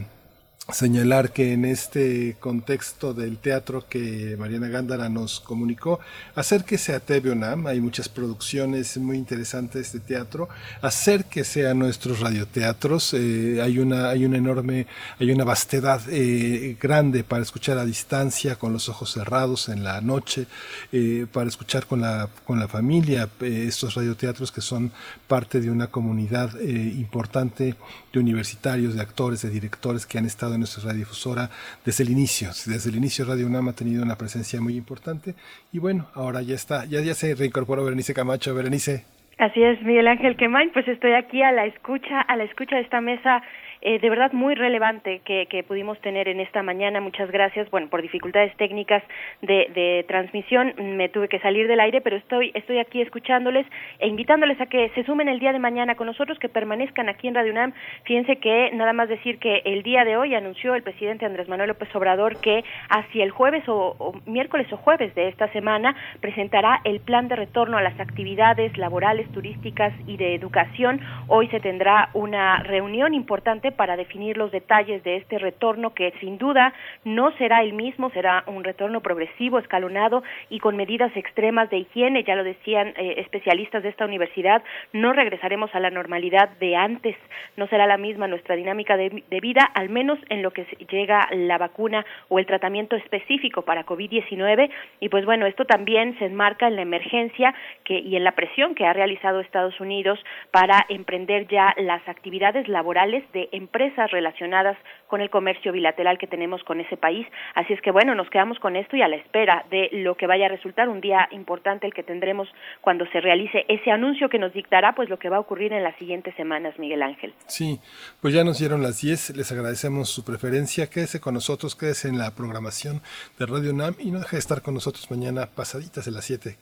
señalar 0.73 1.31
que 1.31 1.53
en 1.53 1.65
este 1.65 2.37
contexto 2.39 3.13
del 3.13 3.37
teatro 3.37 3.85
que 3.87 4.35
Mariana 4.39 4.69
Gándara 4.69 5.09
nos 5.09 5.39
comunicó, 5.39 5.99
acérquese 6.35 6.93
a 6.93 6.99
TV 6.99 7.31
UNAM, 7.31 7.67
hay 7.67 7.81
muchas 7.81 8.09
producciones 8.09 8.97
muy 8.97 9.17
interesantes 9.17 9.91
de 9.91 9.99
teatro, 9.99 10.49
acérquese 10.81 11.67
a 11.67 11.73
nuestros 11.73 12.19
radioteatros, 12.19 13.13
eh, 13.13 13.61
hay, 13.61 13.79
una, 13.79 14.09
hay 14.09 14.25
una 14.25 14.37
enorme, 14.37 14.87
hay 15.19 15.31
una 15.31 15.43
vastedad 15.43 16.01
eh, 16.09 16.77
grande 16.79 17.23
para 17.23 17.43
escuchar 17.43 17.77
a 17.77 17.85
distancia, 17.85 18.55
con 18.55 18.73
los 18.73 18.89
ojos 18.89 19.11
cerrados 19.11 19.69
en 19.69 19.83
la 19.83 20.01
noche, 20.01 20.47
eh, 20.91 21.25
para 21.31 21.49
escuchar 21.49 21.85
con 21.85 22.01
la, 22.01 22.29
con 22.45 22.59
la 22.59 22.67
familia 22.67 23.29
estos 23.41 23.95
radioteatros 23.95 24.51
que 24.51 24.61
son 24.61 24.91
parte 25.27 25.59
de 25.59 25.69
una 25.69 25.87
comunidad 25.87 26.59
importante 26.61 27.75
de 28.13 28.19
universitarios, 28.19 28.95
de 28.95 29.01
actores, 29.01 29.41
de 29.41 29.49
directores 29.49 30.05
que 30.05 30.17
han 30.17 30.25
estado 30.25 30.55
en 30.55 30.60
nuestra 30.61 30.83
radiodifusora 30.83 31.49
desde 31.85 32.03
el 32.03 32.09
inicio. 32.09 32.47
Desde 32.47 32.89
el 32.89 32.95
inicio 32.95 33.25
Radio 33.25 33.47
UNAM 33.47 33.69
ha 33.69 33.73
tenido 33.73 34.03
una 34.03 34.15
presencia 34.15 34.61
muy 34.61 34.75
importante 34.75 35.35
y 35.73 35.79
bueno, 35.79 36.07
ahora 36.13 36.41
ya 36.41 36.55
está, 36.55 36.85
ya, 36.85 37.01
ya 37.01 37.13
se 37.13 37.35
reincorporó 37.35 37.83
Berenice 37.83 38.13
Camacho. 38.13 38.55
Berenice. 38.55 39.05
Así 39.37 39.63
es, 39.63 39.81
Miguel 39.81 40.07
Ángel 40.07 40.37
Quemain, 40.37 40.71
pues 40.71 40.87
estoy 40.87 41.13
aquí 41.13 41.41
a 41.41 41.51
la 41.51 41.65
escucha, 41.65 42.21
a 42.21 42.35
la 42.35 42.43
escucha 42.43 42.75
de 42.75 42.83
esta 42.83 43.01
mesa 43.01 43.41
eh, 43.81 43.99
de 43.99 44.09
verdad 44.09 44.31
muy 44.31 44.55
relevante 44.55 45.21
que, 45.25 45.41
pudimos 45.67 45.99
tener 46.01 46.27
en 46.27 46.39
esta 46.39 46.63
mañana. 46.63 47.01
Muchas 47.01 47.29
gracias. 47.31 47.69
Bueno, 47.69 47.87
por 47.87 48.01
dificultades 48.01 48.55
técnicas 48.57 49.03
de, 49.41 49.69
de, 49.73 50.05
transmisión 50.07 50.73
me 50.77 51.07
tuve 51.09 51.27
que 51.27 51.39
salir 51.39 51.67
del 51.67 51.79
aire, 51.79 52.01
pero 52.01 52.17
estoy, 52.17 52.51
estoy 52.53 52.79
aquí 52.79 53.01
escuchándoles 53.01 53.65
e 53.99 54.07
invitándoles 54.07 54.59
a 54.59 54.65
que 54.65 54.89
se 54.95 55.03
sumen 55.03 55.29
el 55.29 55.39
día 55.39 55.53
de 55.53 55.59
mañana 55.59 55.95
con 55.95 56.07
nosotros, 56.07 56.39
que 56.39 56.49
permanezcan 56.49 57.09
aquí 57.09 57.27
en 57.27 57.35
Radio 57.35 57.51
UNAM. 57.51 57.73
Fíjense 58.03 58.37
que 58.37 58.71
nada 58.73 58.93
más 58.93 59.09
decir 59.09 59.39
que 59.39 59.61
el 59.65 59.83
día 59.83 60.03
de 60.03 60.17
hoy 60.17 60.35
anunció 60.35 60.75
el 60.75 60.83
presidente 60.83 61.25
Andrés 61.25 61.47
Manuel 61.47 61.69
López 61.69 61.93
Obrador 61.95 62.39
que 62.41 62.63
hacia 62.89 63.23
el 63.23 63.31
jueves 63.31 63.63
o 63.67 64.13
miércoles 64.25 64.71
o 64.73 64.77
jueves 64.77 65.13
de 65.15 65.27
esta 65.27 65.47
semana 65.49 65.95
presentará 66.19 66.81
el 66.83 66.99
plan 66.99 67.27
de 67.27 67.35
retorno 67.35 67.77
a 67.77 67.81
las 67.81 67.99
actividades 67.99 68.77
laborales, 68.77 69.31
turísticas 69.31 69.93
y 70.07 70.17
de 70.17 70.35
educación. 70.35 71.01
Hoy 71.27 71.47
se 71.47 71.59
tendrá 71.59 72.09
una 72.13 72.63
reunión 72.63 73.13
importante 73.13 73.70
para 73.71 73.95
definir 73.95 74.37
los 74.37 74.51
detalles 74.51 75.03
de 75.03 75.17
este 75.17 75.37
retorno 75.37 75.93
que 75.93 76.13
sin 76.19 76.37
duda 76.37 76.73
no 77.03 77.31
será 77.37 77.61
el 77.61 77.73
mismo, 77.73 78.09
será 78.11 78.43
un 78.47 78.63
retorno 78.63 79.01
progresivo, 79.01 79.59
escalonado 79.59 80.23
y 80.49 80.59
con 80.59 80.75
medidas 80.75 81.15
extremas 81.15 81.69
de 81.69 81.77
higiene, 81.77 82.23
ya 82.23 82.35
lo 82.35 82.43
decían 82.43 82.93
eh, 82.97 83.15
especialistas 83.17 83.83
de 83.83 83.89
esta 83.89 84.05
universidad, 84.05 84.63
no 84.93 85.13
regresaremos 85.13 85.73
a 85.73 85.79
la 85.79 85.89
normalidad 85.89 86.49
de 86.59 86.75
antes, 86.75 87.15
no 87.57 87.67
será 87.67 87.87
la 87.87 87.97
misma 87.97 88.27
nuestra 88.27 88.55
dinámica 88.55 88.97
de, 88.97 89.23
vida, 89.41 89.63
al 89.73 89.89
menos 89.89 90.19
en 90.29 90.41
lo 90.41 90.51
que 90.51 90.65
llega 90.89 91.27
la 91.31 91.57
vacuna 91.57 92.05
o 92.29 92.39
el 92.39 92.45
tratamiento 92.45 92.95
específico 92.95 93.63
para 93.63 93.85
COVID-19 93.85 94.69
y 94.99 95.09
pues 95.09 95.25
bueno, 95.25 95.45
esto 95.45 95.65
también 95.65 96.17
se 96.19 96.25
enmarca 96.25 96.67
en 96.67 96.75
la 96.75 96.83
emergencia 96.83 97.53
que, 97.83 97.99
y 97.99 98.15
en 98.15 98.23
la 98.23 98.33
presión 98.33 98.75
que 98.75 98.85
ha 98.85 98.93
realizado 98.93 99.39
Estados 99.39 99.79
Unidos 99.79 100.19
para 100.51 100.85
emprender 100.89 101.47
ya 101.47 101.73
las 101.77 102.07
actividades 102.07 102.67
laborales 102.67 103.23
de 103.33 103.49
empresas 103.61 104.09
relacionadas 104.11 104.77
con 105.07 105.21
el 105.21 105.29
comercio 105.29 105.71
bilateral 105.71 106.17
que 106.17 106.27
tenemos 106.27 106.63
con 106.63 106.79
ese 106.79 106.97
país. 106.97 107.27
Así 107.53 107.73
es 107.73 107.81
que 107.81 107.91
bueno, 107.91 108.15
nos 108.15 108.29
quedamos 108.29 108.59
con 108.59 108.75
esto 108.75 108.97
y 108.97 109.01
a 109.01 109.07
la 109.07 109.17
espera 109.17 109.65
de 109.69 109.89
lo 109.91 110.15
que 110.15 110.27
vaya 110.27 110.47
a 110.47 110.49
resultar 110.49 110.89
un 110.89 110.99
día 110.99 111.27
importante 111.31 111.85
el 111.85 111.93
que 111.93 112.03
tendremos 112.03 112.47
cuando 112.81 113.05
se 113.11 113.21
realice 113.21 113.65
ese 113.67 113.91
anuncio 113.91 114.29
que 114.29 114.39
nos 114.39 114.53
dictará 114.53 114.95
pues 114.95 115.09
lo 115.09 115.19
que 115.19 115.29
va 115.29 115.37
a 115.37 115.39
ocurrir 115.39 115.73
en 115.73 115.83
las 115.83 115.95
siguientes 115.97 116.33
semanas, 116.35 116.77
Miguel 116.79 117.03
Ángel. 117.03 117.33
Sí, 117.47 117.79
pues 118.21 118.33
ya 118.33 118.43
nos 118.43 118.59
dieron 118.59 118.81
las 118.81 119.01
10, 119.01 119.37
les 119.37 119.51
agradecemos 119.51 120.09
su 120.09 120.25
preferencia, 120.25 120.89
quédese 120.89 121.19
con 121.21 121.35
nosotros, 121.35 121.75
quédese 121.75 122.07
en 122.07 122.17
la 122.17 122.31
programación 122.35 123.01
de 123.37 123.45
Radio 123.45 123.73
NAM 123.73 123.95
y 123.99 124.11
no 124.11 124.19
deje 124.19 124.37
de 124.37 124.39
estar 124.39 124.61
con 124.61 124.73
nosotros 124.73 125.11
mañana 125.11 125.47
pasaditas 125.55 126.05
de 126.05 126.11
las 126.11 126.25
7 126.25 126.57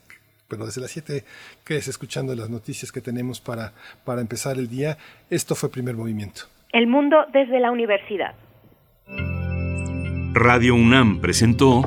pero 0.50 0.66
desde 0.66 0.80
las 0.80 0.90
7 0.90 1.24
quédese 1.64 1.90
escuchando 1.90 2.34
las 2.34 2.50
noticias 2.50 2.90
que 2.90 3.00
tenemos 3.00 3.40
para, 3.40 3.72
para 4.04 4.20
empezar 4.20 4.58
el 4.58 4.68
día. 4.68 4.98
Esto 5.30 5.54
fue 5.54 5.70
Primer 5.70 5.94
Movimiento. 5.94 6.42
El 6.72 6.86
mundo 6.86 7.26
desde 7.32 7.58
la 7.58 7.72
universidad. 7.72 8.36
Radio 10.34 10.76
UNAM 10.76 11.20
presentó 11.20 11.82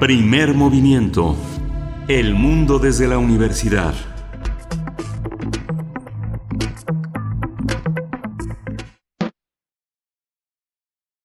Primer 0.00 0.54
Movimiento. 0.54 1.36
El 2.08 2.32
mundo 2.32 2.78
desde 2.78 3.06
la 3.06 3.18
universidad. 3.18 3.92